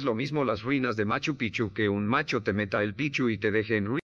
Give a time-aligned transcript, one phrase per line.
[0.00, 3.28] Es lo mismo las ruinas de Machu Picchu que un macho te meta el pichu
[3.28, 4.00] y te deje en ruinas.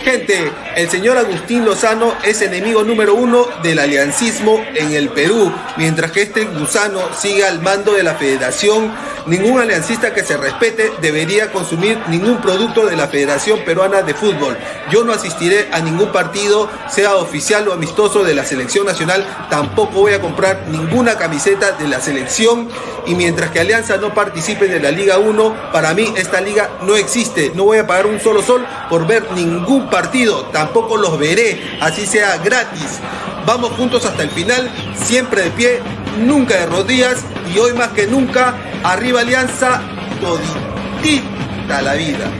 [0.00, 6.12] Gente, el señor Agustín Lozano es enemigo número uno del aliancismo en el Perú, mientras
[6.12, 8.92] que este gusano sigue al mando de la federación.
[9.26, 14.58] Ningún aliancista que se respete debería consumir ningún producto de la Federación Peruana de Fútbol.
[14.90, 19.26] Yo no asistiré a ningún partido, sea oficial o amistoso de la selección nacional.
[19.48, 22.68] Tampoco voy a comprar ninguna camiseta de la selección.
[23.06, 26.96] Y mientras que Alianza no participe de la Liga 1, para mí esta liga no
[26.96, 27.52] existe.
[27.54, 30.44] No voy a pagar un solo sol por ver ningún partido.
[30.52, 33.00] Tampoco los veré, así sea gratis.
[33.46, 34.70] Vamos juntos hasta el final,
[35.04, 35.82] siempre de pie,
[36.18, 39.80] nunca de rodillas y hoy más que nunca, arriba Alianza,
[40.20, 42.30] toditita la vida.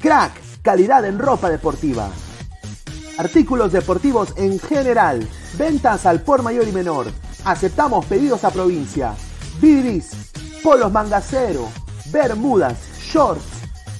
[0.00, 0.32] Crack,
[0.62, 2.08] calidad en ropa deportiva.
[3.18, 5.26] Artículos deportivos en general.
[5.56, 7.06] Ventas al por mayor y menor.
[7.44, 9.14] Aceptamos pedidos a provincia.
[9.60, 10.32] Bidris,
[10.62, 11.68] polos mangacero,
[12.10, 13.44] bermudas, shorts,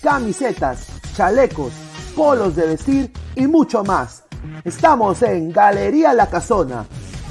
[0.03, 0.87] camisetas,
[1.17, 1.73] chalecos,
[2.17, 4.25] polos de vestir y mucho más.
[4.65, 6.85] Estamos en Galería La Casona.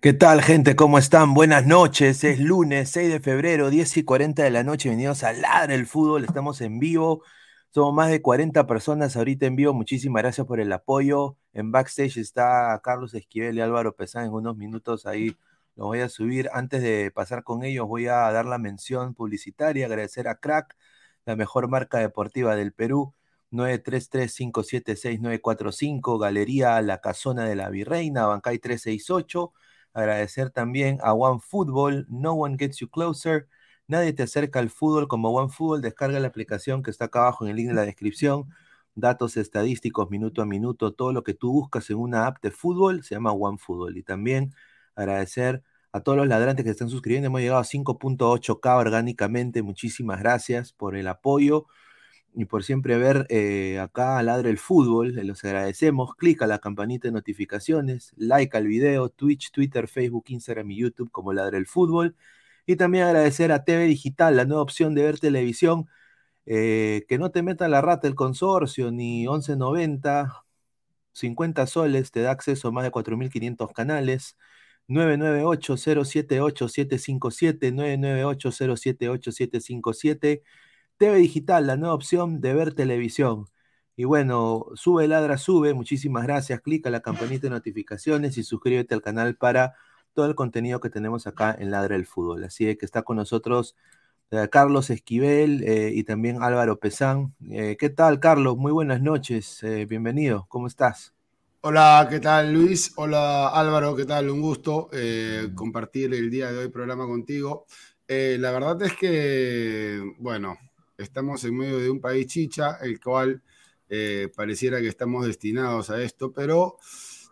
[0.00, 0.76] ¿Qué tal, gente?
[0.76, 1.34] ¿Cómo están?
[1.34, 2.24] Buenas noches.
[2.24, 4.88] Es lunes 6 de febrero, 10 y 40 de la noche.
[4.88, 6.24] Bienvenidos a Ladra el Fútbol.
[6.24, 7.22] Estamos en vivo.
[7.68, 9.74] Somos más de 40 personas ahorita en vivo.
[9.74, 11.36] Muchísimas gracias por el apoyo.
[11.52, 14.24] En backstage está Carlos Esquivel y Álvaro Pesán.
[14.24, 15.36] En unos minutos ahí
[15.76, 16.48] los voy a subir.
[16.54, 19.84] Antes de pasar con ellos, voy a dar la mención publicitaria.
[19.84, 20.78] Agradecer a Crack,
[21.26, 23.12] la mejor marca deportiva del Perú.
[23.50, 29.52] 933-576-945, Galería La Casona de la Virreina, Bancay 368.
[29.92, 33.48] Agradecer también a OneFootball, No One Gets You Closer.
[33.86, 35.82] Nadie te acerca al fútbol como OneFootball.
[35.82, 38.48] Descarga la aplicación que está acá abajo en el link de la descripción.
[38.94, 43.02] Datos estadísticos minuto a minuto, todo lo que tú buscas en una app de fútbol
[43.04, 43.96] se llama OneFootball.
[43.96, 44.54] Y también
[44.94, 47.26] agradecer a todos los ladrantes que están suscribiendo.
[47.26, 49.62] Hemos llegado a 5.8K orgánicamente.
[49.62, 51.66] Muchísimas gracias por el apoyo
[52.34, 55.14] y por siempre ver eh, acá Ladre el Fútbol.
[55.26, 56.14] Los agradecemos.
[56.16, 61.10] Clic a la campanita de notificaciones, like al video, Twitch, Twitter, Facebook, Instagram y YouTube
[61.10, 62.14] como Ladre el Fútbol.
[62.66, 65.88] Y también agradecer a TV Digital, la nueva opción de ver televisión,
[66.46, 70.44] eh, que no te meta la rata el consorcio ni 1190,
[71.12, 74.36] 50 soles, te da acceso a más de 4.500 canales.
[74.88, 80.42] 998-078-757, 998-078-757
[81.00, 83.46] TV Digital, la nueva opción de ver televisión.
[83.96, 85.72] Y bueno, sube, ladra, sube.
[85.72, 86.60] Muchísimas gracias.
[86.60, 89.76] Clica la campanita de notificaciones y suscríbete al canal para
[90.12, 92.44] todo el contenido que tenemos acá en Ladra el Fútbol.
[92.44, 93.76] Así que está con nosotros
[94.30, 97.34] eh, Carlos Esquivel eh, y también Álvaro Pesán.
[97.50, 98.58] Eh, ¿Qué tal, Carlos?
[98.58, 99.64] Muy buenas noches.
[99.88, 100.44] bienvenido.
[100.50, 101.14] ¿Cómo estás?
[101.62, 102.92] Hola, ¿qué tal, Luis?
[102.96, 103.96] Hola, Álvaro.
[103.96, 104.28] ¿Qué tal?
[104.28, 104.90] Un gusto
[105.54, 107.64] compartir el día de hoy programa contigo.
[108.06, 110.58] la verdad es que, bueno,
[111.00, 113.42] estamos en medio de un país chicha, el cual
[113.88, 116.76] eh, pareciera que estamos destinados a esto, pero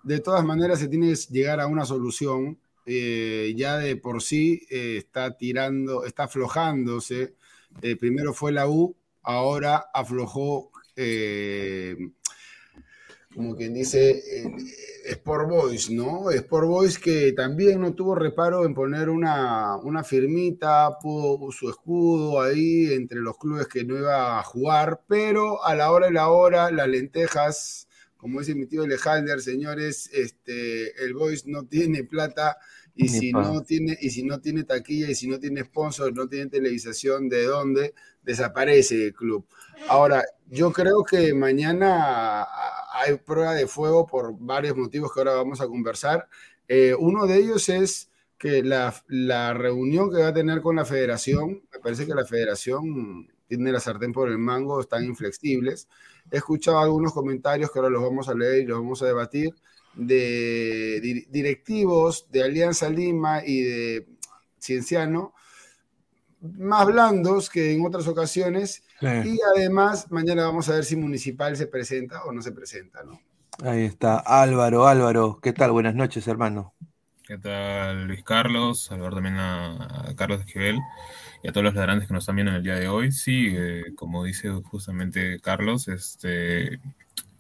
[0.03, 2.59] de todas maneras se tiene que llegar a una solución.
[2.91, 7.35] Eh, ya de por sí eh, está tirando, está aflojándose.
[8.01, 10.71] primero fue la U, ahora aflojó
[13.39, 14.53] como quien dice, eh,
[15.05, 16.29] Sport Boys, ¿no?
[16.29, 22.41] Sport Boys que también no tuvo reparo en poner una, una firmita, pudo su escudo
[22.41, 26.31] ahí entre los clubes que no iba a jugar, pero a la hora de la
[26.31, 27.87] hora, las lentejas,
[28.17, 32.59] como dice mi tío Alejandro, señores, este, el Boys no tiene plata
[33.01, 36.29] y si, no tiene, y si no tiene taquilla y si no tiene sponsor, no
[36.29, 37.95] tiene televisación, ¿de dónde?
[38.25, 39.47] Desaparece el club.
[39.89, 42.45] Ahora, yo creo que mañana
[42.93, 46.29] hay prueba de fuego por varios motivos que ahora vamos a conversar.
[46.67, 50.85] Eh, uno de ellos es que la, la reunión que va a tener con la
[50.85, 55.87] federación, me parece que la federación tiene la sartén por el mango, están inflexibles.
[56.33, 59.55] He escuchado algunos comentarios que ahora los vamos a leer y los vamos a debatir
[59.95, 64.09] de directivos de Alianza Lima y de
[64.59, 65.35] Cienciano,
[66.41, 68.83] más blandos que en otras ocasiones.
[69.01, 73.21] Y además, mañana vamos a ver si Municipal se presenta o no se presenta, ¿no?
[73.63, 75.73] Ahí está, Álvaro, Álvaro, ¿qué tal?
[75.73, 76.75] Buenas noches, hermano.
[77.29, 78.85] ¿Qué tal, Luis Carlos?
[78.85, 80.79] Saludar también a, Carlos Esquivel
[81.43, 83.13] y a todos los ladrantes que nos están viendo en el día de hoy.
[83.13, 86.81] Sí, eh, como dice justamente Carlos, este,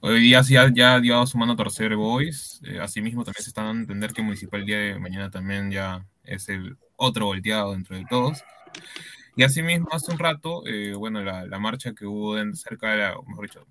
[0.00, 2.61] hoy día ya, ya llevado sumando tercer Boys.
[2.64, 5.71] Eh, asimismo, también se están dando a entender que Municipal el día de mañana también
[5.71, 8.43] ya es el otro volteado dentro de todos.
[9.37, 13.14] Y asimismo, hace un rato, eh, bueno, la, la, marcha que hubo cerca de la,
[13.26, 13.67] mejor dicho,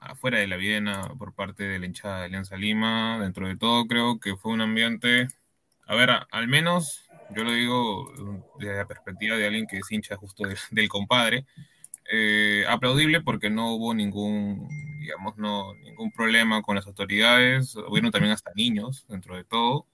[0.00, 3.86] afuera de la Viena por parte de la hinchada de Alianza Lima, dentro de todo
[3.86, 5.28] creo que fue un ambiente,
[5.86, 8.12] a ver, al menos yo lo digo
[8.58, 11.46] desde la perspectiva de alguien que es hincha justo del compadre,
[12.12, 14.68] eh, aplaudible porque no hubo ningún,
[15.00, 19.86] digamos, no, ningún problema con las autoridades, hubieron también hasta niños dentro de todo,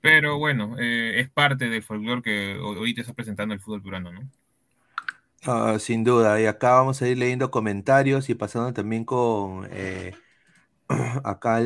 [0.00, 4.12] pero bueno, eh, es parte del folclore que hoy te está presentando el fútbol peruano,
[4.12, 4.22] ¿no?
[5.44, 10.14] Ah, sin duda, y acá vamos a ir leyendo comentarios y pasando también con eh,
[11.24, 11.60] acá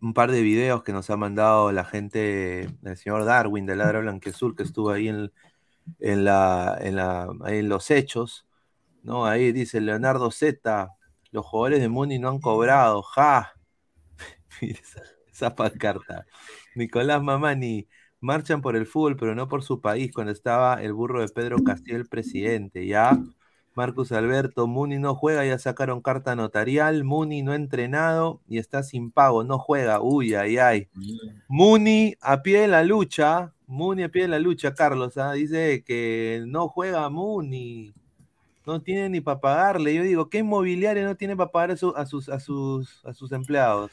[0.00, 4.00] un par de videos que nos ha mandado la gente, el señor Darwin de Ladra
[4.00, 5.32] Blanquezul, que estuvo ahí en,
[6.00, 8.47] en, la, en, la, en los hechos,
[9.02, 9.26] ¿no?
[9.26, 10.90] Ahí dice Leonardo Z,
[11.30, 13.52] los jugadores de Muni no han cobrado, ja.
[14.60, 16.26] esa, esa pancarta.
[16.74, 17.88] Nicolás Mamani,
[18.20, 21.62] marchan por el fútbol, pero no por su país, cuando estaba el burro de Pedro
[21.64, 23.18] Castillo el presidente, ¿ya?
[23.78, 28.82] Marcus Alberto, Muni no juega, ya sacaron carta notarial, Muni no ha entrenado y está
[28.82, 30.88] sin pago, no juega, uy, ay, ay.
[31.46, 35.32] Muni a pie de la lucha, Muni a pie de la lucha, Carlos, ¿ah?
[35.32, 37.94] dice que no juega Muni,
[38.68, 39.94] no tiene ni para pagarle.
[39.94, 42.04] Yo digo, ¿qué inmobiliario no tiene para pagar a, sus, a,
[42.38, 43.90] sus, a sus empleados?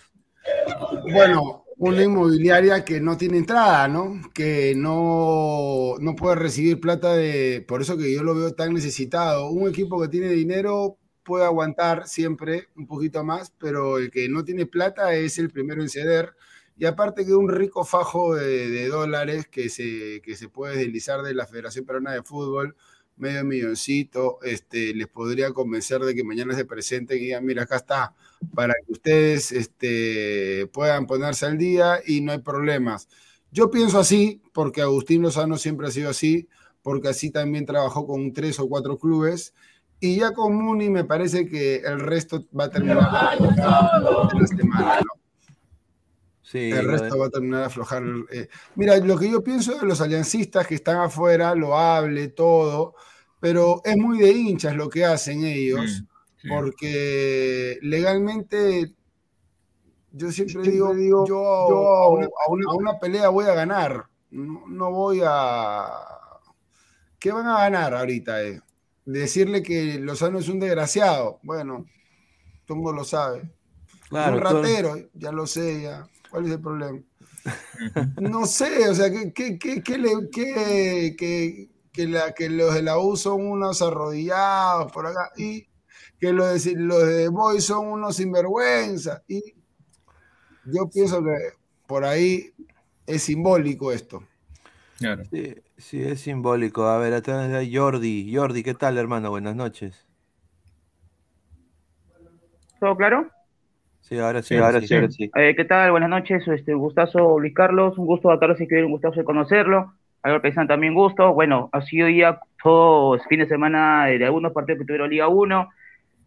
[1.12, 4.22] Bueno, una inmobiliaria que no tiene entrada, ¿no?
[4.34, 7.66] Que no, no puede recibir plata de...
[7.68, 9.50] Por eso que yo lo veo tan necesitado.
[9.50, 14.44] Un equipo que tiene dinero puede aguantar siempre un poquito más, pero el que no
[14.44, 16.36] tiene plata es el primero en ceder.
[16.78, 21.34] Y aparte que un rico fajo de, dólares que se, que se puede deslizar de
[21.34, 22.76] la Federación Peruana de Fútbol,
[23.18, 27.78] medio milloncito, este, les podría convencer de que mañana se presenten y digan, mira, acá
[27.78, 28.14] está,
[28.54, 33.08] para que ustedes este, puedan ponerse al día y no hay problemas.
[33.52, 36.48] Yo pienso así, porque Agustín Lozano siempre ha sido así,
[36.82, 39.54] porque así también trabajó con tres o cuatro clubes,
[40.00, 45.00] y ya con Muni me parece que el resto va a terminar la semana,
[46.56, 48.04] Sí, el resto va a terminar de aflojar.
[48.32, 48.48] Eh.
[48.76, 52.96] Mira, lo que yo pienso de los aliancistas que están afuera, lo hable, todo,
[53.40, 56.02] pero es muy de hinchas lo que hacen ellos.
[56.02, 56.16] Mm
[56.48, 58.94] porque legalmente
[60.12, 65.88] yo siempre, digo, digo, yo, a, una, pelea voy a ganar, no, voy a...
[67.20, 68.44] ¿Qué van a ganar ahorita?
[68.44, 68.62] Eh?
[69.06, 71.86] Decirle que Lozano es un desgraciado, bueno,
[72.66, 73.42] todo el mundo lo sabe.
[74.12, 76.08] un ratero, ya lo sé, ya.
[76.36, 77.00] ¿Cuál es el problema?
[78.20, 83.16] no sé, o sea, que, que, que, que, que, la, que los de la U
[83.16, 85.66] son unos arrodillados por acá y
[86.20, 89.24] que los de, los de Boy son unos sinvergüenza.
[89.30, 89.56] Y
[90.66, 91.54] yo pienso que
[91.88, 92.54] por ahí
[93.08, 94.22] es simbólico esto.
[95.32, 96.84] Sí, sí, es simbólico.
[96.84, 98.36] A ver, atrás de Jordi.
[98.36, 99.30] Jordi, ¿qué tal, hermano?
[99.30, 100.06] Buenas noches.
[102.82, 103.35] ¿Todo claro?
[104.08, 104.94] Sí, ahora sí, ahora sí.
[104.94, 105.32] Ahora sí.
[105.36, 105.90] Eh, ¿Qué tal?
[105.90, 106.48] Buenas noches.
[106.48, 107.98] Este, un gustazo, Luis Carlos.
[107.98, 109.94] Un gusto a Carlos y que un gustazo de conocerlo.
[110.22, 111.34] A ver, pensando también gusto.
[111.34, 115.70] Bueno, ha sido ya todo fin de semana de algunos partidos que tuvieron Liga 1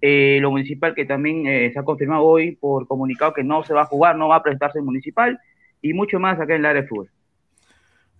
[0.01, 3.75] eh, lo municipal que también eh, se ha confirmado hoy por comunicado que no se
[3.75, 5.41] va a jugar, no va a presentarse en municipal
[5.83, 7.11] y mucho más acá en el área de fútbol.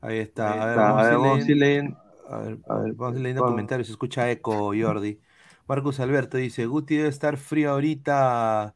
[0.01, 0.63] Ahí está.
[0.63, 3.87] a ver, vamos, a ir leyendo, comentarios.
[3.87, 5.21] Se escucha eco, Jordi.
[5.69, 8.75] Marcus Alberto dice, Guti debe estar frío ahorita,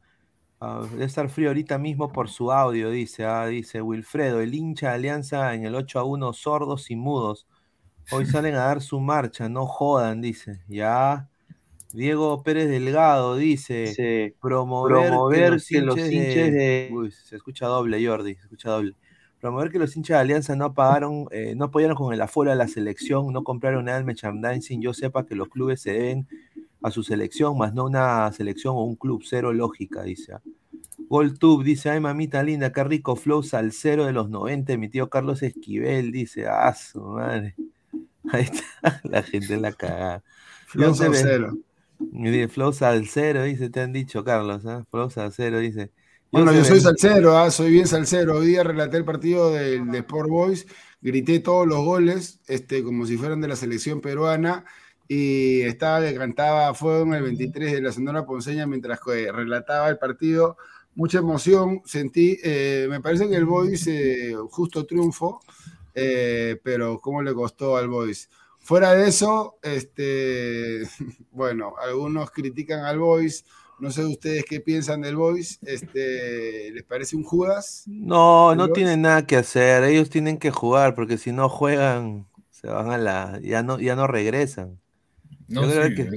[0.63, 4.89] uh, debe estar frío ahorita mismo por su audio, dice, ah, dice Wilfredo, el hincha
[4.89, 7.47] de Alianza en el 8 a 1, sordos y mudos.
[8.11, 10.61] Hoy salen a dar su marcha, no jodan, dice.
[10.67, 11.29] Ya,
[11.93, 16.89] Diego Pérez Delgado dice promover, que, los, hinches de...
[16.91, 18.95] Uy, se escucha doble, Jordi, se escucha doble.
[19.39, 22.57] Promover que los hinchas de Alianza no pagaron, eh, no apoyaron con el afuera de
[22.57, 24.81] la selección, no compraron nada del merchandising.
[24.81, 26.27] Yo sepa que los clubes se deben
[26.83, 30.33] a su selección, más no una selección o un club, cero lógica, dice.
[31.07, 35.43] GolTube dice, ay mamita linda, qué rico flow salsero de los 90, mi tío Carlos
[35.43, 37.55] Esquivel, dice, ah, su madre.
[38.31, 40.23] Ahí está, la gente en la cagada.
[40.67, 41.57] Flow salsero.
[41.99, 44.85] dice, Flow salsero, dice, te han dicho, Carlos, ¿ah?
[44.89, 45.91] Flow salsero, dice.
[46.31, 48.37] Bueno, yo soy salsero, ah, soy bien salsero.
[48.37, 50.67] Hoy día relaté el partido del de Sport Boys,
[50.99, 54.65] grité todos los goles, este, como si fueran de la selección peruana,
[55.07, 59.89] y estaba que cantaba Fuego en el 23 de la Sonora Ponceña mientras que relataba
[59.89, 60.57] el partido.
[60.95, 62.39] Mucha emoción sentí.
[62.43, 65.41] eh, me parece que el Boys eh, justo triunfo,
[65.95, 68.29] eh, pero cómo le costó al Boys.
[68.59, 70.83] Fuera de eso, este,
[71.31, 73.45] bueno, algunos critican al Boys.
[73.79, 75.59] No sé ustedes qué piensan del Boys.
[75.65, 77.89] Este, ¿Les parece un Judas?
[77.99, 78.73] No, ¿El no Boys?
[78.73, 82.97] tienen nada que hacer, ellos tienen que jugar, porque si no juegan, se van a
[82.97, 84.79] la, ya no, ya no regresan.
[85.47, 86.09] No, sí, que-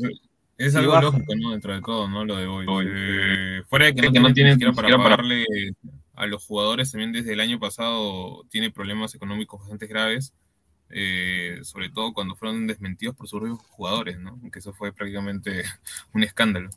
[0.58, 1.50] es, algo baja- lógico, ¿no?
[1.50, 2.24] Dentro de todo, ¿no?
[2.24, 2.66] Lo de hoy.
[2.68, 5.44] Hoy, Eh, fuera de que no, que tienen no tienen siquiera para pagarle
[6.14, 10.32] a los jugadores, también desde el año pasado tiene problemas económicos bastante graves,
[10.88, 14.40] eh, sobre todo cuando fueron desmentidos por sus jugadores, ¿no?
[14.50, 15.62] Que eso fue prácticamente
[16.14, 16.70] un escándalo.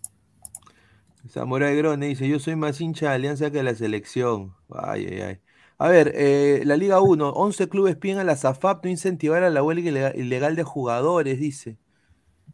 [1.29, 4.53] Samurai Grone dice, yo soy más hincha de Alianza que de la selección.
[4.69, 5.39] Ay, ay, ay.
[5.77, 9.49] A ver, eh, la Liga 1, 11 clubes piden a la SAFAP no incentivar a
[9.49, 11.77] la huelga ilega- ilegal de jugadores, dice.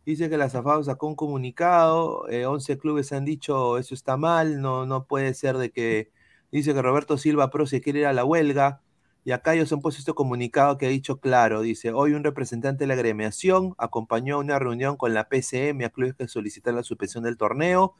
[0.05, 4.61] Dice que la SAFAP sacó un comunicado, eh, 11 clubes han dicho eso está mal,
[4.61, 6.11] no, no puede ser de que...
[6.51, 8.81] Dice que Roberto Silva Pro se quiere ir a la huelga,
[9.25, 12.83] y acá ellos han puesto este comunicado que ha dicho claro, dice, hoy un representante
[12.83, 16.83] de la agremiación acompañó a una reunión con la PCM a clubes que solicitan la
[16.83, 17.95] suspensión del torneo,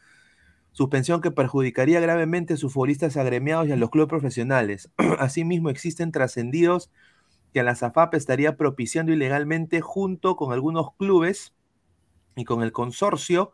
[0.72, 4.92] suspensión que perjudicaría gravemente a sus futbolistas agremiados y a los clubes profesionales.
[5.20, 6.92] Asimismo, existen trascendidos
[7.52, 11.54] que la SAFAP estaría propiciando ilegalmente junto con algunos clubes
[12.36, 13.54] y con el consorcio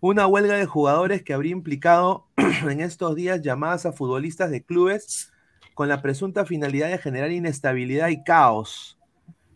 [0.00, 5.32] una huelga de jugadores que habría implicado en estos días llamadas a futbolistas de clubes
[5.74, 8.98] con la presunta finalidad de generar inestabilidad y caos.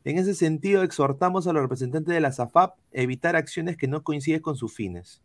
[0.04, 4.02] En ese sentido, exhortamos a los representantes de la SAFAP a evitar acciones que no
[4.02, 5.22] coinciden con sus fines.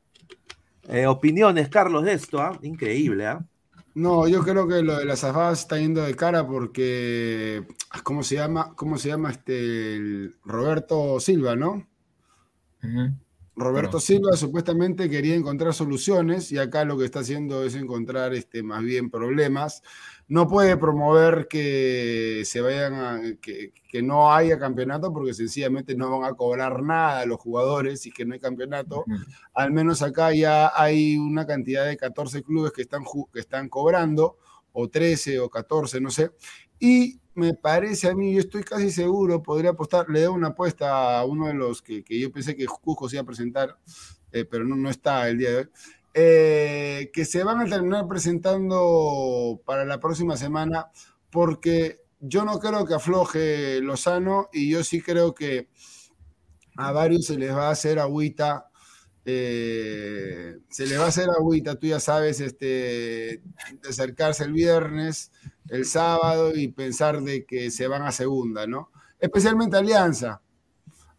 [0.88, 2.58] Eh, opiniones, Carlos, de esto, ¿ah?
[2.62, 3.44] Increíble, ¿ah?
[3.96, 7.65] No, yo creo que lo de las afadas está yendo de cara porque,
[8.03, 8.74] ¿cómo se llama?
[8.75, 11.88] ¿Cómo se llama este el Roberto Silva, no?
[12.84, 13.17] Ujú.
[13.58, 14.00] Roberto.
[14.00, 18.84] Silva supuestamente quería encontrar soluciones y acá lo que está haciendo es encontrar este, más
[18.84, 19.82] bien problemas.
[20.28, 26.20] No puede promover que se vayan a, que, que no haya campeonato porque sencillamente no
[26.20, 29.06] van a cobrar nada los jugadores y que no hay campeonato.
[29.56, 34.38] Al menos acá ya hay una cantidad de 14 clubes que están, que están cobrando,
[34.80, 36.30] o 13 o 14, no sé.
[36.80, 41.20] Y me parece a mí, yo estoy casi seguro, podría apostar, le doy una apuesta
[41.20, 43.77] a uno de los que, yo pensé que Cusco se iba a presentar,
[44.32, 45.70] eh, pero no, no está el día de hoy,
[46.15, 50.88] eh, que se van a terminar presentando para la próxima semana,
[51.29, 55.70] porque yo no creo que afloje Lozano y yo sí creo que
[56.75, 58.72] a varios se les va a hacer agüita.
[59.29, 63.43] Eh, se les va a hacer agüita, tú ya sabes, este,
[63.88, 65.34] acercarse el viernes,
[65.67, 68.89] el sábado y pensar de que se van a segunda, ¿no?
[69.19, 70.41] Especialmente Alianza.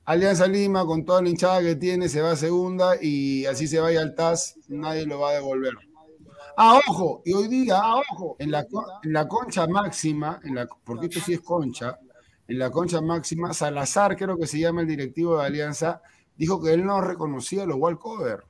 [0.06, 3.78] Alianza Lima, con toda la hinchada que tiene, se va a segunda y así se
[3.78, 5.74] vaya al TAS, nadie lo va a devolver.
[6.56, 7.78] Ah, ojo, y hoy día,
[8.10, 8.66] ojo, en la,
[9.02, 11.98] en la concha máxima, en la, porque esto sí es concha,
[12.46, 16.00] en la concha máxima, Salazar, creo que se llama el directivo de Alianza,
[16.38, 18.44] dijo que él no reconocía los walkover.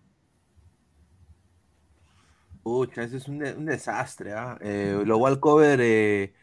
[2.63, 4.59] Pucha, ese es un, de- un desastre, ¿ah?
[4.61, 6.35] Eh, lo Walcover eh,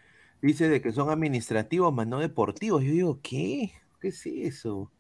[0.42, 2.84] dice de que son administrativos, más no deportivos.
[2.84, 3.74] Yo digo, ¿qué?
[4.00, 4.92] ¿Qué es eso?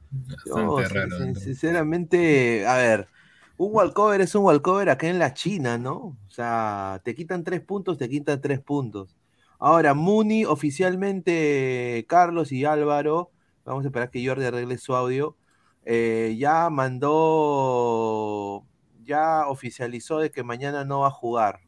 [1.35, 3.09] Sinceramente, a ver,
[3.57, 5.95] un walkover es un walkover acá en la China, ¿no?
[5.97, 9.17] O sea, te quitan tres puntos, te quitan tres puntos.
[9.59, 13.33] Ahora, Muni oficialmente, Carlos y Álvaro,
[13.63, 15.37] vamos a esperar que Jordi arregle su audio,
[15.85, 18.65] eh, ya mandó,
[19.03, 21.61] ya oficializó de que mañana no va a jugar.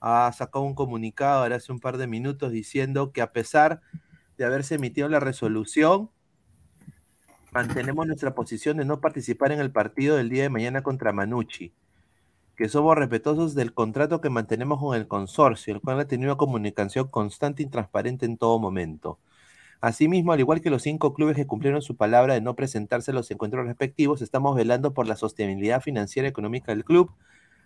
[0.00, 3.82] Ha sacado un comunicado ahora hace un par de minutos diciendo que a pesar
[4.38, 6.10] de haberse emitido la resolución,
[7.52, 11.74] mantenemos nuestra posición de no participar en el partido del día de mañana contra Manucci,
[12.56, 16.38] que somos respetuosos del contrato que mantenemos con el consorcio, el cual ha tenido una
[16.38, 19.18] comunicación constante y transparente en todo momento.
[19.82, 23.14] Asimismo, al igual que los cinco clubes que cumplieron su palabra de no presentarse a
[23.14, 27.10] los encuentros respectivos, estamos velando por la sostenibilidad financiera y económica del club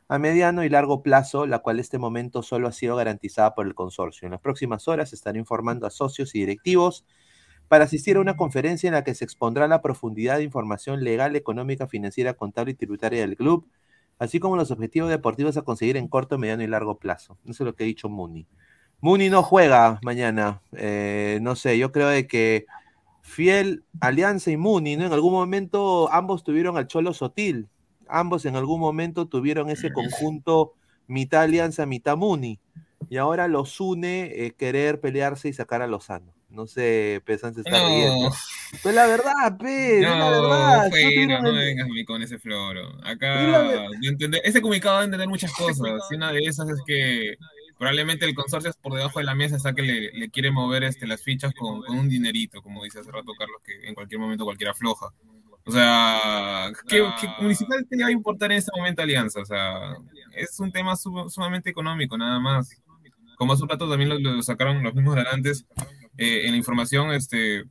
[0.09, 3.66] a mediano y largo plazo, la cual en este momento solo ha sido garantizada por
[3.66, 4.24] el consorcio.
[4.24, 7.05] En las próximas horas estaré informando a socios y directivos
[7.68, 11.37] para asistir a una conferencia en la que se expondrá la profundidad de información legal,
[11.37, 13.68] económica, financiera, contable y tributaria del club,
[14.18, 17.37] así como los objetivos deportivos a conseguir en corto, mediano y largo plazo.
[17.44, 18.46] Eso es lo que ha dicho Muni.
[19.00, 22.66] Muni no juega mañana, eh, no sé, yo creo de que
[23.22, 25.04] Fiel, Alianza y Muni, ¿no?
[25.06, 27.68] En algún momento ambos tuvieron al Cholo Sotil,
[28.09, 30.72] ambos en algún momento tuvieron ese conjunto
[31.06, 32.59] mitad Alianza, mitad Muni,
[33.11, 36.32] y ahora los une eh, querer pelearse y sacar a Lozano.
[36.48, 38.30] No sé, Pesan se está riendo.
[38.82, 40.90] Pues la verdad, Pe, No, la verdad.
[40.90, 42.88] Feira, no no el- vengas a mí con ese floro.
[43.04, 43.88] Acá,
[44.44, 45.92] ese comunicado va a entender muchas cosas.
[46.11, 47.35] Y una de esas es que
[47.78, 51.06] probablemente el consorcio por debajo de la mesa está que le, le quiere mover este,
[51.06, 54.44] las fichas con, con un dinerito, como dice hace rato Carlos, que en cualquier momento
[54.44, 55.08] cualquiera afloja.
[55.64, 59.40] O sea, ¿qué, qué municipal te va a importar en este momento Alianza?
[59.40, 59.96] O sea,
[60.34, 62.70] es un tema sum- sumamente económico, nada más.
[63.36, 65.66] Como hace un rato también lo, lo sacaron los mismos garantes
[66.16, 67.64] eh, en la información, este,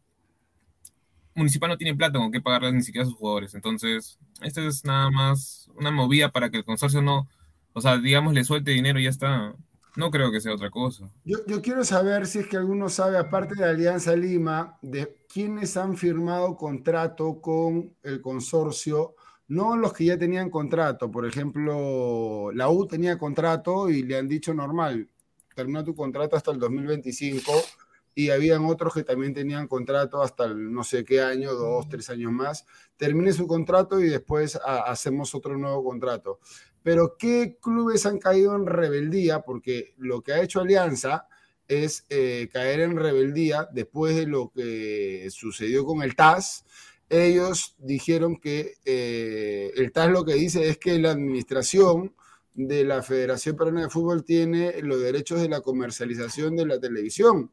[1.33, 3.53] Municipal no tiene plata con qué pagarles ni siquiera a sus jugadores.
[3.55, 7.27] Entonces, esto es nada más una movida para que el consorcio no,
[7.73, 9.53] o sea, digamos, le suelte dinero y ya está.
[9.95, 11.10] No creo que sea otra cosa.
[11.23, 15.95] Yo, quiero saber si es que alguno sabe, aparte de Alianza Lima, de quiénes han
[15.95, 19.15] firmado contrato con el consorcio,
[19.47, 21.10] no los que ya tenían contrato.
[21.10, 25.10] Por ejemplo, la U tenía contrato y le han dicho normal,
[25.55, 27.51] termina tu contrato hasta el 2025
[28.15, 32.10] y habían otros que también tenían contrato hasta el no sé qué año, dos, tres
[32.10, 32.65] años más.
[32.97, 36.39] Termine su contrato y después hacemos otro nuevo contrato.
[36.85, 39.41] Pero ¿qué clubes han caído en rebeldía?
[39.41, 41.27] Porque lo que ha hecho Alianza
[41.67, 46.63] es eh, caer en rebeldía después de lo que sucedió con el TAS.
[47.09, 52.13] Ellos dijeron que eh, el TAS lo que dice es que la administración
[52.53, 57.49] de la Federación Peruana de Fútbol tiene los derechos de la comercialización de la televisión.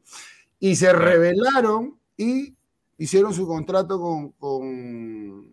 [0.59, 2.53] Y se rebelaron y
[2.99, 5.52] hicieron su contrato con, con,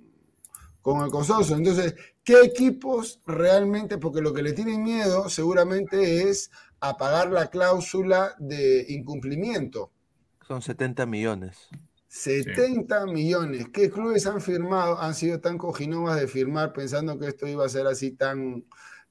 [0.83, 1.57] con el consorcio.
[1.57, 3.99] Entonces, ¿qué equipos realmente?
[3.99, 9.93] Porque lo que le tienen miedo seguramente es a pagar la cláusula de incumplimiento.
[10.47, 11.73] Son 70 millones.
[12.09, 13.69] 70 millones.
[13.73, 14.99] ¿Qué clubes han firmado?
[15.01, 18.65] Han sido tan cojinovas de firmar pensando que esto iba a ser así tan,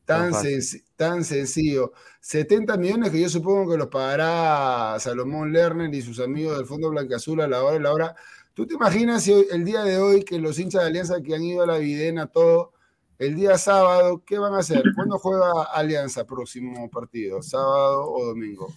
[0.06, 0.60] tan, Tan fácil.
[0.60, 1.94] senc- tan sencillo.
[2.20, 6.90] 70 millones que yo supongo que los pagará Salomón Lerner y sus amigos del Fondo
[6.90, 8.16] Blanqueazul a la hora y la hora.
[8.60, 11.34] ¿Tú te imaginas si hoy- el día de hoy que los hinchas de Alianza que
[11.34, 12.74] han ido a la Videna, todo,
[13.18, 14.84] el día sábado, ¿qué van a hacer?
[14.96, 17.42] ¿Cuándo juega Alianza próximo partido?
[17.42, 18.68] ¿Sábado o domingo?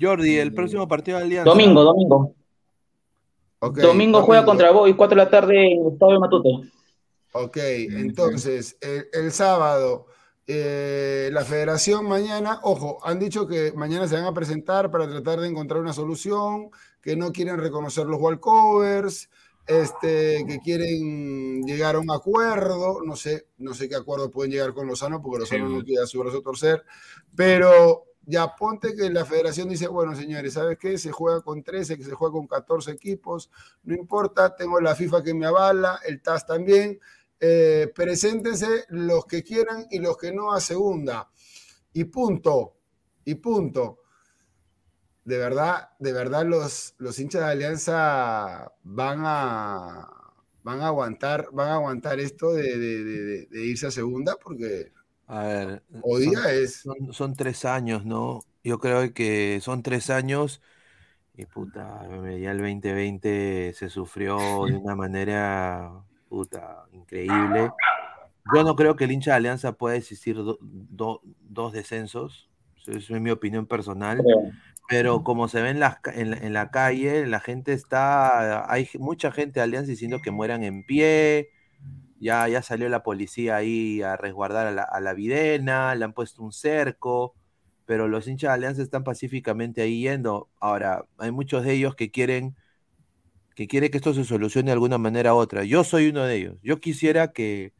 [0.00, 1.50] Jordi, el próximo partido de Alianza.
[1.50, 2.34] Domingo, domingo.
[3.60, 6.48] Domingo juega contra Boy, 4 de la tarde en el Estadio Matute.
[7.32, 10.06] Ok, entonces, el, el sábado,
[10.46, 15.40] eh, la federación mañana, ojo, han dicho que mañana se van a presentar para tratar
[15.40, 16.70] de encontrar una solución,
[17.06, 19.30] que no quieren reconocer los walkovers,
[19.64, 24.74] este, que quieren llegar a un acuerdo, no sé, no sé qué acuerdo pueden llegar
[24.74, 26.84] con Lozano, porque Lozano no quiere su brazo torcer,
[27.36, 30.98] pero ya ponte que la federación dice, bueno, señores, ¿sabes qué?
[30.98, 33.52] Se juega con 13, que se juega con 14 equipos,
[33.84, 36.98] no importa, tengo la FIFA que me avala, el TAS también,
[37.38, 41.30] eh, preséntense los que quieran y los que no a segunda.
[41.92, 42.78] Y punto,
[43.24, 44.00] y punto.
[45.26, 50.08] De verdad, de verdad los, los hinchas de Alianza van a,
[50.62, 54.36] van a aguantar, van a aguantar esto de, de- de- de- de irse a segunda
[54.40, 54.92] porque
[55.26, 55.82] A ver.
[56.02, 58.44] Hoy día son- es- Son, son tres años, ¿no?
[58.62, 60.62] Yo creo que son tres años
[61.34, 62.02] y puta,
[62.38, 67.72] ya el 2020 se sufrió de una manera, puta, increíble.
[68.54, 72.48] Yo no creo que el hincha de Alianza pueda existir do- do- dos descensos,
[72.86, 74.22] eso es mi opinión personal.
[74.88, 79.60] Pero como se ve en, la- en la calle, la gente está, hay mucha gente
[79.60, 81.50] de Alianza diciendo que mueran en pie,
[82.20, 86.12] ya, ya salió la policía ahí a resguardar a la, a la Videna, le han
[86.14, 87.36] puesto un cerco,
[87.86, 90.50] pero los hinchas de Alianza están pacíficamente ahí yendo.
[90.60, 92.56] Ahora, hay muchos de ellos que quieren
[93.54, 95.64] que quiere que esto se solucione de alguna manera u otra.
[95.64, 96.56] Yo soy uno de ellos.
[96.62, 97.72] Yo quisiera que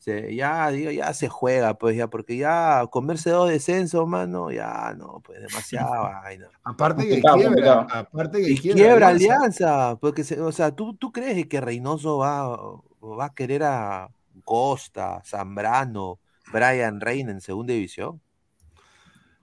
[0.00, 4.94] se, ya, digo, ya se juega, pues ya, porque ya comerse dos descensos, mano, ya
[4.98, 5.90] no, pues demasiada
[6.22, 6.52] vaina.
[6.64, 7.88] aparte que Complicado, quiebra, complicado.
[7.90, 9.34] aparte que Y quiebra, quiebra Alianza.
[9.34, 12.56] Alianza, porque, se- o sea, ¿tú, tú crees que Reynoso va,
[13.02, 14.10] va a querer a
[14.44, 18.22] Costa, Zambrano, Brian Reina en segunda división?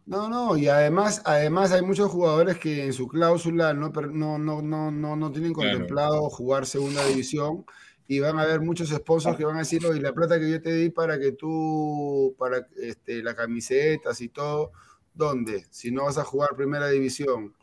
[0.06, 4.62] No, no, y además, además hay muchos jugadores que en su cláusula no, no, no,
[4.62, 5.86] no, no, no tienen Claro.
[5.86, 7.66] contemplado jugar segunda división
[8.08, 10.62] y van a haber muchos sponsors que van a decir, oye, la plata que yo
[10.62, 14.72] te di para que tú, para este, las camisetas y todo,
[15.14, 15.66] ¿dónde?
[15.70, 17.54] Si no vas a jugar primera división,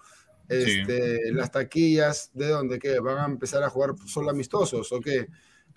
[0.48, 2.78] este, las taquillas, ¿de dónde?
[2.78, 3.00] ¿Qué?
[3.00, 5.28] ¿Van a empezar a jugar solo amistosos o qué?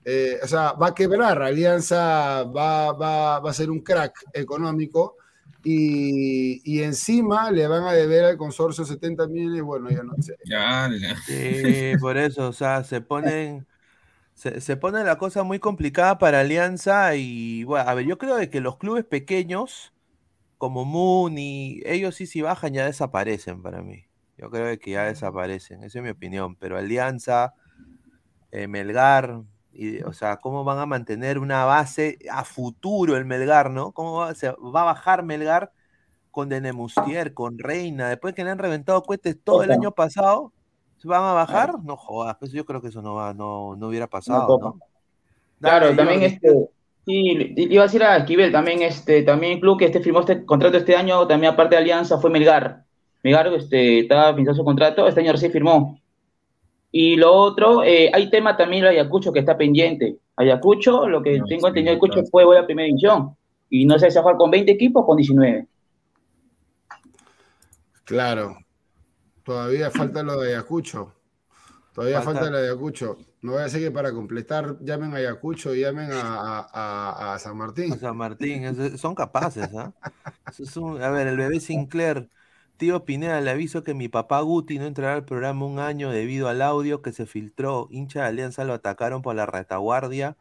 [0.09, 5.17] eh, o sea, va a quebrar, Alianza va, va, va a ser un crack económico
[5.65, 10.37] y, y, encima le van a deber al consorcio 70 millones, bueno, ya no sé.
[10.45, 11.13] Ya, ya.
[11.25, 13.67] Sí, por eso, o sea, se ponen,
[14.37, 18.35] se, se pone la cosa muy complicada para Alianza y, bueno, a ver, yo creo
[18.35, 19.95] de que los clubes pequeños,
[20.59, 24.05] como Muni, ellos sí, si bajan ya desaparecen para mí.
[24.37, 27.55] Yo creo de que ya desaparecen, esa es mi opinión, pero Alianza,
[28.51, 29.41] eh, Melgar,
[29.73, 33.91] y, o sea, ¿cómo van a mantener una base a futuro el Melgar, ¿no?
[33.91, 35.71] ¿Cómo va, se va a bajar Melgar
[36.29, 40.53] con Denemustier, con Reina, después que le han reventado cohetes todo el año pasado?
[40.97, 41.75] ¿Se van a bajar?
[41.83, 44.79] No jodas, pues yo creo que eso no va, no, no hubiera pasado, ¿no?
[45.59, 46.69] Claro, Dale, también este,
[47.05, 50.45] sí, iba a decir a Esquivel, también este, también el club que este firmó este
[50.45, 52.83] contrato este año, también aparte de Alianza, fue Melgar.
[53.23, 55.99] Melgar este, estaba finalizando su contrato, este año recién firmó.
[56.91, 60.17] Y lo otro, eh, hay tema también de Ayacucho que está pendiente.
[60.35, 62.27] Ayacucho, lo que No, tengo sí, entendido, Ayacucho claro.
[62.31, 63.35] fue a la primera división.
[63.69, 65.67] Y no sé si va a jugar con 20 equipos o con 19.
[68.05, 68.55] Claro.
[69.47, 71.13] Todavía falta lo de Ayacucho.
[71.93, 73.17] Todavía Falta- falta, lo de Ayacucho.
[73.41, 77.55] No voy a decir que para completar llamen a Ayacucho y llamen a, a- San
[77.57, 77.97] Martín.
[77.97, 79.69] Sea, Martín, es- son capaces.
[80.49, 82.29] Eso es un- a ver, el bebé Sinclair,
[82.75, 86.49] tío Pineda, le aviso que mi papá Guti no entrará al programa un año debido
[86.49, 87.87] al audio que se filtró.
[87.89, 90.35] Hincha de Alianza lo atacaron por la retaguardia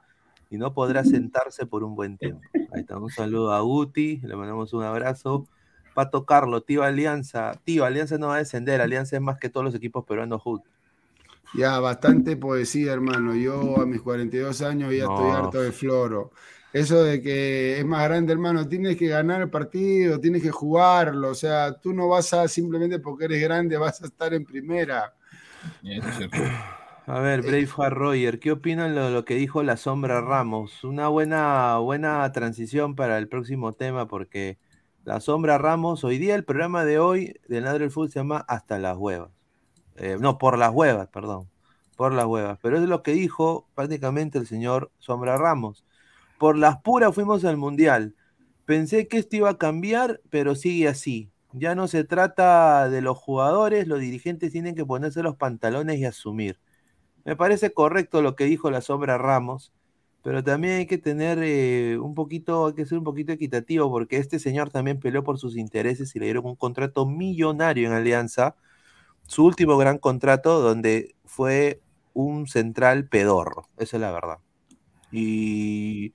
[0.50, 2.42] y no podrá sentarse por un buen tiempo.
[2.72, 5.46] Ahí está, un saludo a Guti, le mandamos un abrazo.
[5.96, 9.64] Pato Carlo, tío Alianza, tío, Alianza no va a descender, Alianza es más que todos
[9.64, 10.70] los equipos peruanos juntos.
[11.54, 13.34] Ya, bastante poesía, hermano.
[13.34, 16.32] Yo a mis 42 años ya estoy harto de floro.
[16.74, 21.30] Eso de que es más grande, hermano, tienes que ganar el partido, tienes que jugarlo.
[21.30, 25.14] O sea, tú no vas a simplemente porque eres grande, vas a estar en primera.
[25.82, 26.36] Eso es cierto.
[27.06, 30.84] A ver, Braveheart Roger, ¿qué opinan de lo que dijo la sombra Ramos?
[30.84, 34.58] Una buena, buena transición para el próximo tema, porque
[35.06, 38.44] la sombra Ramos, hoy día el programa de hoy del Ladro del Fútbol se llama
[38.48, 39.30] Hasta las huevas.
[39.94, 41.48] Eh, no, por las huevas, perdón.
[41.96, 42.58] Por las huevas.
[42.60, 45.84] Pero es lo que dijo prácticamente el señor Sombra Ramos.
[46.40, 48.16] Por las puras fuimos al Mundial.
[48.64, 51.30] Pensé que esto iba a cambiar, pero sigue así.
[51.52, 56.04] Ya no se trata de los jugadores, los dirigentes tienen que ponerse los pantalones y
[56.04, 56.58] asumir.
[57.24, 59.72] Me parece correcto lo que dijo la sombra Ramos,
[60.26, 64.16] pero también hay que tener eh, un poquito, hay que ser un poquito equitativo, porque
[64.16, 68.56] este señor también peleó por sus intereses y le dieron un contrato millonario en Alianza,
[69.28, 71.80] su último gran contrato, donde fue
[72.12, 74.38] un central pedorro, esa es la verdad.
[75.12, 76.12] Y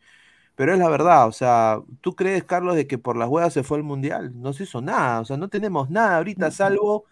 [0.56, 3.63] pero es la verdad, o sea, ¿tú crees, Carlos, de que por las huevas se
[3.63, 4.34] fue al Mundial?
[4.41, 7.06] No se hizo nada, o sea, no tenemos nada ahorita, salvo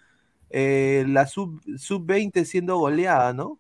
[0.49, 3.57] eh, la sub, sub-20 siendo goleada, ¿no?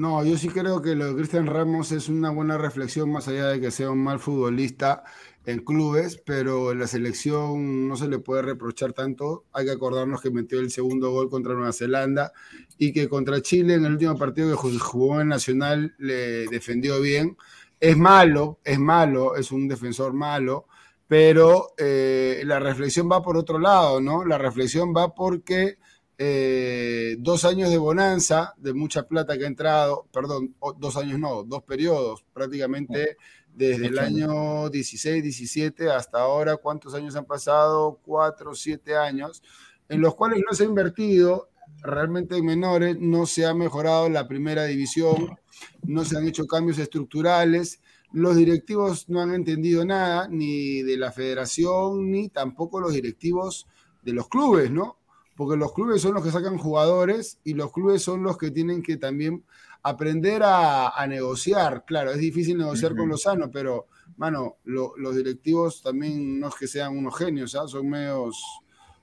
[0.00, 3.48] No, yo sí creo que lo de Cristian Ramos es una buena reflexión, más allá
[3.48, 5.04] de que sea un mal futbolista
[5.44, 9.44] en clubes, pero en la selección no se le puede reprochar tanto.
[9.52, 12.32] Hay que acordarnos que metió el segundo gol contra Nueva Zelanda
[12.78, 16.98] y que contra Chile en el último partido que ju- jugó en Nacional le defendió
[17.02, 17.36] bien.
[17.78, 20.66] Es malo, es malo, es un defensor malo,
[21.08, 24.24] pero eh, la reflexión va por otro lado, ¿no?
[24.24, 25.76] La reflexión va porque
[26.22, 31.44] eh, dos años de bonanza, de mucha plata que ha entrado, perdón, dos años no,
[31.44, 33.16] dos periodos, prácticamente
[33.54, 38.00] desde el año 16, 17 hasta ahora, ¿cuántos años han pasado?
[38.04, 39.42] Cuatro, siete años,
[39.88, 41.48] en los cuales no se ha invertido
[41.82, 45.38] realmente en menores, no se ha mejorado la primera división,
[45.84, 47.80] no se han hecho cambios estructurales,
[48.12, 53.66] los directivos no han entendido nada, ni de la federación, ni tampoco los directivos
[54.02, 54.99] de los clubes, ¿no?
[55.40, 58.82] Porque los clubes son los que sacan jugadores y los clubes son los que tienen
[58.82, 59.42] que también
[59.82, 61.86] aprender a, a negociar.
[61.86, 63.12] Claro, es difícil negociar con Ujú.
[63.12, 63.86] Lozano, pero,
[64.18, 67.66] mano, lo- los directivos también no es que sean unos genios, ¿ah?
[67.66, 68.36] son medios,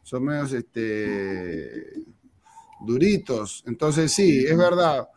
[0.03, 2.03] son medios, este,
[2.85, 3.63] duritos.
[3.65, 5.09] Entonces, sí, es verdad.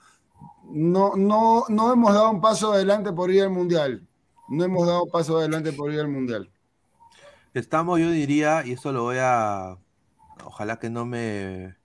[0.71, 4.09] No, no, no hemos dado un paso adelante por ir al Mundial.
[4.49, 6.51] No hemos dado un paso adelante por ir al Mundial.
[7.55, 9.77] Estamos, yo diría, y eso lo voy a,
[10.45, 11.77] ojalá que no me,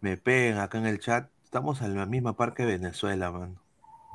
[0.00, 3.58] me peguen acá en el chat, estamos en la misma par que Venezuela, man.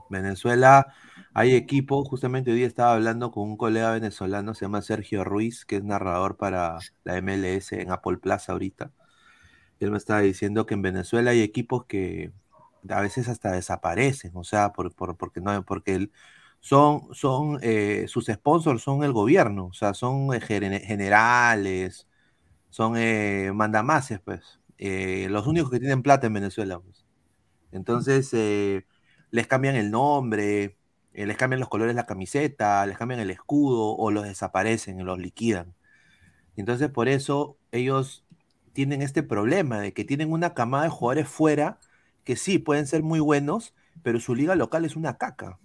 [0.09, 0.93] Venezuela,
[1.33, 5.65] hay equipos, justamente hoy día estaba hablando con un colega venezolano, se llama Sergio Ruiz,
[5.65, 8.91] que es narrador para la MLS en Apple Plaza ahorita.
[9.79, 12.31] Él me estaba diciendo que en Venezuela hay equipos que
[12.89, 16.09] a veces hasta desaparecen, o sea, por, por- porque no, porque
[16.59, 22.07] son, son eh, sus sponsors son el gobierno, o sea, son eh, gene- generales,
[22.71, 27.05] son eh, mandamases, pues, eh, los únicos que tienen plata en Venezuela, pues.
[27.71, 28.85] Entonces, eh,
[29.31, 30.77] les cambian el nombre,
[31.13, 35.05] eh, les cambian los colores de la camiseta, les cambian el escudo o los desaparecen,
[35.05, 35.75] los liquidan.
[36.57, 38.25] Entonces por eso ellos
[38.73, 41.79] tienen este problema de que tienen una camada de jugadores fuera
[42.23, 45.59] que sí pueden ser muy buenos, pero su liga local es una caca.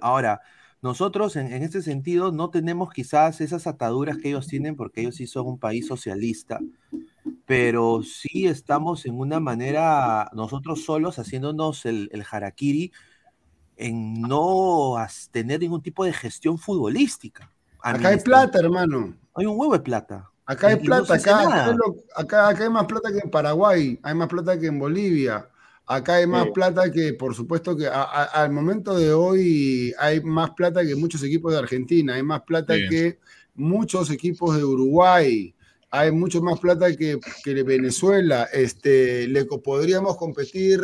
[0.00, 0.40] Ahora,
[0.80, 5.16] nosotros en, en, este sentido no tenemos quizás esas ataduras que ellos tienen porque ellos
[5.16, 6.60] sí son un país socialista,
[7.46, 12.92] pero sí estamos en una manera, nosotros solos haciéndonos el, el harakiri
[13.76, 14.96] en no
[15.30, 17.50] tener ningún tipo de gestión futbolística.
[17.80, 19.16] Acá hay plata, hermano.
[19.34, 20.30] Hay un huevo de plata.
[20.44, 21.70] Acá hay plata, no acá,
[22.16, 25.46] acá, acá, hay más plata que en Paraguay, hay más plata que en Bolivia,
[25.88, 26.50] acá hay más sí.
[26.54, 30.94] plata que, por supuesto, que a, a, al momento de hoy hay más plata que
[30.94, 32.88] muchos equipos de Argentina, hay más plata sí.
[32.88, 33.18] que
[33.54, 35.54] muchos equipos de Uruguay,
[35.90, 38.48] hay mucho más plata que, que Venezuela.
[38.52, 40.80] Este, le podríamos competir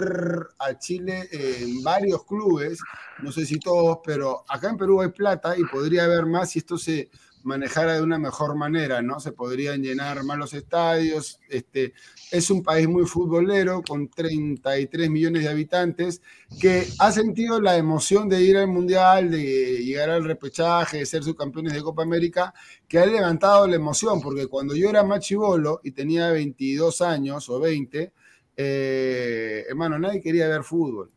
[0.58, 2.78] a Chile en varios clubes,
[3.22, 6.60] no sé si todos, pero acá en Perú hay plata y podría haber más si
[6.60, 7.10] esto se
[7.44, 9.20] manejara de una mejor manera, ¿no?
[9.20, 11.38] Se podrían llenar más los estadios.
[11.48, 11.92] Este,
[12.30, 16.22] es un país muy futbolero, con 33 millones de habitantes,
[16.60, 21.22] que ha sentido la emoción de ir al Mundial, de llegar al repechaje, de ser
[21.22, 22.52] subcampeones de Copa América,
[22.88, 27.48] que ha levantado la emoción, porque cuando yo era más chivolo y tenía 22 años
[27.48, 28.12] o 20,
[28.56, 31.10] eh, hermano, nadie quería ver fútbol.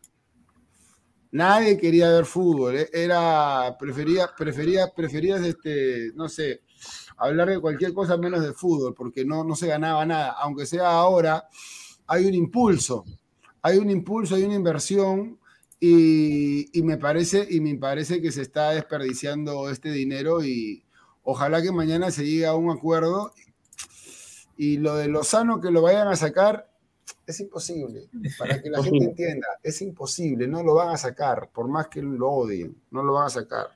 [1.32, 6.62] Nadie quería ver fútbol, eh, era, prefería, prefería, preferías, este, no sé,
[7.18, 10.90] hablar de cualquier cosa menos de fútbol, porque no, no se ganaba nada, aunque sea
[10.90, 11.48] ahora,
[12.08, 13.04] hay un impulso,
[13.62, 15.40] hay un impulso, hay una inversión,
[15.80, 20.84] y, y, me parece, y me parece que se está desperdiciando este dinero, y
[21.24, 23.32] ojalá que mañana se llegue a un acuerdo,
[24.58, 26.72] y lo de Lozano que lo vayan a sacar,
[27.26, 28.10] es imposible.
[28.38, 30.48] Para que la gente entienda, es imposible.
[30.48, 32.76] No lo van a sacar, por más que lo odien.
[32.92, 33.68] No lo van a sacar.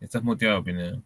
[0.00, 1.00] Estás muteado, Pineda.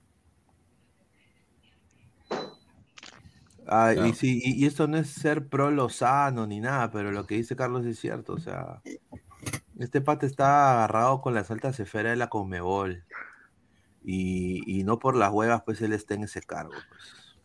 [3.67, 7.27] Ah, y, sí, y, y, esto no es ser pro Lozano ni nada, pero lo
[7.27, 8.33] que dice Carlos es cierto.
[8.33, 8.81] O sea,
[9.79, 13.05] este pate está agarrado con las altas esferas de la Conmebol.
[14.03, 16.73] Y, y, no por las huevas, pues él está en ese cargo.
[16.89, 17.39] Pues.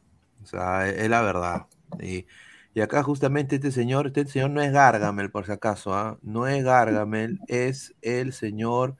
[0.43, 1.67] O sea, es, es la verdad.
[2.01, 2.25] Y,
[2.73, 6.17] y acá justamente este señor, este señor no es Gargamel, por si acaso, ¿ah?
[6.21, 8.95] no es Gargamel, es el señor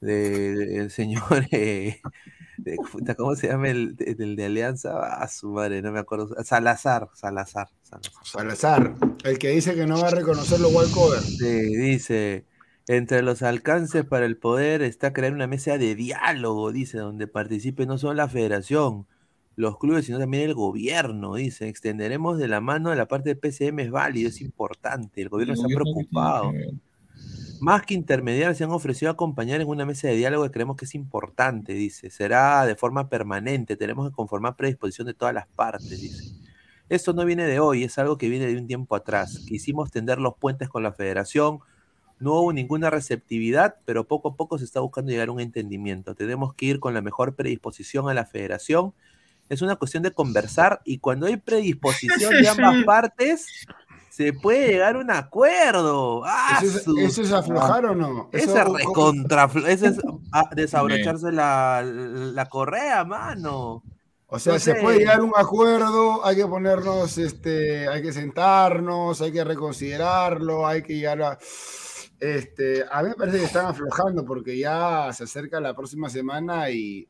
[0.00, 2.00] de, el señor eh,
[2.58, 2.76] de,
[3.16, 4.98] ¿cómo se llama el, el de Alianza?
[4.98, 6.34] A ah, su madre, no me acuerdo.
[6.44, 8.24] Salazar, Salazar, Salazar.
[8.24, 11.20] Salazar, el que dice que no va a reconocer los walkover.
[11.20, 12.46] Sí, dice,
[12.88, 17.86] entre los alcances para el poder está crear una mesa de diálogo, dice, donde participe
[17.86, 19.06] no solo la federación,
[19.56, 23.38] los clubes, sino también el gobierno, dice, extenderemos de la mano de la parte del
[23.38, 26.52] PCM, es válido, es importante, el gobierno el está gobierno preocupado.
[27.60, 30.76] Más que intermediar, se han ofrecido a acompañar en una mesa de diálogo que creemos
[30.76, 35.46] que es importante, dice, será de forma permanente, tenemos que conformar predisposición de todas las
[35.46, 36.34] partes, dice.
[36.88, 39.42] Esto no viene de hoy, es algo que viene de un tiempo atrás.
[39.48, 41.60] Quisimos tender los puentes con la federación,
[42.18, 46.14] no hubo ninguna receptividad, pero poco a poco se está buscando llegar a un entendimiento.
[46.14, 48.92] Tenemos que ir con la mejor predisposición a la federación
[49.48, 53.46] es una cuestión de conversar y cuando hay predisposición de ambas partes,
[54.14, 56.22] se puede llegar a un acuerdo.
[56.24, 58.28] ¡Ah, ¿Eso, es, ¿Eso, es, aflojar o no?
[58.32, 59.98] Eso, es recontra, eso es
[60.54, 63.82] desabrocharse la, la, correa, mano.
[64.28, 68.12] O sea, no se puede llegar a un acuerdo, hay que ponernos, este, hay que
[68.12, 71.38] sentarnos, hay que reconsiderarlo, hay que llegar a...
[72.20, 76.70] Este, a mí me parece que están aflojando porque ya se acerca la próxima semana
[76.70, 77.08] y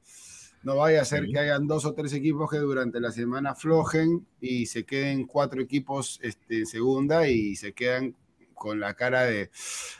[0.64, 1.32] no vaya a ser sí.
[1.32, 5.60] que hayan dos o tres equipos que durante la semana aflojen y se queden cuatro
[5.60, 8.16] equipos este, en segunda y se quedan
[8.54, 9.50] con la cara de...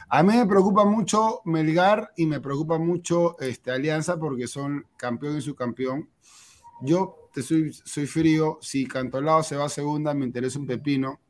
[0.08, 5.36] A mí me preocupa mucho Melgar y me preocupa mucho este, Alianza porque son campeón
[5.36, 6.08] y subcampeón.
[6.80, 11.20] Yo te soy, soy frío, si Cantolao se va a segunda me interesa un pepino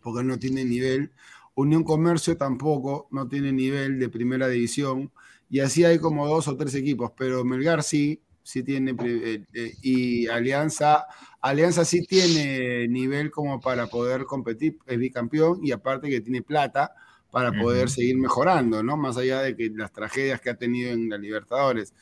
[0.00, 1.12] porque no tiene nivel.
[1.54, 5.10] Unión Comercio tampoco, no tiene nivel de primera división.
[5.50, 9.72] Y así hay como dos o tres equipos, pero Melgar sí, sí tiene, eh, eh,
[9.82, 11.06] y Alianza,
[11.40, 16.92] Alianza sí tiene nivel como para poder competir, es bicampeón y aparte que tiene plata
[17.30, 17.94] para poder uh -huh.
[17.94, 18.96] seguir mejorando, ¿no?
[18.96, 21.94] Más allá de que las tragedias que ha tenido en la Libertadores.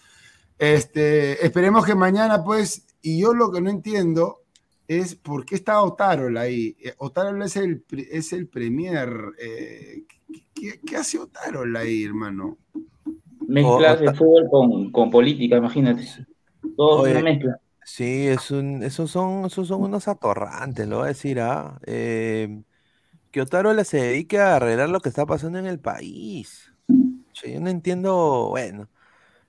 [0.58, 4.40] Este, esperemos que mañana, pues, y yo lo que no entiendo
[4.88, 6.76] es por qué está Otarol ahí.
[6.82, 9.08] Eh, Otarol es el, es el premier.
[9.38, 10.02] Eh,
[10.52, 12.58] ¿qué, ¿qué, hace Otarol ahí, hermano?
[13.46, 16.02] Mezclas de fútbol con, con política, imagínate.
[16.76, 17.60] Todo Oye, una mezcla.
[17.84, 21.40] Sí, es un, esos, son, esos son unos atorrantes, lo voy a decir.
[21.40, 21.78] ¿ah?
[21.86, 22.62] Eh,
[23.30, 26.72] que Otárola se dedique a arreglar lo que está pasando en el país.
[27.32, 28.88] Che, Yo no entiendo, bueno.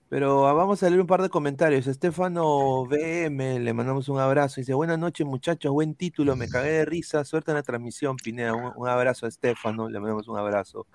[0.09, 1.87] Pero ah, vamos a leer un par de comentarios.
[1.87, 4.61] Estefano BM, le mandamos un abrazo.
[4.61, 8.53] Dice, buenas noches muchachos, buen título, me cagué de risa, suerte en la transmisión, Pineda.
[8.53, 10.87] Un, un abrazo a Estefano, le mandamos un abrazo.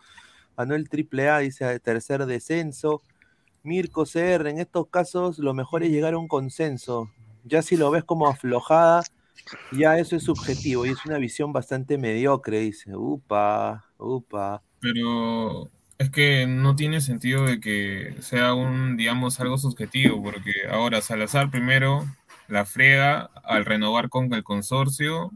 [0.57, 3.03] Anuel AAA dice, tercer descenso.
[3.67, 7.11] Mirko CR, en estos casos lo mejor es llegar a un consenso.
[7.45, 9.03] Ya si lo ves como aflojada,
[9.73, 12.97] ya eso es subjetivo y es una visión bastante mediocre, dice.
[12.97, 14.63] Upa, upa.
[14.81, 21.01] Pero es que no tiene sentido de que sea un, digamos, algo subjetivo, porque ahora
[21.01, 22.05] Salazar primero
[22.49, 25.33] la frega al renovar con el consorcio,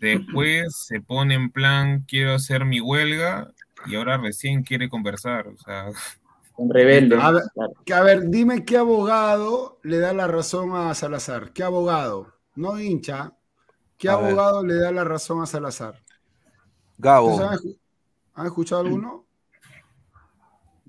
[0.00, 3.52] después se pone en plan quiero hacer mi huelga
[3.86, 5.88] y ahora recién quiere conversar, o sea,
[6.56, 7.16] Un rebelde.
[7.20, 7.72] A ver, claro.
[7.84, 11.52] que, a ver, dime qué abogado le da la razón a Salazar.
[11.52, 12.34] ¿Qué abogado?
[12.54, 13.32] No hincha.
[13.98, 14.26] ¿Qué A ver.
[14.26, 16.02] abogado le da la razón a Salazar?
[16.98, 17.30] Gabo.
[17.34, 17.78] ¿Ustedes han, escu-
[18.34, 19.24] han escuchado alguno?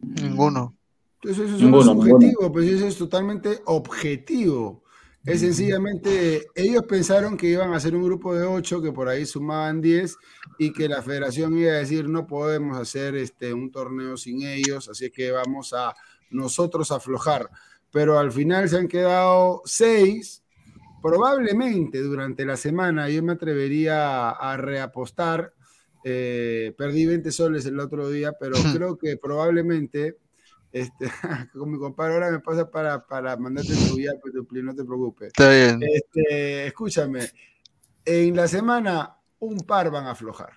[0.01, 0.75] Ninguno.
[1.21, 2.13] Entonces eso Ninguno, no es ninguno.
[2.21, 4.82] subjetivo, pues eso es totalmente objetivo.
[5.25, 9.25] Es sencillamente, ellos pensaron que iban a hacer un grupo de ocho, que por ahí
[9.25, 10.17] sumaban 10,
[10.59, 14.89] y que la federación iba a decir, no podemos hacer este, un torneo sin ellos,
[14.89, 15.95] así que vamos a
[16.29, 17.49] nosotros aflojar.
[17.89, 20.43] Pero al final se han quedado seis,
[21.01, 25.53] probablemente durante la semana, yo me atrevería a reapostar,
[26.03, 30.17] eh, perdí 20 soles el otro día, pero creo que probablemente
[30.73, 31.05] este,
[31.53, 34.83] con mi compadre ahora me pasa para, para mandarte tu ya, pues, tu no te
[34.83, 35.27] preocupes.
[35.27, 35.79] Está bien.
[35.81, 37.29] Este, escúchame,
[38.03, 40.53] en la semana un par van a aflojar.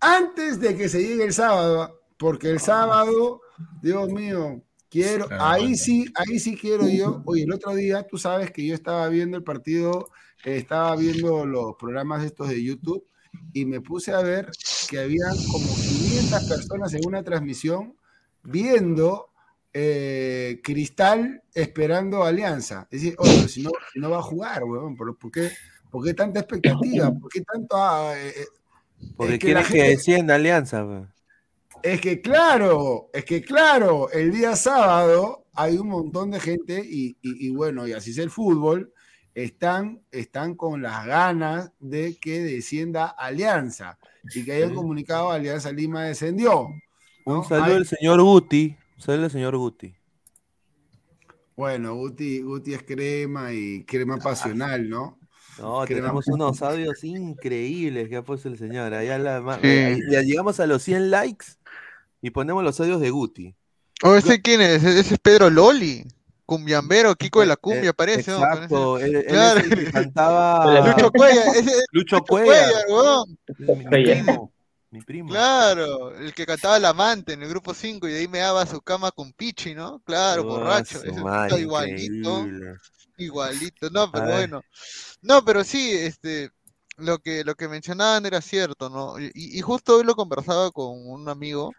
[0.00, 3.40] Antes de que se llegue el sábado, porque el sábado,
[3.82, 7.22] Dios mío, quiero, ahí sí, ahí sí quiero yo.
[7.24, 10.08] Oye, el otro día, tú sabes que yo estaba viendo el partido,
[10.44, 13.04] eh, estaba viendo los programas estos de YouTube
[13.52, 14.50] y me puse a ver
[14.88, 17.96] que habían como 500 personas en una transmisión
[18.44, 19.30] viendo
[19.72, 22.86] eh, Cristal esperando Alianza.
[22.90, 25.50] Es decir, oye, si no, si no va a jugar, weón, ¿por, por qué,
[25.90, 27.12] por qué tanta expectativa?
[27.12, 27.76] ¿Por qué tanto...
[27.76, 28.44] ah, eh, eh,
[29.16, 30.84] Porque es que que descienda Alianza.
[31.82, 37.16] es que claro, es que claro, el día sábado hay un montón de gente y,
[37.22, 38.92] y- y bueno, y así es el fútbol,
[39.34, 43.98] están, están con las ganas de que descienda Alianza
[44.32, 46.68] y que hayan comunicado Alianza Lima descendió.
[47.26, 47.40] ¿No?
[47.40, 48.76] Un saludo al señor Guti.
[48.96, 49.94] Un saludo al señor Guti.
[51.56, 55.18] bueno, Guti, Guti es crema y crema pasional, ¿no?
[55.60, 56.00] No, Crema.
[56.00, 58.92] tenemos unos audios increíbles que ha puesto el señor.
[58.92, 59.66] Allá la, Sí.
[59.68, 61.46] ahí- ya llegamos a los 100 likes
[62.20, 63.54] y ponemos los audios de Guti.
[64.02, 64.82] Oh, ¿ese quién es?
[64.82, 66.04] Ese es Pedro Loli.
[66.44, 68.32] Cumbiambero, Kiko de la Eh, cumbia, parece.
[68.32, 68.38] ¿no?
[68.38, 68.98] Exacto.
[68.98, 69.60] Él, él Claro.
[69.60, 70.64] es el que cantaba
[70.98, 72.70] Lucho Cuellar, ese es Lucho Lucho Cuellar.
[72.90, 73.38] Weón.
[73.58, 74.52] Mi, primo.
[74.94, 75.28] Mi primo.
[75.32, 78.64] Claro, el que cantaba El Amante en el grupo 5 y de ahí me daba
[78.66, 80.00] su cama con Pichi, ¿no?
[80.00, 80.98] Claro, Oh, borracho.
[81.24, 82.76] madre, está igualito, increíble.
[83.18, 83.90] igualito.
[83.90, 84.62] No, pero bueno.
[85.22, 86.50] No, pero sí, este,
[86.98, 89.18] lo que, lo que mencionaban era cierto, ¿no?
[89.20, 91.72] Y, y justo hoy lo conversaba con un amigo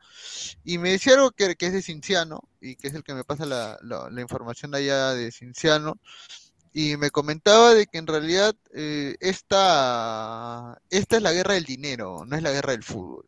[0.64, 3.24] y me decía algo que, que es de Cinciano y que es el que me
[3.24, 5.96] pasa la, la- la información allá de Cinciano.
[6.78, 12.26] Y me comentaba de que en realidad eh, esta, esta es la guerra del dinero,
[12.28, 13.26] no es la guerra del fútbol.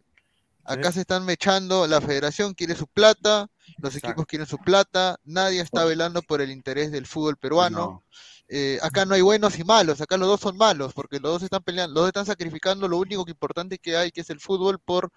[0.66, 4.10] Acá se están mechando, la federación quiere su plata, los Exacto.
[4.10, 8.04] equipos quieren su plata, nadie está velando por el interés del fútbol peruano.
[8.50, 11.44] Eh, acá no hay buenos y malos, acá los dos son malos, porque los dos
[11.44, 14.40] están peleando, los dos están sacrificando lo único que importante que hay, que es el
[14.40, 15.12] fútbol, por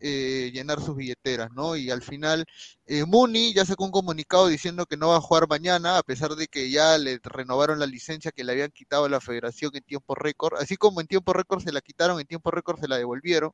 [0.00, 1.76] eh, llenar sus billeteras, ¿no?
[1.76, 2.44] Y al final,
[2.86, 6.34] eh, Muni ya sacó un comunicado diciendo que no va a jugar mañana, a pesar
[6.34, 9.84] de que ya le renovaron la licencia que le habían quitado a la federación en
[9.84, 12.96] tiempo récord, así como en tiempo récord se la quitaron, en tiempo récord se la
[12.98, 13.52] devolvieron,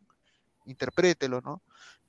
[0.65, 1.61] interprételo, ¿no?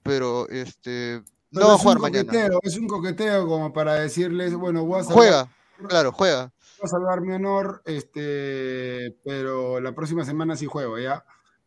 [0.03, 2.31] Pero este no va a jugar mañana.
[2.61, 5.51] es un coqueteo como para decirles, bueno, voy a Juega,
[5.87, 6.53] claro, juega.
[6.85, 11.23] A salvar mi honor, este, pero la próxima semana sí juego, ¿ya?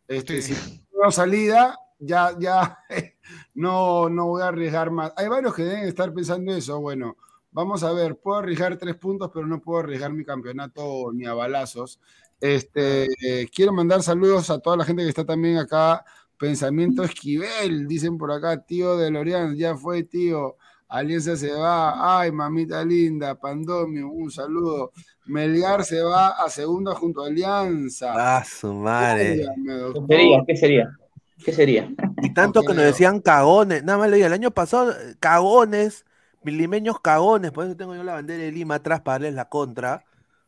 [0.08, 0.54] Este, Sí.
[0.54, 2.78] si tengo salida, ya, ya,
[3.54, 5.12] no, no voy a arriesgar más.
[5.16, 7.16] Hay varios que deben estar pensando eso, bueno,
[7.50, 11.34] vamos a ver, puedo arriesgar tres puntos, pero no puedo arriesgar mi campeonato ni a
[11.34, 12.00] balazos.
[12.40, 16.04] Este, eh, quiero mandar saludos a toda la gente que está también acá.
[16.38, 20.56] Pensamiento Esquivel, dicen por acá, tío de Lorian, ya fue tío.
[20.92, 24.92] Alianza se va, ay, mamita linda, Pandomio, un saludo.
[25.24, 28.12] Melgar se va a segunda junto a Alianza.
[28.14, 29.46] Ah, su madre.
[29.94, 30.44] ¿Qué sería?
[30.46, 30.98] ¿Qué sería?
[31.44, 31.90] ¿Qué sería?
[32.22, 33.82] Y tanto No que nos decían cagones.
[33.84, 36.04] Nada más le digo, el año pasado, eh, cagones,
[36.42, 37.52] milimeños cagones.
[37.52, 40.04] Por eso tengo yo la bandera de Lima atrás para darles la contra,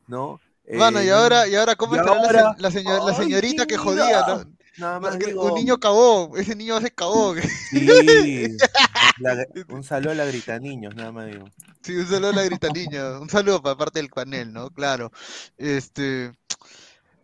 [0.08, 0.40] ¿no?
[0.76, 3.16] Bueno, y Eh, ahora, y ahora, ¿cómo y estará la, se- ahora- la señor- la
[3.18, 4.44] ¡Ay, señorita que jodía, ¿no?
[4.78, 7.34] Nada más digo- Un niño cagó, ese niño se cagó.
[7.70, 8.56] Sí.
[9.18, 11.44] La- un saludo a la grita niños, nada más digo.
[11.82, 14.70] Sí, un saludo a la grita niña, un saludo para parte del panel, ¿no?
[14.70, 15.12] Claro.
[15.56, 16.32] Este,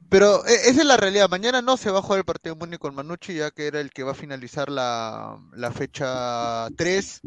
[0.08, 1.28] pero e- esa es la realidad.
[1.28, 3.90] Mañana no se va a jugar el partido Muni con Manucci, ya que era el
[3.90, 7.20] que va a finalizar la, la fecha 3.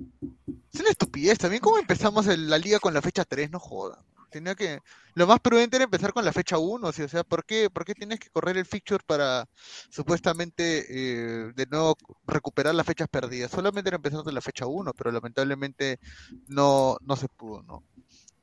[0.74, 1.62] Es una estupidez también.
[1.62, 3.52] ¿Cómo empezamos el- la liga con la fecha 3?
[3.52, 4.00] No joda.
[4.34, 4.80] Tenía que.
[5.14, 6.92] Lo más prudente era empezar con la fecha 1.
[6.92, 7.04] ¿sí?
[7.04, 9.46] O sea, ¿por qué, por qué tienes que correr el fixture para
[9.90, 13.52] supuestamente eh, de nuevo recuperar las fechas perdidas?
[13.52, 16.00] Solamente era empezar con la fecha 1, pero lamentablemente
[16.48, 17.84] no, no se pudo, ¿no?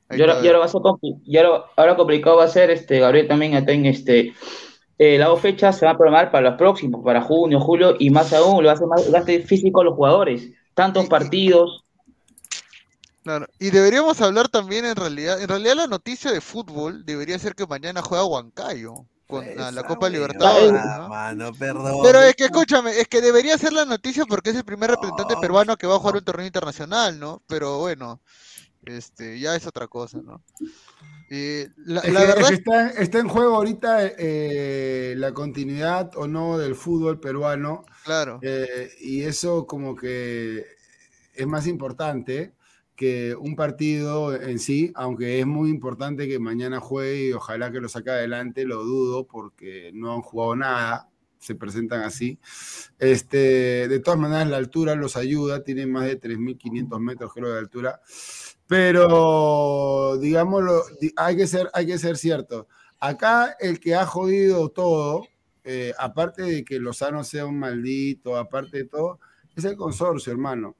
[0.09, 3.27] Y ahora, y ahora va a y ahora, ahora complicado va a ser, este, Gabriel
[3.27, 4.33] también acá en este,
[4.97, 8.09] eh, las dos fechas se van a programar para los próximos, para junio, julio, y
[8.09, 11.09] más aún, le va a hacer más gasto físico a los jugadores, tantos Y-
[13.21, 17.05] y- partidos, Claro, y deberíamos hablar también en realidad, en realidad la noticia de fútbol
[17.05, 21.07] debería ser que mañana juega Huancayo con la, la Esa Copa Libertadores, ¿no?
[21.07, 21.99] Mano, perdón.
[22.03, 25.35] Pero es que escúchame, es que debería ser la noticia porque es el primer representante
[25.35, 25.39] No.
[25.39, 27.41] peruano que va a jugar un torneo internacional, ¿no?
[27.47, 28.19] Pero bueno,
[28.85, 30.41] este, ya es otra cosa, ¿no?
[31.29, 35.31] Eh, la, Es la que- es verdad que está, está en juego ahorita eh, la
[35.33, 40.65] continuidad o no del fútbol peruano claro, eh, y eso como que
[41.33, 42.51] es más importante
[43.39, 47.89] un partido en sí, aunque es muy importante que mañana juegue y ojalá que lo
[47.89, 52.39] saque adelante, lo dudo porque no han jugado nada, se presentan así.
[52.99, 57.59] Este, de todas maneras, la altura los ayuda, tienen más de 3.500 metros creo de
[57.59, 58.01] altura,
[58.67, 62.67] pero digámoslo, di- hay que ser, hay que ser cierto.
[62.99, 65.25] Acá el que ha jodido todo,
[65.63, 69.19] eh, aparte de que Lozano sea un maldito, aparte de todo,
[69.55, 70.75] es el consorcio, hermano.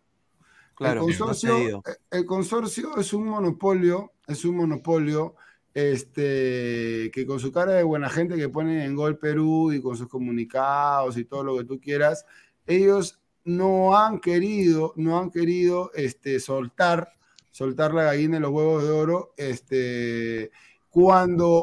[0.82, 1.84] Claro, el, consorcio, ido.
[2.10, 5.36] el consorcio es un monopolio, es un monopolio
[5.76, 9.96] este, que con su cara de buena gente que pone en Gol Perú y con
[9.96, 12.26] sus comunicados y todo lo que tú quieras,
[12.66, 17.10] ellos no han querido, no han querido este, soltar,
[17.52, 20.50] soltar la gallina de los huevos de oro, este,
[20.90, 21.62] cuando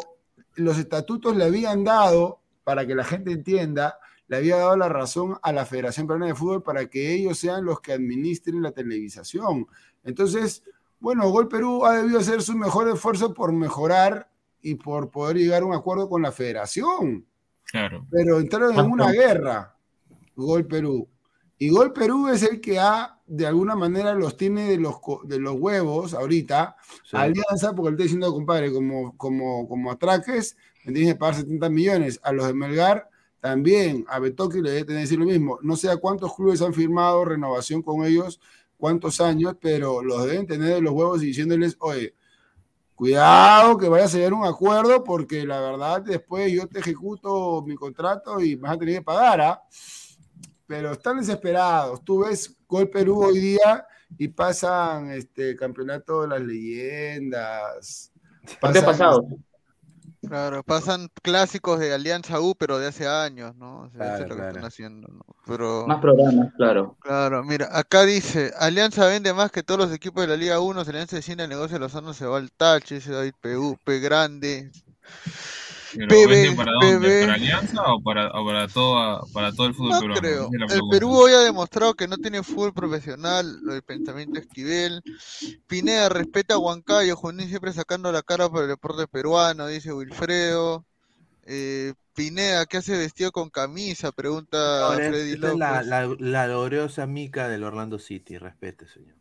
[0.54, 3.98] los estatutos le habían dado, para que la gente entienda,
[4.28, 7.64] le había dado la razón a la Federación Peruana de Fútbol para que ellos sean
[7.64, 9.66] los que administren la televisación.
[10.04, 10.62] Entonces,
[11.00, 15.62] bueno, Gol Perú ha debido hacer su mejor esfuerzo por mejorar y por poder llegar
[15.62, 17.26] a un acuerdo con la federación.
[17.64, 18.06] Claro.
[18.10, 19.74] Pero entraron en una guerra,
[20.36, 21.08] Gol Perú.
[21.56, 25.38] Y Gol Perú es el que ha, de alguna manera, los tiene de los, de
[25.40, 26.76] los huevos ahorita.
[27.02, 27.16] Sí.
[27.16, 31.68] Alianza, porque le estoy diciendo, compadre, como, como, como atraques, me tienes que pagar 70
[31.70, 32.20] millones.
[32.22, 33.08] A los de Melgar
[33.40, 35.58] también, a Betoque le debe decir lo mismo.
[35.62, 38.40] No sé a cuántos clubes han firmado renovación con ellos,
[38.76, 42.14] cuántos años, pero los deben tener de los huevos y diciéndoles, oye,
[42.94, 47.76] cuidado que vayas a a un acuerdo porque la verdad después yo te ejecuto mi
[47.76, 49.62] contrato y vas a tener que pagar, ¿ah?
[50.66, 52.04] Pero están desesperados.
[52.04, 53.86] Tú ves Gol Perú hoy día
[54.18, 58.12] y pasan este campeonato de las leyendas.
[58.60, 59.24] pasan- pasados.
[60.28, 63.82] Claro, pasan clásicos de Alianza U, pero de hace años, ¿no?
[63.82, 65.24] O sea, eso es lo que están haciendo, ¿no?
[65.46, 65.86] Pero...
[65.86, 66.96] Más programas, claro.
[67.00, 70.84] Claro, mira, acá dice, Alianza vende más que todos los equipos de la Liga 1,
[70.84, 74.00] si Alianza desciende el negocio de Lozano se va al tache, dice David PU, P
[74.00, 74.70] grande.
[75.92, 77.08] Pero PB, ¿vende para dónde?
[77.18, 80.20] ¿Para Alianza o para, o para, toda, para todo el fútbol No peruano?
[80.20, 80.56] creo.
[80.68, 80.86] Es El.
[80.86, 85.04] Perú hoy ha demostrado que no tiene fútbol profesional, lo del pensamiento Esquivel.
[85.66, 90.86] Pineda respeta a Huancayo, Junín siempre sacando la cara por el deporte peruano, dice Wilfredo.
[91.44, 94.12] Eh, Pineda, ¿qué hace vestido con camisa?
[94.12, 95.84] Pregunta Ahora, Freddy esta es la, López.
[95.84, 99.17] la, la gloriosa mica del Orlando City, respete, señor.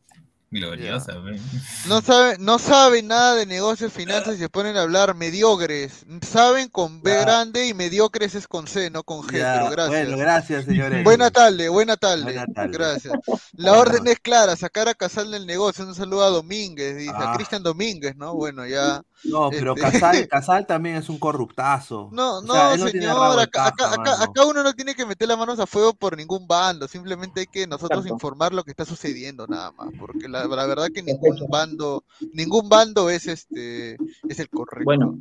[0.49, 1.39] Gloriosa, ve.
[1.87, 6.05] No sabe, no saben nada de negocios, finanzas y se ponen a hablar mediocres.
[6.25, 10.07] Saben con B grande y mediocres es con C, no con G, pero gracias.
[10.07, 11.03] Bueno, gracias, señores.
[11.03, 12.23] Buena tarde, buena tarde.
[12.23, 12.71] Buena tarde.
[12.71, 13.13] Gracias.
[13.53, 15.85] La orden es clara, sacar a Casal del negocio.
[15.85, 17.33] Un saludo a Domínguez, dice, a Ah.
[17.35, 18.33] Cristian Domínguez, ¿no?
[18.33, 19.01] Bueno, ya.
[19.23, 22.09] No, pero Este- Casal, Casal también es un corruptazo.
[22.11, 23.91] No, O no, sea, señor, acá, acá,
[24.23, 27.47] acá, uno no tiene que meter las manos a fuego por ningún bando, simplemente hay
[27.47, 28.13] que nosotros Exacto.
[28.13, 32.03] informar lo que está sucediendo nada más, porque la, la verdad que ningún bando,
[32.33, 33.97] ningún bando es este,
[34.29, 34.85] es el correcto.
[34.85, 35.19] Bueno,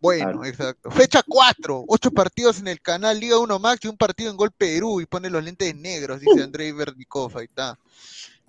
[0.00, 0.44] Bueno, Claro.
[0.44, 0.90] exacto.
[0.92, 4.52] Fecha 4, 8 partidos en el canal Liga 1 Max y un partido en Gol
[4.52, 7.76] Perú y pone los lentes negros, dice Andrei Vernikov, ahí está.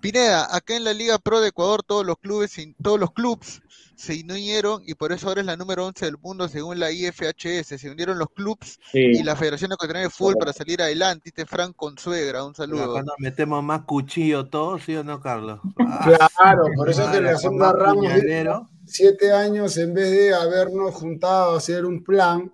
[0.00, 3.60] Pineda, acá en la Liga Pro de Ecuador todos los clubes, todos los clubs
[4.00, 7.78] se unieron y por eso ahora es la número 11 del mundo según la IFHS.
[7.78, 11.28] Se unieron los clubs y la Federación Ecuatoriana de Fútbol para salir adelante.
[11.28, 12.92] Este Fran Consuegra, un saludo.
[12.92, 15.60] Cuando metemos más cuchillo todos, ¿sí o no, Carlos?
[15.78, 21.54] Ah, Claro, por eso con Sombra más Ramos siete años en vez de habernos juntado
[21.54, 22.52] a hacer un plan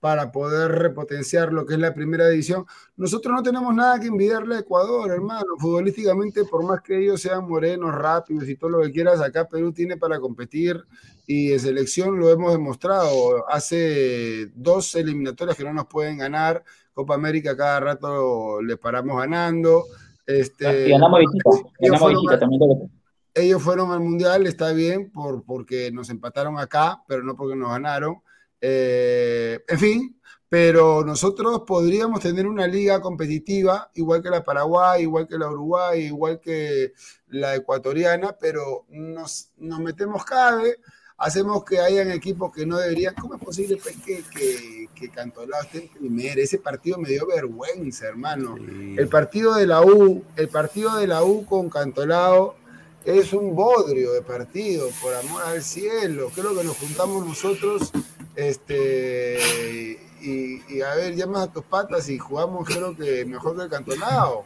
[0.00, 2.64] para poder repotenciar lo que es la primera división.
[2.96, 5.46] Nosotros no tenemos nada que envidiarle a Ecuador, hermano.
[5.58, 9.72] Futbolísticamente, por más que ellos sean morenos, rápidos y todo lo que quieras, acá Perú
[9.72, 10.84] tiene para competir
[11.26, 13.44] y en selección lo hemos demostrado.
[13.48, 16.62] Hace dos eliminatorias que no nos pueden ganar.
[16.94, 19.84] Copa América cada rato le paramos ganando.
[20.26, 22.90] Este, y ganamos visita, ganamos visita también.
[23.34, 27.70] Ellos fueron al Mundial, está bien, por, porque nos empataron acá, pero no porque nos
[27.70, 28.16] ganaron.
[28.60, 35.28] Eh, en fin, pero nosotros podríamos tener una liga competitiva, igual que la Paraguay, igual
[35.28, 36.92] que la Uruguay, igual que
[37.28, 40.78] la ecuatoriana, pero nos, nos metemos cabe,
[41.18, 43.14] hacemos que hayan equipos que no deberían.
[43.14, 46.40] ¿Cómo es posible pues, que, que, que Cantolao esté en primera?
[46.40, 48.56] Ese partido me dio vergüenza, hermano.
[48.56, 52.56] El partido de la U, el partido de la U con Cantolao
[53.04, 56.30] es un bodrio de partido, por amor al cielo.
[56.34, 57.92] Creo que nos juntamos nosotros
[58.38, 63.68] este, y, a ver, llamas a tus patas y jugamos, creo que mejor que el
[63.68, 64.44] cantonado.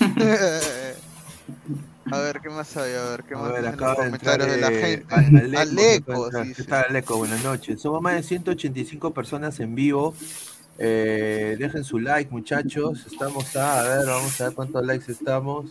[2.10, 2.94] a ver, ¿qué más hay?
[2.94, 5.14] A ver, ¿qué más hay en los comentarios de, la gente?
[5.56, 7.18] Aleco, ¿Qué tal, Aleco?
[7.18, 7.80] Buenas noches.
[7.80, 10.16] Somos más de 185 personas en vivo.
[10.76, 13.06] Eh, dejen su like, muchachos.
[13.06, 15.66] Estamos a, a ver, vamos a ver cuántos likes estamos.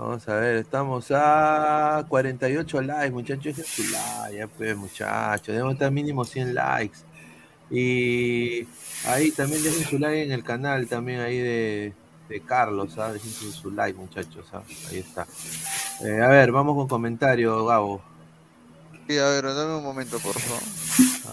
[0.00, 3.44] Vamos a ver, estamos a 48 likes, muchachos.
[3.44, 5.48] Dejen su like, ya pues, muchachos.
[5.48, 7.00] Debemos estar mínimo 100 likes.
[7.70, 8.66] Y
[9.04, 11.92] ahí también dejen su like en el canal también ahí de,
[12.30, 13.22] de Carlos, ¿sabes?
[13.22, 14.46] Dejen su, like, muchachos,
[14.88, 15.26] Ahí está.
[16.02, 18.00] Eh, a ver, vamos con comentario, Gabo.
[19.06, 20.62] Sí, a ver, dame un momento, por favor.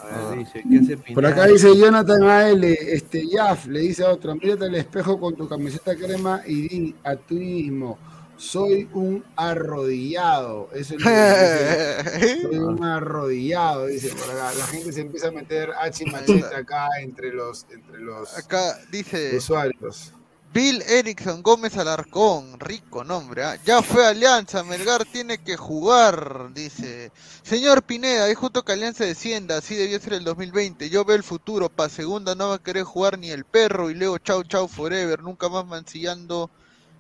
[0.04, 4.10] A ver, dice, ¿qué se Por acá dice Jonathan AL, este, Yaf, le dice a
[4.10, 7.98] otro, mírate al espejo con tu camiseta crema y di a tu mismo
[8.38, 10.70] soy un arrodillado.
[10.74, 14.54] Eso es lo que Soy un arrodillado, dice por acá.
[14.54, 19.36] La gente se empieza a meter H machete acá entre los, entre los acá dice
[19.36, 20.14] usuarios.
[20.54, 23.60] Bill Erickson Gómez Alarcón, rico nombre, ¿ah?
[23.64, 27.12] ya fue Alianza, Melgar tiene que jugar, dice.
[27.44, 30.90] Señor Pineda, es justo que Alianza descienda, así debió ser el 2020.
[30.90, 33.94] Yo veo el futuro, pa' segunda no va a querer jugar ni el perro y
[33.94, 36.50] luego chau chau forever, nunca más mancillando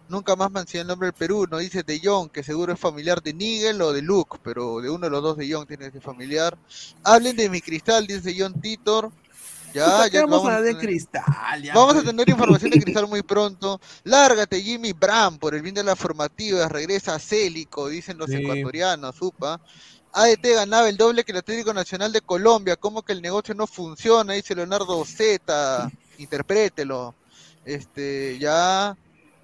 [0.09, 3.21] nunca más menciona el nombre del Perú, no dice de Jong, que seguro es familiar
[3.21, 5.91] de Nigel o de Luke, pero de uno de los dos de Jong tiene que
[5.91, 6.57] ser familiar.
[7.03, 9.11] Hablen de mi cristal, dice John Titor.
[9.73, 11.23] Ya, ya vamos, a de cristal.
[11.73, 13.79] vamos a tener información de cristal muy pronto.
[14.03, 16.67] Lárgate, Jimmy Bram, por el bien de la formativa.
[16.67, 19.59] Regresa a Célico, dicen los ecuatorianos, supa.
[20.13, 22.75] ADT ganaba el doble que el Atlético Nacional de Colombia.
[22.75, 24.33] ¿Cómo que el negocio no funciona?
[24.33, 25.91] Dice Leonardo Z.
[26.17, 27.13] Interprételo.
[27.65, 28.95] Este, ya.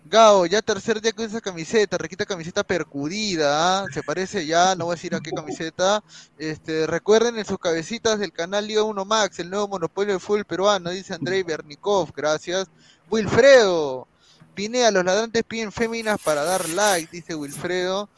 [0.06, 3.86] Gao, ya tercer día con esa camiseta, requita camiseta percudida, ¿ah?
[3.92, 6.04] se parece ya, no voy a decir a qué camiseta.
[6.38, 10.46] Este, recuerden en sus cabecitas del canal Liga 1 Max, el nuevo monopolio del fútbol
[10.46, 12.68] peruano, dice Andrei Bernikov, gracias.
[13.10, 14.08] Wilfredo,
[14.54, 18.10] Pinea, los ladrantes piden féminas para dar like, dice Wilfredo.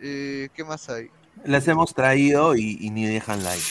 [0.00, 1.10] Eh, ¿Qué más hay?
[1.44, 3.64] Les hemos traído y, ni dejan like.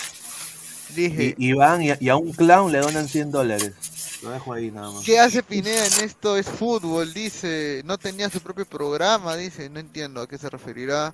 [0.96, 1.36] Dije.
[1.38, 3.74] Y, van y, a un clown le donan 100 dólares.
[4.22, 5.04] Lo dejo ahí nada más.
[5.04, 6.38] ¿Qué hace Pineda en esto?
[6.38, 7.82] Es fútbol, dice.
[7.86, 9.70] No tenía su propio programa, dice.
[9.70, 11.14] No entiendo a qué se referirá.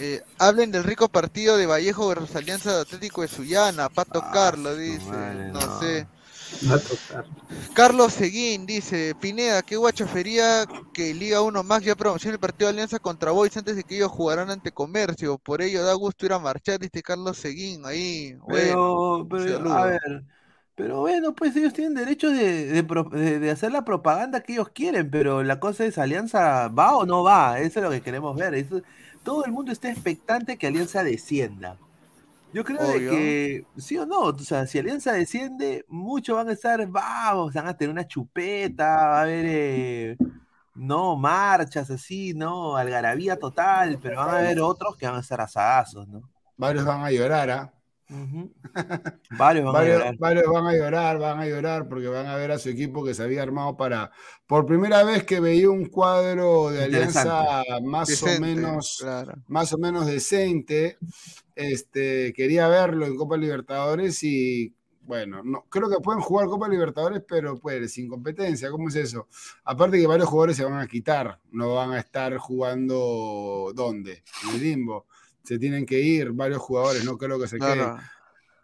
[0.00, 3.88] Eh, hablen del rico partido de Vallejo versus Alianza Atlético de Sullana.
[3.88, 5.10] Pato ah, Carlos, dice.
[5.52, 6.06] no, sé.
[7.74, 12.74] Carlos Seguín dice, Pineda, qué guachafería que Liga 1 más ya promociona el partido de
[12.74, 15.38] Alianza contra Boys antes de que ellos jugaran ante Comercio.
[15.38, 18.36] Por ello da gusto ir a marchar, dice Carlos Seguín ahí.
[18.48, 20.24] Pero, pero a ver,
[20.74, 25.60] pero bueno, pues ellos tienen derecho de, hacer la propaganda que ellos quieren, pero la
[25.60, 27.60] cosa es, ¿Alianza va o no va?
[27.60, 28.66] Eso es lo que queremos ver.
[29.22, 31.76] todo el mundo está expectante que Alianza descienda.
[32.52, 36.84] Yo creo que, sí o no, o sea, si Alianza desciende, muchos van a estar,
[36.88, 40.16] vamos, van a tener una chupeta, va a haber, eh,
[40.74, 45.40] no, marchas así, no, algarabía total, pero van a haber otros que van a estar
[45.40, 46.22] asazos, ¿no?
[46.56, 47.72] Varios van a llorar, ¿ah?
[49.38, 50.16] varios, van a llorar.
[50.18, 53.14] varios van a llorar, van a llorar porque van a ver a su equipo que
[53.14, 54.10] se había armado para,
[54.46, 59.04] por primera vez que veía un cuadro de alianza más o menos,
[59.46, 60.98] más o menos decente.
[61.54, 67.22] Este, quería verlo en Copa Libertadores y bueno, no, creo que pueden jugar Copa Libertadores,
[67.28, 69.28] pero pues sin competencia, ¿cómo es eso?
[69.64, 74.22] Aparte que varios jugadores se van a quitar, no van a estar jugando ¿dónde?
[74.44, 75.06] En el limbo
[75.42, 77.96] se tienen que ir varios jugadores, no creo que se queden.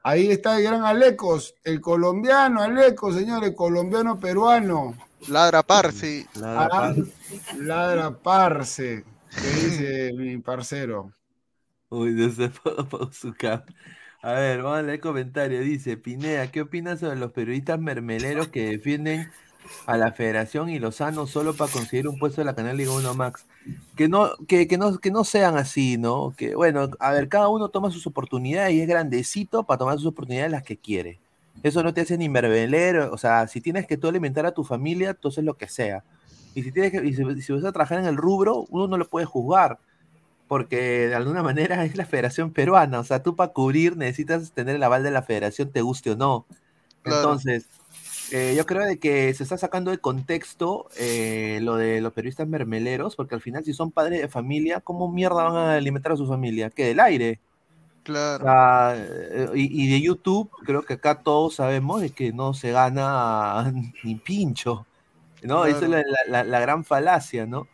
[0.02, 4.96] Ahí está el gran Alecos, el colombiano Alecos, señores, colombiano peruano.
[5.28, 6.26] Ladra Parse.
[7.58, 11.12] Ladra, Parse, que dice mi parcero.
[11.88, 12.52] Uy, desde
[13.12, 13.34] su
[14.22, 15.60] A ver, vamos a leer comentario.
[15.60, 19.30] Dice, Pinea, ¿qué opinas sobre los periodistas mermeleros que defienden
[19.86, 23.14] a la federación y Lozano solo para conseguir un puesto de la Canal Liga 1
[23.14, 23.46] Max?
[23.96, 26.34] Que no, que, que no, que no sean así, ¿no?
[26.36, 30.06] Que bueno, a ver, cada uno toma sus oportunidades y es grandecito para tomar sus
[30.06, 31.18] oportunidades las que quiere.
[31.62, 34.62] Eso no te hace ni mermelero, o sea, si tienes que tú alimentar a tu
[34.62, 36.04] familia, entonces lo que sea.
[36.54, 38.98] Y si tienes que, y si, si vas a trabajar en el rubro, uno no
[38.98, 39.78] lo puede juzgar
[40.48, 44.76] porque de alguna manera es la Federación Peruana, o sea, tú para cubrir necesitas tener
[44.76, 46.46] el aval de la Federación, te guste o no.
[47.02, 47.20] Claro.
[47.20, 47.66] Entonces,
[48.32, 52.48] eh, yo creo de que se está sacando de contexto eh, lo de los periodistas
[52.48, 56.16] mermeleros, porque al final si son padres de familia, ¿cómo mierda van a alimentar a
[56.16, 56.70] su familia?
[56.70, 57.40] ¿Qué del aire?
[58.38, 58.44] O Claro.
[58.44, 62.72] sea, eh, y, y de YouTube, creo que acá todos sabemos de que no se
[62.72, 63.72] gana
[64.04, 64.86] ni pincho,
[65.42, 65.66] ¿no?
[65.66, 67.68] Esa es la- la- la gran falacia, ¿no?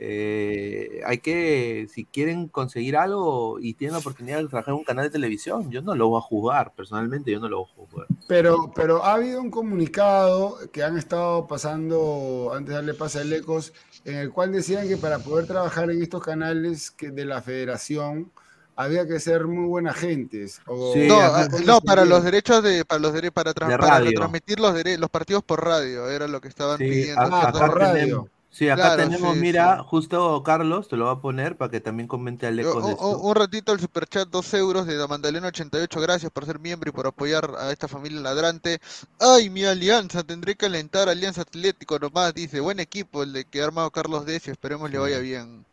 [0.00, 4.84] Eh, hay que, si quieren conseguir algo y tienen la oportunidad de trabajar en un
[4.84, 7.74] canal de televisión, yo no lo voy a jugar, personalmente yo no lo voy a
[7.90, 8.06] jugar.
[8.28, 13.32] Pero, pero ha habido un comunicado que han estado pasando, antes de darle pase al
[13.32, 13.72] Ecos,
[14.04, 18.30] en el cual decían que para poder trabajar en estos canales que de la federación
[18.76, 20.60] había que ser muy buena gentes.
[20.66, 23.66] o- Sí, No, ah, ¿cómo no, para los derechos de, para los dere- para, tra-
[23.66, 24.10] De para radio.
[24.10, 27.20] retransmitir los dere- los partidos por radio, era lo que estaban Sí, pidiendo.
[27.20, 27.92] a- Ah, por radio.
[28.00, 29.84] tenemos, sí, acá Claro, tenemos, sí, mira, sí.
[29.84, 33.28] justo Carlos, te lo voy a poner para que también comente al eco de esto.
[33.28, 37.06] un- ratito el superchat, dos euros de Damandalena 88, gracias por ser miembro y por
[37.06, 38.80] apoyar a esta familia ladrante.
[39.18, 43.44] Ay, mi alianza, tendré que alentar a Alianza Atlético nomás, dice, buen equipo el de
[43.44, 45.64] que ha armado Carlos Decio, esperemos le vaya bien.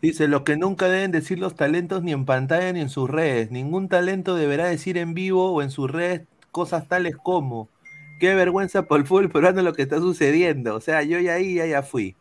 [0.00, 3.50] Dice, lo que nunca deben decir los talentos ni en pantalla ni en sus redes.
[3.50, 7.70] Ningún talento deberá decir en vivo o en sus redes cosas tales como,
[8.20, 10.74] qué vergüenza por el fútbol peruano lo que está sucediendo.
[10.74, 12.16] O sea, yo ya ahí ya, ya fui.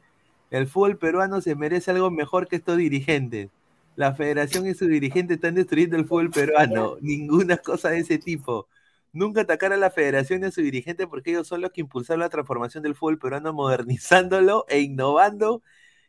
[0.51, 3.49] El fútbol peruano se merece algo mejor que estos dirigentes.
[3.95, 6.97] La federación y sus dirigentes están destruyendo el fútbol peruano.
[7.01, 8.67] Ninguna cosa de ese tipo.
[9.11, 12.19] Nunca atacar a la federación y a su dirigente porque ellos son los que impulsaron
[12.19, 15.61] la transformación del fútbol peruano, modernizándolo e innovando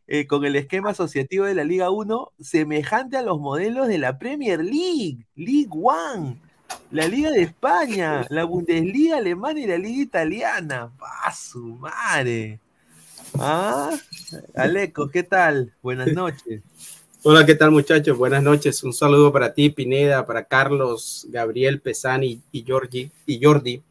[0.06, 4.18] eh, con el esquema asociativo de la Liga 1, semejante a los modelos de la
[4.18, 6.40] Premier League, League One,
[6.90, 10.90] la Liga de España, la Bundesliga alemana y la Liga italiana.
[10.98, 12.60] ¡Pa su madre!
[13.38, 13.90] ¿Ah?
[14.54, 15.72] Aleco, ¿qué tal?
[15.82, 16.62] Buenas noches.
[17.22, 18.16] Hola, ¿qué tal muchachos?
[18.16, 18.82] Buenas noches.
[18.84, 23.82] Un saludo para ti, Pineda, para Carlos, Gabriel, Pesani y Jordi, y Jordi.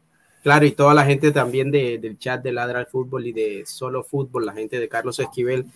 [0.42, 3.64] Claro, y toda la gente también de- del chat de Ladra al Fútbol y de
[3.66, 5.66] Solo Fútbol, la gente de Carlos Esquivel.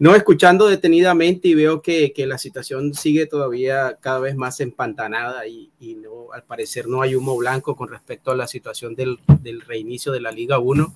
[0.00, 5.46] No escuchando detenidamente y veo que, que la situación sigue todavía cada vez más empantanada
[5.48, 9.18] y, y no, al parecer no hay humo blanco con respecto a la situación del,
[9.40, 10.94] del reinicio de la Liga 1.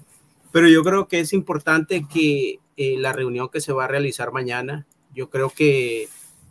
[0.52, 4.32] Pero yo creo que es importante que eh, la reunión que se va a realizar
[4.32, 6.08] mañana, yo creo que,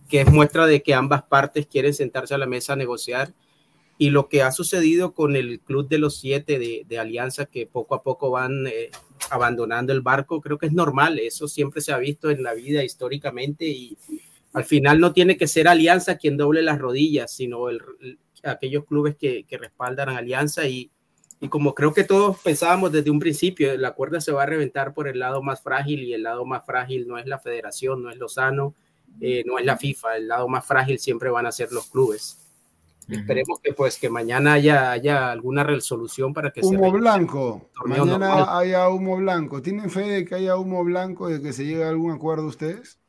[0.10, 3.34] que es muestra de que ambas partes quieren sentarse a la mesa a negociar.
[3.98, 7.68] Y lo que ha sucedido con el Club de los Siete de, de Alianza, que
[7.68, 8.90] poco a poco van eh,
[9.30, 11.20] abandonando el barco, creo que es normal.
[11.20, 13.98] Eso siempre se ha visto en la vida históricamente y
[14.54, 18.86] al final no tiene que ser Alianza quien doble las rodillas, sino el, el- aquellos
[18.86, 20.90] clubes que, que respaldan a Alianza y,
[21.40, 24.94] y como creo que todos pensábamos desde un principio, la cuerda se va a reventar
[24.96, 28.10] por el lado más frágil y el lado más frágil no es la federación, no
[28.10, 28.74] es Lozano,
[29.22, 32.41] eh, no es la FIFA, el lado más frágil siempre van a ser los clubes.
[33.08, 37.70] Esperemos que pues que mañana haya, haya alguna resolución para que se Humo reinicie blanco.
[37.86, 38.46] Mañana normal.
[38.50, 39.62] haya humo blanco.
[39.62, 43.00] ¿Tienen fe de que haya humo blanco, de que se llegue a algún acuerdo ustedes?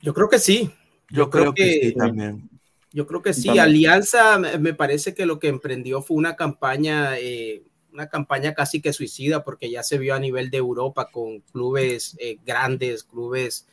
[0.00, 0.70] Yo creo que sí.
[1.10, 2.50] Yo, creo, que, sí también.
[2.92, 3.46] Yo creo que sí.
[3.46, 3.64] También.
[3.64, 8.80] Alianza me me parece que lo que emprendió fue una campaña, eh, una campaña casi
[8.80, 13.66] que suicida, porque ya se vio a nivel de Europa con clubes eh, grandes, clubes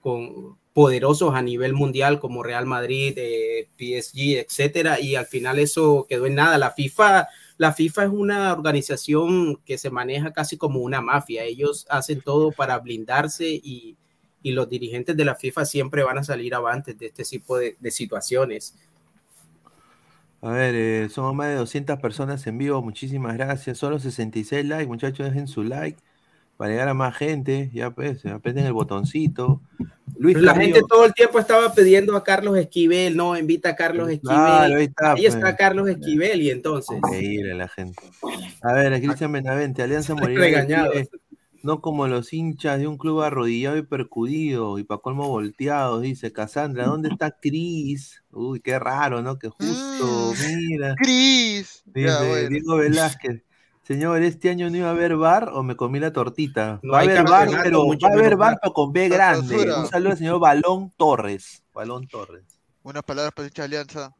[0.00, 6.06] con poderosos a nivel mundial como Real Madrid, eh, PSG, etcétera, y al final eso
[6.08, 6.56] quedó en nada.
[6.56, 7.26] La FIFA,
[7.56, 11.42] la FIFA es una organización que se maneja casi como una mafia.
[11.42, 13.96] Ellos hacen todo para blindarse y,
[14.40, 17.76] y los dirigentes de la FIFA siempre van a salir avantes de este tipo de,
[17.80, 18.76] de situaciones.
[20.40, 23.78] A ver, eh, somos más de 200 personas en vivo, muchísimas gracias.
[23.78, 26.00] Solo 66 likes, muchachos, dejen su like
[26.58, 27.70] para llegar a más gente.
[27.72, 29.62] Ya pues, aprieten el botoncito.
[30.18, 33.70] Luis Pero la Carrillo- gente todo el tiempo estaba pidiendo a Carlos Esquivel, no, invita
[33.70, 34.36] a Carlos Esquivel.
[34.36, 35.54] Claro, ahí está, Ahí está pues.
[35.56, 36.98] Carlos Esquivel y entonces.
[36.98, 38.02] Increíble la gente.
[38.62, 40.66] A ver, Cristian Benavente, Alianza morirá
[41.62, 46.32] no como los hinchas de un club arrodillado y percudido y pa' colmo volteados, dice
[46.32, 46.86] Cassandra.
[46.86, 48.22] ¿Dónde está Cris?
[48.30, 49.38] Uy, qué raro, ¿no?
[49.38, 50.94] Que justo, mira.
[50.96, 51.82] Cris.
[51.86, 52.48] Ya, Dice bueno.
[52.48, 53.42] Diego Velázquez.
[53.88, 56.78] Señor, ¿este año no iba a haber bar o me comí la tortita?
[56.82, 59.08] No va a hay haber bar, pero mucho va a haber bar, pero con B
[59.08, 59.56] grande.
[59.74, 61.62] Un saludo al señor Balón Torres.
[61.72, 62.44] Balón Torres.
[62.82, 64.14] Unas palabras para dicha alianza.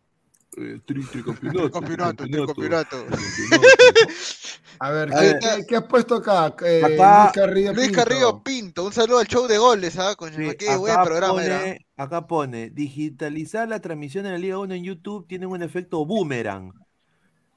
[0.56, 3.62] eh, tri- tricampeonato, Campeonato, tricampeonato, campeonato.
[4.80, 5.56] A ver, Ahí ¿qué, está.
[5.56, 6.54] qué- qué has puesto acá?
[6.64, 8.02] Eh, Acá- Luis Carrillo Luis Pinto.
[8.04, 10.14] Carrillo Pinto, un saludo al show de goles, ¿ah?
[10.16, 11.58] Coño, Sí, qué buen acá programa era.
[11.58, 16.06] pone, acá pone, digitalizar la transmisión en la Liga 1 en YouTube tiene un efecto
[16.06, 16.72] boomerang,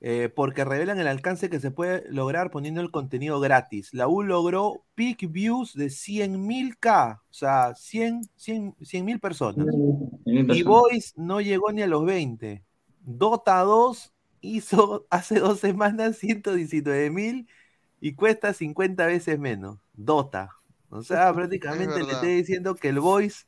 [0.04, 3.94] eh, porque revelan el alcance que se puede lograr poniendo el contenido gratis.
[3.94, 8.76] La U logró peak views de 100.000K, o sea, 100
[9.06, 9.68] mil personas.
[10.26, 12.64] Y Boys no llegó ni a los 20.
[13.02, 17.48] Dota 2 hizo hace dos semanas 119 mil
[18.00, 19.78] y cuesta 50 veces menos.
[19.94, 20.50] Dota.
[20.90, 23.48] O sea, prácticamente le estoy diciendo que el Boys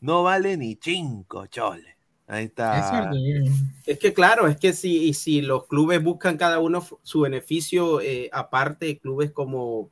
[0.00, 1.95] no vale ni cinco, chole.
[2.26, 2.78] Ahí está.
[2.78, 3.56] Es cierto,
[3.86, 8.28] Es que claro, es que si, si los clubes buscan cada uno su beneficio, eh,
[8.32, 9.90] aparte, clubes como,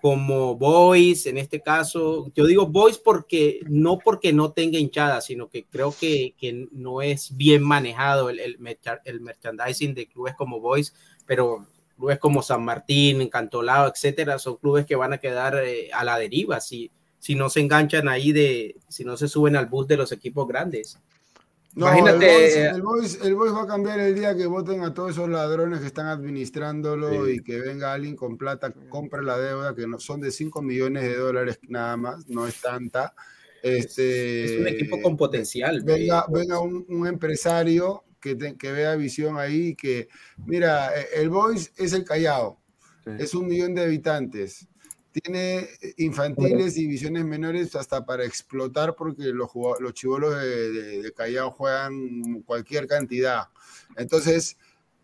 [0.00, 5.48] como Boys, en este caso, yo digo Boys porque no porque no tenga hinchada, sino
[5.48, 10.92] que creo que, que no es bien manejado el, el merchandising de clubes como Boys,
[11.24, 16.04] pero clubes como San Martín, Encantolado, etcétera, son clubes que van a quedar eh, a
[16.04, 19.86] la deriva si, si no se enganchan ahí de, si no se suben al bus
[19.86, 20.98] de los equipos grandes.
[21.76, 24.46] No, Imagínate, el Boys, eh, el, Boys, el Boys va a cambiar el día que
[24.46, 27.32] voten a todos esos ladrones que están administrándolo Sí.
[27.32, 31.02] y que venga alguien con plata, compre la deuda, que no, son de 5 millones
[31.02, 33.12] de dólares nada más, no es tanta.
[33.62, 35.82] Este, es un equipo con potencial.
[35.82, 40.08] venga, venga un, un empresario que, te- que vea visión ahí, que
[40.46, 42.60] mira, eh, el Boys es el Callao,
[43.04, 43.10] Sí.
[43.18, 44.68] es un millón de habitantes.
[45.22, 51.12] Tiene infantiles y divisiones menores hasta para explotar porque los, los chivolos de, de- de
[51.12, 53.44] Callao juegan cualquier cantidad.
[53.96, 54.56] Entonces,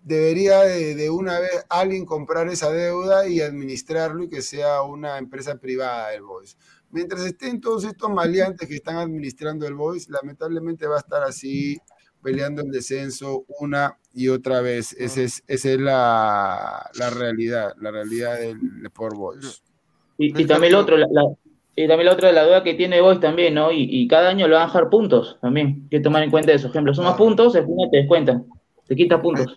[0.03, 5.17] debería de, de una vez alguien comprar esa deuda y administrarlo y que sea una
[5.17, 6.57] empresa privada el Boys.
[6.91, 11.79] Mientras estén todos estos maleantes que están administrando el Boys, lamentablemente va a estar así
[12.21, 14.93] peleando el descenso una y otra vez.
[14.99, 19.63] Esa es, esa es la, la realidad, la realidad del Sport Boys.
[20.23, 21.35] Y, y también lo otro, la, la-
[21.75, 23.73] y también la otra, la duda que tiene Boys también, ¿no?
[23.73, 25.81] Y, y cada año le van a dejar puntos también.
[25.85, 26.69] Hay que tomar en cuenta eso.
[26.69, 27.25] Ejemplo, sumas Claro.
[27.25, 28.45] puntos, el final te descuentan.
[28.87, 29.57] Te quita puntos.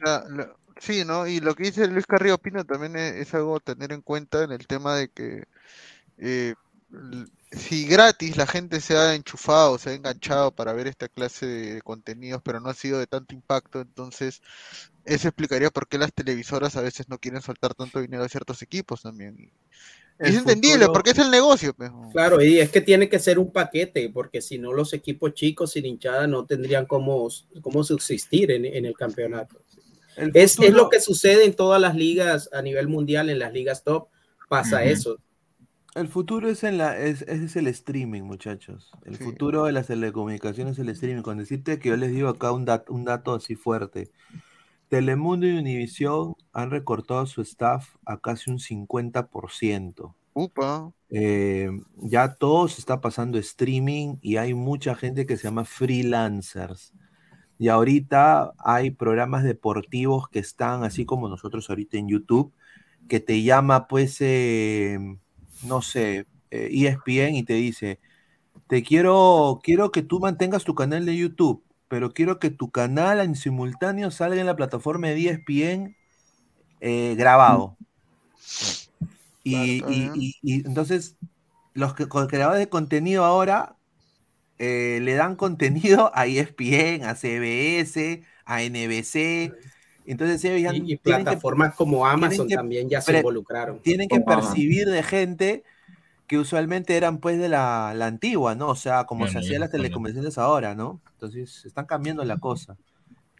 [0.79, 1.27] Sí, ¿no?
[1.27, 4.43] Y lo que dice Luis Carrillo Pino también es, es algo a tener en cuenta
[4.43, 5.43] en el tema de que
[6.17, 6.55] eh,
[7.51, 11.81] si gratis la gente se ha enchufado, se ha enganchado para ver esta clase de
[11.81, 14.41] contenidos, pero no ha sido de tanto impacto, entonces
[15.05, 18.61] eso explicaría por qué las televisoras a veces no quieren soltar tanto dinero a ciertos
[18.61, 19.51] equipos también.
[20.19, 21.75] Es entendible, futuro- porque es el negocio.
[22.11, 25.71] Claro, y es que tiene que ser un paquete, porque si no los equipos chicos
[25.71, 27.27] sin hinchada no tendrían cómo,
[27.61, 29.61] cómo subsistir en, en el campeonato.
[30.15, 33.51] El Es, es lo que sucede en todas las ligas a nivel mundial, en las
[33.51, 34.07] ligas top,
[34.47, 35.17] pasa eso.
[35.95, 38.91] El futuro es en la es, es el streaming, muchachos.
[39.05, 39.23] El Sí.
[39.23, 41.21] futuro de las telecomunicaciones es el streaming.
[41.21, 44.09] Con decirte que yo les digo acá un, dat- un dato así fuerte.
[44.89, 50.13] Telemundo y Univision han recortado su staff a casi un 50%.
[50.33, 50.91] Upa.
[51.09, 56.93] Eh, ya todo se está pasando streaming y hay mucha gente que se llama freelancers.
[57.59, 62.51] Y ahorita hay programas deportivos que están así como nosotros ahorita en YouTube,
[63.07, 64.97] que te llama pues, eh,
[65.63, 67.99] no sé, eh, ESPN y te dice,
[68.67, 71.63] te quiero, quiero que tú mantengas tu canal de YouTube,
[71.93, 75.95] pero quiero que tu canal en simultáneo salga en la plataforma de ESPN
[76.81, 77.77] eh, grabado.
[79.43, 80.11] Y, Claro, está y- bien.
[80.15, 81.17] y- y entonces
[81.75, 83.75] los que, con- creadores de contenido ahora
[84.57, 89.53] eh, le dan contenido a ESPN, a CBS, a NBC.
[90.07, 93.79] Entonces ellos ya Y, y que, plataformas como Amazon que también ya se involucraron.
[93.83, 94.51] tienen que Amazon.
[94.51, 95.63] percibir de gente
[96.27, 98.69] que usualmente eran pues de la, la antigua, ¿no?
[98.69, 101.01] O sea, como se hacían las telecomunicaciones ahora, ¿no?
[101.13, 102.77] Entonces están cambiando la cosa.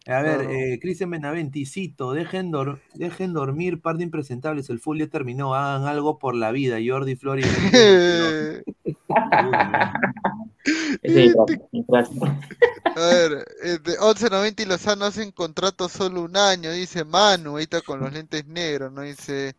[0.06, 5.00] A ver, eh, Cristian Benaventi, cito, dejen, dor- dejen dormir, par de impresentables, el full
[5.00, 7.46] ya terminó, hagan algo por la vida, Jordi Flores.
[12.96, 17.64] A ver, eh, de 11.90 y Lozano hacen contrato solo un año, dice Manu, ahí
[17.64, 19.02] está con los lentes negros, ¿no?
[19.02, 19.56] Dice,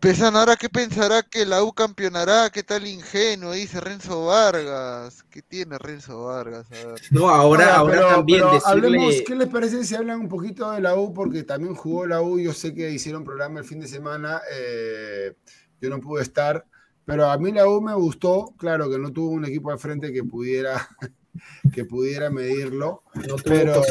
[0.00, 5.24] Pesan, ahora qué pensará que la U campeonará, qué tal ingenuo, dice Renzo Vargas.
[5.30, 6.66] ¿Qué tiene Renzo Vargas?
[6.70, 7.00] A ver.
[7.10, 8.72] No, ahora, Ahora, ahora pero- también pero decirle...
[8.86, 11.14] hablemos, ¿qué les parece si hablan un poquito de la U?
[11.14, 15.34] Porque también jugó la U, yo sé que hicieron programa el fin de semana, eh,
[15.80, 16.66] yo no pude estar,
[17.06, 20.12] pero a mí la U me gustó, claro que no tuvo un equipo al frente
[20.12, 20.88] que pudiera,
[21.74, 23.82] que pudiera medirlo, no pero-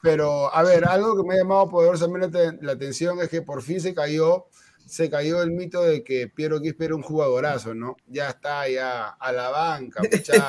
[0.00, 3.62] pero a ver, algo que me ha llamado poderosamente la, la atención es que por
[3.62, 4.46] fin se cayó
[4.88, 7.96] se cayó el mito de que Piero Quispe era un jugadorazo, ¿no?
[8.06, 10.42] Ya está, ya, a la banca, muchachos.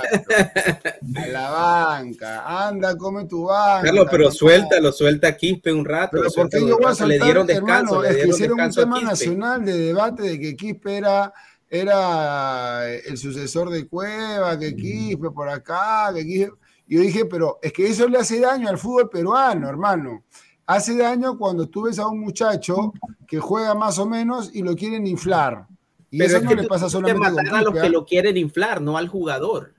[1.15, 3.83] a la banca, anda, come tu banca.
[3.83, 6.17] Carlos, pero suéltalo, suelta a Quispe un rato.
[6.17, 8.01] Pero ¿por qué yo voy a le dieron descanso, hermano?
[8.01, 11.33] le Es que dieron hicieron un tema nacional de debate de que Quispe era,
[11.69, 16.53] era el sucesor de Cueva, que Quispe por acá, que Quispe...
[16.87, 20.23] Yo dije, pero es que eso le hace daño al fútbol peruano, hermano.
[20.69, 22.93] Hace daño cuando tú ves a un muchacho
[23.27, 25.65] que juega más o menos y lo quieren inflar.
[26.11, 28.37] Y Pero eso es no que le pasa solamente matar a los que lo quieren
[28.37, 29.73] inflar, no al jugador.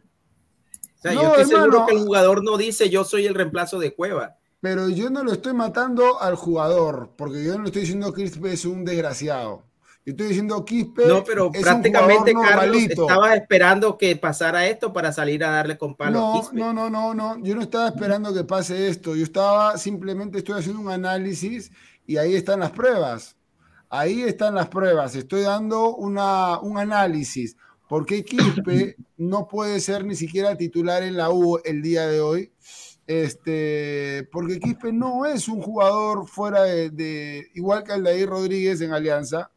[0.98, 1.62] O sea, No, yo estoy hermano.
[1.62, 4.36] seguro que el jugador no dice yo soy el reemplazo de Cueva.
[4.60, 8.24] Pero yo no lo estoy matando al jugador, porque yo no le estoy diciendo que
[8.24, 9.62] es un desgraciado.
[10.10, 15.12] Yo estoy diciendo Quispe No, pero es prácticamente Carlos estaba esperando que pasara esto para
[15.12, 16.56] salir a darle con palo a No, Quispe.
[16.56, 17.38] no, no, no, no.
[17.42, 19.14] Yo no estaba esperando que pase esto.
[19.16, 21.70] Yo estaba simplemente estoy haciendo un análisis
[22.06, 23.36] y ahí están las pruebas.
[23.88, 25.14] Ahí están las pruebas.
[25.16, 27.56] Estoy dando una, un análisis.
[27.88, 32.20] ¿Por qué Quispe no puede ser ni siquiera titular en la U el día de
[32.20, 32.52] hoy?
[33.06, 38.92] Este, porque Quispe no es un jugador fuera de, de- igual que Aldair Rodríguez en
[38.92, 39.50] Alianza,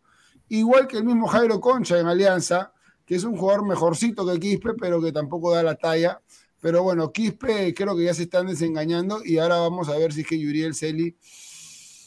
[0.49, 2.73] igual que el mismo Jairo Concha en Alianza,
[3.05, 6.21] que es un jugador mejorcito que Quispe, pero que tampoco da la talla.
[6.61, 10.21] Pero bueno, Quispe creo que ya se están desengañando y ahora vamos a ver si
[10.21, 11.17] es que Yuriel Celi.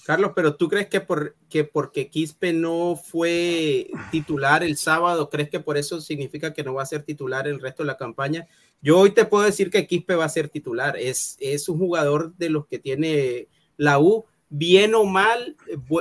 [0.06, 5.50] Carlos, pero tú crees que, por, que porque Quispe no fue titular el sábado, crees
[5.50, 8.46] que por eso significa que no va a ser titular el resto de la campaña?
[8.80, 10.96] Yo hoy te puedo decir que Quispe va a ser titular.
[10.96, 15.56] Es, es un jugador de los que tiene la U, bien o mal,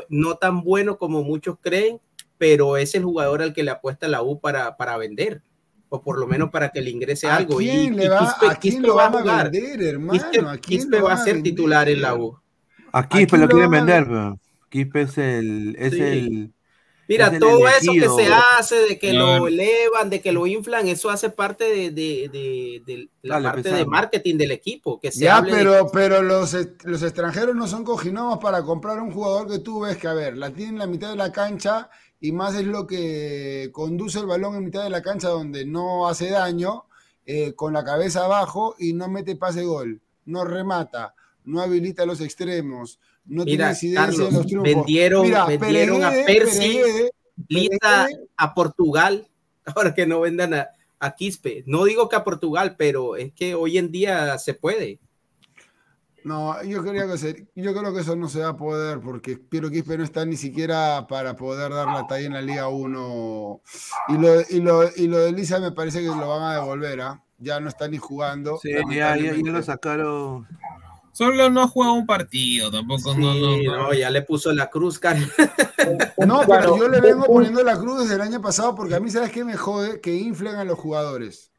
[0.09, 1.99] no tan bueno como muchos creen,
[2.37, 5.41] pero es el jugador al que le apuesta la U para, para vender,
[5.89, 7.57] o por lo menos para que le ingrese ¿A algo.
[7.57, 9.51] quién y, le y va, Quispe, a quién Quispe lo va a van a jugar.
[9.51, 10.11] vender, hermano?
[10.13, 11.51] Quispe, ¿A quién Quispe va a ser vender?
[11.53, 12.37] titular en la U.
[12.91, 16.01] A Quispe quién lo quieren a- vender, pero Quispe es el, es Sí.
[16.01, 16.51] el,
[17.07, 18.17] Mira, es el todo eso que elegido.
[18.17, 18.27] se
[18.57, 22.29] hace, de que No, lo elevan, de que lo inflan, eso hace parte de, de-
[22.33, 23.77] de- de la Dale, parte pesado.
[23.83, 24.99] de marketing del equipo.
[24.99, 28.99] Que se Ya, hable de- pero, pero los, los extranjeros no son cojinobos para comprar
[28.99, 31.31] un jugador que tú ves que, a ver, la tiene en la mitad de la
[31.31, 35.65] cancha y más es lo que conduce el balón en mitad de la cancha donde
[35.65, 36.85] no hace daño,
[37.25, 42.21] eh, con la cabeza abajo y no mete pase gol, no remata, no habilita los
[42.21, 44.73] extremos, no tiene Mira, incidencia Carlos, en los triunfos.
[44.75, 46.79] vendieron, Mira, vendieron a Percy,
[47.47, 49.27] Lista Pereguede- a Portugal,
[49.65, 50.67] ahora que no vendan a,
[50.99, 51.63] a Quispe.
[51.67, 54.99] No digo que a Portugal, pero es que hoy en día se puede.
[56.25, 59.37] No, yo creo que se- yo creo que eso no se va a poder porque
[59.37, 63.61] Piero Quispe no está ni siquiera para poder dar la talla en la Liga 1.
[64.09, 66.99] Y lo, y lo, y lo de Lisa me parece que lo van a devolver,
[67.01, 67.21] ¿ah?
[67.37, 68.57] Ya no está ni jugando.
[68.59, 70.47] Sí, ya, ya, lo sacaron.
[71.11, 73.77] Solo no ha jugado un partido, tampoco no, no, no.
[73.83, 75.29] no, ya le puso la cruz, Carlos.
[76.17, 78.99] No, pero Claro, yo le vengo poniendo la cruz desde el año pasado porque a
[78.99, 80.01] mí, ¿sabes qué me jode?
[80.01, 81.51] Que inflen a los jugadores.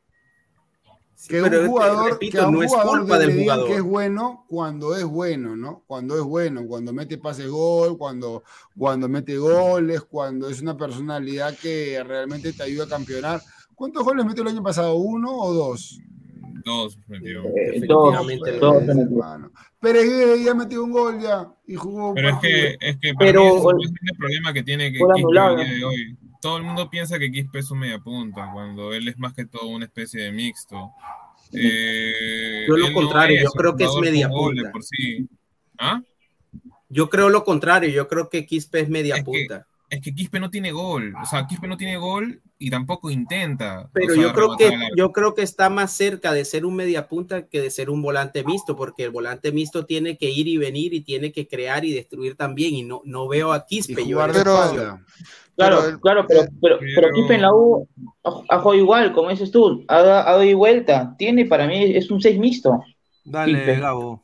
[1.29, 3.67] Que pero un jugador, repito, que a un no es jugador culpa del jugador.
[3.67, 5.83] que es bueno cuando es bueno, ¿no?
[5.87, 8.45] Cuando es bueno, cuando mete pase gol, cuando,
[8.79, 13.41] cuando mete goles, cuando es una personalidad que realmente te ayuda a campeonar.
[13.75, 14.95] ¿Cuántos goles metió el año pasado?
[14.95, 15.99] ¿Uno o dos?
[16.65, 17.43] Dos metió.
[17.45, 18.59] Eh, dos, Definitivamente.
[18.59, 19.51] dos, Pues, hermano.
[19.79, 22.15] Pérez ya metió un gol ya y jugó.
[22.15, 23.43] Pero es que, es que para Pero-
[23.75, 25.59] mí ese es el problema que tiene que anulado.
[25.59, 26.17] el día de hoy.
[26.47, 29.67] Todo el mundo piensa que Quispe es un mediapunta, cuando él es más que todo
[29.67, 30.93] una especie de mixto.
[31.53, 34.61] Eh, Yo lo él no contrario, yo creo que es jugador con media gol de
[34.63, 34.73] punta.
[34.73, 35.29] por sí.
[35.79, 36.03] ¿Ah?
[36.89, 39.67] Yo creo lo contrario, yo creo que Quispe es media Es que- punta.
[39.89, 41.15] Es que Quispe no tiene gol.
[41.23, 43.89] O sea, Quispe no tiene gol y tampoco intenta.
[43.93, 46.75] Pero o sea, yo creo que yo creo que está más cerca de ser un
[46.75, 50.49] media punta que de ser un volante mixto, porque el volante mixto tiene que ir
[50.49, 52.75] y venir y tiene que crear y destruir también.
[52.75, 54.05] Y no, no veo a Y Quispe.
[54.07, 55.05] yo jugar en de.
[55.57, 57.89] Claro, Pero claro, pero, pero, pero- pero Quispe en la U
[58.25, 61.15] ha, jugado igual, como dices tú, ha, da- ha dado y vuelta.
[61.17, 62.83] Tiene, para mí, es un 6 mixto.
[63.25, 63.81] Dale, Quispe.
[63.81, 64.23] Gabo.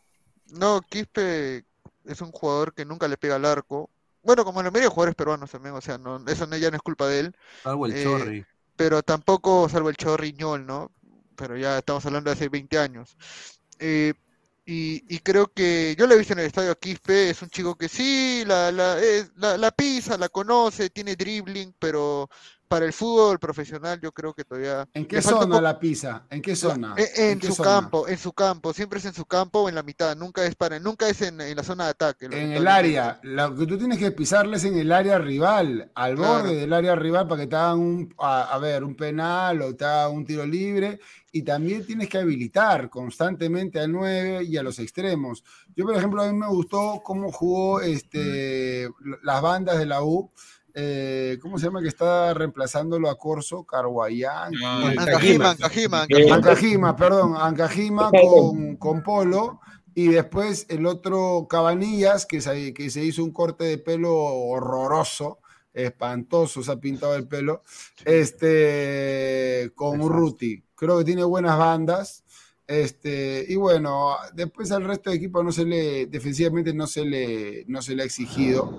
[0.51, 1.65] No, Quispe
[2.05, 3.89] es un jugador que nunca le pega al arco.
[4.23, 6.77] Bueno, como la mayoría de jugadores peruanos también, o sea, no, eso no, ya no
[6.77, 8.45] es culpa de él, Salvo el Eh, Chorri.
[8.77, 10.91] pero tampoco, salvo el Chorriñol, ¿no?
[11.35, 13.17] Pero ya estamos hablando de hace 20 años.
[13.81, 14.13] Eh,
[14.65, 17.77] y, y creo que yo lo he visto en el estadio Quispe, es un chico
[17.77, 18.97] que sí, la, la,
[19.37, 22.29] la, la pisa, la conoce, tiene dribbling, pero
[22.73, 26.25] para el fútbol profesional yo creo que todavía ¿En qué zona la pisa?
[26.31, 26.95] ¿En qué zona?
[26.97, 27.69] en, en qué su zona?
[27.71, 30.55] campo, en su campo, siempre es en su campo o en la mitad, nunca es
[30.55, 32.25] para, nunca es en, en la zona de ataque.
[32.27, 36.33] En el área, lo que tú tienes que pisarles en el área rival, al Claro.
[36.45, 39.77] borde del área rival para que te hagan un, a, a ver, un penal o
[39.77, 40.99] te hagan un tiro libre
[41.31, 45.45] y también tienes que habilitar constantemente al 9 y a los extremos.
[45.77, 48.89] Yo, por ejemplo, a mí me gustó cómo jugó este,
[49.23, 50.31] las bandas de la U
[50.75, 51.83] eh, ¿cómo se llama?
[51.83, 54.53] Que está reemplazándolo a Corso, Carguayán.
[54.63, 59.61] Ancajima, Ancajima, Ancajima, perdón, Ancajima con, con Polo.
[59.95, 65.39] Y después el otro Cabanillas, que se, que se hizo un corte de pelo horroroso,
[65.75, 67.63] espantoso, se ha pintado el pelo,
[68.05, 70.63] este, con Urruti.
[70.75, 72.25] Creo que tiene buenas bandas.
[72.67, 77.65] Este, y bueno, después al resto de equipo no se le, defensivamente no se le,
[77.67, 78.79] no se le ha exigido.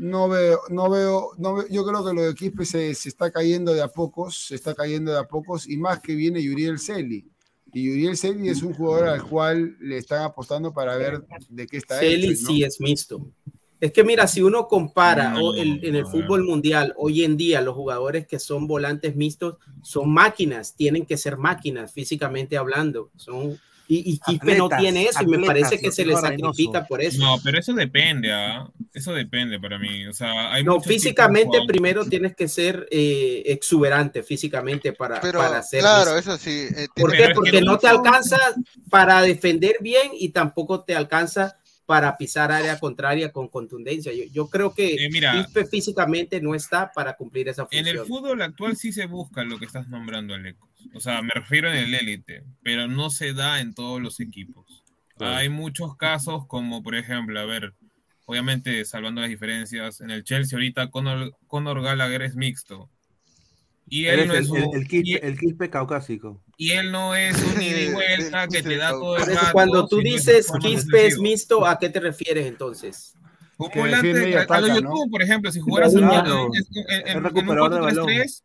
[0.00, 3.74] No veo, no veo, no yo creo que lo de Quispe se, se, está cayendo
[3.74, 7.28] de a pocos, se está cayendo de a pocos, y más que viene Yuriel Celi.
[7.74, 11.76] Y Yuriel Celi es un jugador al cual le están apostando para ver de qué
[11.76, 12.48] está Celi hecho, ¿no?
[12.48, 13.26] sí es mixto.
[13.78, 17.60] Es que mira, si uno compara no, el, en el fútbol mundial, hoy en día
[17.60, 23.10] los jugadores que son volantes mixtos son máquinas, tienen que ser máquinas físicamente hablando.
[23.16, 23.58] Son,
[23.92, 27.02] y, y Quispe no tiene eso atletas, y me parece que se le sacrifica por
[27.02, 27.18] eso.
[27.18, 28.60] No, pero eso depende, ¿eh?
[28.94, 30.06] eso depende para mí.
[30.06, 35.58] O sea, hay no, físicamente primero tienes que ser eh, exuberante físicamente para, pero, para
[35.58, 36.68] hacer Claro, eso, eso sí.
[36.76, 37.30] Eh, ¿Por qué?
[37.34, 38.38] Porque no te alcanza
[38.88, 44.12] para defender bien y tampoco te alcanza para pisar área contraria con contundencia.
[44.12, 47.88] Yo, yo creo que eh, mira, Quispe físicamente no está para cumplir esa función.
[47.88, 50.68] En el fútbol actual sí se busca lo que estás nombrando, Alecos.
[50.94, 54.84] O sea, me refiero en el élite, pero no se da en todos los equipos.
[55.16, 55.36] Claro.
[55.36, 57.74] Hay muchos casos como, por ejemplo, a ver,
[58.24, 62.88] obviamente salvando las diferencias, en el Chelsea ahorita Conor, Conor Gallagher es mixto.
[63.90, 66.40] Y él, él no es el, un, el, quispe, y, el, quispe, caucásico.
[66.56, 69.46] Y él no es un ida y vuelta que te da todo el rato.
[69.52, 73.14] Cuando tú dices quispe es mixto, ¿a qué te refieres entonces?
[73.58, 75.10] Un volante, a lo YouTube, ¿no?
[75.10, 78.42] por ejemplo, si jugaras en, en, en, un 4-3-3,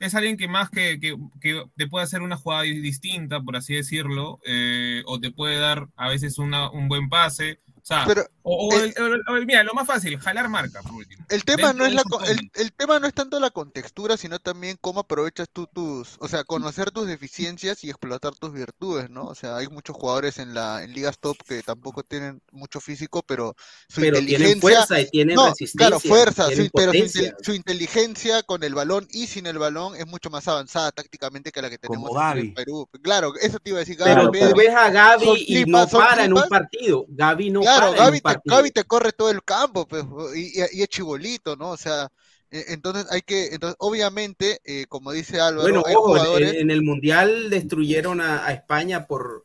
[0.00, 3.74] es alguien que más que, que, que, te puede hacer una jugada distinta, por así
[3.74, 7.60] decirlo, eh, o te puede dar a veces una, un buen pase.
[7.84, 10.92] O sea, Pero o, o, el, el, o, mira, lo más fácil, jalar marca, por
[10.92, 11.26] último.
[11.28, 14.78] El tema, no es la, el, el, tema no es tanto la contextura, sino también
[14.80, 19.24] cómo aprovechas tú tus, o sea, conocer tus deficiencias y explotar tus virtudes, ¿no?
[19.24, 23.22] O sea, hay muchos jugadores en la en ligas top que tampoco tienen mucho físico,
[23.26, 23.54] pero
[23.86, 24.46] su pero inteligencia...
[24.46, 25.88] Tienen fuerza y tienen no, resistencia.
[25.88, 30.06] Claro, fuerza, su, pero su, su, inteligencia con el balón y sin el balón es
[30.06, 32.88] mucho más avanzada tácticamente que la que tenemos en Perú.
[33.02, 34.30] Claro, eso te iba a decir Gaby.
[34.32, 37.04] Pero tú ves a Gaby y no para en un partido.
[37.08, 38.20] Gaby no claro, para Gaby.
[38.20, 40.04] Te, Gaby te corre todo el campo, pues,
[40.34, 41.70] y, y, y es chibolito, ¿no?
[41.70, 42.10] O sea,
[42.50, 46.54] e, entonces hay que, entonces obviamente, eh, como dice Álvaro, bueno, hay ojo, jugadores...
[46.54, 49.44] en, en, el mundial destruyeron a, a, España por,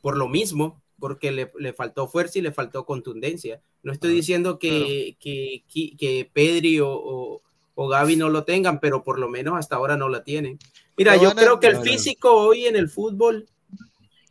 [0.00, 3.60] por lo mismo, porque le, le, faltó fuerza y le faltó contundencia.
[3.82, 7.42] No estoy diciendo que, que, que, que, Pedri o, o,
[7.74, 10.58] o, Gaby no lo tengan, pero por lo menos hasta ahora no la tienen.
[10.96, 13.48] Mira, yo creo que el físico hoy en el fútbol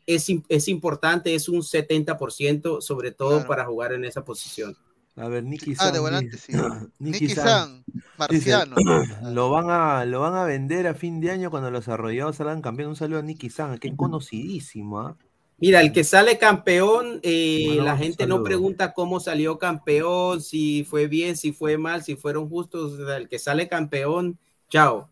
[0.05, 3.47] es, es importante, es un 70%, sobre todo claro.
[3.47, 4.75] para jugar en esa posición.
[5.17, 5.87] A ver, Nicky San.
[5.87, 6.53] Ah, de volante, sí.
[6.99, 7.83] Nicky San,
[8.17, 8.75] marciano.
[8.75, 12.37] Dice, lo, van a, lo van a vender a fin de año cuando los arrollados
[12.37, 12.89] salgan campeón.
[12.89, 15.09] Un saludo a Nicky San, que es conocidísimo.
[15.09, 15.13] ¿eh?
[15.61, 20.85] Mira, el que sale campeón, eh, bueno, la gente no pregunta cómo salió campeón, si
[20.85, 22.97] fue bien, si fue mal, si fueron justos.
[22.99, 24.39] El que sale campeón,
[24.69, 25.10] chao.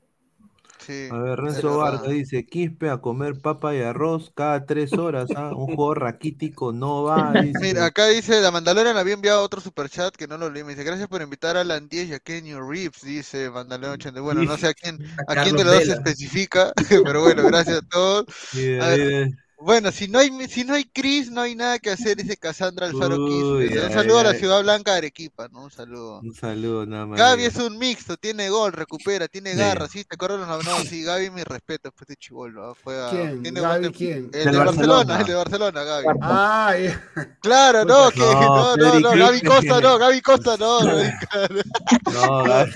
[0.90, 5.30] Sí, a ver, Renzo Vargas dice, Quispe a comer papa y arroz cada tres horas,
[5.36, 5.52] ¿ah?
[5.56, 7.32] un juego raquítico no va.
[7.44, 7.60] Dice.
[7.62, 10.84] Mira, acá dice, la Mandalorian había enviado otro superchat que no lo leí, me dice,
[10.84, 14.22] gracias por invitar a Alan 10 y a Kenny Reeves, dice Mandalorian 80.
[14.22, 16.74] Bueno, no sé a quién, a, a quién de los dos se especifica,
[17.06, 18.26] pero bueno, gracias a todos.
[18.52, 19.30] Sí, a ver,
[19.60, 22.88] bueno, si no hay si no hay Chris, no hay nada que hacer, dice Cassandra
[22.88, 23.74] Alfaro Kiss.
[23.84, 25.64] Un saludo a la Ciudad Blanca de Arequipa, ¿no?
[25.64, 26.22] Un saludo.
[26.22, 27.20] Un saludo, nada más.
[27.20, 31.04] Gaby es un mixto, tiene gol, recupera, tiene garra, sí, te acuerdas los no, sí,
[31.04, 32.74] Gaby, mi respeto, después de chivolo.
[32.76, 33.10] Fue a...
[33.10, 33.44] ¿Quién?
[33.44, 34.30] ¿Tiene ¿Gaby quién?
[34.34, 36.08] El de Barcelona, el de Barcelona, Gaby.
[36.22, 37.38] Ah, yeah.
[37.42, 40.80] Claro, no, que no, no, no, Gaby Costa, no, Gaby Costa, no.
[42.14, 42.72] No, Gaby.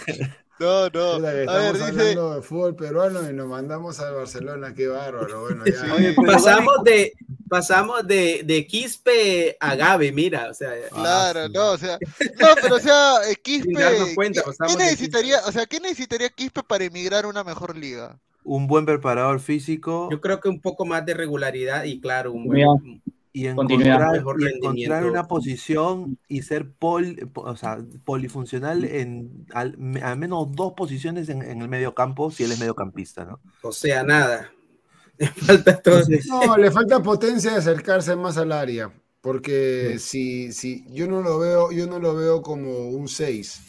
[0.64, 1.28] No, no.
[1.28, 1.86] a ver, dice...
[1.86, 5.42] hablando de fútbol peruano y nos mandamos al Barcelona, qué bárbaro.
[5.42, 5.74] Bueno, ya.
[5.98, 6.16] Sí.
[6.26, 7.14] Pasamos de
[7.50, 10.72] pasamos de, de Quispe a Gaby, mira, o sea.
[10.90, 12.00] Claro, ah, no, o sea,
[12.40, 13.74] no, pero o sea, Quispe.
[14.16, 18.18] Cuenta, ¿qué, necesitaría, o sea, qué necesitaría Quispe para emigrar a una mejor liga?
[18.46, 20.08] Un buen preparador físico.
[20.12, 23.02] Yo creo que un poco más de regularidad y claro, un buen,
[23.36, 30.18] y encontrar, y encontrar una posición y ser pol, o sea, polifuncional en al, al,
[30.18, 33.40] menos dos posiciones en, en, el medio campo si él es mediocampista, ¿no?
[33.64, 34.52] O sea, nada.
[35.18, 36.02] Le falta todo.
[36.28, 38.92] No, le falta potencia de acercarse más al área.
[39.22, 40.52] Porque sí.
[40.52, 43.62] si, si yo no lo veo, yo no lo veo como un 6,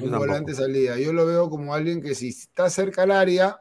[0.00, 0.98] un volante salida.
[0.98, 3.58] Yo lo veo como alguien que si está cerca al área,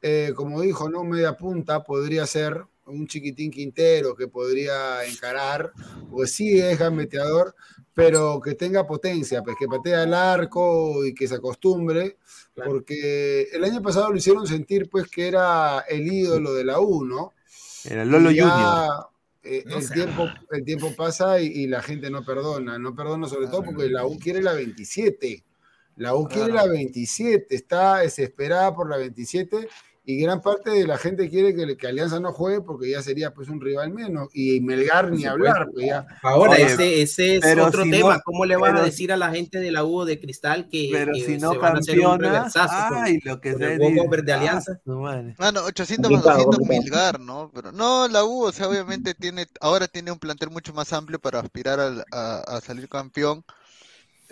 [0.00, 1.04] eh, como dijo, ¿no?
[1.04, 5.72] Media punta podría ser un chiquitín Quintero que podría encarar,
[6.10, 7.54] pues sí es gambeteador,
[7.94, 12.16] pero que tenga potencia, pues que patea el arco y que se acostumbre,
[12.54, 17.04] porque el año pasado lo hicieron sentir pues que era el ídolo de la U,
[17.04, 17.32] ¿no?
[17.84, 19.06] Era Lolo ya, Junior.
[19.42, 23.28] eh, No el, tiempo, el tiempo pasa y, y la gente no perdona, no perdona
[23.28, 25.44] sobre todo porque la U quiere la 27.
[25.96, 29.68] La U quiere la 27, está desesperada por la 27
[30.04, 33.32] y gran parte de la gente quiere que, que Alianza no juegue porque ya sería
[33.34, 36.06] pues un rival menos y Melgar ni hablar, pues ya.
[36.22, 38.14] Ahora, Oye, ese, ese es pero otro si tema.
[38.16, 40.88] no- ¿Cómo le pero- a decir a la gente de la U de Cristal que,
[40.90, 43.50] Pero que si no se van a hacer un campeona, reversazo con- ay, lo que
[43.52, 43.78] con se el
[44.24, 44.80] de Ah, Alianza?
[45.38, 46.82] Mano, 800 más Complicado, 200 complicado.
[46.82, 47.50] Milgar, ¿no?
[47.54, 51.18] Pero no, la U, o sea, obviamente tiene, ahora tiene un plantel mucho más amplio
[51.20, 53.44] para aspirar al- a, a salir campeón.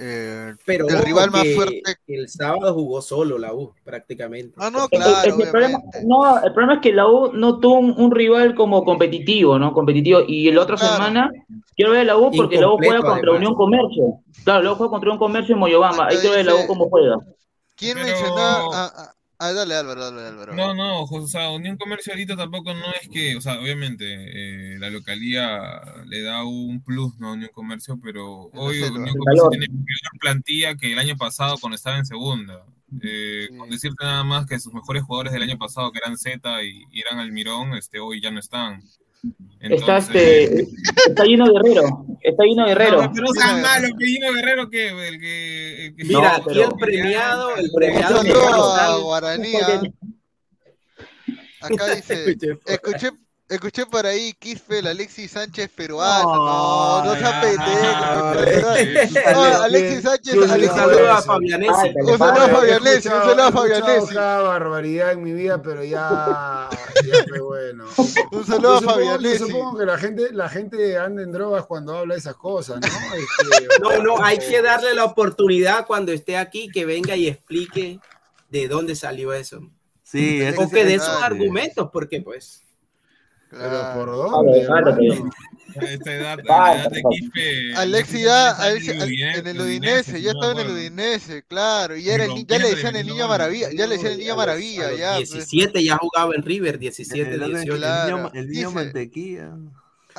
[0.01, 1.83] Eh, Pero el rival más fuerte.
[2.07, 4.55] el sábado jugó solo la U, prácticamente.
[4.57, 6.01] Ah, no, claro, el, problema, obviamente.
[6.07, 9.73] no, el problema es que la U no tuvo un, un rival como competitivo, ¿no?
[9.73, 10.21] Competitivo.
[10.27, 10.95] Y la otra Claro.
[10.95, 11.31] semana
[11.75, 13.37] quiero ver a la U porque la U juega contra además.
[13.39, 14.21] Unión Comercio.
[14.45, 16.07] Claro, la U juega contra Unión Comercio en Moyobamba.
[16.09, 17.17] Ahí quiero ver la U cómo juega.
[17.75, 18.69] ¿Quién Pero- mencionaba?
[18.73, 20.55] Ah, ah, dale, Álvaro, dale, Álvaro.
[20.55, 24.79] No, no, o sea, Unión Comercio ahorita tampoco no es que, o sea, obviamente eh,
[24.79, 27.29] la localía le da un plus, ¿no?
[27.29, 28.83] a Unión Comercio, pero hoy.
[28.83, 32.65] Unión Comercio tiene peor plantilla que el año pasado cuando estaba en segunda.
[33.03, 33.57] Eh, Sí.
[33.57, 36.85] Con decirte nada más que sus mejores jugadores del año pasado, que eran Z y,
[36.91, 38.83] y eran Almirón, este, hoy ya no están.
[39.61, 40.69] Está, Entonces- este,
[41.09, 42.07] está lleno de Guerrero.
[42.23, 43.03] Está lleno de Guerrero.
[43.03, 44.89] No, pero no seas malo, Pellino Guerrero, ¿qué?
[45.09, 49.53] El que, el que- Mira, No, aquí pero- el premiado, el premiado Gal- Guaraní.
[49.57, 49.83] ah.
[51.61, 52.37] Acá dice,
[52.67, 53.11] escuché,
[53.49, 56.35] escuché por ahí Quispe, el Alexis Sánchez peruano.
[56.35, 59.33] No, no sea pendejo.
[59.33, 61.23] No, Alexis Sánchez, ¿Quién Un Alexis saludo a?
[61.23, 61.73] Fabianesi.
[61.73, 64.15] Un saludo a Fabianesi, un saludo a Fabianesi.
[64.15, 66.69] barbaridad en mi vida, pero ya,
[67.07, 67.85] ya fue bueno.
[68.33, 69.39] Un saludo a Yo supongo, yo Fabianesi.
[69.39, 72.87] supongo que la gente, la gente anda en drogas cuando habla de esas cosas, ¿no?
[73.15, 78.01] Este, No, no, hay que darle la oportunidad cuando esté aquí que venga y explique
[78.51, 79.61] de dónde salió eso.
[80.03, 82.63] Sí, O que dé ese- sus argumentos, porque pues.
[83.51, 83.95] Pero Claro.
[84.01, 84.67] ¿por dónde?
[84.67, 85.31] Claro, claro, hermano?
[85.81, 87.15] A esta edad, a Pasa, la edad de pasa.
[87.15, 87.75] Quispe.
[87.77, 88.57] Alexis ya
[89.39, 90.71] en el Udinese, ya estaba en el.
[90.75, 94.19] Udinese, claro, y era el, ya le decían el niño maravilla, ya le decían el
[94.19, 95.17] niño maravilla, ya.
[95.17, 95.31] pues.
[95.33, 97.73] 17 ya jugaba en River, 17, el, el- 18.
[97.75, 98.17] el Claro.
[98.17, 99.51] niño, el niño Dice- mantequilla.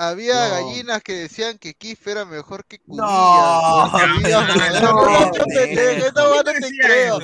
[0.02, 0.56] Había No.
[0.56, 3.04] gallinas que decían que Quispe era mejor que Cubillas.
[3.10, 7.20] No, no, no, no, no, pendejo, esta no, va no no te creo.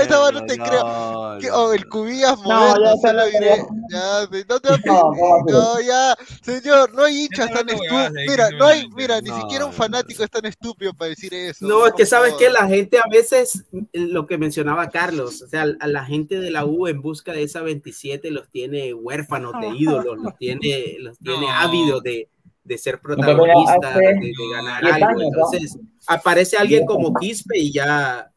[0.00, 0.84] esta no te creo.
[0.84, 1.38] no.
[1.52, 3.66] oh, el Cubillas No, moderno, se lo diré.
[3.90, 5.52] Ya, no te No, no, no.
[5.52, 8.10] No, ya, señor, no hay hinchas tan estúpidos.
[8.26, 10.24] Mira, no hay, mira, ni No, siquiera un no, fanático no.
[10.24, 11.66] es tan estúpido para decir eso.
[11.66, 15.66] No, es que sabes que la gente a veces, lo que mencionaba Carlos, o sea,
[15.78, 19.68] a la gente de la U en busca de esa 27 los tiene huérfanos de
[19.76, 21.50] ídolos, los tiene, los tiene No.
[21.50, 22.28] ávidos de,
[22.64, 25.06] de ser hace de, de ganar 10 algo.
[25.08, 25.28] años, ¿no?
[25.28, 28.30] Entonces, aparece alguien como Quispe y ya,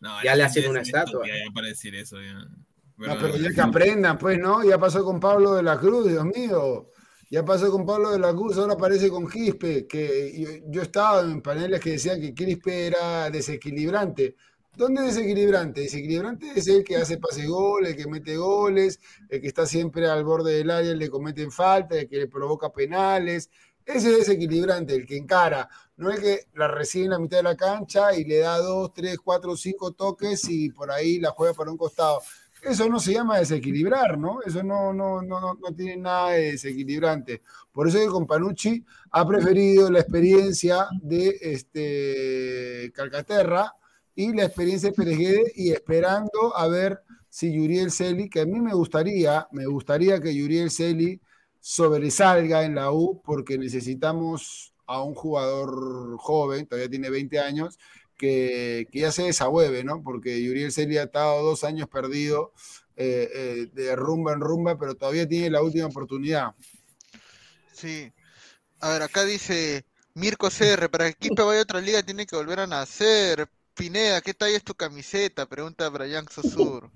[0.00, 1.24] No, Ya le hacen una estatua.
[1.26, 2.38] estúpida Ya para decir eso, ya.
[2.96, 4.64] No, pero ya que aprendan, pues, ¿no?
[4.64, 6.90] Ya pasó con Pablo de la Cruz, Dios mío.
[7.30, 11.20] Ya pasó con Pablo de la Cruz, ahora aparece con Quispe, que yo, yo estaba
[11.20, 14.34] en paneles que decían que Quispe era desequilibrante.
[14.78, 15.80] ¿Dónde es desequilibrante?
[15.80, 20.08] Desequilibrante es el que hace pase gol, el que mete goles, el que está siempre
[20.08, 23.50] al borde del área, que cometen falta, el que le provoca penales.
[23.84, 25.68] Ese es desequilibrante, el que encara.
[25.96, 28.92] No es que la recibe en la mitad de la cancha y le da dos,
[28.94, 32.20] tres, cuatro, cinco toques y por ahí la juega para un costado.
[32.62, 34.42] Eso no se llama desequilibrar, ¿no?
[34.46, 37.42] Eso no, no, no, no, tiene nada de desequilibrante.
[37.72, 43.74] Por eso que con Panucci ha preferido la experiencia de este Calcaterra
[44.18, 48.58] y la experiencia de Pereguede y esperando a ver si Yuriel Celi, que a mí
[48.58, 51.20] me gustaría, me gustaría que Yuriel Celi
[51.60, 57.78] sobresalga en la U porque necesitamos a un jugador joven, todavía tiene 20 años,
[58.16, 60.02] que, que ya se desahueve, ¿no?
[60.02, 62.52] Porque Yuriel Celi ha estado dos años perdido
[62.96, 66.56] eh, eh, de rumba en rumba, pero todavía tiene la última oportunidad.
[67.72, 68.12] Sí.
[68.80, 69.84] A ver, acá dice
[70.14, 73.48] Mirko CR, para que Quispe vaya a otra liga tiene que volver a nacer.
[73.78, 75.46] Pineda, ¿qué talla es tu camiseta?
[75.46, 76.90] Pregunta Brian Sosur.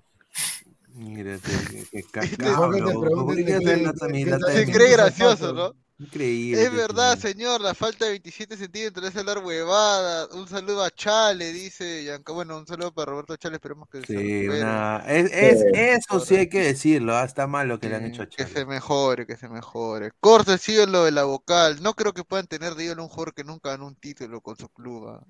[0.95, 3.01] Mira, qué, Mejor cacao, que te loco.
[3.01, 4.91] pregunten ¿Por qué de quieres qué- tener la qué- también qué la tal Se cree
[4.91, 5.53] gracioso?
[5.55, 5.75] ¿no?
[5.99, 6.63] Increíble.
[6.65, 10.27] Es que verdad, señor, la falta de 27 centímetros es hablar huevada.
[10.35, 12.33] Un saludo a Chale, dice Yanka.
[12.33, 15.05] Bueno, un saludo para Roberto Chale, esperemos que se Sí, una...
[15.07, 17.17] es, es- eso sí hay que decirlo.
[17.17, 18.51] ah, Está mal lo que le han hecho a que Chale.
[18.53, 20.11] se mejore, que se mejore.
[20.19, 21.81] Corta el ídolo de la vocal.
[21.83, 24.57] No creo que puedan tener de ídolo un jugador que nunca ganó un título con
[24.57, 25.09] su club.
[25.09, 25.25] ah.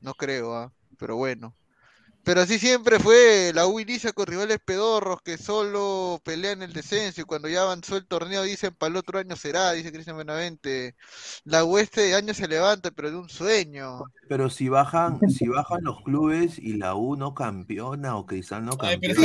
[0.00, 0.72] No creo, ah.
[0.98, 1.54] Pero bueno.
[2.26, 7.20] Pero así siempre fue, la U inicia con rivales pedorros que solo pelean el descenso
[7.20, 10.96] y cuando ya avanzó el torneo dicen para el otro año será, dice Cristian Benavente.
[11.44, 14.00] La U este año se levanta, pero de un sueño.
[14.28, 18.76] Pero si bajan, si bajan los clubes y la U no campeona o Cristal no
[18.76, 19.22] campeona.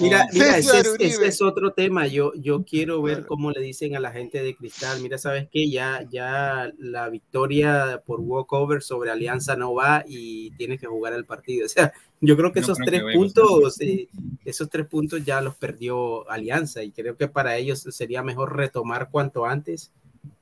[0.00, 2.06] Mira, mira, ese es, ese es otro tema.
[2.06, 3.28] Yo, yo quiero ver Claro.
[3.28, 5.00] cómo le dicen a la gente de Cristal.
[5.00, 10.80] Mira, sabes que ya, ya la victoria por walkover sobre Alianza no va y tienes
[10.80, 11.66] que jugar el partido.
[11.68, 14.08] O sea, yo creo que No esos creo tres que puntos, eh,
[14.44, 19.10] esos tres puntos ya los perdió Alianza y creo que para ellos sería mejor retomar
[19.10, 19.92] cuanto antes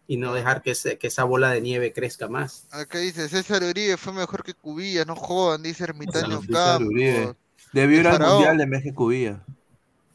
[0.09, 2.67] y no dejar que, se- que esa bola de nieve crezca más.
[2.71, 6.89] Acá dice César Uribe fue mejor que Cubilla, no jodan, dice Ermitaño César Campos.
[6.89, 7.35] Uribe.
[7.73, 9.45] Debió ir al mundial en vez que Cubilla.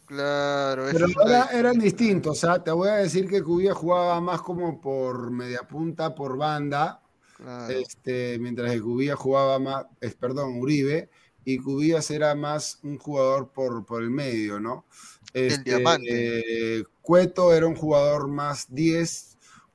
[0.05, 2.61] Claro, Pero la- eran distintos, ¿ah?
[2.61, 7.01] Te voy a decir que Cubilla jugaba más como por media punta, por banda,
[7.37, 7.73] claro.
[7.73, 11.09] este, mientras que Cubilla jugaba más, es, perdón, Uribe,
[11.45, 14.85] y Cubillas era más un jugador por, por el medio, ¿no?
[15.33, 16.79] Este, diamante.
[16.79, 19.30] eh, Cueto era un jugador más 10,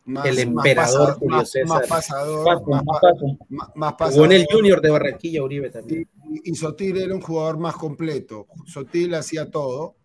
[0.06, 1.66] más, El más emperador pasa- Julio más- César.
[1.78, 4.46] más pasador, más, más más- más Jugó en el.
[4.50, 6.08] Junior de Barranquilla, Uribe también.
[6.30, 8.46] Y, y Sotil era un jugador más completo.
[8.66, 9.95] Sotil hacía todo,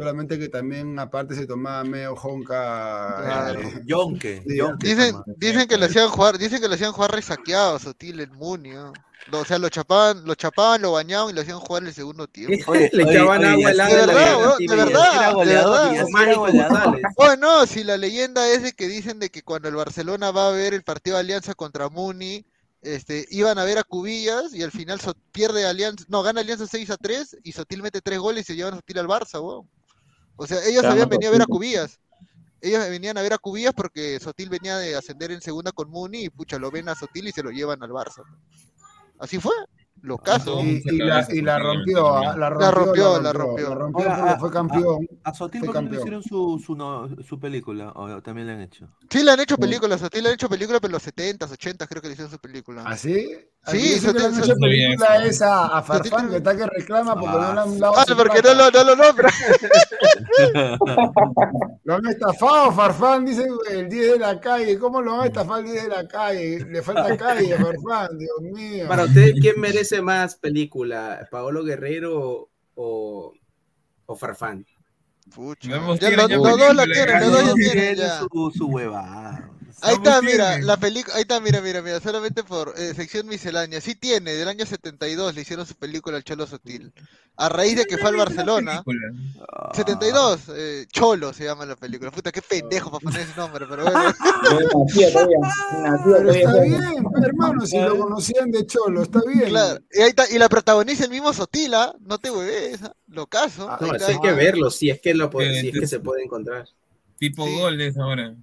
[0.00, 3.16] solamente que también aparte se tomaba medio jonca.
[3.22, 3.60] Claro.
[3.60, 7.12] eh, Yonke, Sí, Yonke Dicen, dicen que le hacían jugar, dicen que le hacían jugar
[7.12, 11.58] resaqueado, Sotil, el Muni, O sea, lo chapaban, lo chapaban, lo bañaban y lo hacían
[11.60, 12.54] jugar el segundo tiempo.
[12.72, 15.32] Oye, Le echaban agua helada de verdad, de verdad.
[15.34, 17.00] Goleador.
[17.16, 20.52] Bueno, si la leyenda es de que dicen de que cuando el Barcelona va a
[20.52, 22.44] ver el partido de Alianza contra Muni,
[22.82, 26.66] este, iban a ver a Cubillas y al final So- pierde Alianza, no, gana Alianza
[26.66, 29.38] 6 a 3 y Sotil mete 3 goles y se llevan a Sotil al Barça,
[29.38, 29.68] weón.
[30.42, 31.46] O sea, ellos habían venido a ver a.
[31.46, 32.00] Cubillas.
[32.62, 36.24] Ellos venían a ver a Cubillas porque Sotil venía de ascender en segunda con Muni
[36.24, 38.22] y pucha, lo ven a Sotil y se lo llevan al Barça.
[39.18, 39.52] Así fue,
[40.02, 40.62] los casos.
[40.64, 43.68] Y, y la, y la rompió, ah, la rompió, La rompió, la rompió.
[43.68, 45.08] la rompió ah, fue campeón.
[45.24, 46.00] A Sotil, Fue ¿por qué no le campeón.
[46.00, 47.92] hicieron su, su, no- su película?
[47.96, 48.88] ¿O también le han hecho?
[49.10, 51.86] Sí, le han hecho películas, Sotil le han hecho películas, pero en los 70s, 80s
[51.88, 52.82] creo que le hicieron su película.
[52.84, 53.26] ¿Así?
[53.30, 54.12] Sí, Han Sotil- hecho
[54.54, 58.04] Sotil- película esa a Farfán, que está que reclama porque no le han dado Ah,
[58.16, 59.30] porque no lo, no lo nombra.
[61.84, 64.78] Lo han estafado, Farfán, dice el 10 de la calle.
[64.78, 66.64] ¿Cómo lo van a estafar el 10 de la calle?
[66.66, 68.86] Le falta calle a Farfán, Dios mío.
[68.88, 71.26] Para ustedes, ¿quién merece más película?
[71.30, 73.32] ¿Paolo Guerrero o,
[74.06, 74.64] o Farfán?
[75.34, 75.68] Pucha.
[75.68, 75.98] Ya los
[76.58, 79.49] dos la película, tienen, ya los dos ya No tienen tiene
[79.82, 83.80] Ahí está, mira, la película, ahí está, mira, mira, mira, solamente por eh, sección miscelánea.
[83.80, 86.92] Sí tiene, del año 72 le hicieron su película al Cholo Sotil.
[87.36, 88.82] A raíz de que fue al Barcelona.
[88.84, 89.44] Película.
[89.48, 92.10] Ah, 72, eh, Cholo se llama la película.
[92.10, 94.14] Puta, qué pendejo para poner ese nombre, pero bueno.
[96.04, 96.82] Pero está bien,
[97.24, 99.48] hermano, si lo conocían de Cholo, está bien.
[99.48, 103.68] Claro, y, ahí está, y la protagoniza el mismo Sotila, no te hueves, lo caso.
[103.70, 106.00] Ah, No, hay que verlo, si es que, lo puede- Eh, si es que se
[106.00, 106.68] puede encontrar.
[107.20, 107.54] Tipo Sí.
[107.54, 108.34] gol es ahora.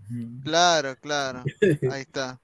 [0.43, 1.43] Claro, claro.
[1.91, 2.39] Ahí está.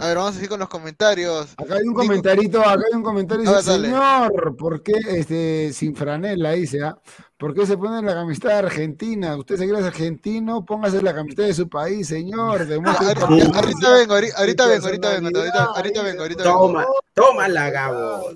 [0.00, 1.52] A ver, vamos a seguir con los comentarios.
[1.58, 5.70] Acá hay un Nico- comentarito, acá hay un comentario, dice, ver, señor, ¿por qué, este,
[5.74, 6.98] sin franela, dice, ah?
[7.38, 9.36] ¿Por qué se pone la camiseta de Argentina?
[9.36, 12.66] Usted se cree argentino, póngase la camiseta de su país, señor.
[12.84, 16.58] Ah, ahorita, ahorita vengo, ahorita, ahorita vengo, ahorita vengo, ahorita, vengo, ahorita vengo.
[16.66, 18.30] Toma, toma la Gabo.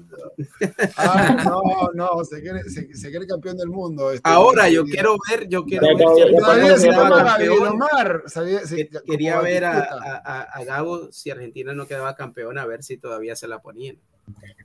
[0.96, 1.62] Ah, no,
[1.94, 4.12] no, se cree, se, se cree campeón del mundo.
[4.12, 6.76] este, Ahora yo quiero ver, yo quiero Ya, ver ya, si ya, Argentina Todavía no
[6.78, 7.48] se quedaba llama campeón.
[7.58, 8.22] Gabriel Omar.
[8.26, 10.22] sabía- se- Que- como Quería ver a, Batistuta.
[10.24, 13.60] a, a- a Gabo si Argentina no quedaba campeón, a ver si todavía se la
[13.60, 13.98] ponían.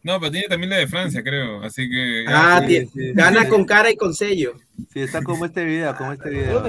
[0.04, 1.64] No, pero tiene también la de Francia, creo.
[1.64, 2.26] Así que.
[2.28, 3.50] Ah, sí, gana sí.
[3.50, 4.54] con cara y con sello.
[4.94, 6.64] Sí, está como este video, como este video.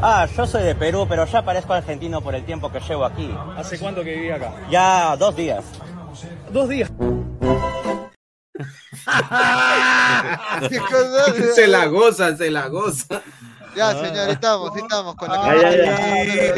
[0.00, 3.30] Ah, yo soy de Perú, pero ya parezco argentino por el tiempo que llevo aquí.
[3.56, 4.54] ¿Hace cuánto que viví acá?
[4.70, 5.64] Ya dos días.
[6.52, 6.90] Dos días.
[11.54, 13.22] Se la goza, se la goza.
[13.74, 16.52] Ya, señor, estamos, estamos con la camiseta.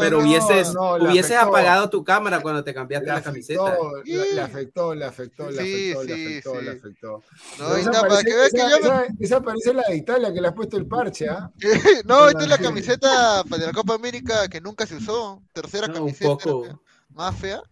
[0.00, 3.76] Pero, no, hubieses, no, hubieses apagado tu cámara cuando te cambiaste la camiseta.
[4.04, 6.64] le, le afectó, le afectó, le Sí, afectó, le sí, afectó, sí.
[6.64, 7.22] le afectó.
[7.58, 8.86] No, esa está, para parece- que veas que esa- yo me...
[8.86, 11.50] esa- esa parece la de Italia que le has puesto el parche, ¿ah?
[12.04, 15.42] No, esta es la camiseta de la Copa América que nunca se usó.
[15.52, 16.28] Tercera No, un camiseta.
[16.30, 16.80] poco.
[17.14, 17.62] Más fea.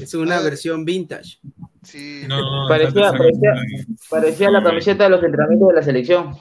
[0.00, 0.40] Es una Ah.
[0.42, 1.38] versión vintage.
[1.84, 2.24] Sí.
[2.26, 3.12] No, no, Parecía-
[4.10, 6.36] Parecía la camiseta de los entrenamientos de la selección.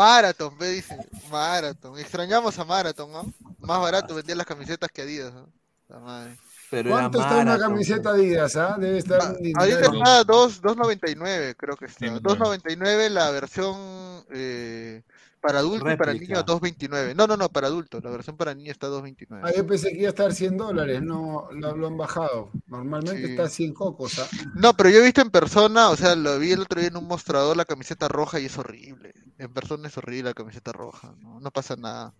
[0.00, 0.96] Marathon, ve, dice.
[1.30, 1.98] Marathon.
[1.98, 3.34] Extrañamos a Marathon, ¿no?
[3.58, 5.46] Más barato vendían las camisetas que Adidas, ¿no?
[5.88, 6.38] La madre.
[6.70, 8.76] Pero ¿Cuánto está una camiseta Adidas, ah?
[8.78, 9.34] Debe estar Ah.
[9.56, 11.98] Ahorita está 2 2.99, creo que está.
[11.98, 15.02] Sí, 2.99 la versión eh,
[15.40, 16.34] Para adulto y para Réplica.
[16.34, 17.14] niño 2.29.
[17.16, 18.00] No, no, no, para adulto.
[18.02, 19.40] La versión para niño está 2.29.
[19.42, 22.50] Ah, yo pensé que iba a estar 100 dólares, no lo, lo han bajado.
[22.66, 23.30] Normalmente Sí.
[23.32, 24.18] está 100 cocos.
[24.18, 24.28] ¿ah?
[24.54, 26.96] No, pero yo he visto en persona, o sea, lo vi el otro día en
[26.98, 29.14] un mostrador la camiseta roja y es horrible.
[29.38, 32.12] En persona es horrible la camiseta roja, no, no pasa nada.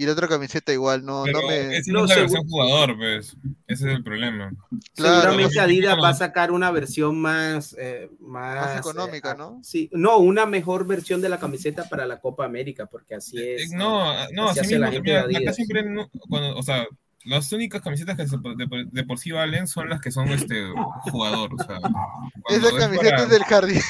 [0.00, 1.76] Y la otra camiseta igual, no, Pero no me...
[1.76, 3.36] esa no, no es la segu- versión jugador, pues.
[3.66, 4.50] Ese es el problema.
[4.94, 5.20] Claro.
[5.20, 9.60] Seguramente Adidas va a sacar una versión más, eh, más, Más eh, económica, ah, ¿no?
[9.62, 13.56] Sí, no, una mejor versión de la camiseta para la Copa América, porque así Eh,
[13.56, 13.72] es.
[13.72, 15.04] No, no, así así la mismo.
[15.04, 15.56] gente de acá Adidas.
[15.56, 16.86] siempre, no- cuando, o sea,
[17.26, 20.30] las únicas camisetas que se- de, por- de por sí valen son las que son
[20.30, 20.64] este
[21.10, 21.50] jugador.
[21.52, 21.76] O sea,
[22.48, 23.82] Esa camiseta para- es del jardín.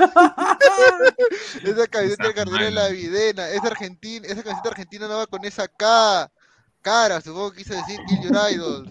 [1.64, 3.48] esa camiseta del jardín de la videna.
[3.50, 6.30] Esa argentina, esa camiseta argentina no va con esa K.
[6.82, 8.90] Cara, supongo que quiso decir Kill Your Idols.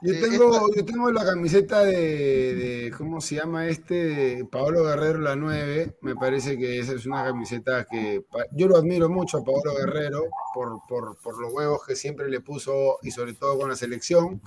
[0.00, 3.94] Yo Eh, tengo, yo tengo la camiseta de, de, ¿cómo se llama este?
[3.94, 5.96] De Paolo Guerrero, la 9.
[6.02, 10.22] Me parece que esa es una camiseta que yo lo admiro mucho a Paolo Guerrero
[10.54, 14.40] por, por, por los huevos que siempre le puso y sobre todo con la selección.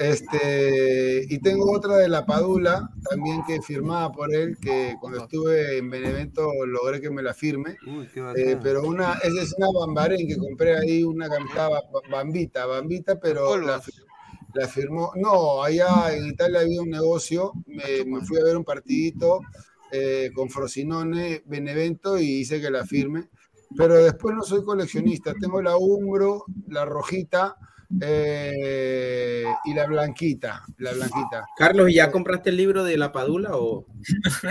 [0.00, 5.76] Este, y tengo otra de la Padula, también que firmada por él, que cuando estuve
[5.76, 7.76] en Benevento logré que me la firme.
[7.86, 11.82] Uy, qué Eh, pero una, esa es una bambarén que compré ahí, una camiseta ba-
[11.92, 13.82] ba- bambita, bambita, pero la,
[14.68, 15.12] firmó.
[15.16, 19.40] No, allá en Italia había un negocio, me, me fui a ver un partidito
[19.92, 23.28] eh, con Frosinone, Benevento, y hice que la firme.
[23.76, 27.54] Pero después no soy coleccionista, tengo la Umbro, la rojita
[28.00, 31.44] eh, y la blanquita, la blanquita.
[31.56, 33.84] Carlos, ¿y ya compraste el libro de la Padula o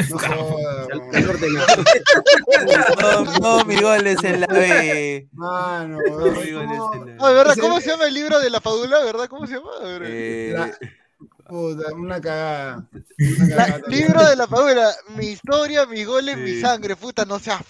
[0.10, 0.20] No?
[3.02, 5.28] No, no, mi gol es en la B.
[5.34, 7.56] Mano, No, la Ah, ¿verdad?
[7.60, 9.04] ¿Cómo se llama el libro de la Padula?
[9.04, 9.28] ¿Verdad?
[9.28, 9.72] ¿Cómo se llama?
[10.04, 10.78] Eh, La-
[11.50, 12.88] puta, una cagada.
[13.40, 13.82] Una cagada.
[13.88, 14.92] libro de la Padula.
[15.18, 16.96] Mi historia, mis goles, mi sangre.
[16.96, 17.62] Puta, no seas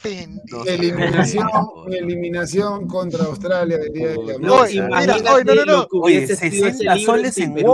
[0.51, 0.75] no sé.
[0.75, 1.47] eliminación,
[1.87, 4.75] mi eliminación contra Australia del día de Uy, hoy.
[4.79, 5.87] no, no, no, no.
[6.01, 7.67] Oye, sido ese 60 libro soles en Perú.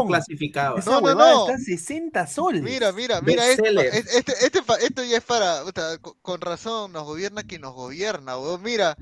[0.77, 1.49] Esa No, no, no.
[1.49, 2.61] está 60 soles.
[2.63, 7.03] Mira, mira, mira, esto, este, este, pa- esto ya es para, puta, con razón, nos
[7.05, 8.61] gobierna quien nos gobierna, weón.
[8.63, 8.95] Mira,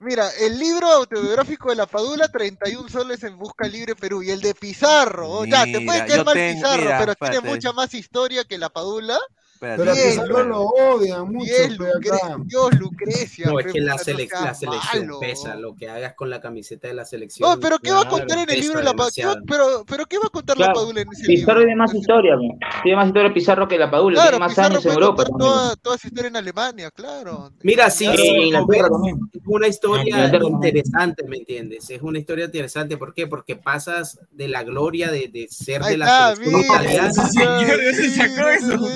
[0.00, 4.40] mira, el libro autobiográfico de la Padula, 31 soles en Busca Libre Perú, y el
[4.40, 5.50] de Pizarro, weón.
[5.50, 8.68] ya, te puede Mira, caer mal Pizarro, mira, pero tiene mucha más historia que la
[8.68, 9.18] Padula,
[9.56, 11.50] Espérate, Pero a Pizarro lo odian mucho.
[11.78, 12.10] Lucre-.
[12.44, 16.42] Dios, Lucrecia, No, es que la, selec- selección malo, pesa, lo que hagas con la
[16.42, 17.48] camiseta de la selección.
[17.48, 19.40] No, pero ¿qué va a contar en el libro de la Padula?
[19.48, 21.66] Pero, pero ¿qué va a contar la Padula en ese Pizarro libro?
[21.68, 22.34] tiene más historia,
[22.82, 25.24] tiene más historia Pizarro que la Padula, Claro, tiene más Pizarro años en Europa.
[25.24, 27.50] toda, toda su historia en Alemania, claro.
[27.62, 29.18] Mira, sí, Claro, sí, en Inglaterra ves, también.
[29.32, 30.54] es una historia Inglaterra también.
[30.76, 31.88] interesante, ¿me entiendes?
[31.90, 33.26] Es una historia interesante, ¿por qué?
[33.26, 37.12] Porque pasas de la gloria de, de ser Ahí de la selección mira, italiana.
[37.12, 38.88] Señor, ya se sacó eso.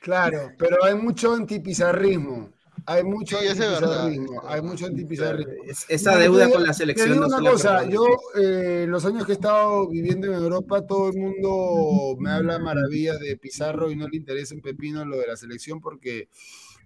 [0.00, 2.50] Claro, pero hay mucho antipizarrismo.
[2.86, 4.06] Hay mucho Sí, eso es verdad.
[4.06, 4.42] antipizarrismo.
[4.48, 5.52] Hay mucho antipizarrismo.
[5.68, 7.92] Es- Esa deuda te- con la Te selección digo no se una la cosa, perdono.
[7.92, 8.06] yo
[8.42, 13.20] eh, los años que he estado viviendo en Europa, todo el mundo me habla maravillas
[13.20, 16.28] de Pizarro y no le interesa un pepino lo de la selección porque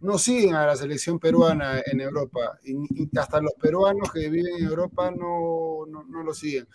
[0.02, 2.58] no siguen a la selección peruana en Europa.
[2.64, 2.74] Y,
[3.04, 6.68] y hasta los peruanos que viven en Europa no, no, no lo siguen.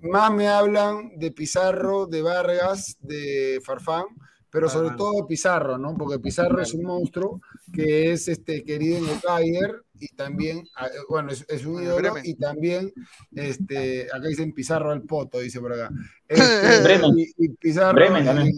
[0.00, 4.04] Más me hablan de Pizarro, de Vargas, de Farfán,
[4.50, 5.94] pero sobre todo de Pizarro, ¿no?
[5.96, 7.40] Porque Pizarro es un monstruo
[7.72, 11.82] que es este, querido en el Bayern y también, ah, eh, bueno, es, es un
[11.82, 12.22] ídolo Bremen.
[12.26, 12.92] y también,
[13.32, 15.90] este, acá dicen Pizarro al poto, dice por acá.
[16.28, 17.18] Este, Bremen.
[17.18, 18.52] y, y Pizarro Bremen en, el-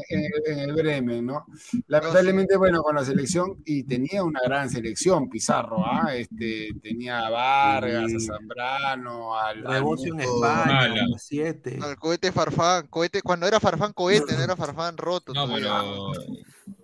[0.46, 1.46] en el Bremen, ¿no?
[1.86, 6.12] Lamentablemente, bueno, con la selección, y tenía una gran selección, Pizarro, ¿ah?
[6.16, 8.18] Este, tenía a Vargas, a.
[8.20, 10.44] Zambrano, al, al Negocio en Muto.
[10.44, 11.02] España, Mala.
[11.14, 11.78] a 7.
[11.80, 15.32] Al cohete Farfán, cohete, cuando era Farfán cohete, no era Farfán roto.
[15.32, 16.10] No, pero.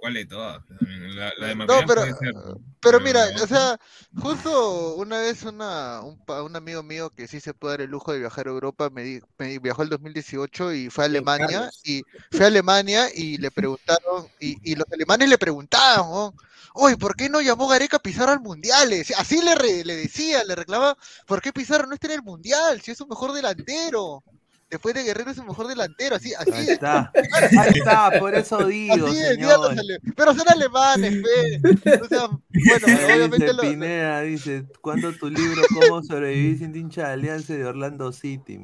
[0.07, 0.65] ¿Cuál de todas?
[0.66, 2.35] También, La, la de No, Magallanes pero- puede ser,
[2.81, 3.43] Pero mira, no.
[3.43, 3.81] o sea,
[4.20, 7.91] justo una vez una, un, pa- un amigo mío que sí se puede dar el
[7.91, 11.70] lujo de viajar a Europa, me, di- me viajó el 2018 y fue a Alemania
[11.83, 16.35] y fue a Alemania y le preguntaron, y, y los alemanes le preguntaban, ¿no?
[16.74, 18.91] Oye, ¿por qué no llamó Gareca Pizarro al Mundial?
[19.19, 20.97] Así le, re- le decía, le reclamaba,
[21.27, 22.81] ¿por qué Pizarro no está en el Mundial?
[22.83, 24.23] Si es su mejor delantero.
[24.68, 27.12] Después de Guerrero es su mejor delantero, así, así Ahí está.
[27.60, 29.74] Ahí está, por eso digo, Así señor.
[30.16, 31.60] Pero son alemanes, fe.
[32.02, 37.06] O sea, bueno, obviamente dice lo- Pineda, dice, ¿cuándo tu libro Cómo sobrevivir sin hincha
[37.06, 38.59] de Alianza de Orlando City?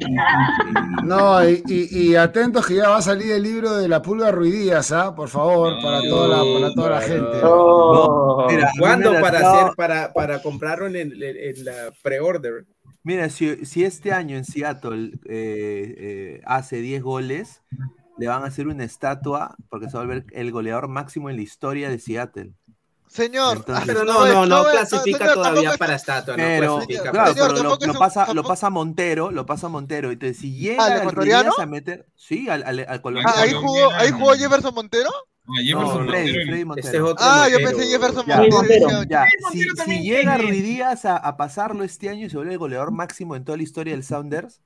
[1.04, 4.32] No, y, y- y atentos que ya va a salir el libro de la Pulga
[4.32, 5.14] Ruidías, ¿ah?
[5.14, 7.40] Por favor, para toda la, para toda la gente.
[7.44, 8.46] Oh.
[8.50, 12.64] Mira, ¿Cuándo para hacer, para, para comprarlo en, el- en- en la pre-order?
[13.04, 17.62] Mira, si, si este año en Seattle eh, eh, hace 10 goles,
[18.18, 21.36] le van a hacer una estatua porque se va a volver el goleador máximo en
[21.36, 22.52] la historia de Seattle.
[23.08, 26.74] Señor, Entonces- Pero no no, no, no no clasifica señor, todavía para estatua, no Pero,
[26.76, 30.10] clasifica claro, para Señor, pero lo, lo un- pasa, lo pasa Montero, lo pasa Montero.
[30.10, 31.52] Entonces, si llega ¿Al ecuatoriano?
[31.58, 33.36] A meter, sí, al, al, al Ah, colombiano.
[33.38, 35.10] ahí jugó, ahí jugó Jefferson Montero.
[35.44, 36.46] Ah, Jefferson No, Freddy, Montero.
[36.46, 36.86] Freddy Montero.
[36.86, 37.76] Este es otro Ah, yo Montero.
[37.78, 39.02] pensé Jefferson Ya, Montero.
[39.04, 40.38] Ya, si, Montero si llega.
[40.38, 43.64] Ruidías a, a pasarlo este año y se vuelve el goleador máximo en toda la
[43.64, 44.60] historia del Sounders,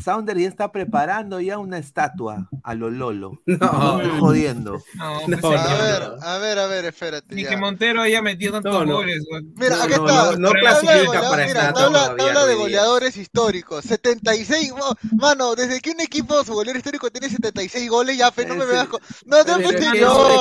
[0.00, 3.40] Sounders ya está preparando ya una estatua a lo Lolo.
[3.46, 4.82] No, No jodiendo.
[4.94, 7.34] No, No, pues, A ver, a ver, a ver, espérate.
[7.34, 7.50] Ni ya.
[7.50, 8.94] que Montero haya metido tantos No, no.
[8.96, 9.24] goles.
[9.30, 9.42] güey.
[9.56, 10.24] Mira, No, acá no, está.
[10.32, 13.84] no, no clasifica goleadores, para mira, estatua tabla, todavía, tabla de goleadores históricos.
[13.84, 14.72] 76.
[14.72, 18.54] mo- Mano, desde que un equipo, su goleador histórico, tiene 76 goles, ya, fe, no
[18.56, 18.86] me veas.
[18.88, 19.86] con- No, no, pues, es que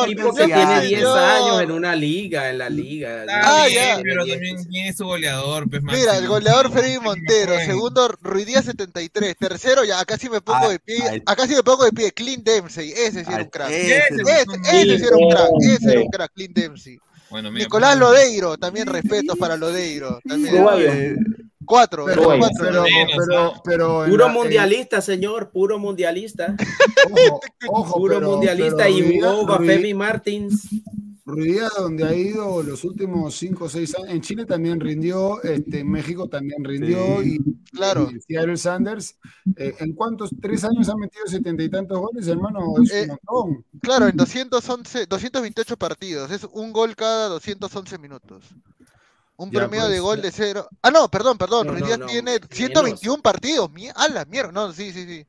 [0.06, 0.82] equipo tiene señor.
[0.88, 3.26] 10 años en una liga, en la liga.
[3.30, 3.95] Ah, Sí, ya.
[3.95, 4.36] tiene Pero 10.
[4.38, 5.69] también tiene su goleador.
[5.69, 10.68] Pues, Mira, el goleador Freddy Montero, segundo Ruidía 73, tercero ya acá sí me pongo
[10.68, 13.43] Ah, de pie, ah, acá sí me pongo de pie, Clint Dempsey, ese sí era
[13.43, 13.69] un crack.
[13.72, 16.97] ese, Ese, ese, ese sí era un crack, ese era un crack, Clint Dempsey.
[17.30, 20.19] Bueno, mira, Nicolás pues, Lodeiro, también respetos para Lodeiro.
[20.27, 20.53] También.
[20.80, 21.15] Eh,
[21.65, 22.84] cuatro, Pero, cuatro.
[23.63, 26.55] pero, Puro la- mundialista, señor, puro mundialista.
[27.11, 27.39] ojo,
[27.69, 30.68] ojo, Puro pero- mundialista pero y Ruidías- Bafemi Martins.
[31.32, 35.80] Ruidías, donde ha ido los últimos 5 o 6 años, en Chile también rindió, este,
[35.80, 37.40] en México también rindió, y,
[37.72, 38.10] Claro.
[38.12, 39.18] y Seattle Sanders,
[39.56, 40.30] eh, ¿en cuántos?
[40.41, 42.74] ¿Tres años han metido setenta y tantos goles, hermano?
[42.84, 43.66] Es Eh, un montón.
[43.82, 48.45] Claro, en 211, 228 partidos, es un gol cada 211 minutos.
[49.38, 50.22] Un Ya, promedio pues, de gol ya.
[50.24, 50.68] de cero.
[50.84, 51.66] Ah, no, perdón, perdón.
[51.66, 52.48] No, no, Ruidías no, tiene menos.
[52.52, 53.72] 121 partidos.
[53.95, 54.52] A la mierda.
[54.52, 55.26] No, sí, sí, sí.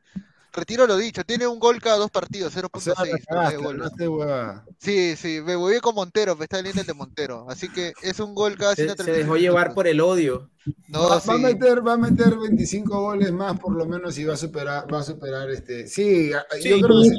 [0.52, 1.24] Retiro lo dicho.
[1.24, 2.94] Tiene un gol cada dos partidos, O sea, 0.6.
[2.94, 3.80] la promedio cagaste, de goles.
[3.82, 4.64] hablaste huevada.
[4.78, 5.40] Sí, sí.
[5.42, 6.36] Me voy con Montero.
[6.36, 7.46] Me está el de Montero.
[7.48, 10.50] Así que es un gol cada Se, se 135 dejó llevar por el odio.
[10.88, 11.28] No, va, sí.
[11.28, 14.36] va a meter, va a meter 25 goles más por lo menos y va a
[14.36, 15.88] superar, va a superar este.
[15.88, 17.16] Sí, a- yo creo que Sí.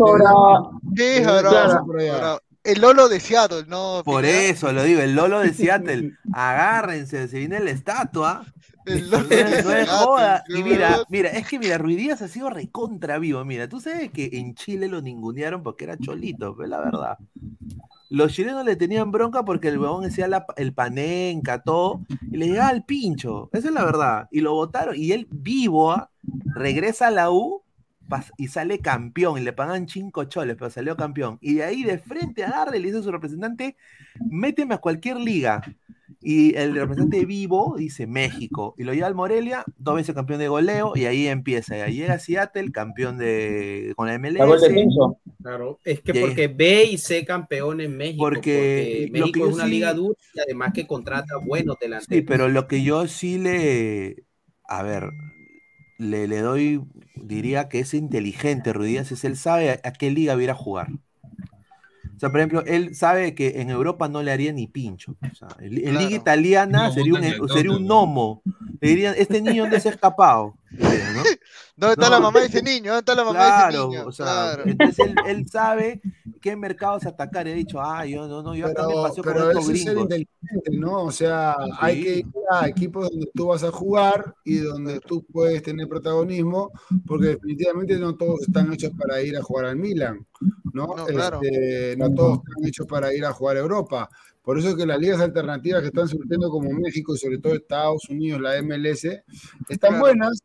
[0.96, 2.40] Sí, bravo, bravo.
[2.64, 4.04] El Lolo de Seattle, ¿no?
[4.06, 4.44] por Pineda?
[4.44, 6.18] eso lo digo, el Lolo de Seattle.
[6.34, 8.46] Agárrense, se viene la estatua.
[8.86, 10.44] El No es, Seattle, joda.
[10.52, 13.44] Y mira, mira, es que mira, Ruidías ha sido recontra vivo.
[13.46, 17.18] Mira, tú sabes que en Chile lo ningunearon porque era cholito, pues la verdad.
[18.10, 22.02] Los chilenos le tenían bronca porque el huevón decía la- el panenca, todo,
[22.32, 23.50] y le llegaba al pincho.
[23.54, 24.28] Esa es la verdad.
[24.32, 24.96] Y lo votaron.
[24.98, 26.12] Y él vivo, ah,
[26.56, 27.64] regresa a la U
[28.38, 29.38] y sale campeón.
[29.40, 31.38] Y le pagan cinco choles, pero salió campeón.
[31.42, 33.76] Y de ahí de frente agarra y le dice a su representante,
[34.30, 35.62] méteme a cualquier liga.
[36.22, 38.76] Y el representante vivo dice México.
[38.78, 41.78] Y lo lleva al Morelia, dos veces campeón de goleo, y ahí empieza.
[41.78, 44.38] Y ahí llega Seattle, campeón de con la MLS.
[45.42, 48.24] Claro, es que porque B y C campeón en México.
[48.24, 52.26] Porque Porque, México es una sí- liga dura y además que contrata buenos Sí, delanteros.
[52.28, 54.24] pero lo que yo sí le.
[54.66, 55.10] A ver,
[55.98, 56.82] le, le doy.
[57.16, 60.52] Diría que es inteligente, Ruidías, es él sabe a, a qué liga va a ir
[60.52, 60.88] a jugar.
[62.16, 65.16] O sea, por ejemplo, él sabe que en Europa no le haría ni pincho.
[65.32, 66.00] O sea, en, Claro.
[66.00, 68.42] liga italiana No, sería un, al sería un gnomo.
[68.80, 70.56] Le dirían, este niño dónde se ha escapado.
[71.76, 72.10] ¿Dónde está No.
[72.12, 72.94] la mamá de ese niño?
[72.94, 74.06] ¿Dónde está la mamá de ese niño?
[74.06, 74.64] o sea, claro.
[74.66, 76.02] entonces él, él sabe
[76.42, 77.48] qué mercados atacar.
[77.48, 79.72] Ha dicho, ah, yo no, no, yo acá me Pero, paseo con pero estos eso
[79.74, 80.04] es ser gringos.
[80.04, 81.04] inteligente, ¿no?
[81.04, 85.24] O sea, hay que ir a equipos donde tú vas a jugar y donde tú
[85.32, 86.72] puedes tener protagonismo,
[87.08, 90.26] porque definitivamente no todos están hechos para ir a jugar al Milan,
[90.74, 90.88] ¿no?
[90.96, 91.40] No, claro.
[91.42, 94.10] Este, no todos están hechos para ir a jugar a Europa.
[94.42, 97.54] Por eso es que las ligas alternativas que están surgiendo como México y sobre todo
[97.56, 99.06] Estados Unidos, la MLS,
[99.70, 100.00] están Claro.
[100.00, 100.40] buenas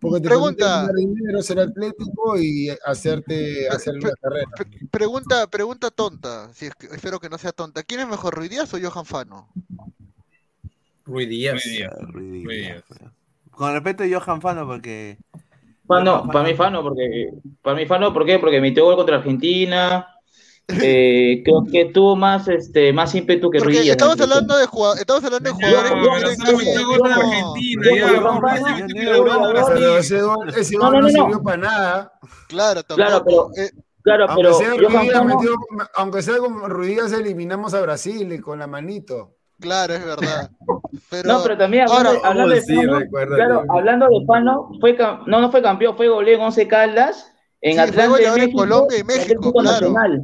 [0.00, 0.88] porque te Pregunta.
[0.96, 4.46] dinero, ser atlético y hacerte hacer una carrera.
[4.56, 7.82] Pre- Pregunta, pregunta tonta, si es que, espero que no sea tonta.
[7.82, 9.50] ¿Quién es mejor, Ruidías o Johan Fano?
[11.04, 11.62] Ruiz Díaz.
[12.08, 12.84] Ruiz Díaz.
[12.88, 13.00] Pues.
[13.50, 15.18] Con respeto a Johan Fano, porque.
[15.98, 17.30] Fano, para mí Fano, porque
[17.62, 18.38] para mí Fano, ¿por qué?
[18.38, 20.06] Porque metió gol contra Argentina.
[20.68, 23.96] eh, creo que tuvo más este más ímpetu que Porque Ruidías.
[23.96, 26.30] estamos hablando de jugadores, estamos hablando de jugadores con Ruiz con
[29.98, 31.08] ese gol, No, gol no, no, no, no.
[31.08, 32.12] sirvió para nada.
[32.48, 33.50] Claro, Claro, tampoco.
[33.54, 33.70] pero- Eh,
[34.04, 35.54] Claro, Aunque pero sea Fano, metió-
[35.94, 39.36] aunque sea como Ruidías eliminamos a Brasil y con la manito.
[39.60, 40.50] Claro, es verdad.
[41.10, 42.76] Pero, no, pero también hablando, ahora, hablando de sí,
[43.36, 47.32] claro, hablando de Fano, fue cam- no, no fue campeón, fue goleo en Once Caldas,
[47.60, 49.72] en Sí, fue Atlanta de goleador en México, Colombia y México, Atlético claro.
[49.92, 50.22] Nacional.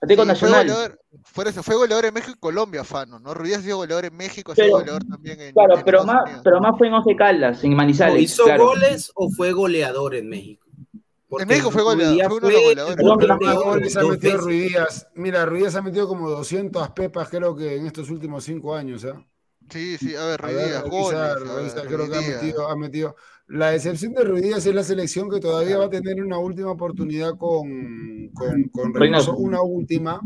[0.00, 0.98] Atlético sí, fue goleador,
[1.46, 3.34] eso, fue goleador en México y Colombia, Fano, ¿no?
[3.34, 6.06] Ruidías ha sido goleador en México, ha sido goleador también en, Claro, en pero Estados
[6.06, 6.40] más, Unidos.
[6.44, 8.20] pero más fue en Once Caldas, en Manizales.
[8.22, 8.66] ¿Hizo claro.
[8.66, 10.68] goles o fue goleador en México?
[11.32, 12.36] Porque México fue goleador, Ruiz Díaz fue
[13.04, 14.40] uno de los goles ha metido veces.
[14.40, 15.08] Ruidías.
[15.14, 19.04] Mira, Ruidías ha metido como 200 pepas, creo que en estos últimos cinco años.
[19.06, 19.24] ¿ah?
[19.70, 22.42] Sí, sí, a ver, Ruiz Díaz, goles, creo Ruiz que ha Díaz.
[22.42, 23.16] metido, ha metido.
[23.48, 26.70] La decepción de Ruiz Díaz es la selección que todavía va a tener una última
[26.70, 30.20] oportunidad con, con, con Reynoso, una última,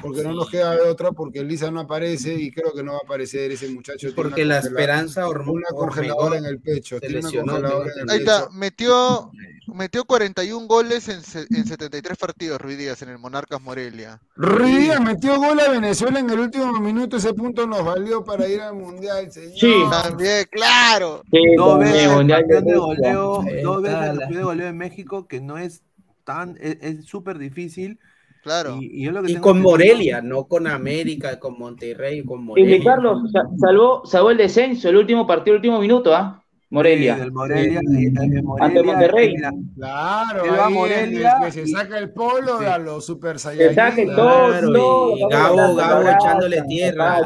[0.00, 2.98] porque no nos queda de otra, porque Lisa no aparece y creo que no va
[2.98, 4.08] a aparecer ese muchacho.
[4.14, 8.18] Porque la esperanza hormo- una congeladora en el pecho, tiene una congeladora en el Ahí
[8.20, 8.30] pecho.
[8.32, 9.30] está, metió,
[9.66, 11.18] metió 41 goles en,
[11.56, 14.20] en 73 partidos Ruiz Díaz en el Monarcas Morelia.
[14.36, 18.48] Ruiz Díaz metió gol a Venezuela en el último minuto, ese punto nos valió para
[18.48, 19.52] ir al Mundial, señor.
[19.58, 19.74] Sí.
[19.90, 21.22] También, claro.
[21.30, 22.78] Sí, Dos veces el Mundial de campeón de
[23.14, 25.82] goleo, dos veces la- campeón de goleo en México, que no es
[26.24, 27.98] tan, es súper difícil.
[28.42, 28.78] Claro.
[28.80, 32.40] Y, y yo lo que Y tengo con Morelia, no con América, con Monterrey, con
[32.40, 32.70] Y Morelia.
[32.76, 36.41] Luis Carlos sa- salvó, salvó el descenso, el último partido, el último minuto, ¿ah?
[36.72, 37.14] Morelia.
[37.14, 39.34] Sí, del Morelia, Ante Morelia, Monterrey.
[39.76, 42.64] Claro, Él va a ahí en el Morelia que se saca el polo Sí.
[42.64, 44.06] a los super saca el saiyajin.
[44.16, 47.18] todo, Claro, todo, y Gabo, Gabo echándole tierra.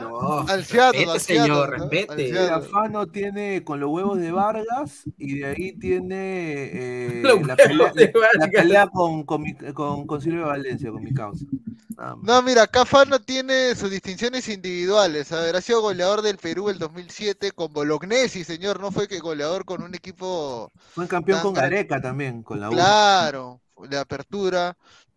[0.00, 1.66] no, Al Seattle, respete, al señor, Seattle, ¿no?
[1.66, 2.12] respete.
[2.12, 2.68] Al Mira, Seattle.
[2.70, 7.92] Fano tiene con los huevos de Vargas y de ahí tiene eh, la pelea,
[8.38, 11.44] la- pelea con, con, mi- con, con Silvio Valencia, con mi causa.
[12.22, 15.32] No, mira, acá Fano tiene sus distinciones individuales.
[15.32, 18.69] A ver, ha sido goleador del Perú el 2007 con Bolognesi, señor.
[18.78, 22.68] No fue que goleador con un equipo Fue campeón Tan con Gareca también, con la
[22.68, 22.72] U.
[22.72, 24.76] Claro, de apertura.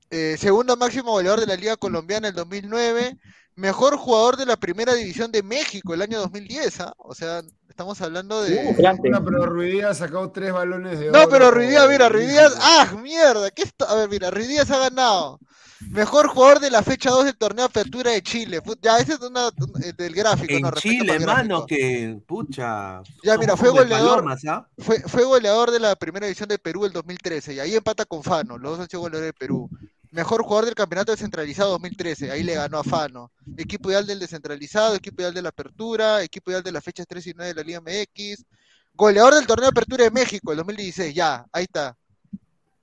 [0.09, 3.17] Eh, segundo máximo goleador de la Liga Colombiana el 2009.
[3.55, 6.79] Mejor jugador de la Primera División de México el año 2010.
[6.81, 6.93] ¿ah?
[6.97, 8.65] O sea, estamos hablando de.
[8.69, 9.09] Uf, Grande.
[9.09, 11.29] no, pero ha sacado tres balones de No, oro.
[11.29, 12.57] pero Ruiz Díaz, mira, olímpicos.
[12.59, 13.51] ¡Ah, mierda!
[13.51, 13.85] ¿Qué está?
[13.85, 15.39] A ver, mira, Ruiz Díaz ha ganado.
[15.91, 18.61] Mejor jugador de la fecha 2 del torneo Apertura de Chile.
[18.81, 23.01] Ya, ese es una, un- eh, del gráfico, En no, Chile, mano, que pucha.
[23.23, 24.15] Ya, mira, fue goleador.
[24.17, 24.67] palomas, ¿ah?
[24.77, 28.23] Fue, fue goleador de la primera división de Perú el 2013 y ahí empata con
[28.23, 29.69] Fano, los dos han sido goleadores de Perú.
[30.11, 33.31] Mejor jugador del campeonato descentralizado 2013, ahí le ganó a Fano.
[33.57, 37.25] Equipo ideal del descentralizado, equipo ideal de la apertura, equipo ideal de las fechas 3
[37.27, 38.45] y 9 de la Liga MX.
[38.93, 41.95] Goleador del torneo de apertura de México el 2016, ya, ahí está.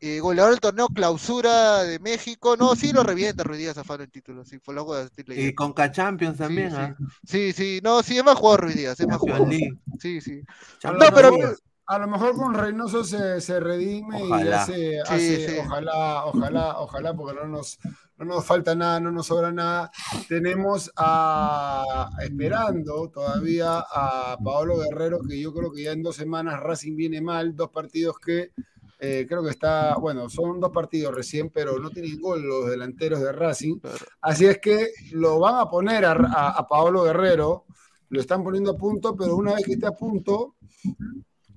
[0.03, 4.03] Eh, goleador del torneo clausura de México, no, sí lo revienta Ruiz Díaz a Fano
[4.05, 5.55] en título, sí, por la hueá, estoy Y leyendo.
[5.57, 6.77] Conca Champions también, sí.
[6.79, 6.97] ¿ah?
[7.27, 9.49] Sí, sí, no, sí, es más jugador Ruiz Díaz, es más Champions jugador.
[9.61, 9.79] League.
[10.01, 10.41] Sí, sí.
[10.79, 14.63] Champions lo, pero- mejor, a lo mejor con Reynoso se, se redime y Ojalá.
[14.63, 15.57] hace, Sí, hace- sí.
[15.67, 17.79] ojalá, ojalá, ojalá, porque no nos,
[18.17, 19.91] no nos falta nada, no nos sobra nada.
[20.29, 26.59] Tenemos a, esperando todavía a Paolo Guerrero, que yo creo que ya en dos semanas
[26.61, 28.53] Racing viene mal, dos partidos que
[29.01, 33.21] eh, creo que está, bueno, son dos partidos recién, pero no tienen gol los delanteros
[33.21, 33.81] de Racing.
[34.21, 37.65] Así es que lo van a poner a, a, a Paolo Guerrero,
[38.11, 40.57] lo están poniendo a punto, pero una vez que esté a punto,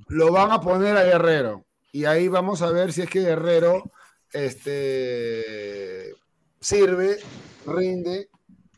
[0.08, 1.66] lo van a poner a Guerrero.
[1.92, 3.84] Y ahí vamos a ver si es que Guerrero
[4.32, 6.14] este,
[6.60, 7.18] sirve,
[7.66, 8.30] rinde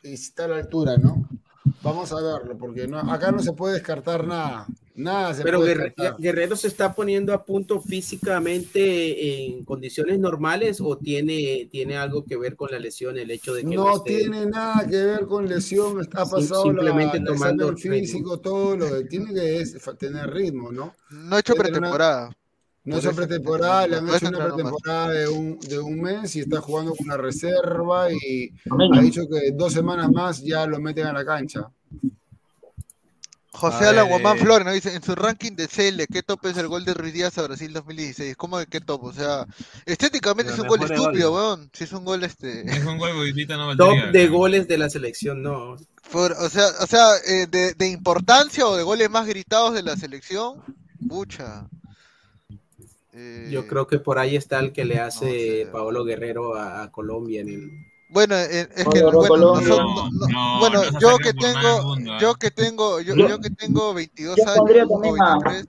[0.03, 1.27] y está a la altura, ¿no?
[1.81, 4.67] Vamos a verlo, porque no, acá no se puede descartar nada.
[4.97, 6.21] Nada se Pero puede Guerre- descartar.
[6.21, 12.37] Guerrero se está poniendo a punto físicamente en condiciones normales o tiene, tiene algo que
[12.37, 15.47] ver con la lesión, el hecho de que No esté- tiene nada que ver con
[15.47, 19.77] lesión, está pasado la, simplemente el tomando examen físico, todo lo que tiene que es
[19.97, 20.93] tener ritmo, ¿no?
[21.09, 22.37] No ha hecho una- pretemporada.
[22.85, 26.41] No eso, pretemporada, le han no hecho una pretemporada de un, de un mes y
[26.41, 28.51] está jugando con una reserva y
[28.93, 31.67] ha dicho que dos semanas más ya lo meten a la cancha.
[33.57, 34.41] José A Alan ver, Guamán eh.
[34.41, 37.13] Flores nos dice, en su ranking de CL, ¿qué top es el gol de Ruiz
[37.13, 38.35] Díaz a Brasil 2016?
[38.35, 39.03] ¿Cómo que qué top?
[39.05, 39.45] O sea,
[39.85, 41.45] estéticamente es un gol estúpido, goles.
[41.45, 41.69] weón.
[41.73, 42.61] Si es un gol este...
[42.77, 44.37] Es un gol ahorita no top de ¿no?
[44.37, 45.77] goles de la selección, no.
[46.11, 49.83] por- o sea, o sea eh, de, de importancia o de goles más gritados de
[49.83, 50.61] la selección,
[51.07, 51.67] pucha.
[53.13, 55.69] Eh, Yo creo que por ahí está el que le hace sé.
[55.71, 57.71] Paolo Guerrero a, a Colombia en el.
[58.07, 59.67] Bueno, eh, es que no, bueno, Colombia.
[59.67, 62.17] nosotros- no- No, bueno, no se yo que tengo, del mundo, ¿eh?
[62.21, 65.33] yo que tengo, yo, Yo- yo que tengo 22 yo pondría años o también a-
[65.39, 65.67] 23,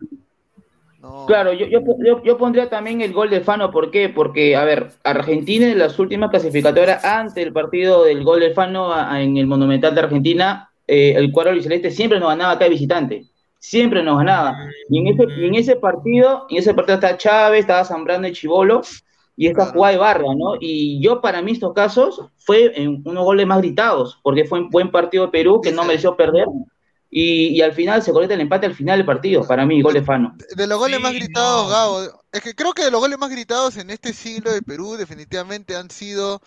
[1.00, 1.24] no.
[1.26, 4.08] Claro, yo, yo, yo, yo pondría también el gol de Fano, ¿por qué?
[4.10, 8.92] Porque, a ver, Argentina en las últimas clasificatorias, ante el partido del gol de Fano
[8.92, 12.64] a- a- en el Monumental de Argentina, eh, el cuadro albiceleste siempre nos ganaba acá
[12.64, 13.24] de visitante,
[13.58, 14.56] siempre nos ganaba.
[14.90, 18.32] Y en ese, y en ese partido, en ese partido estaba Chávez, estaba Zambrano y
[18.32, 18.82] Chivolo,
[19.36, 19.72] y esta Claro.
[19.72, 20.54] jugada de barra, ¿no?
[20.60, 24.70] Y yo, para mí, estos casos, fue en unos goles más gritados, porque fue un
[24.70, 26.46] buen partido de Perú que no mereció perder,
[27.10, 29.94] y, y al final se conecta el empate al final del partido, para mí, gol
[29.94, 30.34] de Fano.
[30.56, 31.70] De los goles más gritados, no.
[31.70, 32.00] Gabo,
[32.32, 35.76] es que creo que de los goles más gritados en este siglo de Perú definitivamente
[35.76, 36.40] han sido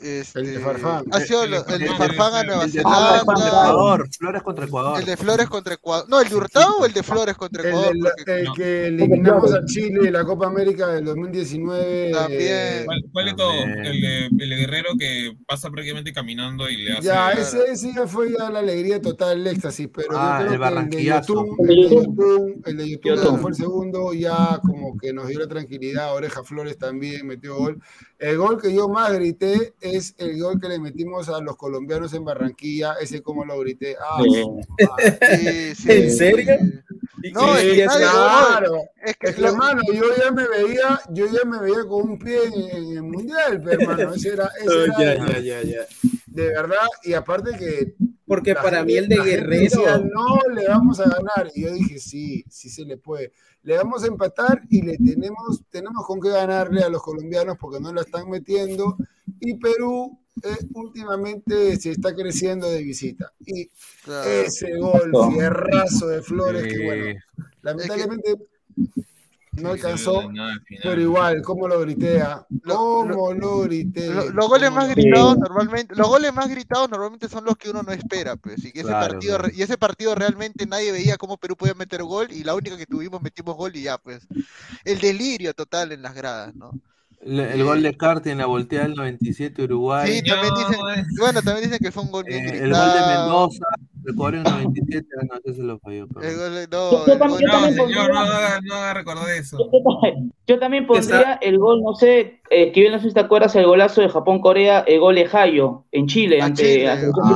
[0.00, 1.04] Este, El de Farfán.
[1.12, 1.60] Ha sido el de
[1.96, 3.68] Farfán a Nueva El de Flores contra Zelanda.
[3.70, 4.08] Ecuador.
[4.18, 4.98] Flores contra Ecuador.
[5.00, 6.06] El de Flores contra Ecuador.
[6.08, 7.92] No, el de Hurtado o el de Flores contra El, Ecuador.
[7.94, 12.10] de la- Porque- el que eliminamos a Chile en la Copa América del 2019.
[12.12, 12.84] También.
[12.86, 13.52] ¿Cuál, cuál de todo?
[13.62, 17.02] El de, el de Guerrero que pasa prácticamente caminando y le hace.
[17.06, 20.42] Ya, ese, ese ya fue ya la alegría total, el éxtasis, pero Ah, yo el
[20.42, 21.34] que el de barranquillazo.
[21.34, 22.62] YouTube, El de de YouTube.
[22.66, 23.38] El de YouTube YouTube.
[23.40, 27.80] fue el segundo, ya como que nos dio la tranquilidad, Oreja Flores también metió gol.
[28.18, 32.12] El gol que yo más grité es el gol que le metimos a los colombianos
[32.14, 33.96] en Barranquilla, ese como lo grité.
[34.00, 34.22] Ah.
[35.36, 36.56] Sí, sí, ¿En serio?
[36.60, 37.30] sí.
[37.32, 38.76] No, Sí, es que nadie- claro.
[39.04, 42.10] es que Es que, lo- hermano, yo ya me veía, yo ya me veía con
[42.10, 45.40] un pie en, en el mundial, pero, hermano, ese era, ese Oh, era ya, ya,
[45.40, 45.80] ya, ya.
[46.26, 47.94] de verdad, y aparte que
[48.26, 49.98] Porque la para gente- mí el de Guerrero.
[50.04, 51.50] no le vamos a ganar.
[51.54, 53.32] Y yo dije, sí, sí se le puede.
[53.62, 57.80] Le vamos a empatar y le tenemos, tenemos con qué ganarle a los colombianos porque
[57.80, 58.98] no la están metiendo.
[59.40, 63.32] Y Perú eh, últimamente se está creciendo de visita.
[63.46, 63.68] Y
[64.02, 64.30] Claro.
[64.30, 67.20] ese gol, fierrazo de Flores, que bueno,
[67.62, 68.34] lamentablemente
[69.56, 70.30] no alcanzó.
[70.82, 72.18] Pero igual, ¿cómo lo grité?
[72.62, 74.08] Lo- ¿Cómo lo grité?
[74.12, 77.70] Lo- los goles ¿Cómo más gritados normalmente, los goles más gritados normalmente son los que
[77.70, 79.54] uno no espera, pues, y que ese Claro, partido, claro.
[79.54, 82.86] y ese partido realmente nadie veía cómo Perú podía meter gol, y la única que
[82.86, 84.26] tuvimos metimos gol y ya, pues,
[84.84, 86.78] el delirio total en las gradas, ¿no?
[87.24, 90.12] El, el gol de Carti en la voltea del 97 Uruguay.
[90.12, 91.04] Sí, también No, dicen, eh.
[91.18, 93.64] bueno, también dicen que fue un gol bien Eh, el gol de Mendoza,
[94.06, 96.06] Ecuador en 97, ah, no, ese se lo falló.
[96.08, 96.30] perdón.
[96.30, 98.94] El gol de- no, Yo- yo el también- No, señor, pondría- no haga, no haga
[98.94, 99.56] recordar eso.
[99.58, 103.14] Yo también- Yo también pondría el gol, no sé, eh, que yo no sé si
[103.14, 106.94] te acuerdas el golazo de Japón-Corea, el gol de Hayo en Chile, A ante Chile,
[106.96, 107.32] peruana.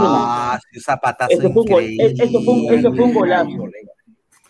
[0.55, 2.25] Ah, sí, zapatazo Ese fue un gol, increíble.
[2.25, 3.51] eso fue un, eso fue un golazo.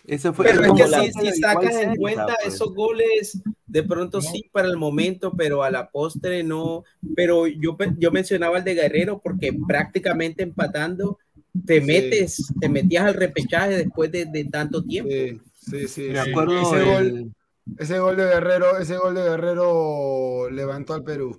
[0.09, 2.53] Ese fue Pero es que si, si sacas en cuenta pues.
[2.55, 6.83] esos goles, de pronto sí para el momento, pero a la postre no.
[7.15, 11.19] Pero yo, yo mencionaba el de Guerrero porque prácticamente empatando
[11.65, 11.85] te Sí.
[11.87, 15.11] metes, te metías al repechaje después de, de tanto tiempo.
[15.11, 16.01] Sí, sí, sí.
[16.09, 16.29] Me sí.
[16.31, 17.31] acuerdo Ese gol, el-
[17.77, 21.37] Ese gol de Guerrero, ese gol de Guerrero levantó al Perú.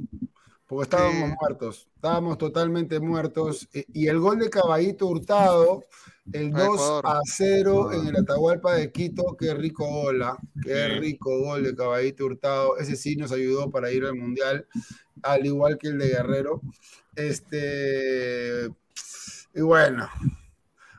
[0.66, 1.34] Porque estábamos Sí.
[1.40, 3.68] muertos, estábamos totalmente muertos.
[3.74, 5.84] Y, y el gol de Caballito Hurtado,
[6.32, 7.07] el A 2 Ecuador.
[7.07, 10.36] a 0 en el Atahualpa de Quito, qué rico gol, ¿ah?
[10.62, 10.98] qué Sí.
[11.01, 12.77] rico gol de Caballito Hurtado.
[12.78, 14.66] Ese sí nos ayudó para ir al Mundial,
[15.23, 16.61] al igual que el de Guerrero.
[17.16, 18.66] Este,
[19.55, 20.09] y bueno,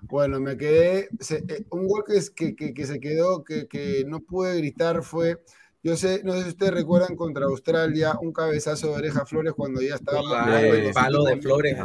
[0.03, 1.10] bueno, me quedé.
[1.20, 4.58] se- eh, un gol que, es- que, que- que se quedó, que, que no pude
[4.58, 5.41] gritar fue.
[5.84, 9.82] Yo sé, no sé si ustedes recuerdan contra Australia un cabezazo de oreja Flores cuando
[9.82, 11.76] ya estaba el palo de Flores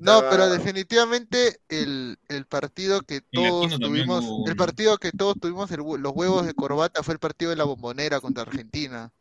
[0.00, 5.70] No, pero definitivamente el, el partido que todos tuvimos, hubo el partido que todos tuvimos
[5.70, 9.12] el los huevos de corbata fue el partido de la bombonera contra Argentina.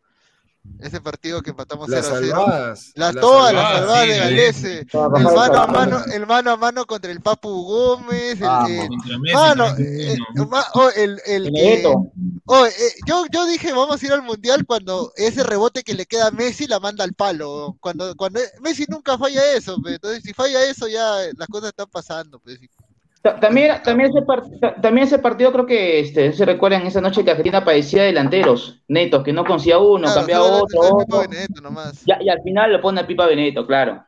[0.79, 2.35] Ese partido que empatamos Las 0 a 0.
[2.37, 2.91] salvadas.
[2.95, 4.17] La, las todas las salvadas, salvadas sí, de.
[4.19, 4.79] Galese.
[4.79, 5.69] El las mano a salvadas.
[5.71, 8.41] mano, el mano a mano contra el Papu Gómez.
[8.41, 10.17] El, eh, Contra Messi mano, eh,
[10.49, 11.83] ma- oh, el, el, eh,
[12.45, 12.71] oh, eh,
[13.07, 16.31] yo, yo dije vamos a ir al mundial cuando ese rebote que le queda a
[16.31, 17.77] Messi la manda al palo.
[17.79, 22.39] Cuando, cuando Messi nunca falla eso, entonces si falla eso ya las cosas están pasando.
[22.39, 22.59] Pues.
[23.25, 24.23] Ta- También, también, ese
[24.83, 29.23] también ese partido creo que este, se recuerdan esa noche que Argentina padecía delanteros netos,
[29.23, 31.21] que no conseguía uno, Claro, cambiaba otro.
[31.21, 32.03] Benedetto nomás.
[32.05, 34.05] Y al final lo pone a Pipa Benedetto, claro.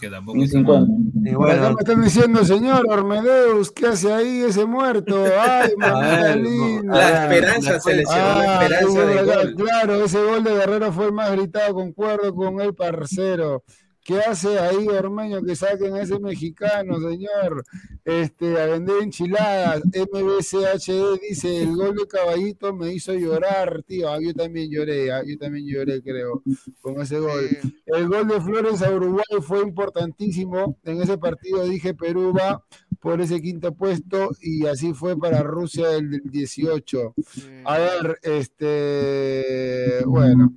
[0.00, 0.78] Que tampoco En hizo nada.
[0.86, 1.28] 50.
[1.28, 5.24] Y Por acá bueno, me están diciendo, señor Ormedeus, ¿qué hace ahí ese muerto?
[5.40, 6.94] Ay, ver, linda.
[6.98, 9.54] La Ah, esperanza se lesionó, la Ah, esperanza de gol.
[9.56, 13.64] Claro, ese gol de Guerrero fue el más gritado, concuerdo con el parcero.
[14.06, 17.64] ¿Qué hace ahí Ormeño que saquen a ese mexicano, señor?
[18.04, 19.82] Este, a vender enchiladas.
[19.84, 24.08] MBCHD dice, el gol de Caballito me hizo llorar, tío.
[24.08, 26.40] Ah, yo también lloré, ah, yo también lloré, creo,
[26.80, 27.48] con ese gol.
[27.60, 27.82] Sí.
[27.86, 30.78] El gol de Flores a Uruguay fue importantísimo.
[30.84, 32.62] En ese partido dije Perú va
[33.00, 37.14] por ese quinto puesto y así fue para Rusia el del 18.
[37.28, 37.42] Sí.
[37.64, 40.54] A ver, este, bueno,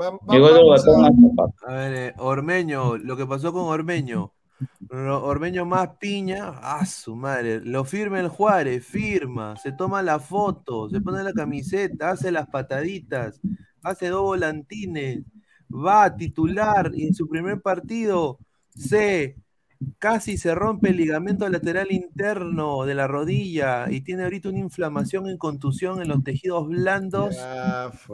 [0.00, 4.32] va- va- Llegó el vamos batón a- ver, eh, Ormeño, lo que pasó con Ormeño.
[4.90, 10.88] Ormeño más piña, a su madre, lo firma el Juárez, firma, se toma la foto,
[10.90, 13.40] se pone la camiseta, hace las pataditas,
[13.82, 15.24] hace dos volantines,
[15.72, 18.38] va a titular y en su primer partido
[18.74, 19.36] se
[19.98, 25.26] casi se rompe el ligamento lateral interno de la rodilla y tiene ahorita una inflamación
[25.28, 27.36] en contusión en los tejidos blandos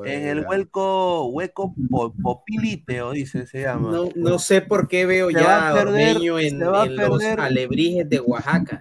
[0.04, 3.90] en el hueco, hueco po- popilíteo, dice, se llama.
[3.90, 6.86] No, no sé por qué veo Se ya a perder- Ormeño en, se va a
[6.86, 8.78] en los alebrijes de Oaxaca.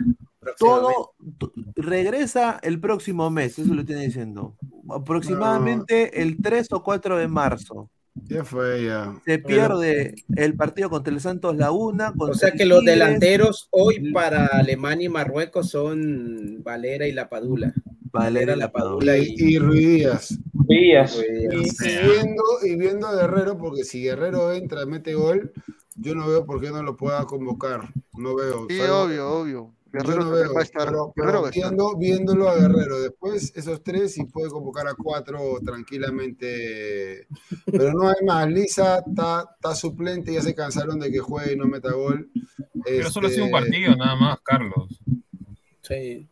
[0.59, 4.55] Todo to- regresa el próximo mes, eso lo tiene diciendo.
[4.89, 7.89] Aproximadamente el 3 o 4 de marzo.
[8.23, 9.13] Ya fue, ya.
[9.25, 12.13] Se pierde el partido contra el Santos la una.
[12.17, 17.73] O sea que los delanteros hoy para Alemania y Marruecos son Valera y La Padula.
[18.11, 20.39] Valera, La Padula y, Y Ruidías.
[20.53, 21.19] Díaz.
[21.21, 25.51] Y, y viendo, y viendo a Guerrero, porque si Guerrero entra, mete gol,
[25.95, 27.89] yo no veo por qué no lo pueda convocar.
[28.17, 28.65] No veo.
[28.69, 29.75] Sí, Salvo- obvio, obvio.
[30.03, 30.85] Yo Guerrero no veo, va a estar.
[30.85, 31.69] pero- Guerrero pero va a estar.
[31.69, 32.99] viendo- viéndolo a Guerrero.
[33.01, 37.27] Después, esos tres, y puede convocar a cuatro tranquilamente.
[37.65, 38.47] Pero no hay más.
[38.49, 42.29] Lisa está, está suplente, ya se cansaron de que juegue y no meta gol.
[42.83, 44.99] Pero solo ha sido un partido, nada más, Carlos.
[45.81, 46.27] Sí.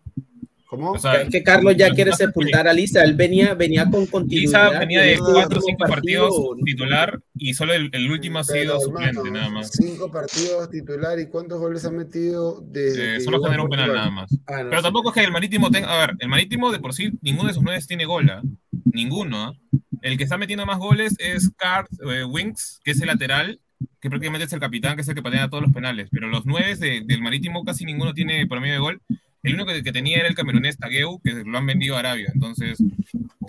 [0.76, 0.92] ¿Cómo?
[0.94, 3.04] O sea, es que Carlos ya quiere sepultar a Lisa.
[3.04, 4.70] Él venía, venía con continuidad.
[4.72, 8.44] Lisa venía de cuatro o cinco partidos partido- titular y solo el, el último ha
[8.44, 9.70] sido Pero, suplente, hermano, nada más.
[9.72, 14.10] Cinco partidos titular y cuántos goles ha metido desde Eh, solo generó un penal nada
[14.10, 14.32] más.
[14.48, 14.84] Ah, no, Pero sí.
[14.84, 15.94] tampoco es que el Marítimo tenga.
[15.94, 18.30] A ver, el Marítimo de por sí, ninguno de sus nueve tiene gol.
[18.32, 18.42] ¿ah?
[18.86, 19.44] Ninguno.
[19.44, 19.54] ¿ah?
[20.02, 23.60] El que está metiendo más goles es Card eh, Winks, que es el lateral,
[24.02, 26.10] que prácticamente es el capitán, que es el que patea todos los penales.
[26.12, 29.02] Pero los nueve de- del Marítimo casi ninguno tiene promedio de gol.
[29.44, 32.32] El único que, que tenía era el camerunés Tagueu, que lo han vendido a Arabia.
[32.34, 32.80] Entonces.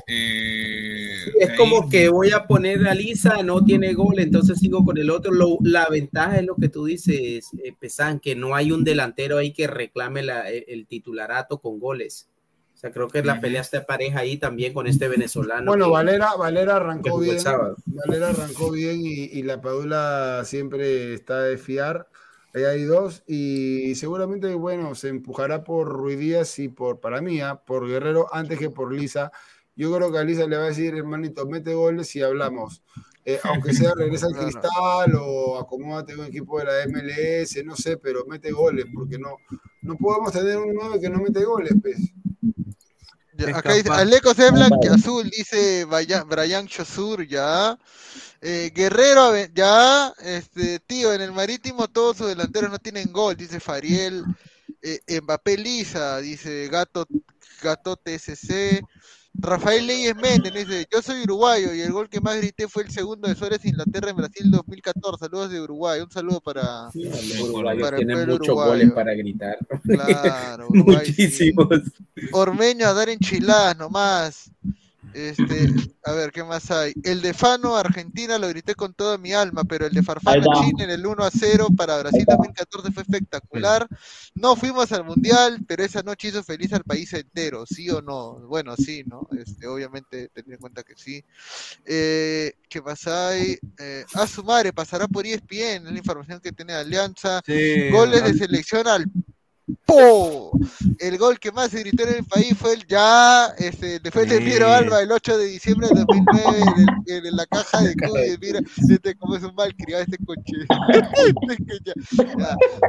[0.07, 4.85] eh, Es ahí- como que voy a poner a Lisa, no tiene gol, entonces sigo
[4.85, 5.33] con el otro.
[5.33, 9.39] Lo- la ventaja es lo que tú dices, eh, Pesan, que no hay un delantero
[9.39, 12.29] ahí que reclame la- el, el titularato con goles.
[12.75, 15.67] O sea, creo que la pelea está pareja ahí también con este venezolano.
[15.71, 17.41] Bueno, que- Valera, Valera arrancó bien.
[17.41, 17.77] sábado.
[17.87, 22.09] Valera arrancó bien y, y la Padula siempre está de fiar.
[22.55, 27.57] Ahí hay dos y seguramente, bueno, se empujará por Ruidías y por, para mí, ah,
[27.57, 29.33] por Guerrero antes que por Lisa.
[29.77, 32.83] Yo creo que a Lisa le va a decir, hermanito, mete goles y hablamos.
[33.25, 37.97] Eh, aunque sea regresa al cristal o acomódate un equipo de la MLS, no sé,
[37.97, 39.37] pero mete goles, porque no,
[39.83, 41.97] no podemos tener un 9 que no mete goles, pues.
[43.53, 43.91] Acá dice.
[43.91, 47.77] Aleco se blanqueazul, dice Vaya- Brian Chosur, ya.
[48.47, 50.13] Eh, Guerrero, ya.
[50.23, 54.23] Este, tío, en el marítimo todos sus delanteros no tienen gol, dice Fariel.
[54.83, 57.07] Eh, Mbappé Lisa, dice Gato,
[57.63, 58.83] Gato TSC.
[59.37, 62.91] Rafael Leyes Méndez dice, yo soy uruguayo y el gol que más grité fue el
[62.91, 65.25] segundo de Suárez Inglaterra en Brasil 2014.
[65.25, 68.71] Saludos de Uruguay, un saludo para, Los uruguayos para el pueblo muchos uruguayo.
[68.71, 69.57] goles para gritar.
[69.85, 71.53] Claro, Uruguay, sí.
[71.55, 71.67] Muchísimos.
[72.33, 74.51] Ormeño a dar enchiladas nomás.
[75.15, 75.73] Este,
[76.05, 76.93] a ver, ¿qué más hay?
[77.05, 80.43] El de Fano, Argentina, lo grité con toda mi alma, pero el de Farfán.
[80.43, 83.87] Chile en el 1 a 0 para Brasil 2014 fue espectacular.
[84.35, 88.41] No fuimos al Mundial, pero esa noche hizo feliz al país entero, ¿sí o no?
[88.49, 89.29] Bueno, sí, ¿no?
[89.39, 91.25] Este, obviamente, tener en cuenta que sí.
[91.85, 93.57] Eh, ¿Qué más hay?
[93.79, 97.41] Eh, a su madre, pasará por ESPN, es la información que tiene Alianza.
[97.47, 99.07] Sí, Goles de selección al
[99.87, 100.51] ¡Po!
[100.99, 104.41] El gol que más se gritó en el país fue el ya, este, después de.
[104.41, 106.59] Piero Alba el 8 de diciembre de 2009
[107.07, 108.61] en, el- en la caja de Cuy, mira,
[108.91, 110.67] este como es un mal criado este coche.
[111.49, 111.93] Este.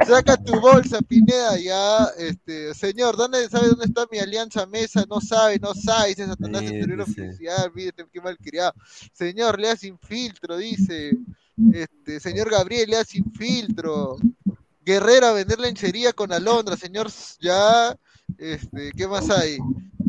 [0.06, 5.04] Saca tu bolsa, Pineda, ya, este, señor, ¿dónde sabe dónde está mi alianza mesa?
[5.08, 7.02] No sabe, no sabe, dice Satanás Sí, dice.
[7.02, 8.72] Oficial, mire, qué mal criado.
[9.12, 11.12] Señor, lea sin filtro, dice.
[11.72, 14.16] Este, señor Gabriel, lea sin filtro.
[14.86, 17.08] Guerrero a vender lencería con Alondra, señor,
[17.40, 17.96] ya,
[18.38, 19.58] este, ¿qué más hay?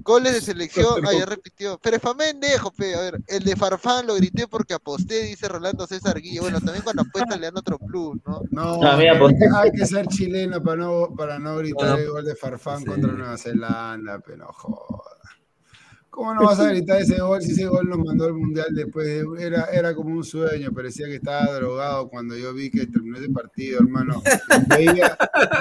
[0.04, 1.80] Goles de selección, ah, ya repitió.
[1.82, 5.48] Pero es pa' mendejo, pe, a ver, el de Farfán lo grité porque aposté, dice
[5.48, 6.42] Rolando César Guilla.
[6.42, 8.44] Bueno, también cuando apuestan le dan otro plus, ¿no?
[8.52, 12.80] No, hay que ser chileno para no, para no gritar Bueno, el gol de Farfán
[12.80, 12.86] sí.
[12.86, 15.18] contra Nueva Zelanda, pero no joda.
[16.18, 19.06] ¿Cómo no vas a gritar ese gol si ese gol nos mandó al mundial después?
[19.06, 23.20] de- era, era como un sueño, parecía que estaba drogado cuando yo vi que terminó
[23.20, 24.24] ese partido, hermano.
[24.68, 25.16] Veía,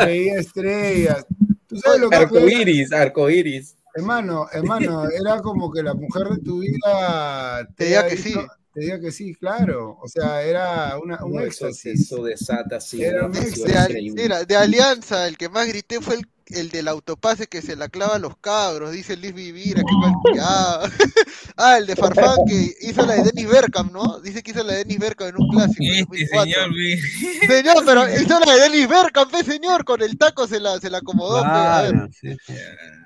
[0.06, 1.26] veía estrellas.
[1.66, 2.38] ¿Tú sabes lo que fue?
[2.40, 3.76] Arcoiris, arcoiris.
[3.94, 8.34] Hermano, hermano, era como que la mujer de tu vida Te diga que sí.
[8.72, 9.98] Te diga que sí, claro.
[10.02, 12.00] O sea, era una, un No, eso, éxtasis.
[12.00, 16.14] eso desata así Era un pasión De, mira, de Alianza, el que más grité fue
[16.14, 19.82] el, el del autopase que se la clava a los cabros, dice Liz Vivira,
[20.24, 20.89] criado.
[21.56, 24.20] ah, el de Farfán que hizo la de Dennis Bergkamp, ¿no?
[24.20, 25.82] Dice que hizo la de Dennis Bergkamp en un clásico.
[25.82, 26.52] Este 2004.
[26.52, 30.60] señor, vi- Señor, pero hizo la de Dennis Bergkamp, pe, señor, con el taco se
[30.60, 31.43] la, se la acomodó,
[32.20, 32.55] sí, sí.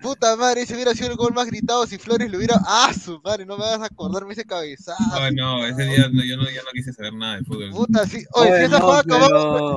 [0.02, 2.58] Puta madre, ese hubiera sido el gol más gritado si Flores lo hubiera.
[2.66, 3.44] ¡Ah, su madre!
[3.44, 4.96] No me vas a acordarme ese cabezazo.
[5.14, 7.70] Oh, no, ese día no- yo, no, yo no quise saber nada de fútbol.
[7.70, 8.24] Puta, sí.
[8.32, 9.26] Oye, Oye, si esa no, jugada pero-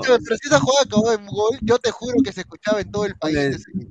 [0.02, 2.91] escúchame, pero si esa jugada acababa en gol, yo te juro que se escuchaba en
[2.91, 3.35] todo el país.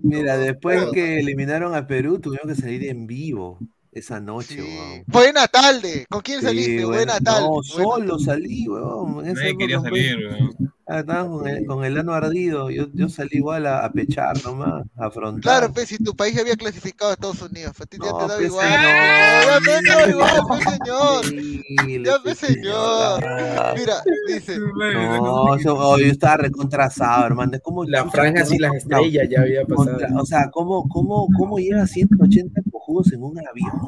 [0.02, 3.58] Mira, después que eliminaron a Perú, tuvieron que salir en vivo
[3.92, 4.60] esa noche, Sí.
[4.60, 5.04] weón.
[5.06, 6.06] Buena tarde.
[6.08, 6.84] ¿Con quién Sí, saliste?
[6.84, 7.40] Buena tarde.
[7.42, 9.22] No, Buena- solo salí, weón.
[9.34, 10.72] Nadie quería salir, weón.
[10.88, 12.68] Ah, Estaban con el, con el ano ardido.
[12.68, 15.40] Yo, yo salí igual a, a pechar nomás, a afrontar.
[15.42, 18.26] Claro, pues si tu país había clasificado a Estados Unidos, a ti ya No, te
[18.28, 18.68] daba igual.
[18.68, 22.04] Ya no, te daba igual, pues señor.
[22.04, 23.24] Ya pues señor.
[23.78, 23.94] Mira,
[24.26, 24.58] dice.
[25.22, 27.52] No, yo, oh, yo estaba recontrasado, hermano.
[27.62, 29.98] ¿Cómo Las franjas y las estrellas ya había pasado.
[29.98, 33.81] contra- o sea, ¿cómo, cómo, cómo llega a 180 cojudos en un avión?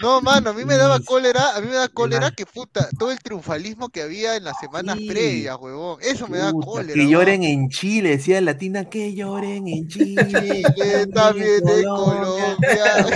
[0.00, 3.10] No, mano, a mí me daba cólera, a mí me da cólera que puta, todo
[3.10, 5.08] el triunfalismo que había en las semanas Sí.
[5.08, 5.98] previas, huevón.
[6.02, 6.94] Eso me da Puta, cólera.
[6.94, 10.62] que lloren en Chile, decía Latina, que lloren en Chile.
[10.74, 13.06] Chile, también de Colombia.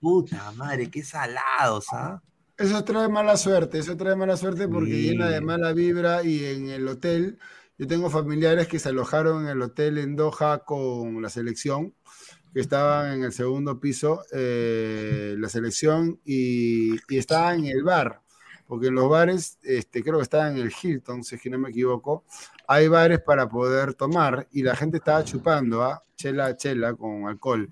[0.00, 2.20] Puta madre, qué salados, ¿ah?
[2.56, 5.02] Eso trae mala suerte, eso trae mala suerte porque Sí.
[5.10, 7.38] llena de mala vibra y en el hotel,
[7.78, 11.94] yo tengo familiares que se alojaron en el hotel en Doha con la selección,
[12.52, 18.20] que estaban en el segundo piso, eh, la selección, y, y estaban en el bar,
[18.66, 21.58] porque en los bares, este, creo que estaban en el Hilton, si es que no
[21.58, 22.24] me equivoco,
[22.68, 26.04] hay bares para poder tomar y la gente estaba chupando, ¿ah?
[26.14, 27.68] chela, chela con alcohol.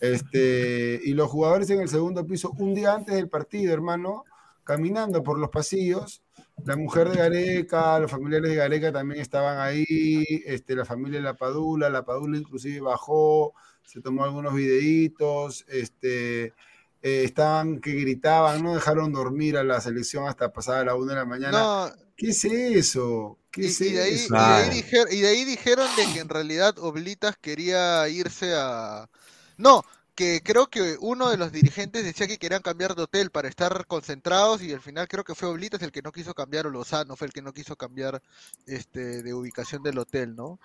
[0.00, 4.24] Este, y los jugadores en el segundo piso, un día antes del partido, hermano,
[4.64, 6.22] caminando por los pasillos,
[6.64, 11.24] la mujer de Gareca, los familiares de Gareca también estaban ahí, este, la familia de
[11.24, 13.52] La Padula, La Padula inclusive bajó,
[13.88, 20.28] se tomó algunos videitos, este, eh, estaban que gritaban, no dejaron dormir a la selección
[20.28, 21.72] hasta pasada la una de la mañana.
[21.88, 23.38] No, ¿Qué es eso?
[23.50, 24.34] ¿Qué y, es y de ahí, y, eso?
[24.34, 29.08] de ahí dijer- y de ahí dijeron de que en realidad Oblitas quería irse a...
[29.56, 29.84] No,
[30.14, 33.86] que creo que uno de los dirigentes decía que querían cambiar de hotel para estar
[33.86, 37.16] concentrados y al final creo que fue Oblitas el que no quiso cambiar o Lozano
[37.16, 38.20] fue el que no quiso cambiar
[38.66, 40.58] este de ubicación del hotel, ¿no?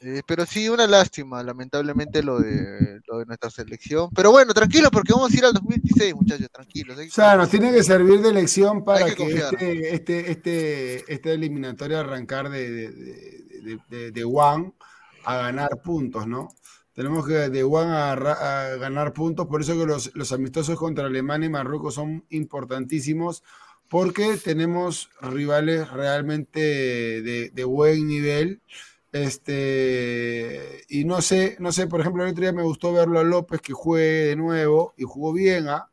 [0.00, 4.10] Eh, pero sí, una lástima, lamentablemente, lo de, lo de nuestra selección.
[4.14, 6.96] Pero bueno, tranquilo, porque vamos a ir al 2026, muchachos, tranquilos.
[6.98, 12.00] O sea, nos tiene que servir de lección para que este, este, este, esta eliminatoria
[12.00, 14.72] arrancar de, de, de, de- One
[15.24, 16.48] a ganar puntos, ¿no?
[16.94, 21.46] Tenemos que de One a, ganar puntos, por eso que los, los amistosos contra Alemania
[21.46, 23.42] y Marruecos son importantísimos,
[23.88, 28.60] porque tenemos rivales realmente de, de buen nivel.
[29.24, 33.24] Este, y no sé, no sé, por ejemplo, el otro día me gustó verlo a
[33.24, 35.90] López que juegue de nuevo y jugó bien, ¿ah?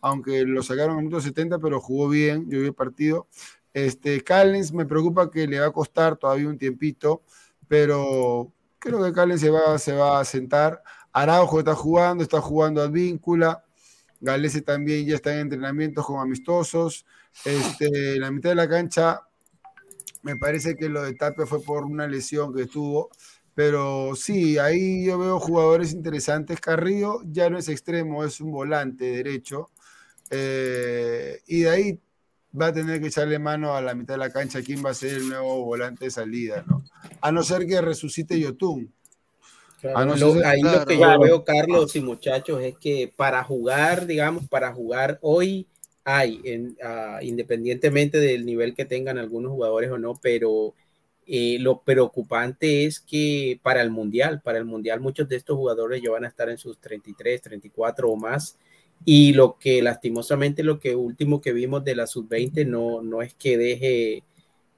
[0.00, 3.26] aunque lo sacaron en el minuto 70, pero jugó bien, yo vi el partido.
[3.74, 7.22] Este, Callens me preocupa que le va a costar todavía un tiempito,
[7.66, 10.82] pero creo que Callens se va, se va a sentar.
[11.12, 13.64] Araujo está jugando, está jugando a víncula.
[14.20, 17.06] Galese también ya está en entrenamientos con amistosos.
[17.44, 19.27] Este, la mitad de la cancha,
[20.22, 23.10] me parece que lo de Tapia fue por una lesión que tuvo.
[23.54, 26.60] Pero sí, ahí yo veo jugadores interesantes.
[26.60, 29.70] Carrillo ya no es extremo, es un volante derecho.
[30.30, 32.00] Eh, y de ahí
[32.58, 34.94] va a tener que echarle mano a la mitad de la cancha quién va a
[34.94, 36.84] ser el nuevo volante de salida, ¿no?
[37.20, 38.92] A no ser que resucite Yotun.
[39.80, 41.20] Claro, A no lo- ser- ahí lo que Claro.
[41.20, 45.66] yo veo, Carlos y muchachos, es que para jugar, digamos, para jugar hoy
[46.10, 50.74] hay, ah, independientemente del nivel que tengan algunos jugadores o no, pero
[51.26, 56.00] eh, lo preocupante es que para el Mundial, para el Mundial muchos de estos jugadores
[56.02, 58.58] ya van a estar en sus 33, 34 o más.
[59.04, 63.34] Y lo que lastimosamente lo que último que vimos de la sub-20 no, no es
[63.34, 64.22] que deje,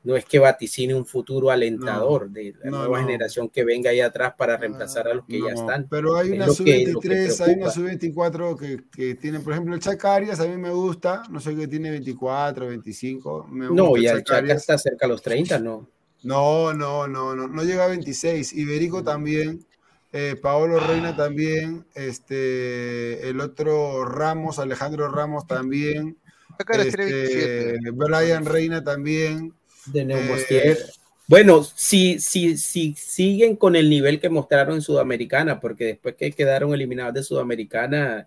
[0.03, 3.07] no es que vaticine un futuro alentador de la no, nueva no.
[3.07, 5.87] generación que venga ahí atrás para reemplazar a los que ya No, están.
[5.91, 7.71] Pero hay una lo que- lo que sub-23, hay una preocupa.
[7.73, 11.69] sub-24 que, que tiene, por ejemplo, el Chacarias, a mí me gusta, no sé qué
[11.69, 13.47] tiene 24, 25.
[13.51, 14.57] Me No, gusta y el Chaca Chacarias.
[14.59, 15.87] está cerca a los 30, ¿no?
[16.23, 18.55] No, no, no, no, no llega a 26.
[18.55, 19.67] Iberico también,
[20.13, 26.17] eh, Paolo Reina también, este, el otro Ramos, Alejandro Ramos también,
[26.59, 27.91] este, 27.
[27.93, 29.53] Brian Reina también.
[29.86, 30.78] De eh, Neumostier.
[31.27, 36.32] Bueno, si, si, si siguen con el nivel que mostraron en Sudamericana, porque después que
[36.32, 38.27] quedaron eliminados de Sudamericana,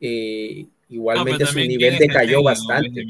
[0.00, 3.04] eh, igualmente No, pero su nivel ¿quién es el decayó bastante.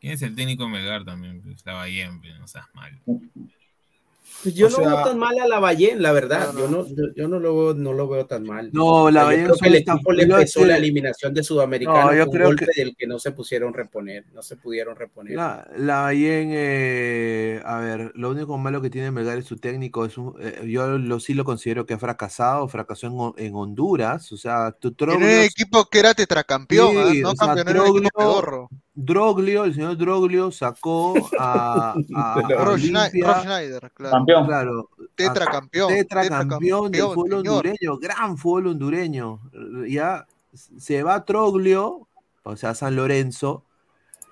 [0.00, 1.40] ¿Quién es el técnico Melgar también?
[1.40, 2.98] Pues, Estaba bien, pero no seas mal.
[4.42, 6.52] Pues yo O no sea- veo tan mal a Lavallén, la verdad.
[6.56, 8.70] Yo no, yo, yo no lo veo, no lo veo tan mal.
[8.72, 12.04] No, Lavallén yo creo que el equipo le pesó la eliminación de Sudamericana.
[12.06, 15.36] No, yo creo golpe que- del que no se pusieron reponer, no se pudieron reponer.
[15.36, 20.04] La, la eh, a ver, lo único malo que tiene Melgar es su técnico.
[20.04, 24.30] Es un- eh, yo lo, sí lo considero que ha fracasado, fracasó en, en Honduras.
[24.32, 27.08] O sea, tu Tiene un Troglio, equipo que era tetracampeón, ¿ah?
[27.10, 28.08] Sí, no o sea, campeón,
[28.94, 34.24] Droglio, el señor Droglio sacó a, a, a Rob Schneider, claro.
[34.46, 37.46] claro, a- Tetracampeón, tetracampeón del fútbol señor.
[37.66, 39.40] hondureño, gran fútbol hondureño.
[39.88, 42.08] Ya se va Troglio,
[42.42, 43.64] o sea, San Lorenzo,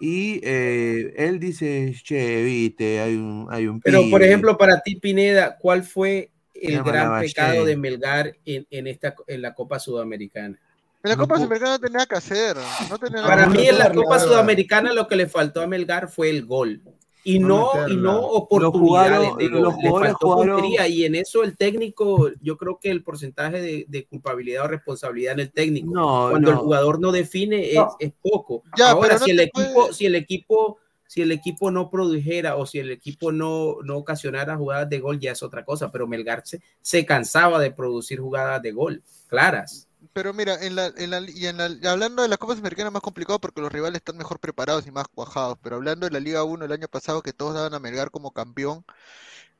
[0.00, 4.26] Y eh, él dice, che, viste, hay un, hay un Pero, por pibe".
[4.26, 9.42] ejemplo, para ti, Pineda, ¿cuál fue el gran pecado de Melgar en, en esta, en
[9.42, 10.58] la Copa Sudamericana?
[11.02, 12.56] En la No Copa pu- Sudamericana no tenía que hacer.
[12.90, 16.30] No tenía Para mí, en la Copa Sudamericana lo que le faltó a Melgar fue
[16.30, 16.82] el gol.
[17.24, 19.62] Y No no, y no Los oportunidades de gol.
[19.62, 23.60] los Le jugadores faltó jugaron- y en eso el técnico, yo creo que el porcentaje
[23.60, 25.90] de, de culpabilidad o responsabilidad en el técnico.
[25.92, 26.62] No, Cuando el no.
[26.62, 27.96] jugador no define es, No.
[27.98, 28.62] es poco.
[28.78, 31.90] Ya, Ahora, pero no si el equipo, puede- si el equipo, si el equipo no
[31.90, 35.90] produjera o si el equipo no, no ocasionara jugadas de gol, ya es otra cosa.
[35.92, 39.87] Pero Melgar se, se cansaba de producir jugadas de gol, claras.
[40.18, 42.92] Pero mira, en la, en la, y en la, hablando de la Copa Sudamericana es
[42.92, 45.58] más complicado porque los rivales están mejor preparados y más cuajados.
[45.62, 48.32] Pero hablando de la Liga 1 el año pasado que todos daban a Melgar como
[48.32, 48.84] campeón,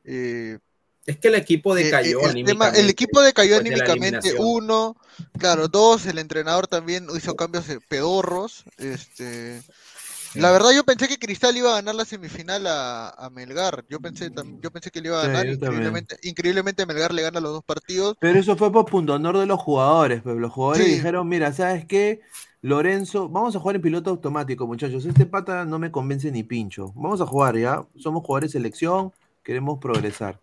[0.03, 0.59] eh,
[1.05, 4.97] Es que el equipo eh, decayó el, tema- anímicamente el equipo decayó de anímicamente, uno,
[5.39, 8.65] claro, dos, el entrenador también hizo cambios eh, pedorros.
[8.77, 9.61] Este,
[10.35, 13.85] la verdad yo pensé que Cristal iba a ganar la semifinal a, a Melgar.
[13.89, 14.31] Yo pensé,
[14.61, 15.47] yo pensé que le iba a ganar.
[15.47, 18.15] increíblemente, increíblemente Melgar le gana los dos partidos.
[18.19, 20.93] Pero eso fue por punto honor de los jugadores, pero los jugadores Sí.
[20.93, 22.21] dijeron, mira, ¿sabes qué?
[22.61, 25.05] Lorenzo, vamos a jugar en piloto automático, muchachos.
[25.05, 26.91] Este pata no me convence ni pincho.
[26.95, 27.85] Vamos a jugar, ¿ya?
[27.97, 30.39] Somos jugadores de selección, queremos progresar.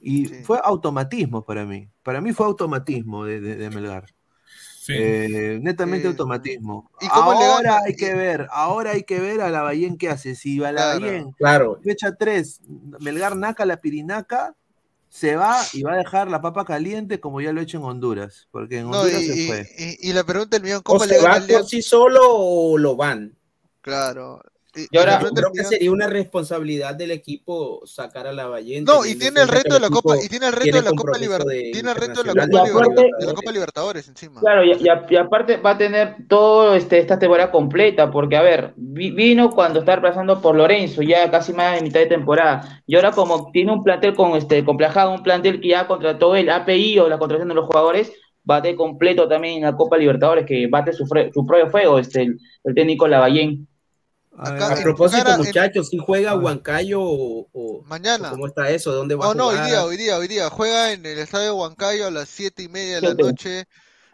[0.00, 0.34] Y Sí.
[0.42, 1.88] fue automatismo para mí.
[2.02, 4.06] Para mí fue automatismo de, de- de Melgar.
[4.84, 4.94] Sí.
[4.96, 6.90] Eh, netamente Eh, automatismo.
[7.00, 10.34] ¿y Ahora hay que ver, ahora hay que ver a Lavallén qué hace.
[10.34, 10.98] Si a Claro.
[10.98, 12.60] Lavallén, Claro, fecha 3,
[12.98, 14.56] Melgar naca la pirinaca,
[15.08, 17.84] se va y va a dejar la papa caliente como ya lo ha hecho en
[17.84, 18.48] Honduras.
[18.50, 19.68] Porque en No, Honduras y, se fue.
[19.78, 22.76] y- y la pregunta del millón, o ¿cómo le se va por sí solo o
[22.76, 23.36] lo van.
[23.82, 24.42] Claro.
[24.90, 28.84] Y, ahora- Creo que sería una responsabilidad del equipo sacar a la Ballén.
[28.84, 30.90] No, y en tiene el reto de la Copa, y tiene el reto de la
[30.92, 34.08] Copa Libertadores, tiene el reto de la Copa, Y Liber- aparte- de la Copa Libertadores
[34.08, 34.40] encima.
[34.40, 38.36] Claro, y, y a- y aparte va a tener todo este, esta temporada completa, porque
[38.36, 42.06] a ver, vi- vino cuando está reemplazando por Lorenzo, ya casi más de mitad de
[42.06, 46.34] temporada, y ahora como tiene un plantel con este complejado, un plantel que ya contrató
[46.34, 48.10] el API o la contratación de los jugadores,
[48.44, 52.38] bate completo también en la Copa Libertadores, que bate su, su propio fuego, este, el,
[52.64, 53.68] el técnico Lavallén.
[54.36, 56.36] A Acá- propósito, cara- en- muchachos, si juega Ah.
[56.38, 58.28] Huancayo o, o- Mañana.
[58.28, 60.48] o cómo está eso, dónde va Oh, a no, hoy día, hoy día, hoy día.
[60.50, 63.66] Juega en el estadio Huancayo a las siete y media de la noche.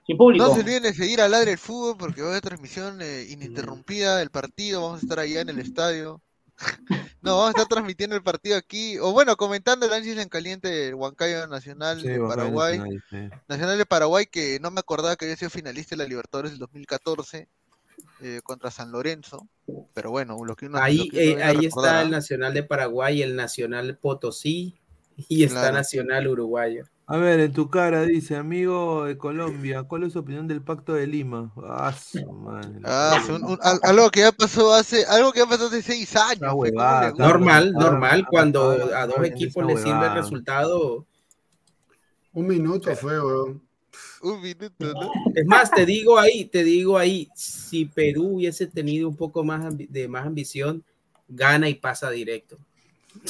[0.06, 0.44] Sin público.
[0.46, 3.26] No se olviden de seguir a Ladre el Fútbol porque va a haber transmisión eh,
[3.28, 4.82] ininterrumpida del partido.
[4.82, 6.20] Vamos a estar allá en el estadio.
[7.20, 8.96] No, vamos a estar transmitiendo el partido aquí.
[9.00, 12.78] O bueno, comentando el análisis en caliente del Huancayo Nacional sí, de Paraguay.
[12.78, 13.38] Nacional, sí.
[13.48, 16.60] Nacional de Paraguay que no me acordaba que había sido finalista de la Libertadores del
[16.60, 17.48] 2014
[18.22, 19.48] eh, contra San Lorenzo.
[19.94, 22.54] Pero bueno, lo que uno, Ahí, lo que uno eh, ahí recordar, está el Nacional
[22.54, 24.78] de Paraguay, el Nacional Potosí
[25.28, 25.74] y está Claro.
[25.76, 26.84] Nacional Uruguayo.
[27.10, 30.92] A ver, en tu cara dice, amigo de Colombia, ¿cuál es su opinión del pacto
[30.92, 31.50] de Lima?
[31.66, 32.80] Ah, su madre.
[32.84, 35.80] Ah, sí, un- un- al- algo que ya pasó hace, algo que ya pasó hace
[35.80, 36.32] seis años.
[36.32, 37.12] Esa fe, ¿cómo le huevada?
[37.16, 41.06] Normal, normal, cuando a dos equipos les sirve el resultado.
[42.34, 43.62] Un minuto fue, weón.
[44.22, 45.12] Un minuto, ¿no?
[45.34, 49.64] Es más, te digo ahí, te digo ahí, si Perú hubiese tenido un poco más
[49.76, 50.82] de más ambición,
[51.28, 52.58] gana y pasa directo.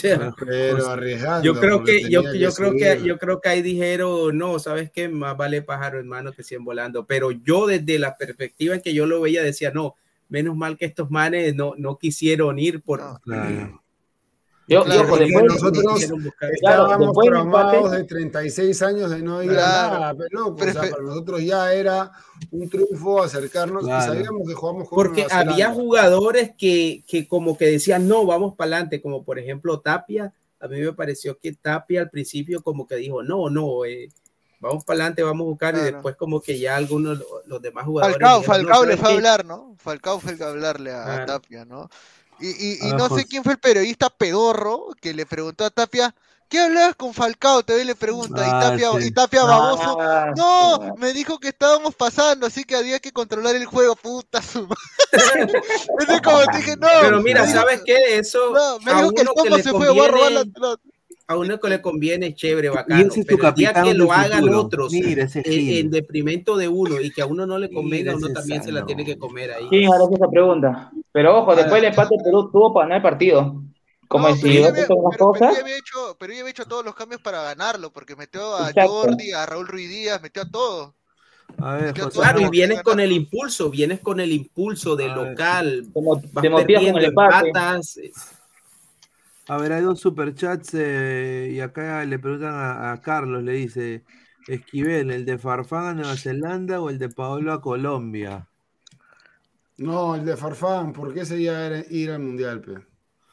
[0.01, 1.45] Pero arriesgando.
[1.45, 5.09] Yo creo que, yo, yo creo que, yo creo que ahí dijeron, no, sabes qué,
[5.09, 7.07] más vale pájaro en mano que 100 volando.
[7.07, 9.95] Pero yo desde la perspectiva en que yo lo veía decía, no,
[10.29, 13.01] menos mal que estos manes no, no quisieron ir por.
[13.01, 13.21] No.
[13.21, 13.83] Claro.
[14.69, 15.85] Yo, Claro, yo, después, nosotros-
[16.39, 19.95] Claro, Estábamos del traumados de 36 años de no ir Claro.
[19.97, 22.13] a nada, pero loco, o sea, para nosotros ya era
[22.51, 24.05] un triunfo acercarnos Claro.
[24.13, 28.55] y sabíamos que jugamos con Porque había jugadores que, que como que decían, no, vamos
[28.57, 30.35] para adelante, como por ejemplo Tapia.
[30.61, 34.11] A mí me pareció que Tapia al principio como que dijo, no, no, eh,
[34.61, 35.75] vamos para adelante, vamos a buscar.
[35.75, 35.93] Y Claro.
[35.95, 38.17] después como que ya algunos, los demás jugadores...
[38.19, 39.75] Falcao, dijeron, "No, Falcao le ¿sabes fue a hablar, ¿no?
[39.79, 41.27] Falcao fue el que a hablarle a, a Claro.
[41.27, 41.89] Tapia, ¿no?
[42.39, 43.27] Y, y, y Ah, no sé José.
[43.27, 46.15] quién fue el periodista pedorro que le preguntó a Tapia,
[46.49, 47.63] ¿qué hablabas con Falcao?
[47.65, 49.07] Te le pregunta, y Ah, Tapia, sí.
[49.07, 53.57] y Tapia baboso, Ah, no, me dijo que estábamos pasando, así que había que controlar
[53.57, 54.77] el juego, puta su madre.
[55.99, 56.89] Entonces como dije, no.
[57.01, 58.19] Pero mira, ¿sabes qué?
[58.19, 60.83] Eso No, me dijo que el que le se fue, voy a robar la pelota.
[61.31, 63.01] A uno que le conviene, chévere, Y bacano.
[63.07, 64.61] ese es tu Pero el día capitán que lo hagan futuro.
[64.61, 68.73] otros en, detrimento de uno y que a uno no le convenga, uno también se
[68.73, 69.67] la tiene que comer ahí.
[69.69, 70.91] ¿Quién hará esa pregunta?
[71.13, 73.63] Pero ojo, después el Ahora- empate Perú tuvo para ganar el partido.
[74.09, 75.55] Como No, si pero ya hubiera había, pero- pero cosas.
[75.55, 78.71] ya había hecho, pero ya había hecho todos los cambios para ganarlo, porque metió a
[78.71, 78.91] Exacto.
[78.91, 80.93] Jordi, a Raúl Ruiz Díaz, metió a todos.
[81.59, 82.19] A ver, José.
[82.21, 86.01] Claro, y vienes que con el impulso, vienes con el impulso de A local, Te,
[86.01, 87.49] vas con el empate.
[87.49, 87.99] empatas.
[89.49, 94.05] A ver, hay dos superchats eh, y acá le preguntan a, a Carlos, le dice,
[94.47, 98.49] Esquivel, ¿el de Farfán a Nueva Zelanda o el de Paolo a Colombia?
[99.85, 102.87] No, el de Farfán, porque ese ya era ir al mundial, pe.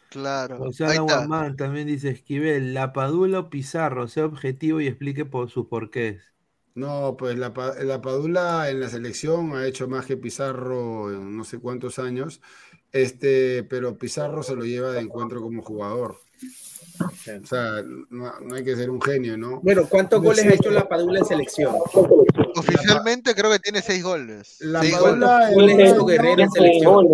[0.09, 0.57] Claro.
[0.57, 1.27] José ahí está.
[1.27, 6.33] Aguamán también dice Esquivel, la Padula o Pizarro, sea objetivo y explique por sus porqués.
[6.73, 11.45] No, pues la, la Padula en la selección ha hecho más que Pizarro en no
[11.45, 12.41] sé cuántos años,
[12.95, 16.17] este, pero Pizarro se lo lleva de encuentro como jugador.
[17.01, 19.59] O sea, no, no hay que ser un genio, ¿no?
[19.61, 21.75] Bueno, ¿cuántos goles ha hecho la Padula en selección?
[22.55, 24.55] Oficialmente creo que tiene seis goles.
[24.61, 25.77] La Seis Padula goles.
[25.77, 27.07] en un año- en selección?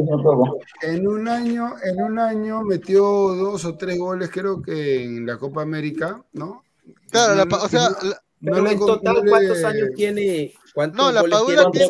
[0.83, 5.37] En un año, en un año metió dos o tres goles, creo que en la
[5.37, 6.63] Copa América, ¿no?
[7.09, 10.53] Claro, la No- o sea, no- la- no Pero en total, ¿cuántos años tiene?
[10.75, 11.87] ¿Cuántos No, la goles Padula tiene,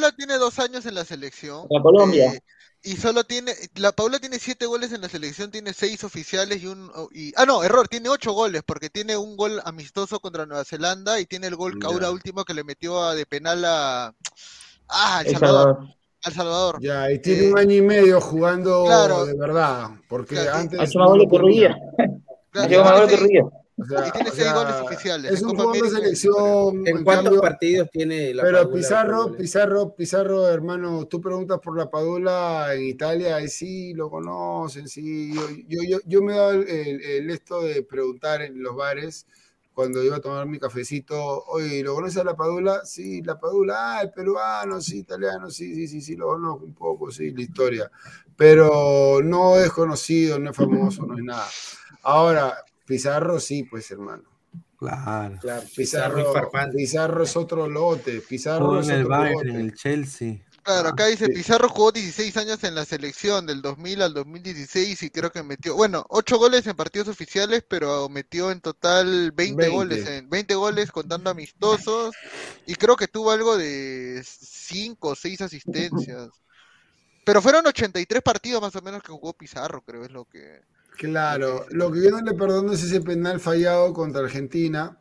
[0.00, 1.66] la tiene dos años en la selección.
[1.70, 2.32] La Colombia.
[2.32, 2.40] eh,
[2.86, 6.66] y solo tiene, la Paula tiene siete goles en la selección, tiene seis oficiales y
[6.68, 10.64] un, y, ah no, error, tiene ocho goles, porque tiene un gol amistoso contra Nueva
[10.64, 11.78] Zelanda y tiene el gol.
[11.78, 14.14] Caura último que le metió a- de penal a,
[14.88, 15.94] ah, El El Salvador, Salvador.
[16.24, 16.78] al Salvador.
[16.80, 19.26] Ya, y tiene Eh, un año y medio jugando claro.
[19.26, 21.38] de verdad, porque Claro, antes Ha no más lo.
[21.38, 21.68] Ruiz.
[22.50, 25.32] Claro, O sea, y tiene seis goles oficiales.
[25.32, 26.86] Es un Copa jugador de selección.
[26.86, 28.74] ¿En en cuántos cambio- partidos tiene la Pero Padula?
[28.76, 29.32] Pizarro?
[29.36, 35.32] Pizarro, Pizarro, hermano, tú preguntas por la Padula en Italia, y sí, lo conocen, sí.
[35.34, 38.74] Yo, yo, yo, yo me he dado el, el- el esto de preguntar en los
[38.74, 39.26] bares
[39.74, 42.80] cuando iba a tomar mi cafecito, oye, ¿lo conoces a la Padula?
[42.86, 46.72] Sí, la Padula, ah, el peruano, sí, italiano, sí, sí, sí, sí, lo conozco un
[46.74, 47.90] poco, sí, la historia.
[48.36, 51.46] Pero no es conocido, no es famoso, no es nada.
[52.02, 52.56] Ahora,
[52.86, 54.24] Pizarro sí, pues, hermano.
[54.78, 55.38] Claro.
[55.40, 56.72] Claro, Pizarro Pizarro.
[56.72, 60.42] Pizarro es otro lote, Pizarro es en el otro Bayern, en el Chelsea.
[60.62, 61.32] Claro, acá dice sí.
[61.32, 65.76] Pizarro jugó 16 años en la selección del 2000 al 2016 y creo que metió,
[65.76, 69.68] bueno, 8 goles en partidos oficiales, pero metió en total 20, 20.
[69.68, 72.16] goles, en 20 goles contando amistosos
[72.66, 76.30] y creo que tuvo algo de 5 o 6 asistencias.
[77.24, 80.62] Pero fueron 83 partidos más o menos que jugó Pizarro, creo es lo que...
[80.98, 84.98] Claro, lo que yo no le perdono es ese penal fallado contra Argentina.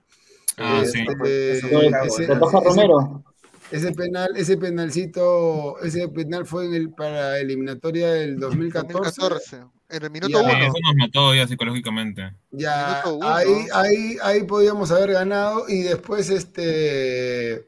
[0.57, 0.99] Ah, sí.
[1.07, 1.67] Este, ese-
[2.05, 3.23] ese- Romero.
[3.71, 8.93] Ese penal, ese penalcito, ese penal fue en el para eliminatoria del 2014.
[9.21, 9.57] 2014,
[9.89, 10.49] en el minuto Ya.
[10.49, 10.65] Sí, 1.
[10.65, 12.31] eso nos mató ya psicológicamente.
[12.51, 13.27] Ya, uno.
[13.27, 17.67] ahí, ahí, ahí podíamos haber ganado y después este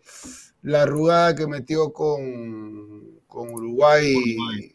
[0.62, 4.14] la arrugada que metió con, con Uruguay.
[4.16, 4.72] Uruguay.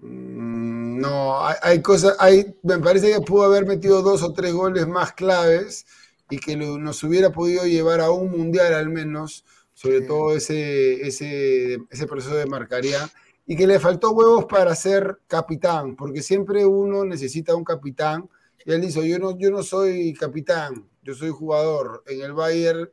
[0.00, 4.52] Mm, No, hay, hay cosas, hay, me parece que pudo haber metido dos o tres
[4.52, 5.86] goles más claves
[6.30, 9.44] y que lo- nos hubiera podido llevar a un mundial al menos,
[9.74, 10.06] sobre Sí.
[10.06, 13.10] todo ese, ese, ese proceso de marcaría,
[13.46, 18.28] y que le faltó huevos para ser capitán, porque siempre uno necesita un capitán,
[18.64, 22.90] y él dijo, yo no, yo no soy capitán, yo soy jugador, en el Bayern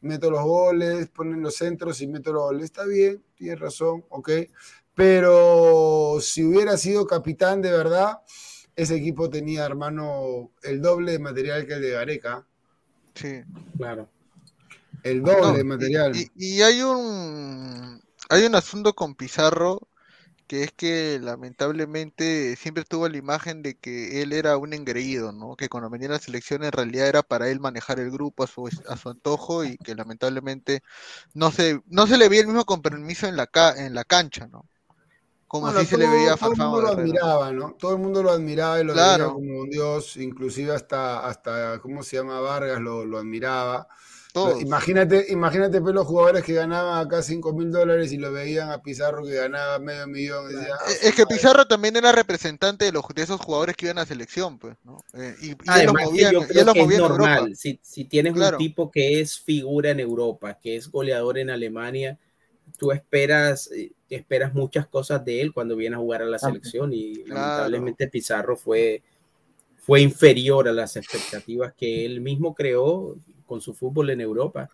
[0.00, 4.30] meto los goles, ponen los centros y meto los goles, está bien, tienes razón, ok,
[4.96, 8.20] pero si hubiera sido capitán de verdad,
[8.76, 12.46] ese equipo tenía, hermano, el doble de material que el de Gareca.
[13.14, 13.42] Sí.
[13.76, 14.08] Claro.
[15.02, 16.12] El doble No, de y- material.
[16.12, 19.88] Y, y hay un hay un asunto con Pizarro
[20.48, 25.56] que es que lamentablemente siempre tuvo la imagen de que él era un engreído, ¿no?
[25.56, 28.48] Que cuando venía a la selección en realidad era para él manejar el grupo a
[28.48, 30.82] su, a su antojo y que lamentablemente
[31.34, 34.48] no se, no se le veía el mismo compromiso en la, ca- en la cancha,
[34.48, 34.66] ¿no?
[35.48, 37.76] Como Bueno, si se le todo- veía a todo el mundo lo admiraba, ¿no?
[37.78, 39.24] Todo el mundo lo admiraba y lo Claro.
[39.24, 42.40] veía como un dios, inclusive hasta, hasta ¿cómo se llama?
[42.40, 43.86] Vargas lo, lo admiraba.
[44.32, 44.60] Todos.
[44.60, 48.82] Imagínate, imagínate pues, los jugadores que ganaban acá 5 mil dólares y lo veían a
[48.82, 50.50] Pizarro que ganaba medio millón.
[50.50, 53.86] y decía, "Ah, Es que Pizarro también era representante de, los, de esos jugadores que
[53.86, 54.98] iban a la selección, pues, ¿no?
[55.14, 56.98] Eh, y, y él los Además, que movía, yo y él los que es movía
[56.98, 57.34] en Europa.
[57.34, 57.56] normal.
[57.56, 58.56] Si, si tienes Claro.
[58.58, 62.18] un tipo que es figura en Europa, que es goleador en Alemania,
[62.76, 66.92] tú esperas, eh, esperas muchas cosas de él cuando viene a jugar a la selección
[66.92, 67.40] y Claro.
[67.40, 69.02] lamentablemente Pizarro fue,
[69.78, 73.16] fue inferior a las expectativas que él mismo creó
[73.46, 74.68] con su fútbol en Europa.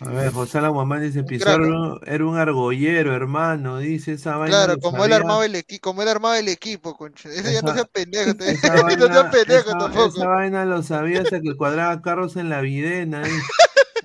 [0.00, 4.64] A ver, José Aguamán dice, Pizarro era un argollero, hermano, dice esa vaina.
[4.64, 7.28] Claro, como él armaba el equipo, como él armaba el equipo, concha.
[7.28, 10.06] Ese ya no Esa- sea pendejo, te- Esa no sea vaina, pendejo esa- tampoco.
[10.06, 13.22] esa vaina lo sabía hasta que cuadraba carros en la videna.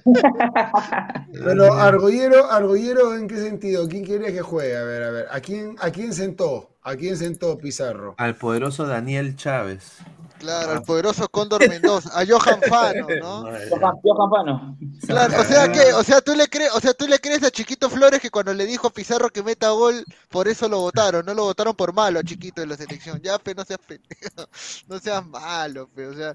[1.33, 3.87] Pero Argollero, Argollero, ¿en qué sentido?
[3.87, 4.77] ¿Quién quería que juegue?
[4.77, 5.27] A ver, a ver.
[5.31, 6.77] ¿A quién, a quién sentó?
[6.81, 8.15] ¿A quién sentó Pizarro?
[8.17, 9.99] Al poderoso Daniel Chávez.
[10.39, 13.43] Claro, el poderoso Cóndor Mendoza, a Johan Fano, ¿no?
[14.01, 14.77] Johan Pano.
[15.05, 17.51] Claro, o sea que, o sea, tú le crees, o sea, tú le crees a
[17.51, 21.25] Chiquito Flores que cuando le dijo a Pizarro que meta gol, por eso lo votaron,
[21.25, 23.19] no lo votaron por malo a Chiquito de la selección.
[23.21, 24.47] Ya, pe, no seas pendejo,
[24.87, 26.33] no seas malo, pe, o sea,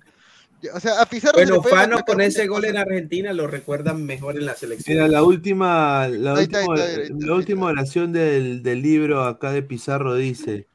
[0.75, 2.77] O sea, a Pizarro se Bueno, puede Fano con ese gol en.
[2.77, 4.97] Argentina lo recuerdan mejor en la selección.
[4.97, 8.63] Mira, la última, la Ahí está, ahí última, está, ahí está, la última oración del,
[8.63, 10.67] del libro acá de Pizarro dice,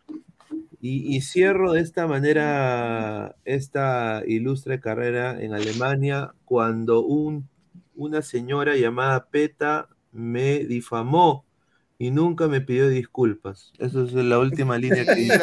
[0.82, 7.50] y, y cierro de esta manera esta ilustre carrera en Alemania cuando un,
[7.96, 11.46] una señora llamada Peta me difamó
[11.98, 13.74] y nunca me pidió disculpas.
[13.78, 15.42] Esa es la última línea que dice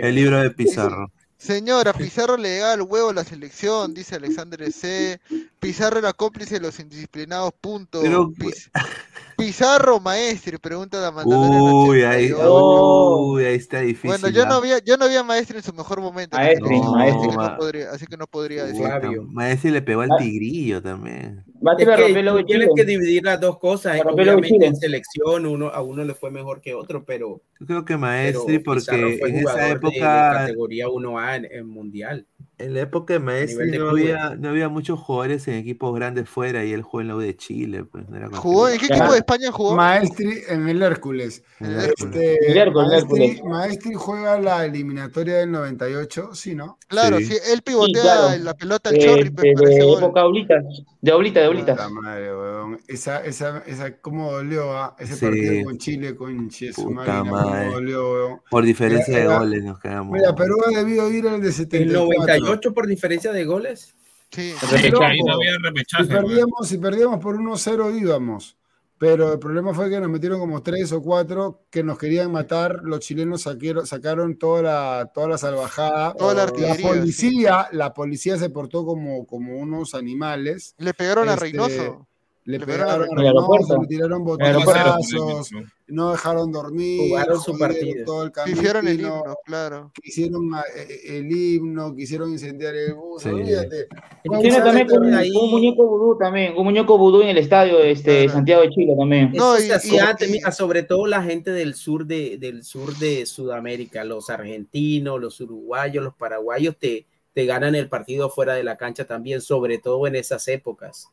[0.00, 1.12] el libro de Pizarro.
[1.44, 5.20] Señora, Pizarro le llegaba el huevo a la selección, dice Alexander C.
[5.60, 8.00] Pizarro era cómplice de los indisciplinados, punto.
[8.00, 8.70] Pero- Piz-
[9.36, 14.10] Pizarro, maestro, pregunta la Uy, ahí, uy, ahí está difícil.
[14.10, 14.46] Bueno, yo ¿ah?
[14.48, 16.36] no había, yo no había maestro en su mejor momento.
[16.36, 17.20] Maestri, no- maestri.
[17.22, 18.86] así que ma- no podría, así que no podría decir.
[19.28, 20.16] Maestri le pegó al Ah.
[20.18, 21.44] tigrillo también.
[21.78, 23.94] Es que tienes que dividir las dos cosas.
[23.94, 27.84] De Obviamente en selección uno, a uno le fue mejor que otro, pero, Yo creo
[27.84, 32.26] que Maestri, porque en esa jugador de- de, época, categoría 1A en, en mundial.
[32.56, 36.28] En la época de Maestri de no, había, no, había, muchos jugadores en equipos grandes
[36.28, 37.84] fuera y él jugó en la U de Chile.
[37.84, 38.68] Pues, no era ¿Jugó?
[38.68, 39.74] ¿En qué equipo de España jugó?
[39.74, 41.42] Maestri en el Hércules.
[41.58, 43.44] El este, el Hércules, Maestri, Hércules.
[43.44, 46.78] Maestri, juega la eliminatoria del 98, ¿sí, no?
[46.86, 47.24] Claro, sí.
[47.24, 48.44] sí él pivotea sí, claro.
[48.44, 49.30] la pelota al eh, chorri.
[49.30, 50.54] Pues, eh, de, de época Oblita.
[51.00, 51.74] De Oblita, de Oblita.
[51.74, 52.80] La madre, weón.
[52.86, 54.94] Esa, esa, esa, cómo dolió ah?
[55.00, 55.26] ese sí.
[55.26, 57.18] partido con Chile, con Chesumarina.
[57.18, 58.40] Cómo dolió, weón.
[58.48, 60.12] Por diferencia de goles nos quedamos.
[60.12, 62.44] Mira, Perú ha debido ir al de 78.
[62.54, 63.94] 8 por diferencia de goles.
[64.30, 64.52] Sí,
[64.90, 65.54] no, había.
[65.86, 68.56] Si perdíamos, si perdíamos por 1-0 íbamos,
[68.98, 72.80] pero el problema fue que nos metieron como 3 o 4 que nos querían matar,
[72.82, 73.46] los chilenos
[73.84, 76.14] sacaron toda la, toda la salvajada.
[76.14, 80.74] Toda la, la policía, la policía se portó como, como unos animales.
[80.78, 82.08] Le pegaron a este, Reynoso.
[82.46, 83.80] Le pegaron En el aeropuerto.
[83.80, 85.50] le tiraron botellazos,
[85.86, 88.04] no dejaron dormir, Jugaron su partido.
[88.04, 89.90] todo el Hicieron el himno, claro.
[90.02, 93.30] quisieron ah, eh, el himno, quisieron incendiar el bus, Sí.
[93.30, 93.88] olvídate.
[94.22, 94.98] Tiene un también desastre.
[94.98, 95.30] un, ahí.
[95.30, 98.32] un muñeco vudú también, un muñeco vudú en el estadio este, Claro.
[98.34, 99.32] Santiago de Chile también.
[99.32, 102.06] No, Eso y- se hacía y- antes, y- mira, sobre todo la gente del sur
[102.06, 107.88] de, del sur de Sudamérica, los argentinos, los uruguayos, los paraguayos te, te ganan el
[107.88, 111.08] partido fuera de la cancha también, sobre todo en esas épocas,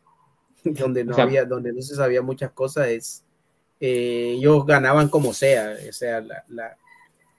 [0.64, 3.24] donde no había, donde no se sabía muchas cosas, es
[3.80, 6.78] eh, ellos ganaban como sea, o sea, la, la-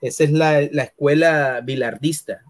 [0.01, 2.43] esa es la, la escuela bilardista.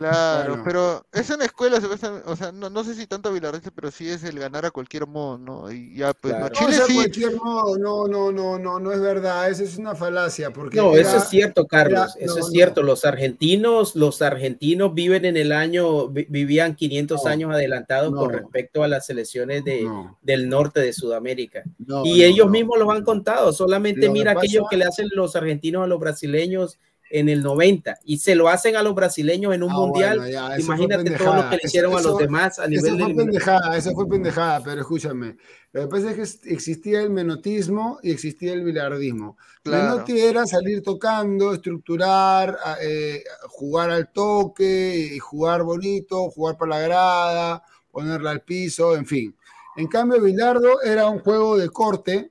[0.00, 0.64] Claro, Bueno.
[0.64, 1.78] pero es una escuela,
[2.24, 5.06] o sea, no, no sé si tanto Vilarrete, pero sí es el ganar a cualquier
[5.06, 5.70] modo, ¿no?
[5.70, 6.54] Y ya, pues, no, Claro.
[6.54, 9.76] No, Chile sea sí, cualquier modo, no, no, no, no, no es verdad, esa es
[9.76, 12.16] una falacia, porque No, era- eso es cierto, Carlos.
[12.16, 12.50] era- eso no, es no.
[12.50, 12.82] cierto.
[12.82, 18.30] Los argentinos, los argentinos viven en el año, vi- vivían 500 No, años adelantados con
[18.32, 21.62] respecto a las selecciones de, No, del norte de Sudamérica.
[21.78, 22.52] no, y no, ellos no.
[22.52, 23.52] mismos los han contado.
[23.52, 26.78] Solamente Lo mira aquello pasa- que le hacen los argentinos a los brasileños
[27.10, 30.18] en el 90 y se lo hacen a los brasileños en un Ah, mundial.
[30.18, 31.50] bueno, ya, eso Imagínate todo lo pendejada.
[31.50, 34.08] que le hicieron a Eso- los demás a Eso nivel de fue pendejada, eso fue
[34.08, 35.36] pendejada, pero escúchame.
[35.72, 39.36] Lo que pasa es que existía el menotismo y existía el bilardismo.
[39.62, 39.94] Claro.
[39.94, 46.70] Menotti era salir tocando, estructurar, a- eh, jugar al toque, y jugar bonito, jugar para
[46.76, 49.36] la grada, ponerla al piso, en fin.
[49.76, 52.29] En cambio, Bilardo era un juego de corte,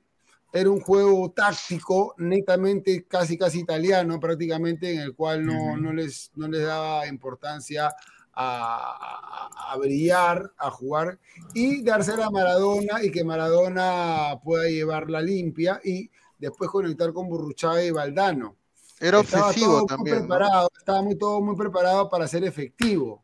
[0.51, 6.31] era un juego táctico, netamente casi casi italiano prácticamente, en el cual no, no, les,
[6.35, 7.93] no les daba importancia a,
[8.33, 11.19] a- a brillar, a jugar
[11.53, 17.83] y dársela a Maradona y que Maradona pueda llevarla limpia y después conectar con Burruchaga
[17.83, 18.55] y Valdano.
[18.99, 20.21] era Estaba obsesivo todo muy también, ¿no?
[20.27, 23.23] preparado, estaba muy, todo muy preparado para ser efectivo,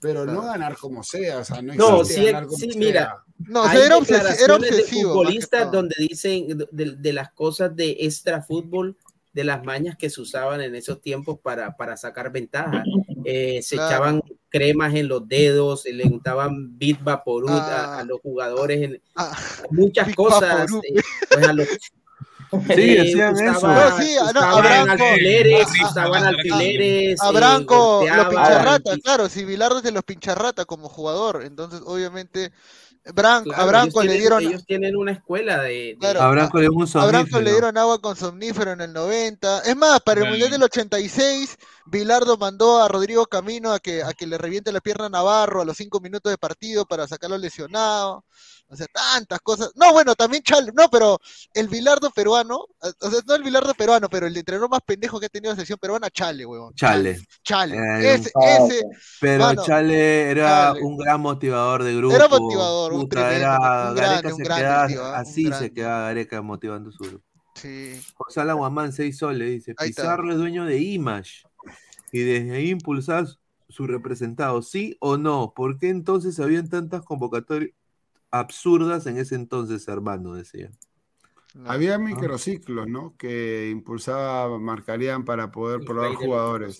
[0.00, 2.78] pero no ganar como sea, o sea, no No, existe sí, ganar como sí, sea.
[2.80, 5.00] mira, No, o Hay sea, era, obsesi- era declaraciones de obsesivo.
[5.00, 8.96] que futbolistas donde dicen de, de las cosas de extra fútbol,
[9.32, 12.84] de las mañas que se usaban en esos tiempos para, para sacar ventaja.
[13.24, 13.90] Eh, se Claro.
[13.90, 17.98] echaban cremas en los dedos, le untaban Bit Vaporub a, Ah.
[18.00, 19.34] a los jugadores, en, Ah,
[19.70, 20.70] muchas cosas.
[20.70, 21.00] Eh,
[21.30, 21.68] pues a los-
[22.74, 23.66] Sí, hacían eso.
[23.66, 27.22] No, sí, no, usaban Abraham- alfileres, Ah, usaban ah, alfileres.
[27.22, 30.90] a eh, Branco, los golpeaban, pincharrata, y- claro, si Bilardo es de los pincharrata como
[30.90, 32.52] jugador, entonces obviamente
[33.04, 35.68] Branco, claro, a Branco le tienen- dieron Ellos tienen una escuela de.
[35.70, 36.20] de- Claro.
[36.22, 37.50] A Branco le dio un A Branco le somnífero.
[37.50, 39.58] dieron agua con somnífero en el 90.
[39.60, 40.30] Es más, para el Dale.
[40.30, 44.80] Mundial del 86, Bilardo mandó a Rodrigo Camino a que, a que le reviente la
[44.80, 48.24] pierna a Navarro a los 5 minutos de partido para sacarlo lesionado.
[48.72, 49.70] O sea, tantas cosas.
[49.76, 51.18] No, bueno, también Chale, no, pero
[51.52, 52.56] el Bilardo peruano,
[53.00, 55.56] o sea, no el Bilardo peruano, pero el entrenador más pendejo que ha tenido la
[55.56, 56.74] selección peruana, Chale, huevón.
[56.74, 57.20] Chale.
[57.44, 57.76] Chale.
[57.76, 58.82] Eh, Ese, ese,
[59.20, 60.82] Pero Chale era Chale.
[60.84, 62.14] un gran motivador de grupo.
[62.16, 64.26] Era motivador, un tremendo, era.
[64.34, 67.24] Un así se quedaba Gareca motivando su grupo.
[67.54, 68.00] sí.
[68.14, 69.74] José Alan Guamán, seis soles, dice.
[69.74, 71.42] Pizarro es dueño de Image
[72.10, 73.26] y desde ahí impulsar
[73.68, 75.52] su representado, ¿sí o no?
[75.54, 77.72] ¿Por qué entonces habían tantas convocatorias
[78.32, 80.34] absurdas en ese entonces, hermano?
[80.34, 80.70] Decía.
[81.66, 83.14] Había microciclos, ¿no?
[83.16, 86.78] Que impulsaba, marcarían para poder probar jugadores.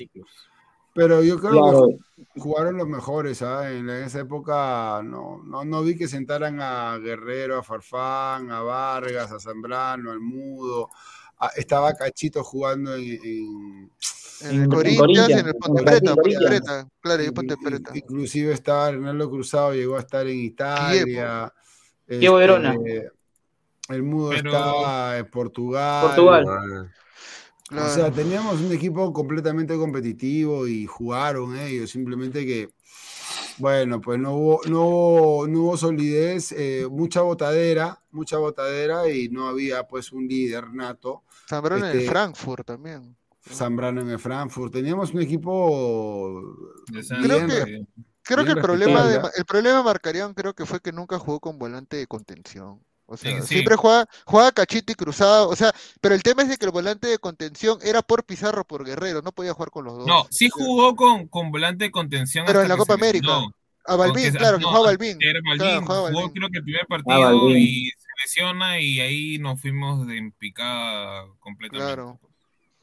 [0.95, 1.99] Pero yo creo
[2.35, 3.71] que jugaron los mejores, ¿ah?
[3.71, 9.31] En esa época no, no, no vi que sentaran a Guerrero, a Farfán, a Vargas,
[9.33, 10.91] a Zambrano, al Mudo.
[11.39, 13.91] Ah, estaba Cachito jugando en, en,
[14.41, 17.91] En el Corinthians, en el Ponte Preta, Ponte Preta, claro, Ponte Preta.
[17.95, 21.53] Inclusive estaba Renaldo Cruzado, llegó a estar en Italia.
[22.09, 22.75] Kievo Verona.
[23.89, 26.07] El Mudo Pero- estaba en Portugal.
[26.07, 26.91] Portugal.
[27.75, 32.69] O sea, teníamos un equipo completamente competitivo y jugaron ellos, simplemente que,
[33.57, 39.31] bueno, pues no hubo, no hubo, no hubo solidez, eh, mucha botadera, mucha botadera y
[39.31, 41.23] no había pues un líder nato.
[41.49, 43.17] Zambrano en el Este, Frankfurt también.
[43.51, 44.73] Zambrano en el Frankfurt.
[44.73, 46.43] Teníamos un equipo
[47.23, 47.87] Creo que, re-
[48.23, 51.41] creo que el problema, de, el problema de Marcarián creo que fue que nunca jugó
[51.41, 52.81] con volante de contención.
[53.07, 53.47] O sea, Sí, sí.
[53.55, 55.49] siempre jugaba, jugaba cachito y cruzado.
[55.49, 58.65] O sea, pero el tema es de que el volante de contención era por Pizarro,
[58.65, 59.21] por Guerrero.
[59.23, 60.07] No podía jugar con los dos.
[60.07, 62.45] No, sí jugó con, con volante de contención.
[62.47, 62.95] Pero en la que Copa.
[62.95, 63.41] América.
[63.85, 65.17] A Balvin, Porque- claro, que no, jugaba Balvin.
[65.21, 66.33] Era Claro, Balvin, jugaba jugó Balvin.
[66.35, 67.57] creo que el primer Ah, partido Balvin.
[67.59, 71.95] y se lesiona y ahí nos fuimos de picada completamente.
[71.95, 72.21] Claro.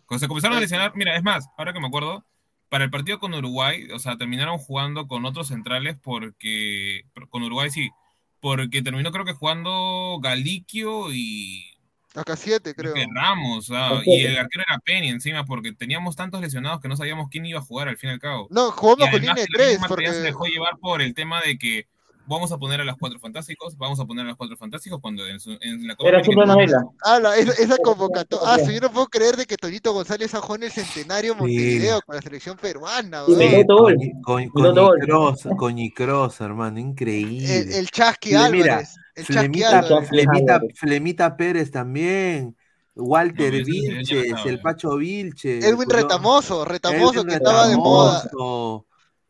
[0.10, 2.26] Cuando se comenzaron a lesionar, mira, es más, ahora que me acuerdo,
[2.68, 7.69] para el partido con Uruguay, o sea, terminaron jugando con otros centrales porque, con Uruguay
[7.69, 7.91] sí,
[8.40, 11.64] porque terminó creo que jugando Galiquio y
[12.15, 12.95] Acá siete, creo.
[12.95, 16.81] que Ramos, o sea, Acá y el arquero era Penny encima, porque teníamos tantos lesionados
[16.81, 18.48] que no sabíamos quién iba a jugar al fin y al cabo.
[18.49, 20.45] No, Y jugamos con además línea de que la tres, misma Martellán se porque dejó
[20.45, 21.88] llevar por el tema de que
[22.30, 25.27] vamos a poner a los cuatro fantásticos, vamos a poner a los cuatro fantásticos cuando
[25.27, 26.85] en, su- en la Copa Era América siempre no- novela.
[27.03, 28.47] Ah, la- esa, convocatoria.
[28.53, 32.01] Ah, sí, yo no puedo creer de que Toñito González jugó en el centenario Montevideo
[32.06, 33.97] con la selección peruana, gol.
[35.57, 37.57] Con, Icros, hermano, increíble.
[37.60, 38.95] El, el Chasqui mira, Álvarez.
[39.15, 40.10] El Chasqui Flemita, Álvarez.
[40.10, 40.80] Flemita, Álvarez.
[40.80, 42.56] Flemita Pérez también.
[42.95, 45.64] Walter No, Vilches, el Pacho Vilches.
[45.64, 48.30] Edwin Retamoso, Retamoso Edwin que estaba de moda.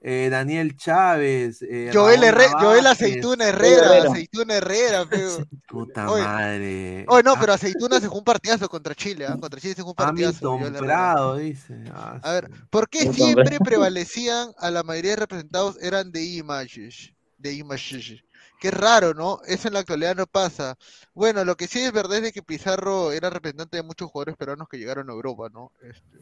[0.01, 1.61] Eh, Daniel Chávez.
[1.61, 2.88] eh, Joel, Herre- Joel.
[2.88, 4.11] Aceituna Herrera, Herrera.
[4.11, 5.05] Aceituna Herrera.
[5.67, 7.05] Puta Oye, madre.
[7.09, 9.38] Oh, no, Ah, pero Aceituna se jugó un partidazo contra Chile, ¿ah?
[9.39, 10.57] Contra Chile se jugó un partidazo.
[10.80, 11.84] Prado, dice.
[11.93, 12.49] Ah, A ver.
[12.69, 17.13] ¿por qué siempre prevalecían a la mayoría de representados eran de Images?
[17.38, 18.23] De Images.
[18.59, 19.39] Qué raro, ¿no?
[19.47, 20.77] Eso en la actualidad no pasa.
[21.13, 24.35] Bueno, lo que sí es verdad es de que Pizarro era representante de muchos jugadores
[24.35, 25.71] peruanos que llegaron a Europa, ¿no?
[25.81, 26.17] Este,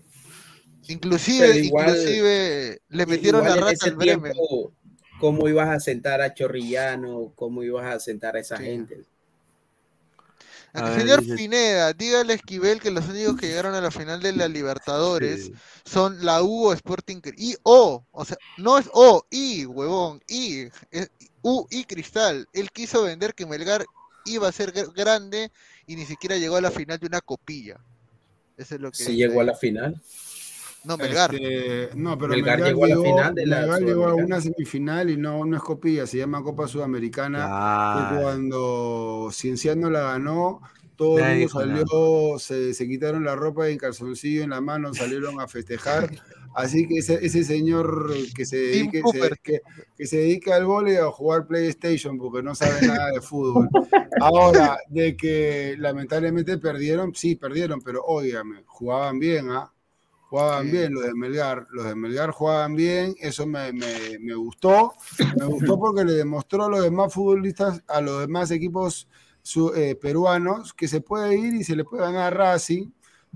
[0.87, 4.33] inclusive, igual- inclusive le metieron la rata al Bremen.
[4.33, 4.71] tiempo,
[5.19, 7.31] ¿Cómo ibas a sentar a Chorrillano?
[7.35, 8.65] ¿Cómo ibas a sentar a esa Sí.
[8.65, 9.03] gente?
[10.73, 13.81] A Al ver, señor dice- Pineda, dígale a Esquivel que los únicos que llegaron a
[13.81, 15.53] la final de la Libertadores Sí.
[15.85, 20.69] son la U o Sporting y O, o sea, no es O, I, huevón, I,
[20.91, 21.09] es
[21.41, 22.47] U y Cristal.
[22.53, 23.85] Él quiso vender que Melgar
[24.25, 25.51] iba a ser gr- grande
[25.87, 27.79] y ni siquiera llegó a la final de una copilla.
[28.57, 29.99] Eso es lo que Si dice llegó a la final.
[30.83, 31.33] No, Melgar.
[31.35, 34.15] Este, no, pero Melgar Melgar, llegó a la llegó, final de la Melgar llegó a
[34.15, 37.45] una semifinal y no, no es copilla, se llama Copa Sudamericana.
[37.45, 38.21] Claro.
[38.21, 40.61] cuando Cienciano la ganó,
[40.95, 44.93] todo el mundo salió, se, se quitaron la ropa y el calzoncillo en la mano,
[44.93, 46.09] salieron a festejar.
[46.55, 49.59] Así que ese, ese señor que se dedique, se- que,
[49.95, 53.69] que se dedica al vóley a jugar PlayStation porque no sabe nada de fútbol.
[54.19, 59.71] Ahora, de que lamentablemente perdieron, sí, perdieron, pero óigame, jugaban bien, ¿ah?
[60.29, 64.93] Jugaban bien los de Melgar, los de Melgar jugaban bien, eso me, me- me gustó,
[65.39, 69.07] me gustó porque le demostró a los demás futbolistas, a los demás equipos
[69.41, 72.89] su- eh, peruanos, que se puede ir y se le puede ganar a Racing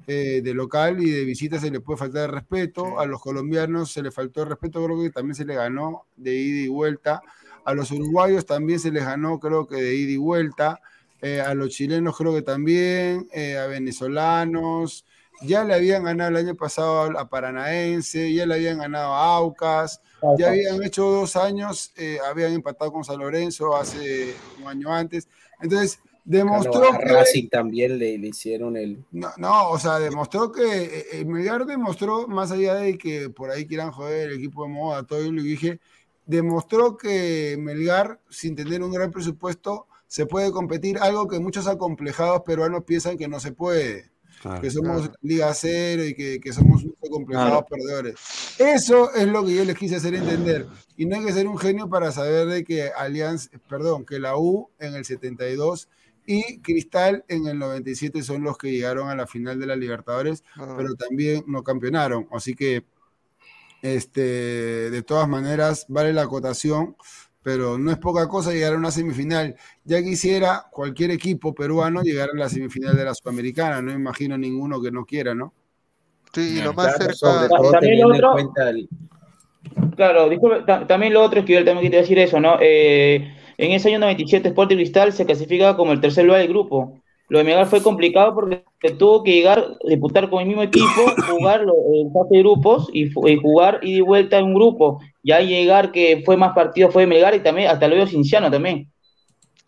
[0.07, 3.91] eh, de local y de visita se le puede faltar el respeto, a los colombianos
[3.91, 7.21] se le faltó el respeto, creo que también se le ganó de ida y vuelta,
[7.63, 10.81] a los uruguayos también se les ganó, creo que de ida y vuelta,
[11.21, 15.05] eh, a los chilenos creo que también, a venezolanos,
[15.41, 20.01] ya le habían ganado el año pasado a Paranaense, ya le habían ganado a Aucas,
[20.37, 25.27] ya habían hecho dos años, eh, habían empatado con San Lorenzo hace un año antes.
[25.61, 27.13] Entonces, demostró Claro, a que.
[27.13, 29.03] Racing también le, le hicieron el.
[29.11, 31.05] No, no, o sea, demostró que.
[31.13, 35.03] eh, Melgar demostró, más allá de que por ahí quieran joder el equipo de moda,
[35.03, 35.79] todo yo lo dije,
[36.25, 42.41] demostró que Melgar, sin tener un gran presupuesto, se puede competir, algo que muchos acomplejados
[42.41, 44.10] peruanos piensan que no se puede
[44.41, 44.61] Claro.
[44.61, 45.13] que somos Claro.
[45.21, 48.15] Liga Cero y que, que somos unos acomplejados perdedores.
[48.57, 50.65] Eso es lo que yo les quise hacer entender.
[50.97, 54.35] Y no hay que ser un genio para saber de que Alianza, perdón, que la
[54.37, 55.87] U en el 72
[56.25, 60.43] y Cristal en el 97 son los que llegaron a la final de la Libertadores,
[60.55, 60.73] Ah.
[60.77, 62.27] pero también no campeonaron.
[62.31, 62.83] Así que
[63.83, 64.21] Este,
[64.91, 66.95] de todas maneras, vale la acotación,
[67.43, 69.55] pero no es poca cosa llegar a una semifinal.
[69.83, 74.81] Ya quisiera cualquier equipo peruano llegar a la semifinal de la Sudamericana, no imagino ninguno
[74.81, 75.53] que no quiera, ¿no?
[76.33, 77.49] Sí, y lo Claro, más sobre cerca.
[77.49, 78.89] todo También otro- el-
[79.95, 82.57] Claro, disculpe, ta- también lo otro es que yo también quería decir eso, ¿no?
[82.59, 87.00] Eh, en ese año 97 Sporting Cristal se clasifica como el tercer lugar del grupo.
[87.31, 88.61] Lo de Melgar fue complicado porque
[88.99, 93.09] tuvo que llegar, disputar con el mismo equipo, jugar lo- en fase de grupos y,
[93.11, 94.99] jugar ida y vuelta en un grupo.
[95.23, 98.91] Ya llegar que fue más partido fue de Melgar y también hasta luego Cinciano también.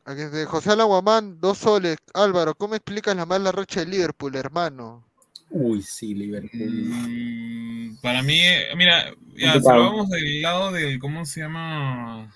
[0.05, 1.97] Aquí de José Alaguamán, dos soles.
[2.13, 5.03] Álvaro, ¿cómo explicas la mala racha de Liverpool, hermano?
[5.49, 6.69] Uy, sí, Liverpool.
[6.69, 12.33] Mm, Para mí, eh, mira, ya, si lo vamos del lado del, ¿cómo se llama?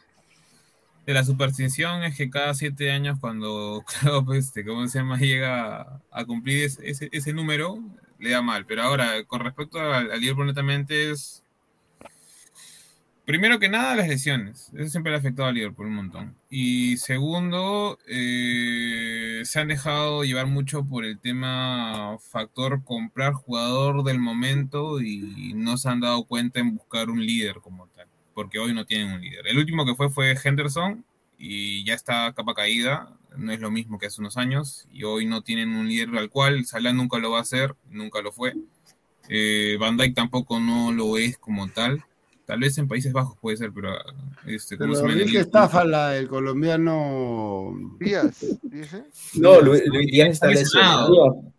[1.07, 5.17] De la superstición, es que cada siete años cuando Klopp, este, ¿cómo se llama?
[5.17, 7.79] Llega a cumplir ese, ese, ese número,
[8.19, 8.65] le da mal.
[8.65, 11.43] Pero ahora, con respecto al al Liverpool netamente es...
[13.23, 14.69] Primero que nada, las lesiones.
[14.73, 16.35] Eso siempre le ha afectado al Liverpool un montón.
[16.49, 24.19] Y segundo, eh, se han dejado llevar mucho por el tema factor comprar jugador del
[24.19, 27.96] momento y no se han dado cuenta en buscar un líder como tal.
[28.37, 29.47] Porque hoy no tienen un líder.
[29.47, 31.03] El último que fue fue Henderson
[31.39, 33.09] y ya está a capa caída.
[33.35, 34.87] No es lo mismo que hace unos años.
[34.93, 38.21] Y hoy no tienen un líder al cual Salah nunca lo va a hacer, nunca
[38.21, 38.53] lo fue.
[39.27, 42.03] Eh, Van Dijk tampoco no lo es como tal.
[42.45, 43.91] Tal vez en Países Bajos puede ser, pero
[44.45, 45.13] este, ¿cómo Pero se?
[45.13, 47.73] En el estafa la del colombiano.
[47.99, 49.03] Díaz, dice.
[49.33, 51.09] No, Luis, Luis Díaz está Está lesionado.
[51.09, 51.53] lesionado.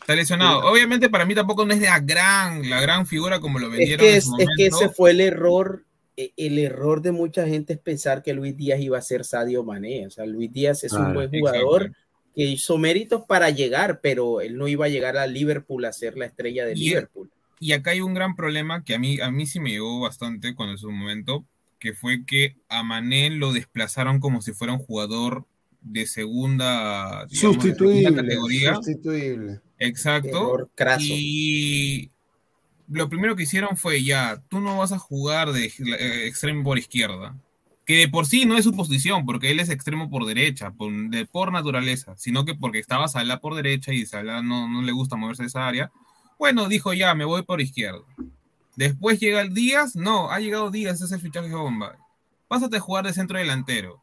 [0.00, 0.70] Está lesionado.
[0.70, 4.06] Obviamente para mí tampoco no es la gran, la gran figura como lo Es vendieron
[4.06, 5.84] que, en es, su es que ese fue el error.
[6.16, 9.64] E- El error de mucha gente es pensar que Luis Díaz iba a ser Sadio
[9.64, 10.06] Mané.
[10.06, 11.98] O sea, Luis Díaz es un buen jugador exacto.
[12.34, 16.16] que hizo méritos para llegar, pero él no iba a llegar a Liverpool a ser
[16.16, 17.30] la estrella de Y- Liverpool.
[17.60, 20.54] Y acá hay un gran problema que a mí, a mí sí me llegó bastante
[20.54, 21.44] cuando en su momento,
[21.78, 25.44] que fue que a Mané lo desplazaron como si fuera un jugador
[25.80, 28.14] de segunda, digamos, de segunda Sustituible.
[28.14, 28.74] categoría.
[28.76, 29.60] Sustituible.
[29.78, 30.68] Exacto.
[31.00, 32.10] Y
[32.92, 36.78] lo primero que hicieron fue ya, tú no vas a jugar de eh, extremo por
[36.78, 37.36] izquierda.
[37.84, 40.92] Que de por sí no es su posición, porque él es extremo por derecha, por,
[40.92, 44.92] de, por naturaleza, sino que porque estaba Salah por derecha y Salah no, no le
[44.92, 45.90] gusta moverse de esa área.
[46.38, 48.04] Bueno, dijo ya, me voy por izquierda.
[48.76, 51.96] Después llega el Díaz, no, ha llegado Díaz, ese es el fichaje bomba.
[52.48, 54.01] Pásate a jugar de centro delantero.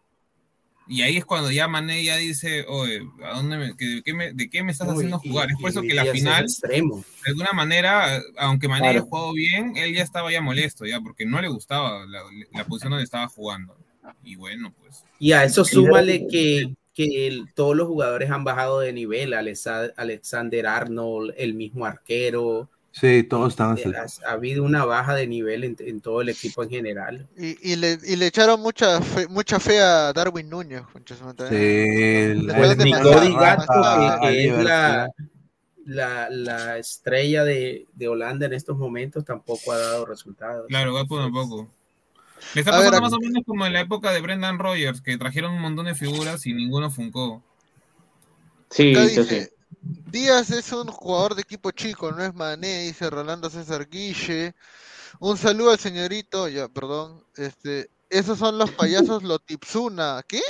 [0.90, 4.14] Y ahí es cuando ya Mané ya dice, oye, ¿a dónde me, que- de, qué
[4.14, 5.49] me, de qué me estás Uy, haciendo y- jugar?
[5.52, 6.98] es por eso que la final, extremo.
[7.26, 9.06] de alguna manera, aunque Mané haya Claro.
[9.10, 12.22] jugado bien, él ya estaba ya molesto, ya, porque no le gustaba la,
[12.52, 13.78] la posición donde estaba jugando.
[14.24, 15.03] Y bueno, pues.
[15.20, 19.36] Y a eso súmale que, que el- todos los jugadores han bajado de nivel.
[19.36, 22.68] Alexa- Alexander Arnold, el mismo arquero.
[23.00, 26.22] Sí, todos están Eh, hasta- Ha, ha habido una baja de nivel en, en todo
[26.22, 27.28] el equipo en general.
[27.38, 30.82] Y, y le, y le echaron mucha fe, mucha fe a Darwin Núñez.
[31.06, 31.06] Sí,
[31.38, 34.22] Pues de ni demasiado, Cody Gakpo, demasiado.
[34.22, 35.10] que, que es la,
[35.86, 40.68] la, la estrella de, de Holanda en estos momentos, tampoco ha dado resultados.
[40.68, 41.70] Claro, Gapo tampoco.
[42.56, 45.18] Me está ver, pasando más o menos como en la época de Brendan Rogers, que
[45.18, 47.44] trajeron un montón de figuras y ninguno funcó.
[48.70, 49.48] Sí, eso sí.
[50.11, 54.53] Díaz es un jugador de equipo chico, no es Mané, dice Rolando César Guille.
[55.20, 57.24] Un saludo al señorito, ya, perdón.
[57.36, 60.24] Este, esos son los payasos Lotipsuna.
[60.28, 60.41] ¿Qué?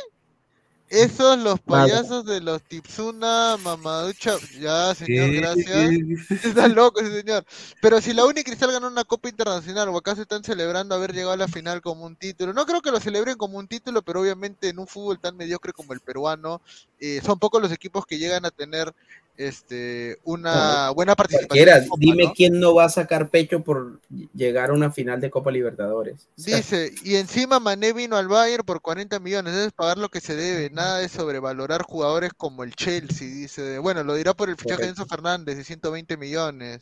[0.90, 4.38] Esos los payasos de los Tipsuna Mamaducha.
[4.60, 5.38] Ya, señor, ¿Qué?
[5.38, 6.32] gracias.
[6.44, 7.45] Está loco ese señor.
[7.80, 11.34] Pero si la Uni Cristal ganó una Copa Internacional, o acaso están celebrando haber llegado
[11.34, 12.53] a la final como un título.
[12.53, 15.74] No creo que lo celebren como un título, pero obviamente en un fútbol tan mediocre
[15.74, 16.60] como el peruano,
[16.99, 18.91] eh, son pocos los equipos que llegan a tener
[19.40, 21.88] este una buena participación.
[21.88, 22.34] Copa, dime ¿no?
[22.34, 24.02] quién no va a sacar pecho por
[24.36, 26.28] llegar a una final de Copa Libertadores.
[26.36, 30.36] Dice, y encima Mané vino al Bayern por 40 millones, debes pagar lo que se
[30.36, 34.84] debe, nada de sobrevalorar jugadores como el Chelsea, dice, bueno, lo dirá por el fichaje
[34.84, 34.90] de.
[34.90, 36.82] Enzo Fernández de 120 millones.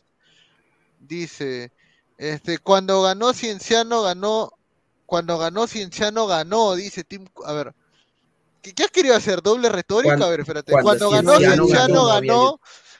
[0.99, 1.71] Dice,
[2.17, 4.51] este, cuando ganó Cienciano ganó,
[5.05, 7.73] cuando ganó Cienciano ganó, dice Tim, a ver,
[8.67, 9.41] ¿qué, qué has querido hacer?
[9.41, 10.09] ¿Doble retórica?
[10.11, 12.59] Cuando- a ver, espérate, cuando cuando ganó Cienciano ganó,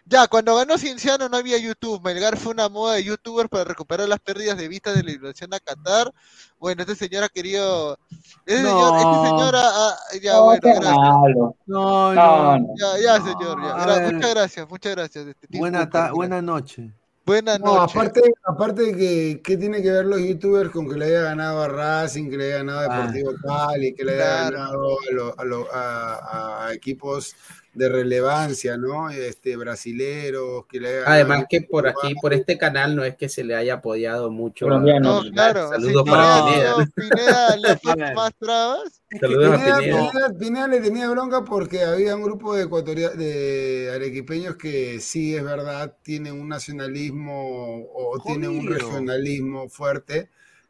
[0.09, 4.07] ya, cuando ganó Cienciano no había YouTube, Melgar fue una moda de youtuber para recuperar
[4.07, 6.13] las pérdidas de vista de la invasión a Qatar.
[6.59, 7.97] Bueno, este señor ha querido,
[8.45, 10.95] este señor, este señor, ha- ha- ya, No, bueno, gracias.
[10.95, 11.55] malo.
[11.65, 12.75] No, No.
[12.77, 13.75] Ya, ya, señor, ya.
[13.85, 15.27] Gra- muchas gracias, muchas gracias.
[15.27, 16.93] este, Buena, buena noche.
[17.27, 17.93] Buenas No, noches.
[17.97, 21.67] aparte, aparte que, ¿qué tiene que ver los youtubers con que le haya ganado a
[21.67, 23.11] Racing, que le haya ganado a Ah.
[23.11, 24.57] Deportivo Cali, que le haya Claro.
[24.57, 27.35] ganado a, lo- a lo- a- a equipos
[27.77, 29.09] de relevancia, ¿no?
[29.09, 33.43] Este, brasileros, que le Además que por aquí, por este canal, no es que se
[33.43, 34.65] le haya apoyado mucho.
[34.65, 35.23] a- Colombiano.
[35.23, 35.69] No, claro.
[35.69, 36.91] Saludos si para Pineda, Pineda.
[36.95, 39.01] Pineda le puesto más trabas.
[39.19, 40.11] Saludos a Pineda, Pineda.
[40.11, 45.35] Pineda- Pineda le tenía bronca porque había un grupo de ecuatoria- de arequipeños que sí
[45.35, 50.29] es verdad tienen un nacionalismo o tienen un regionalismo fuerte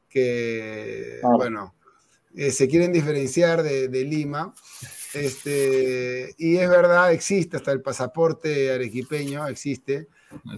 [0.09, 1.37] que Claro.
[1.37, 1.73] bueno
[2.35, 4.53] eh, se quieren diferenciar de, de Lima
[5.25, 10.07] este y es verdad existe hasta el pasaporte arequipeño existe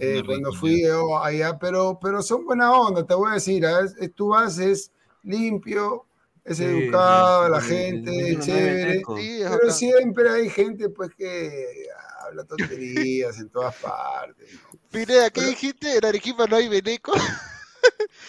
[0.00, 3.80] eh, cuando fui yo allá, pero, pero son buena onda, te voy a decir, ¿ah?
[3.84, 4.92] Es- es- tú vas, es
[5.22, 6.06] limpio,
[6.44, 9.06] es Sí, educado, sí, la sí, gente, sí, no, chévere, es
[9.50, 11.86] pero siempre hay gente pues que
[12.20, 14.48] habla tonterías en todas partes.
[14.52, 14.78] ¿no?
[14.90, 15.96] Pineda, ¿qué dijiste?
[15.96, 17.12] En Arequipa no hay veneco.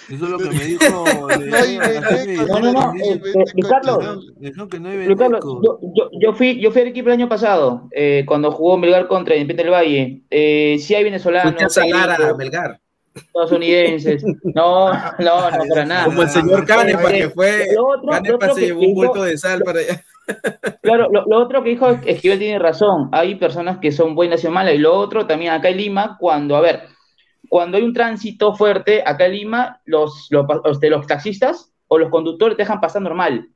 [0.10, 0.84] Eso es lo que me dijo.
[0.90, 1.28] No.
[2.48, 3.42] No, no, este,
[6.20, 9.64] yo, fui, yo fui al equipo el año pasado, eh, cuando jugó Melgar contra Independiente
[9.64, 10.22] del Valle.
[10.30, 12.80] Eh, sí hay venezolanos, a Melgar.
[13.14, 14.24] estadounidenses.
[14.44, 16.06] No, no, no, para nada.
[16.06, 17.66] Como el señor Canepa, Eh, que fue.
[17.78, 20.04] otro se que llevó un dijo- bulto de sal para allá.
[20.82, 23.10] Claro, lo, lo otro que dijo Esquivel tiene razón.
[23.12, 24.76] Hay personas que son buenas y malas.
[24.76, 26.84] Y lo otro también acá en Lima, cuando, a ver,
[27.52, 32.10] cuando hay un tránsito fuerte acá en Lima, los, los, este, los taxistas o los
[32.10, 33.50] conductores te dejan pasar normal.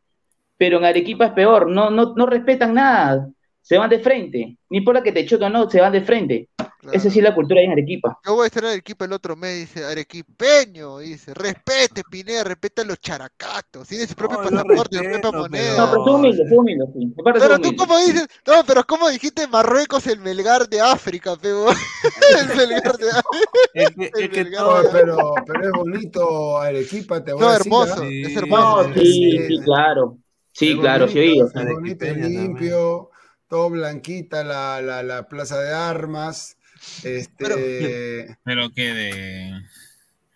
[0.58, 3.30] Pero en Arequipa es peor, no, no, no respetan nada.
[3.68, 4.58] Se van de frente.
[4.70, 6.50] No importa que te choquen o no, se van de frente.
[6.56, 6.96] Claro.
[6.96, 8.20] Esa sí es la cultura ahí en Arequipa.
[8.24, 12.84] Yo voy a estar en Arequipa el otro mes, dice Arequipeño, dice, respete Pineda, respeta
[12.84, 15.78] a los characatos, tiene su propio No, pasaporte, su propia moneda.
[15.78, 16.86] No, pero soy humilde, soy humilde.
[16.94, 17.14] Sí.
[17.24, 17.76] Pero tú humilde.
[17.78, 21.66] como dices, no, pero como dijiste Marruecos, el Melgar de África, pego.
[22.40, 23.24] el Melgar de África.
[23.74, 27.42] Es que, El es que Melgar todo- No, pero, pero es bonito Arequipa, te voy
[27.42, 27.66] No, a decir.
[27.66, 28.06] hermoso, ¿ah?
[28.08, 28.22] Sí.
[28.22, 28.94] es No, hermoso.
[28.94, 29.48] sí, Sí.
[29.48, 30.18] sí, claro.
[30.52, 31.48] Sí, Es claro, sí bonito, oído.
[31.48, 33.10] Es bonito, es limpio,
[33.48, 36.58] todo blanquita la, la, la plaza de armas.
[37.04, 39.52] Este, Pero que de.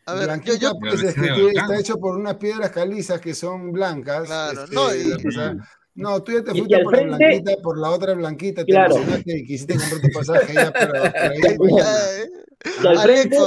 [0.05, 1.61] A ver, yo, blanquita, yo, pues, es que Pero tiene- acá.
[1.61, 4.25] está hecho por unas piedras calizas que son blancas.
[4.27, 5.55] Claro, este, no, y- la plaza-
[5.95, 8.95] no, tú ya te fuiste por la frente- blanquita, por la otra blanquita, te Claro.
[8.95, 11.39] emocionaste y quisiste comprar tu pasaje ya, pero, pero ahí
[12.65, 13.37] eh, Y al frente,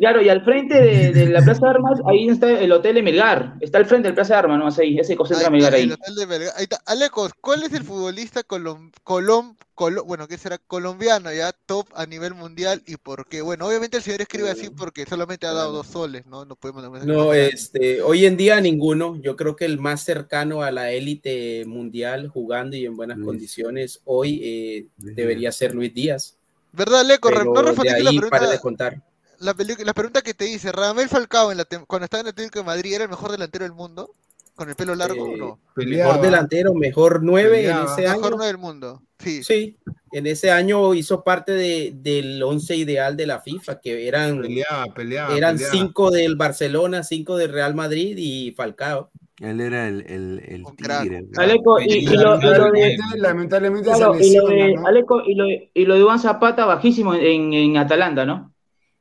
[0.00, 3.02] claro, y al frente de, de la Plaza de Armas, ahí está el hotel de
[3.02, 3.54] Melgar.
[3.60, 5.80] Está al frente del Plaza de Armas, no ahí, ese ahí concentra está, Melgar el
[5.80, 5.90] ahí.
[5.92, 6.52] hotel de Melgar.
[6.56, 6.80] Ahí está.
[6.86, 12.06] Alecos, ¿cuál es el futbolista colom, colom, colo- bueno, qué será colombiano ya top a
[12.06, 13.42] nivel mundial y por qué?
[13.42, 16.44] Bueno, obviamente el señor escribe así porque solamente ha dado dos soles, ¿no?
[16.44, 19.20] No podemos no, No, este, hoy en día ninguno.
[19.20, 23.26] Yo creo que el más cercano a la élite mundial jugando y en buenas Luis.
[23.26, 26.38] condiciones hoy eh, debería ser Luis Díaz.
[26.72, 27.28] ¿Verdad, Leco?
[27.28, 29.02] Pero no respondiste la ahí para pregunta, de contar.
[29.38, 29.54] la,
[29.84, 30.72] la pregunta que te hice.
[30.72, 33.30] ¿Radamel Falcao en la tem- cuando estaba en el Atlético de Madrid era el mejor
[33.30, 34.10] delantero del mundo?
[34.54, 35.58] ¿Con el pelo largo o Eh, no?
[35.74, 36.12] Peleaba.
[36.12, 38.36] Mejor delantero, mejor nueve en ese Mejor año.
[38.36, 39.02] no del mundo.
[39.18, 39.42] Sí.
[39.42, 39.78] Sí,
[40.12, 44.86] en ese año hizo parte de, del once ideal de la FIFA, que eran, Peleaba,
[44.94, 45.36] peleaba.
[45.36, 45.72] eran peleaba.
[45.74, 49.10] cinco del Barcelona, cinco del Real Madrid y Falcao.
[49.42, 51.26] Él era el, el, el tigre.
[51.36, 54.86] Aleco, y, y lo, y lo de, Lamentablemente, claro, se y lo de ¿no?
[54.86, 58.54] Aleco, y lo, y lo de Iván Zapata bajísimo en, en Atalanta, ¿no?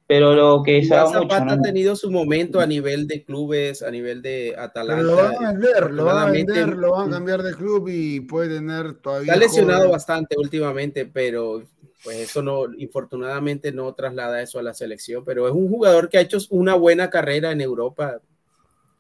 [0.08, 1.52] Pero lo que Iván dado mucho, Zapata ¿no?
[1.54, 4.56] ha tenido su momento a nivel de clubes, a nivel de
[4.88, 5.52] Pero lo van a Atalanta.
[5.52, 9.34] vender, lo van a vender, lo van a cambiar de club y puede tener todavía.
[9.34, 9.92] Está lesionado joven.
[9.92, 11.62] bastante últimamente, pero
[12.04, 16.18] pues eso no, infortunadamente no traslada eso a la selección, pero es un jugador que
[16.18, 18.20] ha hecho una buena carrera en Europa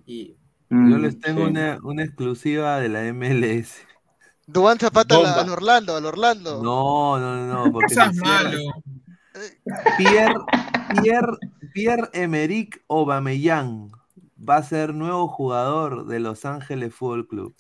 [0.05, 0.35] y
[0.71, 1.49] Yo Mm, les tengo sí.
[1.51, 3.73] una, una exclusiva de la MLS.
[4.47, 6.63] Duván Zapata al, Orlando, al Orlando.
[6.63, 7.93] No, no, no, no, porque
[8.23, 8.57] malo.
[9.97, 10.33] Pierre,
[11.01, 11.37] Pierre,
[11.73, 13.91] Pierre Emerick Aubameyang
[14.37, 17.55] va a ser nuevo jugador de Los Ángeles Fútbol Club.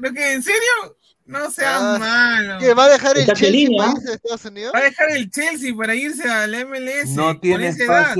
[0.00, 0.96] ¿Lo que, ¿En serio?
[1.24, 2.58] No seas Ah, malo.
[2.60, 4.72] ¿Que va a dejar el Chelsea para irse a Estados Unidos?
[4.74, 7.14] Va a dejar el Chelsea para irse al MLS.
[7.16, 8.14] No tiene edad.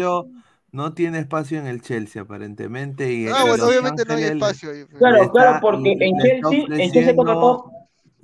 [0.77, 4.70] No tiene espacio en el Chelsea aparentemente y Ah, en bueno, obviamente no hay espacio
[4.70, 4.85] ahí.
[4.98, 7.70] Claro, claro, porque en Chelsea, en Chelsea contrató,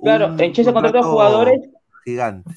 [0.01, 1.59] claro, en Chelsea contrató jugadores,
[2.05, 2.51] gigante.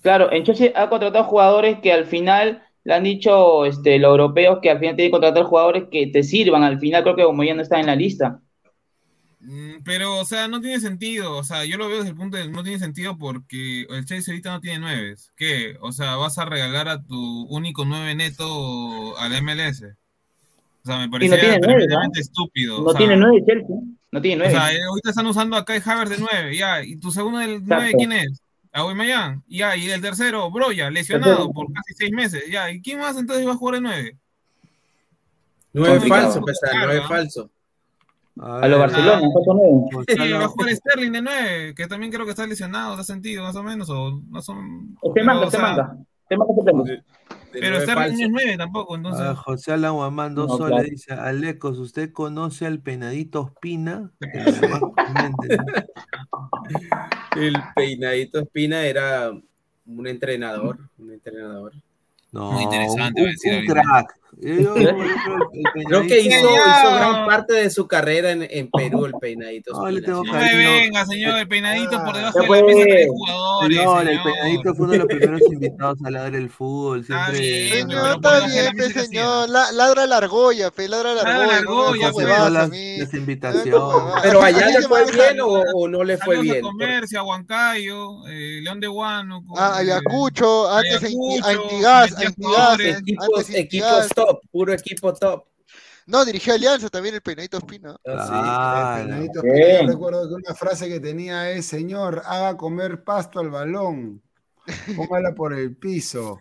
[0.00, 4.60] claro, en Chelsea ha contratado jugadores que al final le han dicho este, los europeos
[4.62, 6.62] que al final tienen que contratar jugadores que te sirvan.
[6.62, 8.40] Al final creo que como ya no está en la lista.
[9.40, 11.36] Mm, Pero, o sea, no tiene sentido.
[11.36, 14.32] O sea, yo lo veo desde el punto de no tiene sentido porque el Chelsea
[14.32, 15.32] ahorita no tiene nueves.
[15.36, 15.76] ¿Qué?
[15.80, 19.84] O sea, vas a regalar a tu único nueve neto al MLS.
[20.82, 22.78] O sea, me Y no nueve, tremendamente estúpido.
[22.78, 23.76] No o sea, tiene nueve Chelsea,
[24.10, 24.52] no tiene O nueve.
[24.52, 26.82] sea, eh, ahorita están usando a Kai Havertz de nueve, ya.
[26.82, 27.74] ¿Y tu segundo del Exacto.
[27.74, 28.42] nueve quién es?
[28.72, 29.42] Aubameyang.
[29.48, 32.44] Ya, y el tercero, Broya, lesionado por casi seis meses.
[32.50, 34.16] Ya, ¿y quién más entonces va a jugar de nueve?
[35.72, 36.08] Complicado.
[36.08, 37.50] falso, pesar, no es falso.
[38.40, 39.88] A lo Barcelona, nuevo.
[40.06, 43.06] Sí, va a jugar Sterling de 9, que también creo que está lesionado, ¿te has
[43.06, 43.88] sentido más o menos?
[43.90, 44.96] O no son.
[45.14, 47.02] Te manga suplente.
[47.52, 49.24] De Pero Sterling es 9 tampoco, entonces.
[49.26, 50.88] Ah, José Alan Guamán, dos No, soles, claro.
[50.90, 54.12] dice, Alecos, ¿usted conoce al penadito Ospina?
[57.36, 59.30] El peinadito Espina era
[59.86, 61.72] un entrenador, un entrenador.
[62.32, 63.72] No, Muy interesante, un, a un ahorita.
[63.72, 64.14] crack.
[64.40, 69.14] Yo- el Creo que hizo, hizo gran parte de su carrera en, en Perú, el
[69.20, 70.06] peinadito No, le Espina.
[70.06, 70.28] tengo sí.
[70.30, 70.70] No me cariño.
[70.70, 73.76] venga, señor, el peinadito por debajo de la mesa jugadores.
[73.78, 77.00] Señor, el peinadito fue uno de los primeros invitados a ladrar el fútbol.
[77.00, 77.40] Está Siempre.
[77.40, 79.48] bien, está bien, pe, mesa que señor.
[79.50, 82.10] La- ladra la argolla, pe, ladra la Ladra la argolla.
[82.12, 83.74] no las, las invitaciones.
[83.74, 84.20] huevadas.
[84.22, 86.60] Pero allá le fue bien o, o no le fue a bien.
[86.62, 89.54] Comercio, a Huancayo, eh, León de Huánuco.
[89.58, 92.98] Ah, eh, Ayacucho, antes Antigas, Antigas, jugadores.
[92.98, 94.08] Equipos, Antigas.
[94.28, 95.46] Top, puro equipo top.
[96.06, 97.96] No, dirigía Alianza también el peinadito Espina.
[98.06, 99.56] Ah, El penadito Bien.
[99.56, 104.22] Espina, yo recuerdo que una frase que tenía es, señor, haga comer pasto al balón,
[104.96, 106.40] póngala por el piso,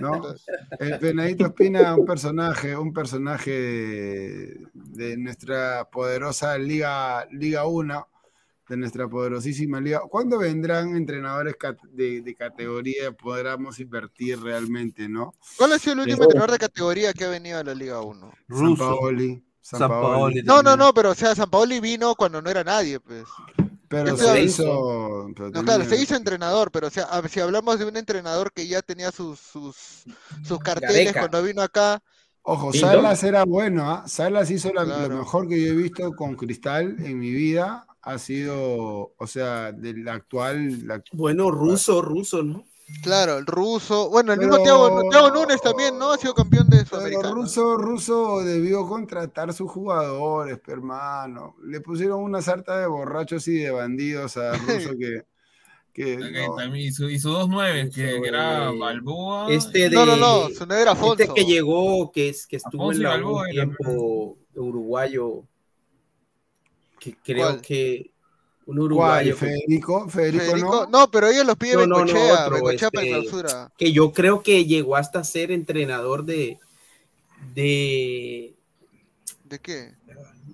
[0.00, 0.34] ¿no?
[0.78, 8.08] El penadito Espina, un personaje, un personaje de, de nuestra poderosa Liga, Liga 1,
[8.72, 10.00] de nuestra poderosísima liga.
[10.08, 11.54] ¿Cuándo vendrán entrenadores
[11.92, 13.12] de, de categoría?
[13.12, 15.34] Podremos invertir realmente, ¿no?
[15.58, 16.22] ¿Cuál ha sido el último Sí.
[16.24, 18.18] entrenador de categoría que ha venido a la Liga 1?
[18.20, 18.76] San Russo.
[18.98, 19.44] Paoli.
[19.60, 20.06] San San Paoli.
[20.06, 23.24] Paoli No, no, no, pero o sea, San Paoli vino cuando no era nadie, pues.
[23.88, 25.28] Pero se hizo.
[25.36, 28.66] pero No, claro, se hizo entrenador, pero o sea, si hablamos de un entrenador que
[28.66, 29.76] ya tenía sus, sus,
[30.42, 32.02] sus carteles cuando vino acá,
[32.44, 32.72] Ojo.
[32.72, 34.08] Salas era bueno, ¿ah?
[34.08, 35.08] Salas hizo la- Claro.
[35.10, 37.86] lo mejor que yo he visto con Cristal en mi vida.
[38.02, 40.86] Ha sido, o sea, del actual.
[40.86, 42.64] la- Bueno, ruso, ruso, ¿no?
[43.02, 46.12] claro, el ruso, bueno, el mismo Pero- Thiago, Thiago Núñez también, ¿no?
[46.12, 47.34] Ha sido campeón de Pero Sudamericano.
[47.34, 51.54] Russo, Russo debió contratar sus jugadores, hermano.
[51.64, 54.52] Le pusieron una sarta de borrachos y de bandidos a
[54.90, 55.22] Russo que.
[55.94, 56.56] que no.
[56.56, 59.46] también hizo, hizo dos nueve, que, que era Balboa.
[59.50, 61.22] Este de, No, no, no, su nombre era Afonso.
[61.22, 64.38] Este que llegó, que, es, que estuvo Afonso en la U Balboa un era, tiempo
[64.54, 65.44] uruguayo,
[67.02, 67.60] que creo ¿Cuál?
[67.60, 68.10] que
[68.66, 71.00] un uruguayo Federico, Federico, Federico, no.
[71.00, 73.72] no, pero ellos los pide No, no, no, Bengochea, otro, Bengochea para este- clausura.
[73.76, 76.58] que yo creo que llegó hasta ser entrenador de
[77.54, 78.54] de
[79.44, 79.92] ¿De qué?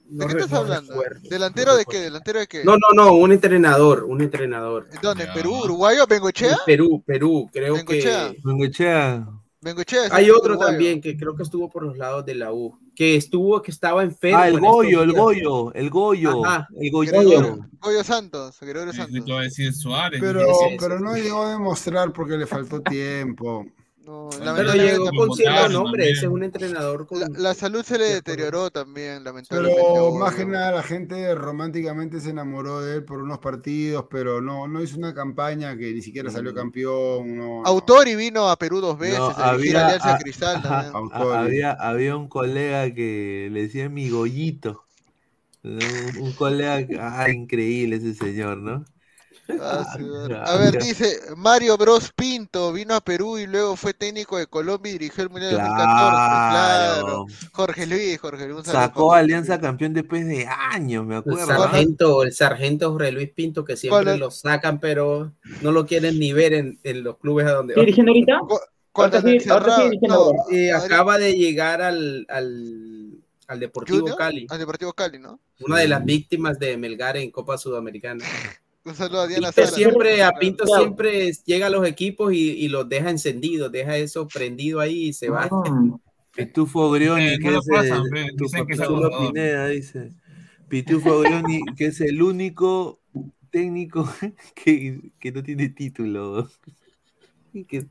[0.09, 0.91] no ¿De qué estás hablando?
[0.93, 1.99] recuerdo, ¿Delantero no de qué?
[2.01, 2.65] ¿Delantero de qué?
[2.65, 4.89] No, no, no, un entrenador, un entrenador.
[5.03, 5.25] ¿Dónde?
[5.25, 5.35] ¿En Ya.
[5.35, 5.55] Perú?
[5.65, 6.05] ¿Uruguayo?
[6.05, 6.57] En ¿Bengochea?
[6.65, 8.31] Perú, Perú, creo Bengochea.
[8.33, 9.29] que Bengochea.
[9.61, 10.71] Bengochea hay otro uruguayo.
[10.71, 14.05] también que creo que estuvo por los lados de la U, que estuvo, que estaba
[14.05, 14.39] enfermo.
[14.39, 15.13] Ah, el en Goyo, el.
[15.13, 16.45] Goyo, el Goyo.
[16.45, 16.69] Ajá.
[16.81, 17.11] El Goyo.
[17.11, 19.25] Gregorio, Goyo Santos, Gregorio Santos.
[20.21, 20.47] Pero,
[20.79, 23.67] pero no llegó a demostrar porque le faltó tiempo.
[24.09, 27.21] No, Pero llegó con cierto nombre, ese es un entrenador con...
[27.21, 29.83] la, la salud se le deterioró también, lamentablemente.
[29.93, 34.41] Pero más que nada la gente románticamente se enamoró de él por unos partidos, pero
[34.41, 37.37] no, no hizo una campaña que ni siquiera salió campeón.
[37.37, 37.67] No, no.
[37.67, 41.37] Autori vino a Perú dos veces No, a había- Alianza Cristal ajá, a- Autori.
[41.37, 44.85] había, había un colega que le decía mi Goyito.
[45.65, 45.79] Un,
[46.21, 46.87] un colega,
[47.21, 48.85] ah, increíble ese señor, ¿no?
[49.61, 50.43] Ah, sí, Ah, bueno.
[50.45, 54.91] A ver, dice Mario Bros Pinto vino a Perú y luego fue técnico de Colombia
[54.91, 55.87] y dirigió el Mundial 2014.
[55.89, 57.05] Claro.
[57.05, 57.27] Claro.
[57.53, 58.67] Jorge Luis, Jorge Luis.
[58.67, 61.47] Sacó a Alianza campeón después de años, me El acuerdo.
[61.47, 66.33] sargento, el sargento Jorge Luis Pinto, que siempre lo sacan, pero no lo quieren ni
[66.33, 67.87] ver en, en los clubes a donde ¿Estoy va.
[67.87, 68.39] dirigiendo ahorita?
[68.41, 68.61] Cu-
[68.93, 70.39] Cuando Ahorita le sí, ahorita sí, encerraron- diciendo no, ahora.
[70.51, 73.15] Eh, acaba de llegar al, al,
[73.47, 75.41] al Deportivo Junior, Cali, Al Deportivo Cali, ¿no?
[75.61, 78.25] una de las víctimas de Melgar en Copa Sudamericana.
[78.89, 80.83] Un saludo a Diana Pinto siempre, a Pinto Claro.
[80.83, 85.13] siempre llega a los equipos y, y los deja encendidos, deja eso prendido ahí y
[85.13, 85.49] se va.
[85.51, 85.97] Ah,
[86.35, 88.81] Pitufo Grioni, Eh, que es pasan, el, dicen que es.
[89.27, 90.11] Pineda, dice.
[90.69, 93.01] Pitufo Grioni, que es el único
[93.51, 94.09] técnico
[94.55, 96.49] que, que no tiene título.
[97.53, 97.87] Y que-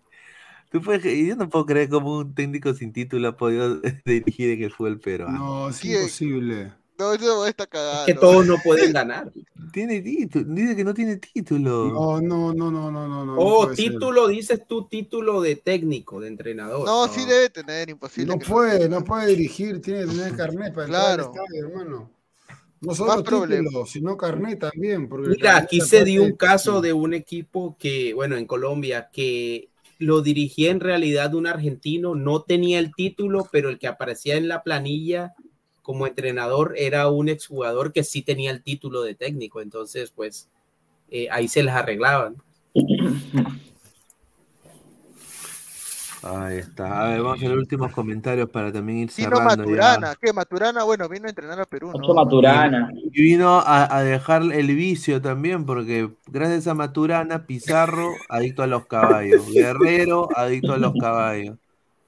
[0.72, 4.64] tú puedes- yo no puedo creer cómo un técnico sin título ha podido dirigir en
[4.64, 5.38] el fútbol peruano.
[5.38, 5.98] No, es ¿Quién?
[5.98, 6.74] imposible.
[6.98, 8.00] No, eso está cagado.
[8.08, 9.32] Es que todos no pueden ganar.
[9.74, 11.90] Tiene título, dice que no tiene título.
[11.92, 13.26] No, no, no, no, no, no.
[13.26, 13.76] no Oh, ser.
[13.76, 16.85] título, dices tú, título de técnico, de entrenador.
[16.88, 18.34] No, sí debe tener, imposible.
[18.34, 21.26] No que puede, no puede dirigir, tiene que tener carnet para Claro.
[21.26, 22.11] entrar al estadio, hermano.
[22.80, 23.67] No solo Más problema.
[23.67, 25.09] título, sino carnet también.
[25.09, 29.09] Porque Mira, carnet aquí se dio un caso de un equipo que, bueno, en Colombia,
[29.11, 29.69] que
[30.00, 34.48] lo dirigía en realidad un argentino, no tenía el título, pero el que aparecía en
[34.48, 35.34] la planilla
[35.88, 40.49] como entrenador era un exjugador que sí tenía el título de técnico, entonces pues
[41.09, 42.35] eh, ahí se las arreglaban.
[46.24, 47.06] Ahí está.
[47.06, 49.40] A ver, vamos a hacer los últimos comentarios para también ir cerrando.
[49.40, 49.56] ya.
[49.56, 50.33] Maturana, ¿qué?
[50.33, 52.91] Maturana, bueno, vino a entrenar a Perú, Maturana.
[53.14, 58.67] Y vino a, a dejar el vicio también, porque gracias a Maturana, Pizarro, adicto a
[58.67, 59.49] los caballos.
[59.49, 61.57] Guerrero, adicto a los caballos.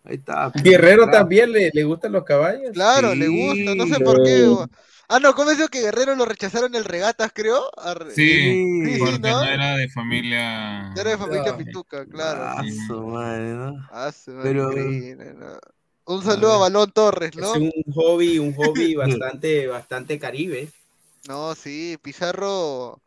[0.03, 0.51] Ahí está.
[0.55, 1.17] Guerrero Claro.
[1.19, 2.71] también le, le gustan los caballos.
[2.73, 4.43] Claro, le gusta, no sé por qué.
[4.43, 4.67] o-
[5.11, 7.69] Ah, no, ¿cómo es que Guerrero lo rechazaron el regatas, creo?
[7.77, 9.41] Arre- Sí, Sí, porque ¿no?
[9.41, 10.93] no era de familia.
[10.95, 11.57] Era de familia No.
[11.57, 12.41] Pituca, claro.
[12.43, 13.87] Ah, su madre, ¿no?
[13.91, 15.47] Ah, su madre, Pero- increíble, ¿no?
[16.05, 17.53] Un saludo a Balón Torres, ¿no?
[17.55, 18.95] Es un hobby, un hobby
[19.41, 20.69] bastante, bastante caribe.
[21.27, 23.01] No, sí, Pizarro.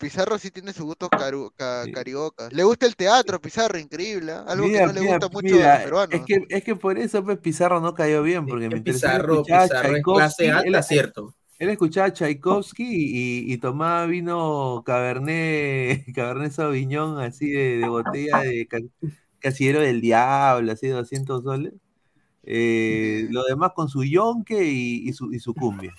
[0.00, 1.92] Pizarro sí tiene su gusto caru- ca- Sí.
[1.92, 2.48] carioca.
[2.50, 4.32] Le gusta el teatro, Pizarro, increíble.
[4.32, 4.44] ¿ah?
[4.48, 6.14] Algo Mira, que no le gusta mucho mira, a los peruanos.
[6.14, 9.00] Es que, es que por eso pues, Pizarro no cayó bien, porque que mientras él
[9.02, 11.34] Pizarro, Pizarro es Tchaikovsky, clase alta, él- cierto.
[11.58, 18.38] Él escuchaba a Tchaikovsky y, y tomaba vino Cabernet, Cabernet Sauvignon, así de, de botella
[18.38, 18.78] de ca-
[19.38, 21.74] casillero del diablo, así de 200 soles.
[22.42, 25.92] Eh, lo demás con su yonque y, y su, y su cumbia.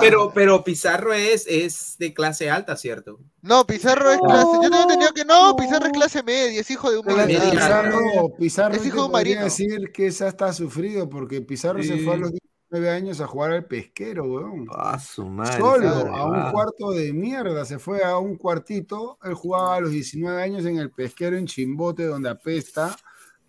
[0.00, 3.20] Pero, pero Pizarro es, es de clase alta, ¿cierto?
[3.40, 4.50] No, Pizarro es clase.
[4.62, 7.50] Yo tengo entendido que no, Pizarro es clase media, es hijo de un militar.
[7.50, 8.00] Pizarro,
[8.38, 9.44] Pizarro Es hijo de un marino.
[9.44, 13.52] decir que esa está sufrido porque Pizarro se fue a los 19 años a jugar
[13.52, 14.66] al pesquero, weón.
[14.70, 15.58] Ah, su madre.
[15.58, 19.18] Solo, esa a un cuarto de mierda, se fue a un cuartito.
[19.22, 22.96] Él jugaba a los 19 años en el pesquero en Chimbote, donde apesta.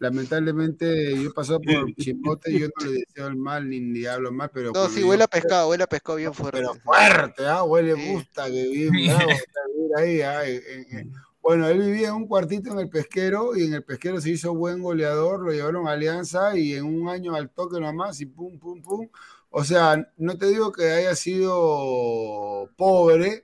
[0.03, 1.63] Lamentablemente, yo pasé por
[1.97, 4.71] Chimbote y yo no le deseo el mal ni ni hablo mal, pero.
[4.73, 6.57] No, sí, huele a pescado, huele a pescado bien fuerte.
[6.59, 7.63] Pero fuerte, ¿ah?
[7.63, 8.11] Huele Sí.
[8.13, 9.31] gusta, que bien bravo
[9.97, 10.21] ahí.
[10.21, 13.73] ah, en- en- en- Bueno, él vivía en un cuartito en el pesquero y en
[13.73, 17.49] el pesquero se hizo buen goleador, lo llevaron a Alianza y en un año al
[17.49, 19.07] toque nomás y pum, pum, pum.
[19.49, 23.43] O sea, no te digo que haya sido pobre,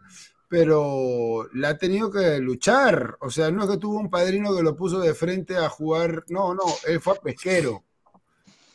[0.49, 3.17] pero la ha tenido que luchar.
[3.21, 6.25] O sea, no es que tuvo un padrino que lo puso de frente a jugar.
[6.27, 7.85] No, no, él fue a pesquero.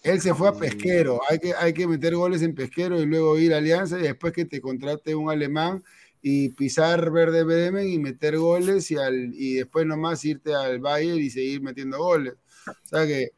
[0.05, 1.21] Él se fue a pesquero.
[1.29, 4.33] Hay que, hay que meter goles en pesquero y luego ir a Alianza y después
[4.33, 5.83] que te contrate un alemán
[6.23, 11.19] y pisar Verde Bremen y meter goles y, al, y después nomás irte al Bayern
[11.19, 12.35] y seguir metiendo goles.
[12.67, 13.33] O sea que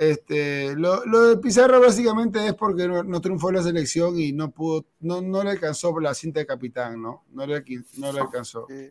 [0.00, 4.50] este, lo, lo de Pizarro básicamente es porque no, no triunfó la selección y no
[4.50, 7.24] pudo, no, no le alcanzó la cinta de capitán, ¿no?
[7.32, 8.66] No le, alqui- no le alcanzó.
[8.68, 8.88] Sí.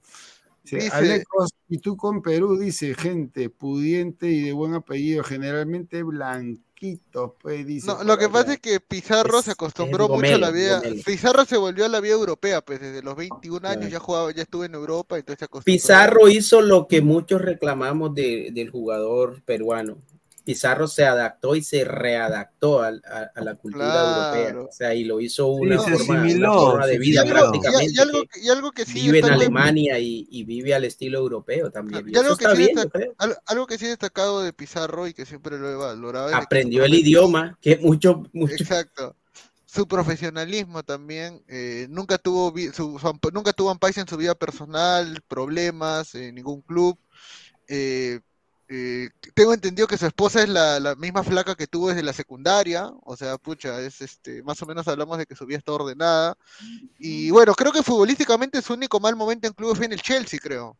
[0.63, 6.03] Sí, Dice- Alecos, y tú con Perú, dice gente pudiente y de buen apellido, generalmente
[6.03, 7.87] blanquitos, pues dice.
[7.87, 10.81] No, lo que pasa es que Pizarro Es- se acostumbró mucho a la vida.
[11.05, 13.91] Pizarro se volvió a la vida europea, pues desde los 21 años Claro.
[13.91, 15.73] ya jugaba, ya estuvo en Europa, entonces se acostumbró.
[15.73, 19.97] Pizarro hizo lo que muchos reclamamos de- del jugador peruano.
[20.49, 24.07] Pizarro se adaptó y se readaptó al- a, a la cultura Claro.
[24.41, 24.67] europea.
[24.67, 27.93] O sea, y lo hizo una, forma, una asimiló, forma de vida y- prácticamente.
[27.93, 30.85] y algo, que que- y algo que sí vive en Alemania y, y vive al
[30.85, 32.03] estilo europeo también.
[32.07, 32.77] Y Y eso algo que sí bien,
[33.45, 37.55] algo que sí destacado de Pizarro y que siempre lo he valorado Aprendió el idioma,
[37.61, 38.55] que mucho, mucho.
[38.55, 39.15] Exacto.
[39.67, 46.15] Su profesionalismo también, eh, nunca tuvo su, su nunca tuvo en su vida personal, problemas
[46.15, 46.97] en ningún club.
[47.67, 48.21] Eh,
[48.71, 52.91] eh, tengo entendido que su esposa es la, misma flaca que tuvo desde la secundaria,
[53.01, 56.37] o sea, pucha, es este, más o menos hablamos de que su vida está ordenada.
[56.99, 60.39] Y bueno, creo que futbolísticamente su único mal momento en club fue en el Chelsea,
[60.39, 60.77] creo.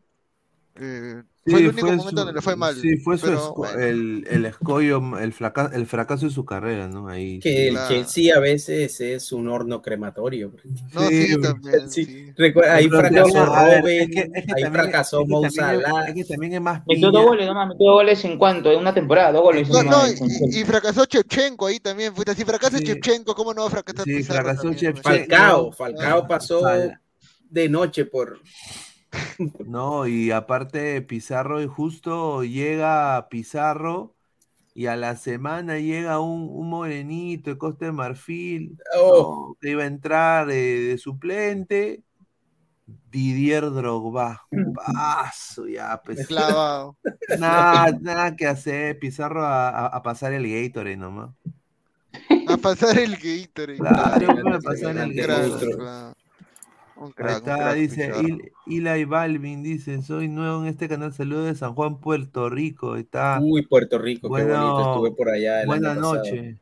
[0.82, 2.76] Eh, fue Sí, el único fue momento su- donde le fue mal.
[2.76, 3.80] Sí, fue su pero esco- bueno.
[3.80, 7.08] el, el escollo, el, fraca- el fracaso de su carrera, ¿no?
[7.08, 7.40] Ahí.
[7.40, 7.90] Que el Claro.
[7.90, 10.54] Chelsea a veces es un horno crematorio.
[10.94, 12.34] No, sí, Sí, también, sí.
[12.70, 16.06] ahí fracasó Robben, ahí fracasó es que Mo también es- Salah.
[16.08, 18.80] Es que también es más Metió dos goles nomás, metió dos goles en cuanto, en
[18.80, 19.68] una temporada, dos goles.
[19.70, 22.14] No, no, y, fracasó Chevchenko ahí también.
[22.14, 22.84] Puta, si fracasa Sí.
[22.84, 25.02] Chevchenko, ¿cómo no va a fracasar Sí, Pizarro fracasó.
[25.02, 26.62] Falcao, Falcao pasó
[27.50, 28.40] de noche por
[29.66, 34.16] No, y aparte Pizarro y justo llega Pizarro
[34.74, 39.50] y a la semana llega un, un morenito de Costa de Marfil Oh.
[39.50, 39.58] ¿no?
[39.60, 42.04] que iba a entrar eh, de suplente.
[43.12, 44.44] Didier Drogba.
[44.76, 46.28] Paso ya, pues.
[46.28, 46.98] Clavado.
[47.40, 49.00] Nada, nada que hacer.
[49.00, 51.32] Pizarro a, a- a pasar el Gatorade nomás.
[52.48, 53.78] A pasar el Gatorade.
[53.78, 55.76] Claro, claro, bueno, pasar el Gatorade.
[55.76, 56.16] claro.
[57.00, 58.12] Un Ahí crack, un está, crack, dice
[58.68, 62.94] Eli Balvin, dice, soy nuevo en este canal, saludos de San Juan, Puerto Rico.
[62.94, 63.40] Ahí Está.
[63.42, 66.58] Uy, Puerto Rico, qué Bueno, bonito, estuve por allá Buenas noches.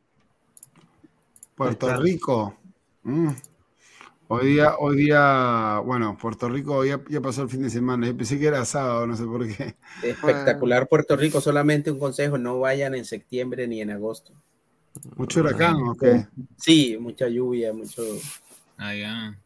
[1.56, 1.96] Puerto.
[1.96, 2.56] Rico.
[3.02, 3.30] Mm.
[4.28, 8.06] Hoy día, hoy día, bueno, Puerto Rico ya, ya pasó el fin de semana.
[8.06, 9.74] Yo pensé que era sábado, no sé por qué.
[10.02, 14.32] Espectacular Puerto Rico, solamente un consejo, no vayan en septiembre ni en agosto.
[15.16, 16.26] Mucho huracán, ¿o qué?
[16.56, 18.02] Sí, mucha lluvia, mucho...
[18.76, 19.36] Ah, ya.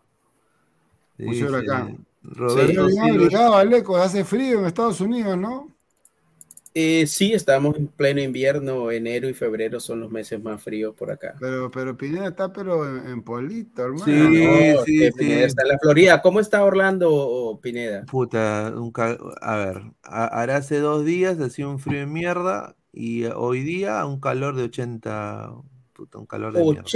[1.18, 2.06] Mucho huracán.
[2.22, 5.68] Roberto Silva- abrigado, Aleco, hace frío en Estados Unidos, ¿no?
[6.74, 11.10] Eh, sí, estamos en pleno invierno, enero y febrero son los meses más fríos por
[11.10, 11.34] acá.
[11.38, 14.04] Pero, pero Pineda está pero en, en Polito, hermano.
[14.06, 14.14] Sí,
[14.74, 15.10] No, sí, sí.
[15.18, 16.22] Pineda está en la Florida.
[16.22, 18.06] ¿Cómo está Orlando, o Pineda?
[18.06, 22.74] Puta, un ca- a ver, a- hará hace dos días hacía un frío de mierda
[22.90, 25.50] y hoy día un calor de 80,
[25.92, 26.88] puta, un calor de mierda.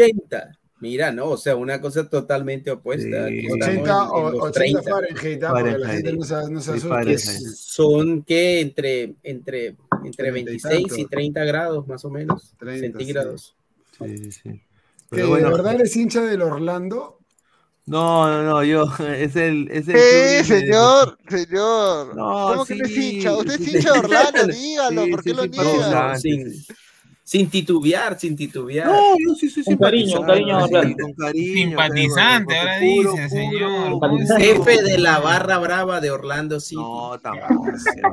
[0.76, 0.80] 80.
[0.80, 3.28] Mira, no, o sea, una cosa totalmente opuesta.
[3.28, 3.38] Sí.
[3.38, 4.82] Aquí estamos 80 en- en o los 80 30.
[4.82, 5.90] Fahrenheit, ah, porque la Fahrenheit.
[6.04, 6.88] gente no se, no se Sí.
[6.88, 7.18] Fahrenheit.
[7.56, 11.08] Son que entre, entre, entre 30 y 26 y tanto.
[11.10, 13.56] 30 grados más o menos 30, centígrados.
[13.98, 14.40] Sí, sí, sí.
[14.50, 14.60] ¿Que
[15.10, 17.18] Pero ¿De bueno, verdad eres hincha del Orlando?
[17.86, 18.84] no, no, no, yo,
[19.16, 21.18] es el, es el ¡Eh, club de- señor!
[21.28, 22.16] Señor.
[22.16, 23.36] No, ¿Cómo que no es sí, hincha?
[23.36, 26.18] Usted es sí, hincha de Orlando, dígalo, Sí, ¿por qué sí, lo sí, No, niega?
[27.26, 27.28] No, sin, sí.
[27.38, 28.86] sin titubear, sin titubear.
[28.86, 30.58] No, yo sí soy Un cariño, un cariño,
[31.00, 31.54] con cariño.
[31.54, 33.84] Simpatizante, pero- ahora puro, dice, puro, señor.
[33.86, 34.00] puro.
[34.00, 36.76] ¿Cómo es Jefe de la barra brava de Orlando City.
[36.80, 37.66] No, tampoco
[38.02, 38.08] no.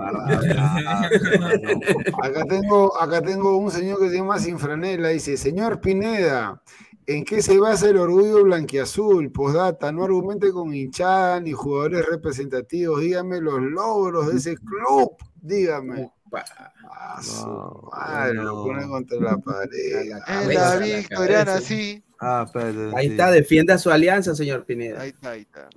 [2.24, 6.62] Acá tengo, acá tengo un señor que se llama Sinfranela, dice, señor Pineda,
[7.06, 9.32] ¿en qué se basa el orgullo blanquiazul?
[9.32, 15.12] Postdata, no argumente con hinchada ni jugadores representativos, dígame los logros de ese club,
[15.42, 16.10] dígame.
[16.36, 19.70] Ah, No, madre, lo pone contra la pared.
[20.02, 22.04] En la Cabeza, la victoriana, sí.
[22.20, 22.96] Ah, espérate.
[22.96, 23.12] Ahí sí.
[23.12, 25.02] está, defienda su alianza, señor Pineda.
[25.02, 25.70] Ahí está, ahí está.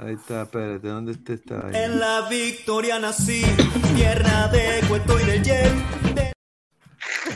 [0.00, 1.84] Ahí está, espérate, ¿dónde está esta vaina?
[1.84, 3.42] En la victoria nací,
[3.96, 5.98] tierra de cuento y de yen.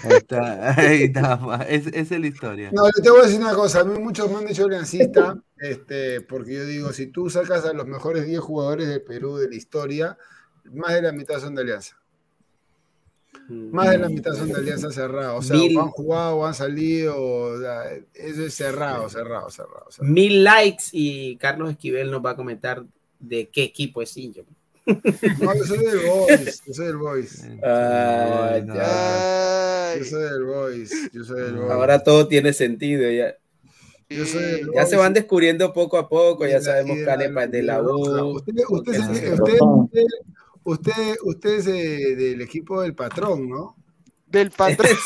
[0.04, 2.70] Ahí está, ahí está, es, esa es la historia.
[2.72, 5.42] No, le te voy a decir una cosa, a mí muchos me han dicho aliancista,
[5.56, 9.48] este, porque yo digo, si tú sacas a los mejores 10 jugadores del Perú de
[9.48, 10.18] la historia,
[10.72, 12.01] más de la mitad son de alianza.
[13.48, 15.34] Más de la mitad son de alianza cerrada.
[15.34, 17.20] O sea, Mil- o han jugado o han salido.
[17.20, 19.86] o sea, eso es cerrado, cerrado, cerrado.
[19.90, 20.12] cerrado.
[20.12, 22.82] Mil likes y Carlos Esquivel nos va a comentar
[23.18, 24.42] de qué equipo es hincha.
[24.86, 26.62] No, yo soy del Boys.
[26.66, 27.44] Yo soy del Boys.
[27.62, 29.94] Ah, No, ya.
[29.98, 31.12] Yo soy del Boys.
[31.12, 31.70] Yo soy del Boys.
[31.70, 33.08] Ahora todo tiene sentido.
[33.10, 33.36] Ya,
[34.08, 36.46] Yo soy ya se van descubriendo poco a poco.
[36.46, 37.80] Ya sabemos Canepa es de la.
[37.82, 38.32] U.
[38.36, 39.00] Usted, usted,
[39.38, 40.04] usted,
[40.64, 43.76] usted, usted, es eh, del equipo del patrón, ¿no?
[44.26, 44.88] Del patrón.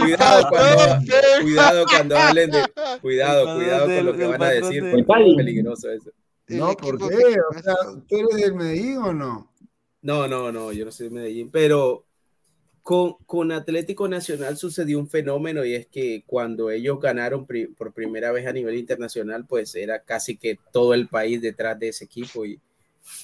[0.00, 1.06] cuidado, cuando,
[1.42, 2.62] cuidado cuando hablen de.
[3.00, 4.82] Cuidado, cuidado con lo que van a decir.
[4.90, 6.10] Porque es peligroso eso.
[6.48, 7.08] No, ¿por qué?
[7.16, 7.74] que- O sea,
[8.08, 9.52] ¿tú eres del Medellín o no?
[10.02, 12.06] No, no, no, yo no soy de Medellín, pero
[12.82, 17.92] con, con Atlético Nacional sucedió un fenómeno y es que cuando ellos ganaron pri- por
[17.92, 22.06] primera vez a nivel internacional, pues era casi que todo el país detrás de ese
[22.06, 22.58] equipo y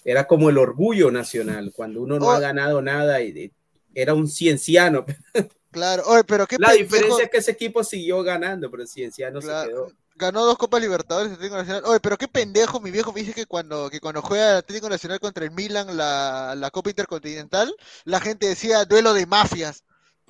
[0.05, 2.31] era como el orgullo nacional, cuando uno no Oh.
[2.31, 3.53] ha ganado nada y
[3.95, 5.05] era un cienciano.
[5.73, 6.05] Claro.
[6.07, 6.85] Oye, pero qué La pendejo.
[6.95, 9.63] diferencia es que ese equipo siguió ganando, pero el cienciano Claro.
[9.63, 9.93] se quedó.
[10.15, 11.83] Ganó dos Copas Libertadores Atlético Nacional.
[11.85, 14.89] Oye, pero qué pendejo, mi viejo me dice que cuando, que cuando juega el Atlético
[14.89, 17.75] Nacional contra el Milan la, la Copa Intercontinental,
[18.05, 19.85] la gente decía duelo de mafias.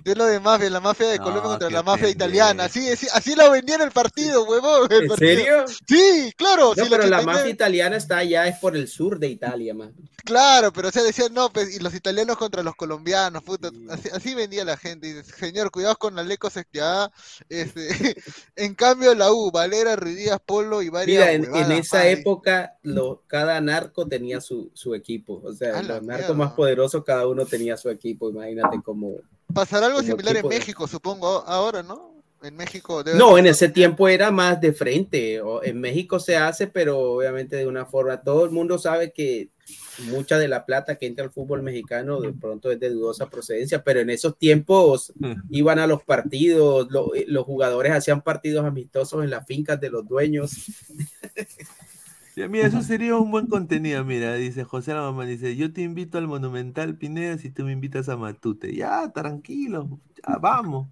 [0.05, 2.16] Duelo de mafias, la mafia de No, Colombia contra la mafia pendejo.
[2.16, 2.65] italiana.
[2.65, 4.86] Así, así, así lo vendían el partido, huevón.
[4.91, 5.36] el ¿En partido.
[5.36, 5.65] serio?
[5.89, 6.75] Sí, claro.
[6.76, 9.75] No, sí, pero la 89 mafia italiana está allá, es por el sur de Italia,
[9.75, 9.91] más.
[10.25, 14.08] Claro, pero o sea, decían, no, pues, y los italianos contra los colombianos, puta, así,
[14.12, 15.08] así vendía la gente.
[15.08, 17.10] Y dice, señor, cuidado con la Leco ya.
[17.49, 17.89] Este,
[18.57, 23.60] en cambio, la U, Valera, Ruidías, Polo y varias Mira, en, esa época lo, cada
[23.60, 25.41] narco tenía su, su equipo.
[25.44, 28.31] O sea, los narcos más poderosos, cada uno tenía su equipo.
[28.31, 29.16] Imagínate cómo.
[29.52, 32.15] Pasará algo similar en equipo de- México, supongo, ahora, ¿no?
[32.42, 35.41] En México debe No, en ese tiempo era más de frente.
[35.41, 38.20] o- En México se hace, pero obviamente de una forma.
[38.23, 39.49] Todo el mundo sabe que
[40.10, 43.83] mucha de la plata que entra al fútbol mexicano de pronto es de dudosa procedencia,
[43.83, 45.12] pero en esos tiempos
[45.50, 50.07] iban a los partidos, lo- los jugadores hacían partidos amistosos en las fincas de los
[50.07, 50.52] dueños.
[52.37, 55.81] Ya, mira, eso sería un buen contenido, mira, dice José la mamá, dice, yo te
[55.81, 58.75] invito al Monumental Pineda si tú me invitas a Matute.
[58.77, 60.89] Ya, tranquilo, ya, vamos.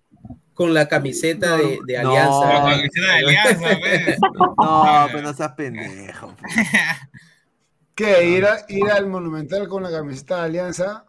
[0.55, 2.47] Con la camiseta de, de No, Alianza.
[2.49, 4.19] La camiseta de Alianza, pues.
[4.59, 6.35] No, pero no seas pendejo.
[7.95, 8.29] ¿Qué?
[8.31, 11.05] ¿Ir, a- ir al Monumental con la camiseta de Alianza?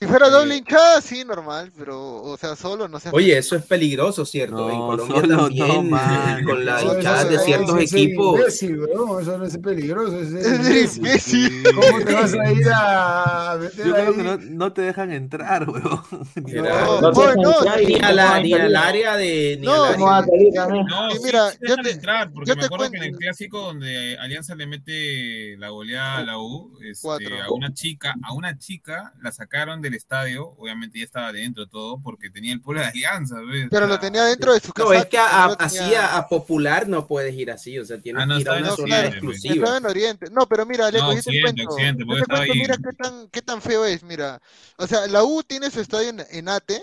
[0.00, 3.08] Si fuera doble hinchada, sí, normal, pero, o sea, solo no sé.
[3.12, 4.54] Oye, eso es peligroso, ¿cierto?
[4.54, 8.38] No, en Colombia solo también, con la hinchada de ciertos eso es ser equipos.
[8.38, 11.64] imbécil, weón, Eso no es peligroso, es Es imbécil.
[11.74, 15.68] ¿Cómo te vas a ir a meter Yo creo que no, no te dejan entrar,
[15.68, 16.00] weón.
[16.44, 19.56] Mira, No, No y Ni, a no la, ni al área de.
[19.58, 20.86] Ni No, al ¿Cómo área también?
[20.86, 23.02] No, sí, mira, sí yo dejan te- entrar, porque yo me te acuerdo que en
[23.02, 28.14] el clásico donde Alianza le mete la goleada a la U, este, a una chica,
[28.22, 32.52] a una chica la sacaron del estadio, obviamente ya estaba dentro de todo, porque tenía
[32.52, 33.36] el polo de alianza.
[33.40, 33.66] ¿ves?
[33.70, 34.98] Pero O sea, lo tenía dentro de su No, casa.
[35.00, 38.22] es que a, a- así a, a popular no puedes ir así, o sea, tienes
[38.22, 39.54] Ah, no, que ir a una en zona Occidente, exclusiva.
[39.54, 40.26] Estaba en Oriente.
[40.30, 41.72] No, pero mira, Aleco, No, yo te Occidente, cuento.
[41.74, 42.60] Occidente, porque estaba cuento, ahí.
[42.60, 44.40] mira qué tan, qué tan feo es, mira.
[44.76, 46.80] O sea, la U tiene su estadio en, en Ate,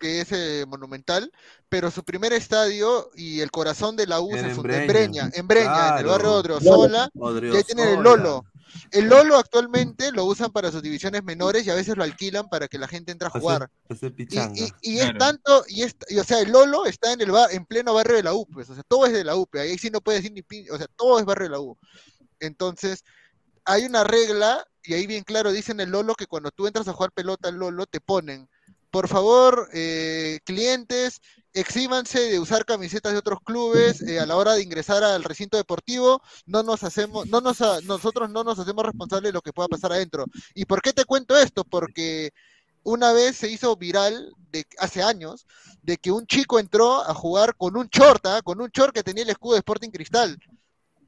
[0.00, 1.30] que es eh, monumental,
[1.68, 4.86] pero su primer estadio y el corazón de la U Era se en fundó en
[4.86, 5.30] Breña.
[5.32, 6.08] En Breña, en el Claro.
[6.10, 8.02] barrio de Odriozola, y ahí tienen el.
[8.02, 8.44] Lolo.
[8.90, 12.68] El Lolo actualmente lo usan para sus divisiones menores y a veces lo alquilan para
[12.68, 13.70] que la gente entre a jugar.
[14.08, 14.52] Y, pichanga.
[14.56, 15.18] y- y es Claro.
[15.18, 18.16] tanto, y, es, y, o sea, el Lolo está en el bar, en pleno barrio
[18.16, 20.00] de la U, pues, o sea, todo es de la U, pero ahí sí no
[20.00, 21.76] puedes decir ni pin- o sea, todo es barrio de la U.
[22.40, 23.02] Entonces,
[23.64, 26.92] hay una regla, y ahí bien claro dicen el Lolo que cuando tú entras a
[26.92, 28.48] jugar pelota al Lolo, te ponen,
[28.94, 31.20] por favor, eh, clientes,
[31.52, 35.56] exímanse de usar camisetas de otros clubes eh, a la hora de ingresar al recinto
[35.56, 39.66] deportivo, no nos hacemos, no nos, nosotros no nos hacemos responsables de lo que pueda
[39.66, 40.26] pasar adentro.
[40.54, 41.64] ¿Y por qué te cuento esto?
[41.64, 42.30] Porque
[42.84, 44.32] una vez se hizo viral
[44.78, 45.44] hace años
[45.82, 48.42] de que un chico entró a jugar con un short, ¿ah?
[48.44, 50.38] con un short que tenía el escudo de Sporting Cristal.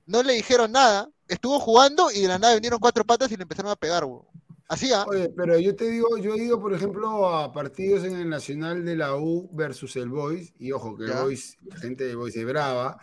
[0.06, 3.44] No le dijeron nada, estuvo jugando y de la nada vinieron cuatro patas y le
[3.44, 4.04] empezaron a pegar.
[4.04, 4.22] güey.
[4.68, 5.04] Así, ¿ah?
[5.08, 8.84] Oye, pero yo te digo, yo he ido, por ejemplo, a partidos en el Nacional
[8.84, 11.12] de la U versus el Boys, y ojo, que el.
[11.12, 12.98] Boys, la gente del Boys es brava,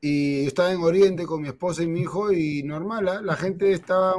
[0.00, 3.20] y yo estaba en Oriente con mi esposa y mi hijo, y normal, ¿ah?
[3.20, 4.14] la gente estaba,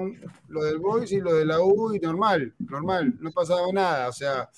[0.49, 4.13] lo del Boys y lo de la U, y normal, normal, no pasaba nada, o
[4.13, 4.49] sea,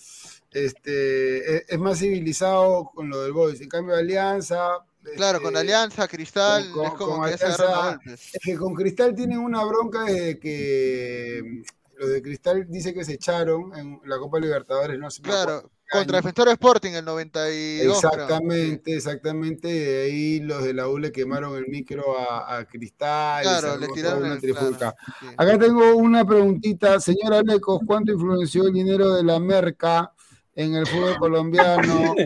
[0.51, 4.79] este, es, es más civilizado con lo del Boys, en cambio Alianza...
[5.15, 9.15] Claro, con este, Alianza, Cristal, con- es como con que Alianza, es que con Cristal
[9.15, 11.63] tienen una bronca desde que
[12.01, 15.21] los de Cristal dice que se echaron en la Copa Libertadores, no sé.
[15.21, 16.17] Claro, qué contra.
[16.17, 17.99] Defensor Sporting el 92.
[17.99, 18.11] creo.
[18.11, 19.69] Exactamente, exactamente.
[19.69, 23.43] y de ahí los de la U le quemaron el micro a, a Cristal.
[23.43, 24.93] Claro, le tiraron una el- trifulca.
[24.93, 25.27] claro, sí.
[25.37, 26.99] Acá tengo una preguntita.
[26.99, 30.11] Señora Lecos, ¿cuánto influenció el dinero de la merca
[30.55, 32.15] en el fútbol colombiano?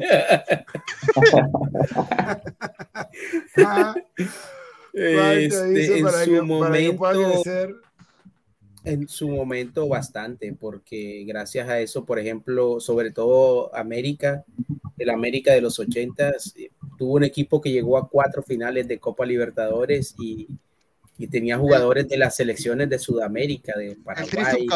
[3.58, 3.94] Ah,
[4.92, 7.76] ¿Cuánto Este, hizo en para su que- para que pueda momento, crecer?
[8.86, 14.46] En su momento bastante, porque gracias a eso, por ejemplo, sobre todo América,
[14.98, 16.34] el América de los 80
[16.98, 20.48] tuvo un equipo que llegó a cuatro finales de Copa Libertadores y,
[21.18, 24.68] y tenía jugadores de las selecciones de Sudamérica, de Paraguay,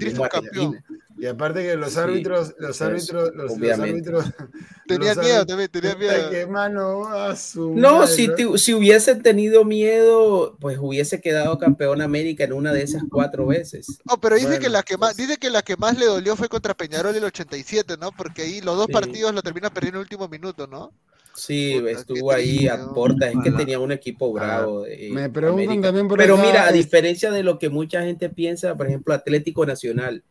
[0.00, 0.74] el.
[1.20, 4.10] Y aparte que los Sí, árbitros, los pues, árbitros, los, los obviamente.
[4.10, 4.24] árbitros.
[4.86, 6.30] Tenían los miedo también, tenían Puta, miedo.
[6.30, 8.34] que mano, a su No, madre, si, ¿no?
[8.36, 13.46] tu- si hubiese tenido miedo, pues hubiese quedado campeón América en una de esas cuatro
[13.46, 13.98] veces.
[14.08, 15.26] No, pero dice que la que más, pues.
[15.26, 18.12] dice que la que más le dolió fue contra Peñarol el 87, ¿no?
[18.12, 18.92] Porque ahí los dos Sí.
[18.92, 20.92] partidos lo termina perdiendo en el último minuto, ¿no?
[21.34, 24.86] Sí, Puta, estuvo ahí a portas, es que tenía un equipo bravo.
[24.86, 25.88] eh, Me preguntan América.
[25.88, 29.14] también por Pero acá, mira, a diferencia de lo que mucha gente piensa, por ejemplo,
[29.14, 30.24] Atlético Nacional,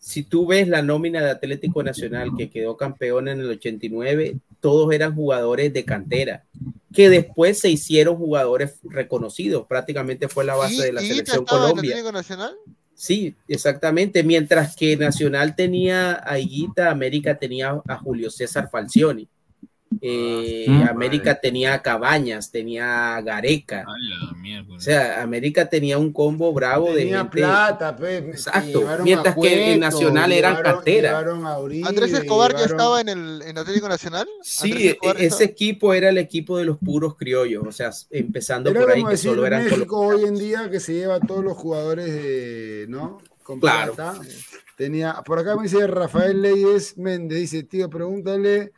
[0.00, 4.92] si tú ves la nómina de Atlético Nacional que quedó campeón en el 89, todos
[4.94, 6.44] eran jugadores de cantera,
[6.92, 11.90] que después se hicieron jugadores reconocidos, prácticamente fue la base ¿Y, de la selección Colombia.
[11.90, 12.54] Atlético Nacional?
[12.94, 14.22] Sí, exactamente.
[14.22, 19.28] Mientras que Nacional tenía a Higuita, América tenía a Julio César Falcioni.
[20.00, 20.82] Eh, Mm.
[20.88, 23.80] América tenía Cabañas, tenía Gareca.
[23.86, 24.74] A la mierda.
[24.74, 27.24] O sea, América tenía un combo bravo de gente.
[27.26, 31.08] plata, pe, Exacto, llevaron mientras a que en Cueto, Nacional eran llevaron- cantera.
[31.10, 34.28] llevaron a Uribe, ¿Andrés Escobar ya estaba en el en Atlético Nacional?
[34.42, 35.44] Sí, ¿Andrés Escobar e- ese estaba?
[35.50, 39.10] equipo era el equipo de los puros criollos, o sea, empezando Era por ahí que
[39.10, 42.86] decir solo eran México hoy en día que se lleva a todos los jugadores de,
[42.88, 43.18] ¿no?
[43.42, 43.94] Con Claro.
[43.94, 44.20] plata.
[44.76, 48.72] Tenía, por acá me dice Rafael Leyes Méndez, dice, tío, pregúntale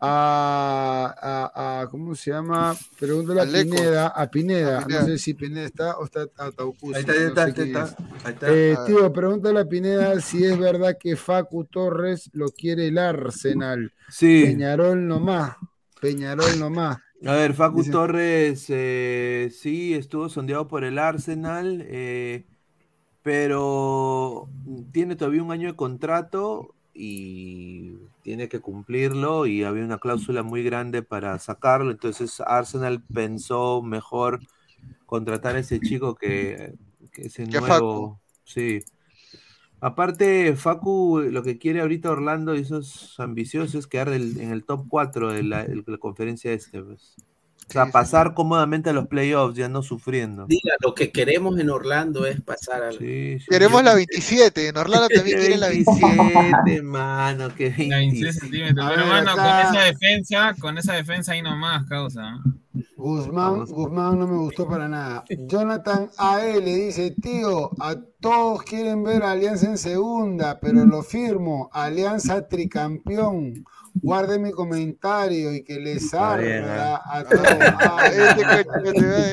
[0.00, 1.14] a,
[1.54, 2.74] a, a- ¿cómo se llama?
[2.98, 3.44] Pregúntale a.
[3.46, 5.00] Pineda, a Pineda, A Pineda.
[5.02, 7.82] no sé si Pineda está o está Ahí está, ahí no está, sé ahí está,
[8.24, 8.46] ahí está.
[8.52, 13.92] Eh, tío, pregúntale a Pineda si es verdad que Facu Torres lo quiere el Arsenal.
[14.08, 14.44] Sí.
[14.46, 15.56] Peñarol nomás,
[16.00, 16.98] Peñarol nomás.
[17.26, 22.46] A ver, Facu Dice- Torres eh, sí estuvo sondeado por el Arsenal, eh,
[23.22, 24.48] pero
[24.92, 30.64] tiene todavía un año de contrato y tiene que cumplirlo y había una cláusula muy
[30.64, 34.40] grande para sacarlo, entonces Arsenal pensó mejor
[35.06, 36.74] contratar a ese chico que,
[37.12, 38.80] que ese nuevo, sí.
[39.80, 44.86] Aparte, Facu lo que quiere ahorita Orlando y esos ambiciosos es quedar en el top
[44.88, 46.82] 4 de la, de la conferencia este.
[46.82, 47.14] pues.
[47.68, 47.92] O sea, Sí, sí.
[47.92, 50.46] pasar cómodamente a los playoffs, ya no sufriendo.
[50.46, 53.46] Diga, lo que queremos en Orlando es pasar a Sí, sí.
[53.48, 56.16] Queremos la 27, en Orlando también quieren la 27.
[56.16, 58.38] 27, mano, que La 26 26.
[58.38, 58.86] centímetros.
[58.86, 62.38] A Pero mano, acá- con esa defensa, con esa defensa ahí nomás, causa.
[62.96, 65.24] Guzmán, Guzmán no me gustó para nada.
[65.46, 71.02] Jonathan AE le dice, tío, a todos quieren ver a Alianza en segunda, pero lo
[71.02, 73.64] firmo, Alianza tricampeón.
[74.02, 77.46] Guarde mi comentario y que les salga a todos.
[77.46, 79.32] Ah, Este coche que te ve.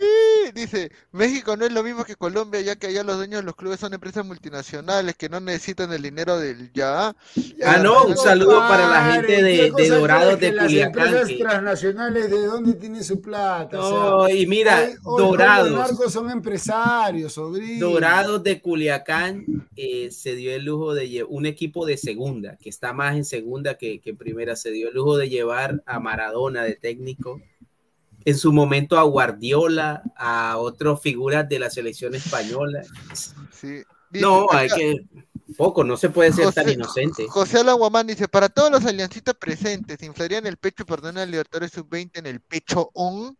[0.00, 3.44] Y Dice, México no es lo mismo que Colombia, ya que allá los dueños de
[3.46, 7.08] los clubes son empresas multinacionales que no necesitan el dinero del ya.
[7.64, 11.04] Ah, no, un saludo para la gente de, ¿Qué de Dorados de Las Culiacán.
[11.06, 13.76] empresas que- transnacionales, ¿de dónde tienen su plata?
[13.76, 15.70] No, y mira, hoy- hoy Dorados.
[15.70, 17.90] Los narcos son empresarios, sobrino.
[17.90, 19.44] Dorados de Culiacán
[19.76, 23.24] eh, se dio el lujo de llevar un equipo de segunda, que está más en
[23.24, 27.40] segunda que, que en primera, se dio el lujo de llevar a Maradona de técnico,
[28.28, 32.82] en su momento a Guardiola, a otras figuras de la selección española.
[33.50, 33.82] Sí.
[34.10, 35.06] No, hay que,
[35.56, 37.26] poco, no se puede ser tan inocente.
[37.26, 41.72] José Alan Guamán dice, para todos los aliancistas presentes, ¿inflarían el pecho tener al Libertadores
[41.72, 43.34] Sub-20 en el pecho on?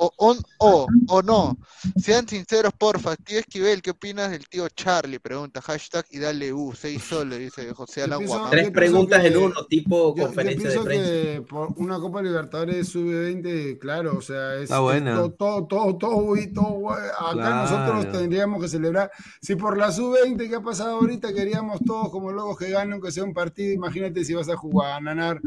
[0.00, 1.58] O on o, o no.
[2.00, 3.16] Sean sinceros, porfa.
[3.16, 5.18] Tío Esquivel, ¿qué opinas del tío Charlie?
[5.18, 8.50] Pregunta, hashtag y dale U, seis soles, dice José Alan pienso- Guamán.
[8.52, 11.04] Tres yo preguntas que- en uno, tipo Yo, yo conferencia de pienso prensa.
[11.10, 15.16] que por una Copa Libertadores sub-20, claro, o sea, es, Está es buena.
[15.16, 15.32] todo,
[15.66, 18.18] todo, todo, todo, acá nosotros Claro.
[18.20, 19.10] tendríamos que celebrar.
[19.42, 23.10] Si por la sub-20 que ha pasado ahorita queríamos todos como locos que ganen, aunque
[23.10, 25.40] sea un partido, imagínate si vas a jugar, a ganar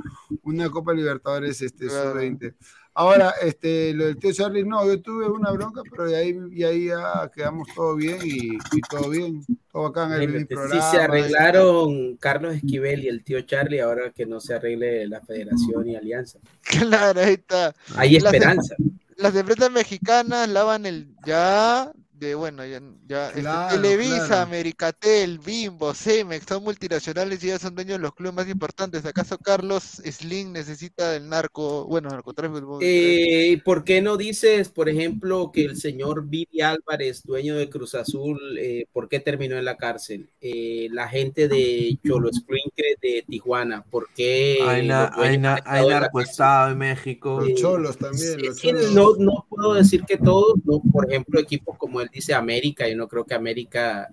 [0.43, 2.11] una Copa Libertadores este, Claro.
[2.11, 2.53] sub-20.
[2.93, 6.63] Ahora, este, lo del tío Charlie, no, yo tuve una bronca, pero de ahí, y
[6.63, 10.91] ahí ya quedamos todo bien y, y todo bien, todo acá en el, Si programa.
[10.91, 15.87] se arreglaron Carlos Esquivel y el tío Charlie, ahora que no se arregle la federación
[15.87, 16.39] y alianza.
[16.63, 17.73] Claro, ahí está.
[17.95, 18.75] Hay Las- esperanza.
[19.15, 21.91] Las empresas mexicanas lavan el ya
[22.21, 23.41] de bueno, ya, ya este,
[23.75, 24.41] Televisa, claro.
[24.43, 29.03] Americatel, Bimbo, Cemex, son multinacionales y ya son dueños de los clubes más importantes.
[29.05, 32.77] ¿Acaso Carlos Slim necesita del narco, bueno, narcotráfico?
[32.81, 37.95] Eh, ¿Por qué no dices, por ejemplo, que el señor Vivi Álvarez, dueño de Cruz
[37.95, 40.29] Azul, eh, por qué terminó en la cárcel?
[40.41, 44.59] Eh, la gente de Cholo Sprinkle de Tijuana, ¿por qué?
[44.61, 47.41] Hay, na- na- narcoestado en México.
[47.41, 48.91] Los cholos también, los cholos.
[48.91, 52.95] no, no puedo decir que todos, no, por ejemplo, equipos como él dice América, yo
[52.95, 54.09] no creo que América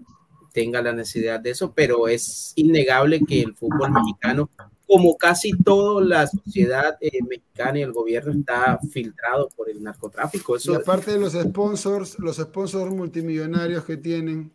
[0.53, 4.51] tenga la necesidad de eso, pero es innegable que el fútbol mexicano,
[4.87, 10.55] como casi toda la sociedad eh, mexicana y el gobierno, está filtrado por el narcotráfico.
[10.55, 14.51] Y Eso, aparte de los sponsors, los sponsors multimillonarios que tienen.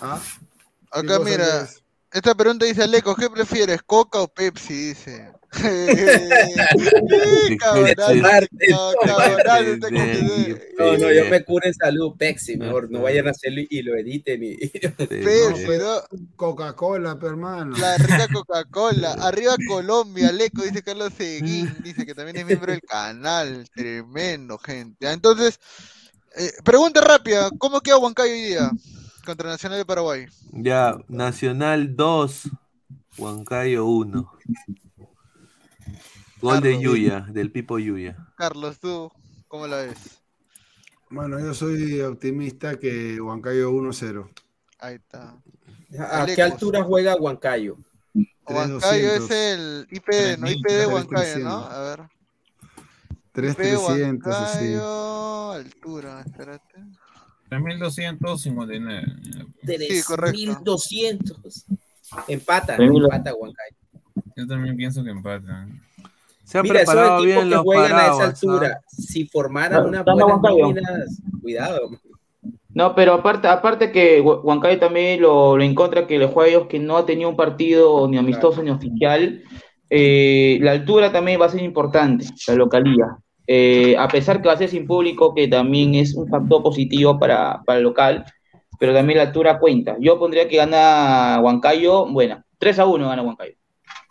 [0.00, 0.20] ¿ah?
[0.92, 1.82] ¿Qué Acá mira, es?
[2.10, 4.88] esta pregunta dice Aleco, ¿qué prefieres, Coca o Pepsi?
[4.88, 5.32] Dice.
[10.78, 13.96] No, no, yo me curo en salud, Pepsi, mejor no vayan a hacerlo y lo
[13.96, 14.42] editen.
[14.42, 14.56] Y...
[16.36, 17.76] Coca-Cola, hermano.
[17.76, 19.12] La rica Coca-Cola.
[19.20, 21.74] Arriba Colombia, Leco, dice Carlos Seguín.
[21.84, 23.68] Dice que también es miembro del canal.
[23.74, 25.06] Tremendo, gente.
[25.06, 25.60] Ah, Entonces,
[26.36, 28.70] eh, pregunta rápida: ¿cómo queda Huancayo hoy día
[29.24, 30.26] contra Nacional de Paraguay?
[30.52, 32.50] Ya, Nacional 2,
[33.18, 34.32] Huancayo 1.
[36.44, 36.78] Gol de.
[36.78, 38.18] Yuya, del Pipo Yuya.
[38.36, 39.10] Carlos, ¿tú
[39.48, 40.20] cómo la ves?
[41.08, 44.28] Bueno, yo soy optimista que Huancayo 1-0.
[44.78, 45.40] Ahí está.
[45.98, 46.36] ¿A Alecos.
[46.36, 47.78] qué altura juega Huancayo?
[48.46, 49.30] Huancayo es 3,200.
[49.30, 50.50] el IPD, ¿no?
[50.50, 51.64] IPD de Huancayo, ¿no?
[51.64, 52.00] A ver.
[52.00, 52.12] IPD
[53.32, 54.64] 3,300, así.
[54.64, 56.74] Huancayo, altura, espérate.
[57.48, 59.16] 3259.
[59.88, 60.62] Sí, correcto.
[60.64, 61.64] 3200.
[62.28, 63.76] Empata, empata Huancayo.
[64.36, 65.66] Yo también pienso que empata.
[66.44, 68.16] Se han Mira, esos preparado equipos bien que juegan a esa.
[68.18, 68.24] ¿no?
[68.24, 71.90] altura, si formaran No, unas buenas nóminas, cuidado.
[72.74, 76.78] No, pero aparte, aparte que Hu- Huancayo también lo, lo encuentra que los juegos que
[76.78, 79.42] no ha tenido un partido ni amistoso ni oficial,
[79.90, 83.16] eh, la altura también va a ser importante, la localía.
[83.46, 87.18] Eh, a pesar que va a ser sin público, que también es un factor positivo
[87.18, 88.24] para, para el local,
[88.78, 89.96] pero también la altura cuenta.
[90.00, 93.54] Yo pondría que gana Huancayo, bueno, 3 a 1 gana Huancayo.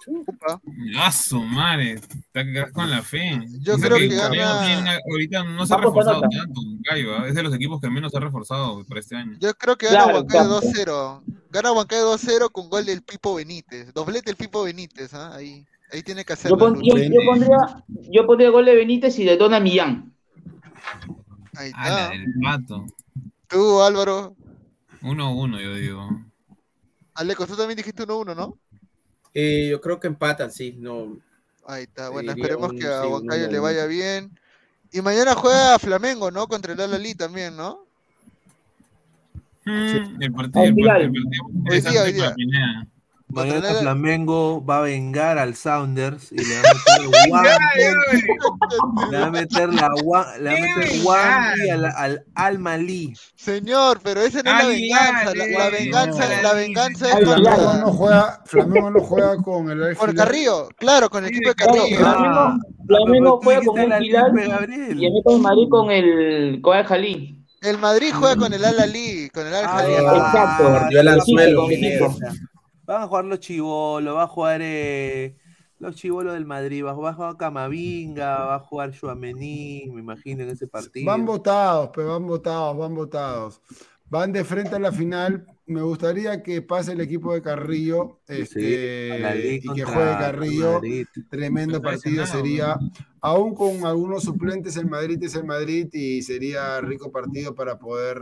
[0.08, 0.62] Upa.
[0.98, 1.94] ¡Ah, su madre!
[1.94, 3.40] Está que con la fe.
[3.62, 6.62] Yo O sea creo que gana- una- ahorita no se ha con reforzado tanto.
[6.62, 7.28] Huancayo, ¿ah?
[7.28, 9.38] Es de los equipos que menos se ha reforzado para este año.
[9.40, 10.62] Yo creo que gana Claro, Huancayo claro.
[10.62, 11.24] 2-0.
[11.52, 13.94] Gana Huancayo 2-0 con gol del Pipo Benítez.
[13.94, 15.36] Doblete el Pipo Benítez, ¿ah?
[15.36, 19.18] Ahí, ahí tiene que hacer Yo, pon- yo, yo pondría, yo pondría gol de Benítez
[19.20, 20.14] y de Dona Millán.
[21.56, 22.10] Ahí Ah, está.
[22.10, 22.86] del pato.
[23.48, 24.36] Tú, Álvaro.
[25.02, 26.10] 1-1, yo digo.
[27.16, 28.58] Aleco, tú también dijiste 1-1, ¿no?
[29.34, 31.18] Eh, yo creo que empatan, sí, no.
[31.66, 32.10] Ahí está.
[32.10, 33.62] Bueno, esperemos un- que a sí, Huancayo le 1-1.
[33.64, 34.32] vaya bien.
[34.92, 36.48] Y mañana juega Flamengo, ¿no?
[36.48, 37.84] Contra el Al-Ali también, ¿no?
[39.66, 42.36] Mm, el partido, el partido, el partido Hoy día, hoy día.
[43.34, 46.74] Mañana Contra el- Flamengo va a vengar al Sounders y le va a
[47.10, 49.10] meter guante.
[49.12, 53.14] le va a meter la gua- le va a meter guante al, al Al Malí.
[53.36, 55.36] Señor, pero esa no es la Ay, venganza.
[55.36, 59.36] La, la ay, venganza, ay, la venganza es Flamengo contra- no juega, Flamengo no juega
[59.38, 60.26] con el Al con Hilal.
[60.26, 60.68] Carrillo.
[60.78, 61.98] Claro, con el equipo de Claro, Carrillo.
[61.98, 64.32] Flamengo, Flamengo juega con el Hilal
[64.96, 67.40] y el Madrid con el con el Jalí.
[67.62, 69.94] El Madrid juega con el Al Ali, con el Al Jalí.
[69.94, 70.70] Exacto.
[70.70, 72.18] Mordió el anzuelo, Con.
[72.84, 75.38] Van a jugar los chivolos, va a jugar eh,
[75.80, 80.50] los chivolos del Madrid, va a jugar, Camavinga, va a jugar Chouameni, me imagino en
[80.50, 81.06] ese partido.
[81.06, 83.62] Van votados, pero van votados, van votados.
[84.10, 85.46] Van de frente a la final.
[85.66, 90.74] Me gustaría que pase el equipo de Carrillo este, y que juegue Carrillo.
[90.74, 91.06] Madrid.
[91.30, 92.78] Tremendo partido sería.
[93.22, 98.22] Aún con algunos suplentes, el Madrid es el Madrid y sería rico partido para poder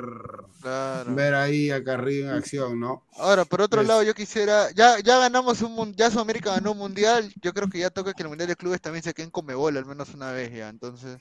[0.62, 1.16] Claro.
[1.16, 3.08] ver ahí a Carrillo en acción, ¿no?
[3.18, 6.78] Ahora, por otro Es- lado, yo quisiera, ya, ya ganamos un ya Sudamérica ganó un
[6.78, 9.48] mundial, yo creo que ya toca que el mundial de clubes también se queden con
[9.48, 11.18] Mebol al menos una vez ya, entonces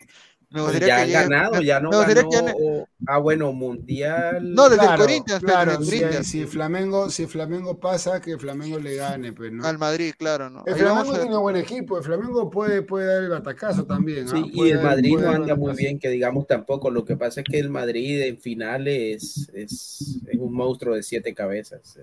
[0.53, 2.07] me Pues gustaría ya que han ganado, ya no ganó.
[2.07, 4.53] que Ah, bueno, mundial.
[4.53, 6.27] No, desde el Corinthians, pues, claro, desde el Corinthians.
[6.27, 9.65] si Flamengo, si Flamengo pasa, que Flamengo le gane, pues, ¿no?
[9.65, 10.65] al Madrid, claro, ¿no?
[10.67, 14.27] El Ahí Flamengo tiene buen equipo, el Flamengo puede, puede dar el batacazo también.
[14.27, 14.33] ¿ah?
[14.33, 16.91] Sí, y el Madrid no anda muy bien, que digamos tampoco.
[16.91, 21.33] Lo que pasa es que el Madrid en finales es, es un monstruo de siete
[21.33, 21.99] cabezas.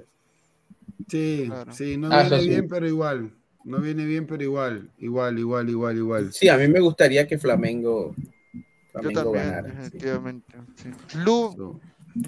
[1.09, 2.49] Sí, sí, no Ah, viene sí.
[2.49, 3.31] bien, pero igual.
[3.63, 4.89] No viene bien, pero igual.
[4.97, 6.33] Igual, igual, igual, igual.
[6.33, 8.15] Sí, a mí me gustaría que Flamengo,
[9.01, 9.67] Flamengo también, ganara.
[9.69, 10.57] definitivamente.
[10.75, 10.89] sí.
[11.11, 11.81] Club,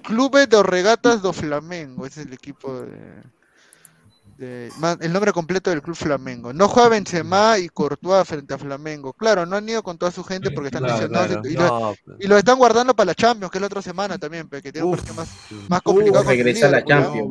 [0.03, 4.69] Clube de Regatas do Flamengo, ese es el equipo de,
[5.01, 6.53] el nombre completo del club Flamengo.
[6.53, 9.11] No juega Benzema y Courtois frente a Flamengo.
[9.13, 11.49] Claro, no han ido con toda su gente porque están Claro, lesionados claro.
[11.49, 14.17] y, No, lo, y lo están guardando para la Champions, que es la otra semana
[14.17, 15.29] también, que tiene un partido más,
[15.67, 16.23] más complicado.
[16.23, 16.85] con regresa Qué la.
[16.85, 17.29] Champions.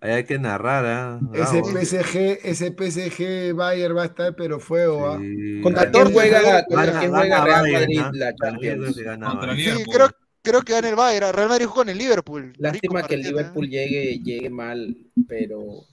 [0.00, 1.20] Ahí hay que narrar, ¿ah?
[1.34, 1.62] Ese.
[1.62, 5.20] PSG, ese PSG Bayern va a estar, pero fuego, ¿ah?
[5.62, 8.96] ¿Contra quién juega, contra quién juega Real Madrid la Champions?
[8.96, 10.08] Sí, creo,
[10.42, 11.32] creo que gana el Bayern.
[11.34, 12.54] Real Madrid jugó con el Liverpool.
[12.58, 13.28] Lástima Rico que el ¿eh?
[13.28, 14.96] Liverpool llegue, llegue mal,
[15.28, 15.84] pero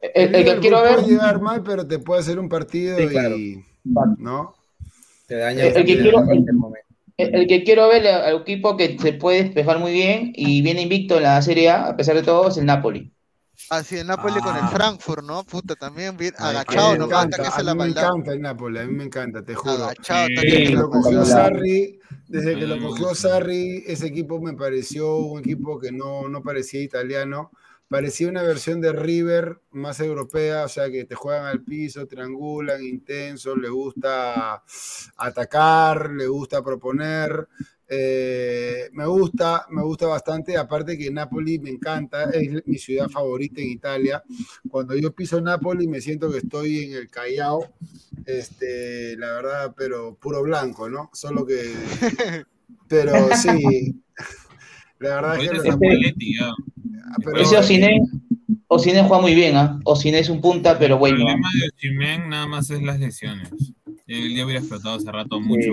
[0.00, 3.06] El, el que quiero puede ver, llegar mal, pero te puede hacer un partido Sí,
[3.08, 3.36] claro.
[3.36, 3.64] y.
[4.18, 4.54] ¿No?
[5.26, 6.18] te daña el, el que quiero,
[7.16, 10.82] el- el que quiero ver al equipo que se puede despejar muy bien y viene
[10.82, 13.10] invicto en la Serie A, a pesar de todo, es el Napoli.
[13.70, 14.68] Así el Napoli con el Ah.
[14.68, 15.44] Frankfurt, ¿no?
[15.44, 18.92] Puta, también bien agachado nomás, encanta, que a mí me encanta el Napoli, a mí
[18.94, 19.72] me encanta, te juro.
[19.84, 21.24] Agachado, que Desde que lo cogió.
[21.24, 26.42] Sarri, desde que lo cogió Sarri, ese equipo me pareció un equipo que no, no
[26.42, 27.50] parecía italiano,
[27.88, 32.82] parecía una versión de River más europea, o sea que te juegan al piso, triangulan,
[32.82, 34.62] intensos, le gusta
[35.16, 37.48] atacar, le gusta proponer.
[37.94, 43.60] Eh, me gusta, me gusta bastante, aparte que Napoli me encanta, es mi ciudad favorita
[43.60, 44.22] en Italia.
[44.70, 47.70] Cuando yo piso Napoli me siento que estoy en el Callao,
[48.24, 51.10] este, la verdad, pero puro blanco, ¿no?
[51.12, 51.60] Solo que,
[52.88, 53.94] pero sí,
[54.98, 56.14] la verdad es que los es Napoli-
[57.22, 57.58] pero- Ese
[58.68, 59.78] Osiné juega muy bien, ¿ah?
[59.84, 61.16] Osiné es un punta, pero El bueno.
[61.16, 63.50] problema de Osimhen nada más es las lesiones.
[64.06, 65.70] Él ya hubiera explotado hace rato mucho,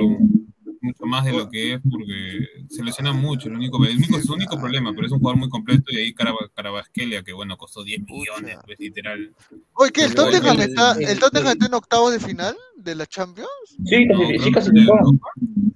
[0.81, 3.47] mucho más de lo que es porque se lesiona mucho.
[3.49, 6.13] El único, el único, su único problema, pero es un jugador muy completo y ahí
[6.13, 9.33] Caraba- Carabasquelia, que bueno, costó 10 millones, pues, literal.
[9.73, 10.03] Oye, ¿qué?
[10.05, 13.49] ¿El Tottenham, el- está, el- el Tottenham está en octavos de final de la Champions?
[13.85, 14.71] Sí, No, sí, casi.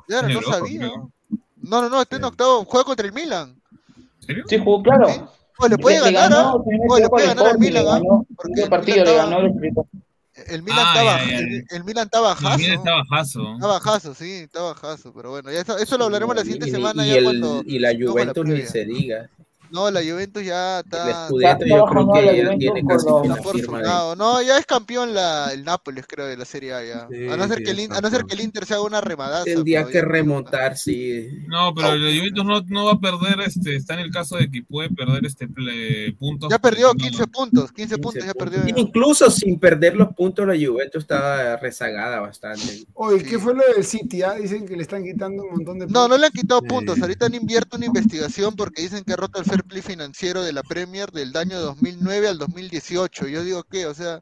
[0.07, 0.80] Ya, no Europa, sabía.
[0.80, 1.11] creo.
[1.61, 2.65] No, no, no, está en octavos.
[2.67, 3.56] Juega contra el Milan.
[4.19, 4.43] ¿Serio?
[4.48, 5.07] Sí, jugó, claro.
[5.59, 6.56] Oye, le puede ganar, ganó, ¿ah?
[6.90, 7.93] Oye, le puede ganar al Milan, le ¿ah?
[7.93, 8.25] ganó.
[8.35, 9.73] Porque el partido Milan le ganó el.
[10.47, 11.38] El Milan Ah, estaba, ya, ya,
[11.77, 12.51] el, Milan está bajazo.
[12.53, 13.53] El Milan está bajazo.
[13.55, 15.13] Está bajazo, sí, está bajazo.
[15.13, 17.63] Pero bueno, ya eso, eso lo hablaremos la siguiente Y- semana y, ya el- cuando.
[17.65, 19.30] y la Juventus ni se diga.
[19.74, 21.27] No, la Juventus ya El está.
[21.27, 23.82] Scudetto yo creo que él tiene casi que la firma.
[24.16, 27.08] No, ya es campeón la, el Nápoles, creo, de la Serie A ya.
[27.11, 28.84] Sí, a, no ser sí, que el, a no ser que el Inter se haga
[28.84, 29.45] una remadaza.
[29.45, 31.27] Tendría que ya- remontar, sí.
[31.48, 34.50] No, pero la Juventus no, no va a perder, este, está en el caso de
[34.52, 36.50] que puede perder este ple- puntos.
[36.52, 38.60] Ya perdió porque no- 15 puntos, 15 puntos ya perdió.
[38.66, 38.74] ya.
[38.77, 42.85] Incluso sin perder los puntos, la Juventus estaba rezagada bastante.
[42.93, 44.22] Oye, ¿qué fue lo del City?
[44.22, 44.34] ah?
[44.35, 46.68] Dicen que le están quitando un montón de No, no le han quitado Sí.
[46.68, 47.02] puntos.
[47.02, 50.53] Ahorita han invierto una investigación porque dicen que ha roto el fair play financiero de
[50.53, 53.27] la Premier del año 2009 al 2018.
[53.27, 54.22] Yo digo que, o sea,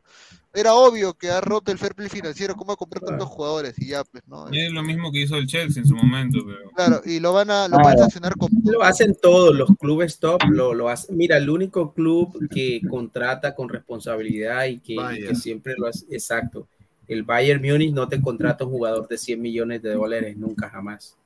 [0.53, 2.55] era obvio que ha roto el fair play financiero.
[2.55, 3.73] ¿Cómo comprar tantos jugadores?
[3.77, 4.47] Y ya, pues, ¿no?
[4.49, 6.69] Es lo mismo que hizo el Chelsea en su momento, pero.
[6.71, 10.19] Claro, y lo van a, lo van a sancionar con Lo hacen todos los clubes
[10.19, 11.15] top, lo, lo hacen.
[11.15, 16.05] Mira, el único club que contrata con responsabilidad y que, y que siempre lo hace,
[16.11, 16.67] exacto.
[17.07, 21.17] El Bayern Múnich no te contrata un jugador de 100 millones de dólares nunca jamás.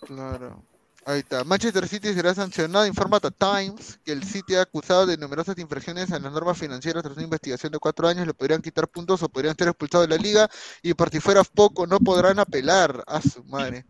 [0.00, 0.62] Claro.
[1.08, 1.42] Ahí está.
[1.42, 6.12] Manchester City será sancionado, informa The Times, que el City ha acusado de numerosas infracciones
[6.12, 8.26] a las normas financieras tras una investigación de cuatro años.
[8.26, 10.50] Le podrían quitar puntos o podrían ser expulsados de la liga.
[10.82, 13.86] Y por si fuera poco, no podrán apelar a su madre.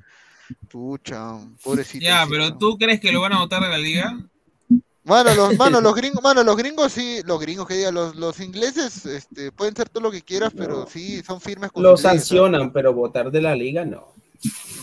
[0.71, 2.05] Pucha, pobrecito.
[2.05, 2.57] Ya, City, pero.
[2.57, 4.17] ¿tú crees que lo van a votar de la liga?
[5.03, 8.39] Mano, los, mano, los gringos, mano, los gringos sí, los gringos que digan, los, los
[8.39, 12.03] ingleses, este, pueden ser todo lo que quieras, pero sí, son firmes con Lo leyes,
[12.03, 13.85] sancionan, pero votar de la liga.
[13.85, 14.15] ¿no?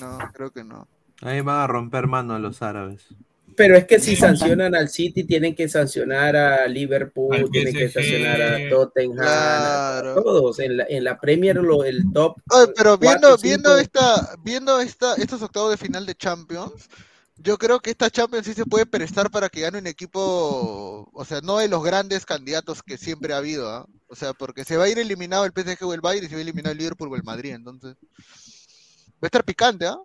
[0.02, 0.86] No, creo que no.
[1.26, 3.08] Ahí van a romper mano los árabes.
[3.56, 7.90] Pero es que si sancionan al City, tienen que sancionar a Liverpool, Al tienen que
[7.90, 10.60] sancionar a Tottenham, a todos.
[10.60, 12.36] En la, en la Premier, lo, el top.
[12.52, 16.90] Oye, pero viendo, cuatro, viendo esta, viendo esta, estos octavos de final de Champions,
[17.38, 21.26] yo creo que esta Champions sí se puede prestar para que gane un equipo, o
[21.26, 23.88] sea, no de los grandes candidatos que siempre ha habido, ¿ah?
[24.08, 26.36] O sea, porque se va a ir eliminado el PSG o el Bayern y se
[26.36, 29.98] va a eliminar el Liverpool o el Madrid, entonces va a estar picante, ¿ah?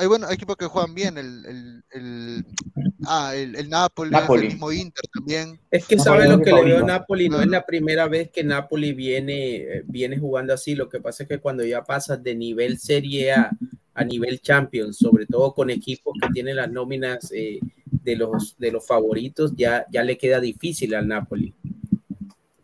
[0.00, 2.46] Hay bueno, hay equipos que juegan bien, el, el, el
[3.06, 4.46] ah, el, el Napoli, Napoli.
[4.46, 5.60] el mismo Inter también.
[5.70, 6.86] Es que sabe lo que le veo a.
[6.86, 10.74] Napoli, no es la primera vez que Napoli viene, eh, viene jugando así.
[10.74, 13.50] Lo que pasa es que cuando ya pasas de nivel Serie A
[13.92, 18.72] a nivel Champions, sobre todo con equipos que tienen las nóminas eh, de, los, de
[18.72, 21.52] los favoritos, ya, ya le queda difícil al Napoli.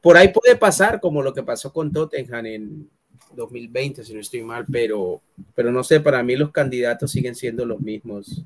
[0.00, 2.90] Por ahí puede pasar como lo que pasó con Tottenham en
[3.34, 5.20] 2020, si no estoy mal, pero,
[5.55, 8.44] pero no sé, para mí los candidatos siguen siendo los mismos.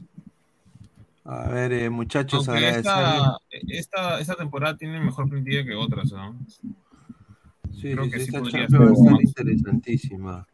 [1.24, 3.36] A ver, eh, muchachos, esta,
[3.68, 6.38] esta, esta temporada tiene mejor plantilla que otras, ¿no?
[7.72, 9.20] Sí, creo sí, que sí, esta Champions ser más.
[9.22, 10.46] interesantísima.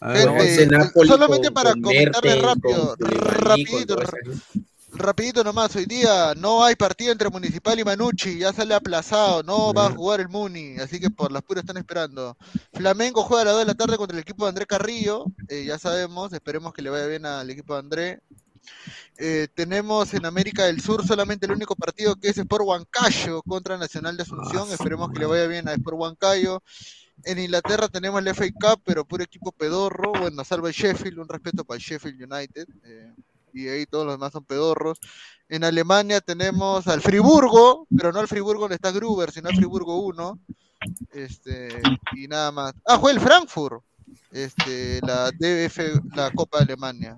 [0.00, 0.68] A ver, Gente,
[1.06, 3.96] solamente con- para con comentarles rápido, rapidito,
[4.98, 9.74] Rapidito nomás, hoy día no hay partido entre Municipal y Manucci, ya sale aplazado, no
[9.74, 12.34] va a jugar el Muni, así que por las puras están esperando.
[12.72, 15.64] Flamengo juega a las 2 de la tarde contra el equipo de André Carrillo, eh,
[15.66, 18.20] ya sabemos, esperemos que le vaya bien al equipo de André.
[19.18, 23.76] Eh, tenemos en América del Sur solamente el único partido que es Sport Huancayo contra
[23.76, 26.62] Nacional de Asunción, esperemos que le vaya bien a Sport Huancayo.
[27.24, 31.28] En Inglaterra tenemos el FA Cup, pero puro equipo pedorro, bueno, salvo el Sheffield, un
[31.28, 32.66] respeto para el Sheffield United.
[32.84, 33.12] eh,
[33.56, 34.98] y ahí todos los demás son pedorros.
[35.48, 39.98] En Alemania tenemos al Friburgo, pero no al Friburgo donde está Gruber, sino al Friburgo
[40.04, 40.38] 1.
[41.12, 41.68] Este,
[42.14, 42.74] y nada más.
[42.84, 43.82] Ah, fue el Frankfurt,
[44.30, 45.78] este, la DF,
[46.14, 47.16] la Copa de Alemania.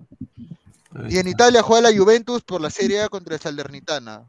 [1.08, 1.28] Y en.
[1.28, 4.22] Italia juega la Juventus por la Serie A contra el Salernitana.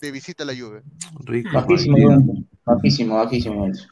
[0.00, 0.82] De visita a la Juve.
[1.24, 1.60] Rico.
[1.62, 2.44] Juventus.
[2.64, 3.56] Bajísimo, bajísimo.
[3.56, 3.88] Juventus.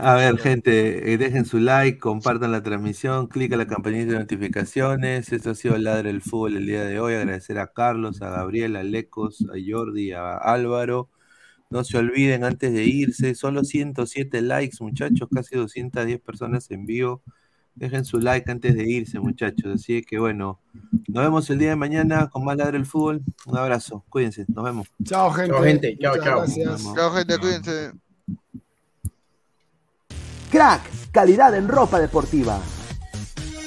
[0.00, 4.18] A ver, gente, eh, dejen su like, compartan la transmisión, clic a la campanita de
[4.18, 5.32] notificaciones.
[5.32, 7.14] Esto ha sido Ladre el Fútbol el día de hoy.
[7.14, 11.08] Agradecer a Carlos, a Gabriel, a Lecos, a Jordi, a Álvaro.
[11.70, 17.22] No se olviden antes de irse, solo 107 likes, muchachos, casi 210 personas en vivo.
[17.76, 19.74] Dejen su like antes de irse, muchachos.
[19.74, 20.60] Así que bueno,
[21.08, 23.22] nos vemos el día de mañana con más Ladre el Fútbol.
[23.44, 24.88] Un abrazo, cuídense, nos vemos.
[25.04, 25.52] Chao, gente.
[25.52, 25.98] Chao, gente.
[26.00, 26.38] Chao, chao.
[26.38, 26.94] Gracias.
[26.94, 27.92] Chao, gente, cuídense.
[30.50, 30.82] Crack,
[31.12, 32.58] calidad en ropa deportiva.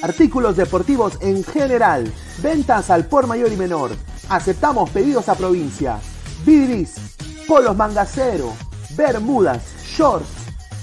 [0.02, 2.12] Artículos deportivos en general.
[2.42, 3.92] Ventas al por mayor y menor.
[4.28, 6.00] Aceptamos pedidos a provincia.
[6.44, 7.16] Bidris,
[7.46, 8.52] polos mangacero,
[8.96, 10.26] bermudas, shorts,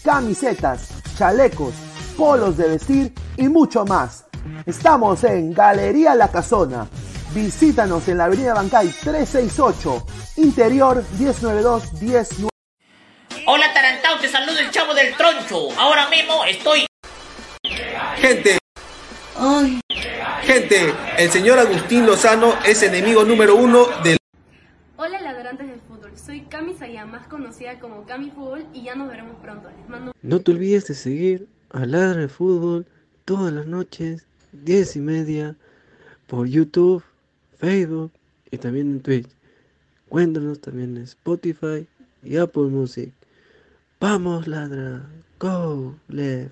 [0.04, 1.74] camisetas, chalecos,
[2.18, 4.26] polos de vestir y mucho más.
[4.66, 6.88] Estamos en Galería La Casona.
[7.34, 10.06] Visítanos en la Avenida Bancay 368,
[10.38, 12.48] Interior 192-19.
[13.46, 15.70] Hola Tarantao, te saludo el chavo del troncho.
[15.78, 16.88] Ahora mismo estoy...
[18.18, 18.58] Gente,
[20.42, 24.18] gente, el señor Agustín Lozano es enemigo número uno del
[24.96, 29.08] Hola ladrantes del fútbol, soy Cami Sayá, más conocida como Cami Fútbol y ya nos
[29.08, 29.70] veremos pronto.
[29.70, 32.86] Les mando No te olvides de seguir a Ladra el Fútbol
[33.26, 35.56] todas las noches, 10 y media,
[36.28, 37.04] por YouTube,
[37.58, 38.12] Facebook
[38.52, 39.28] y también en Twitch.
[40.10, 41.88] Cuéntanos también en Spotify
[42.24, 43.12] y Apple Music.
[44.00, 45.06] Vamos, Ladra.
[45.40, 46.52] Go, Left.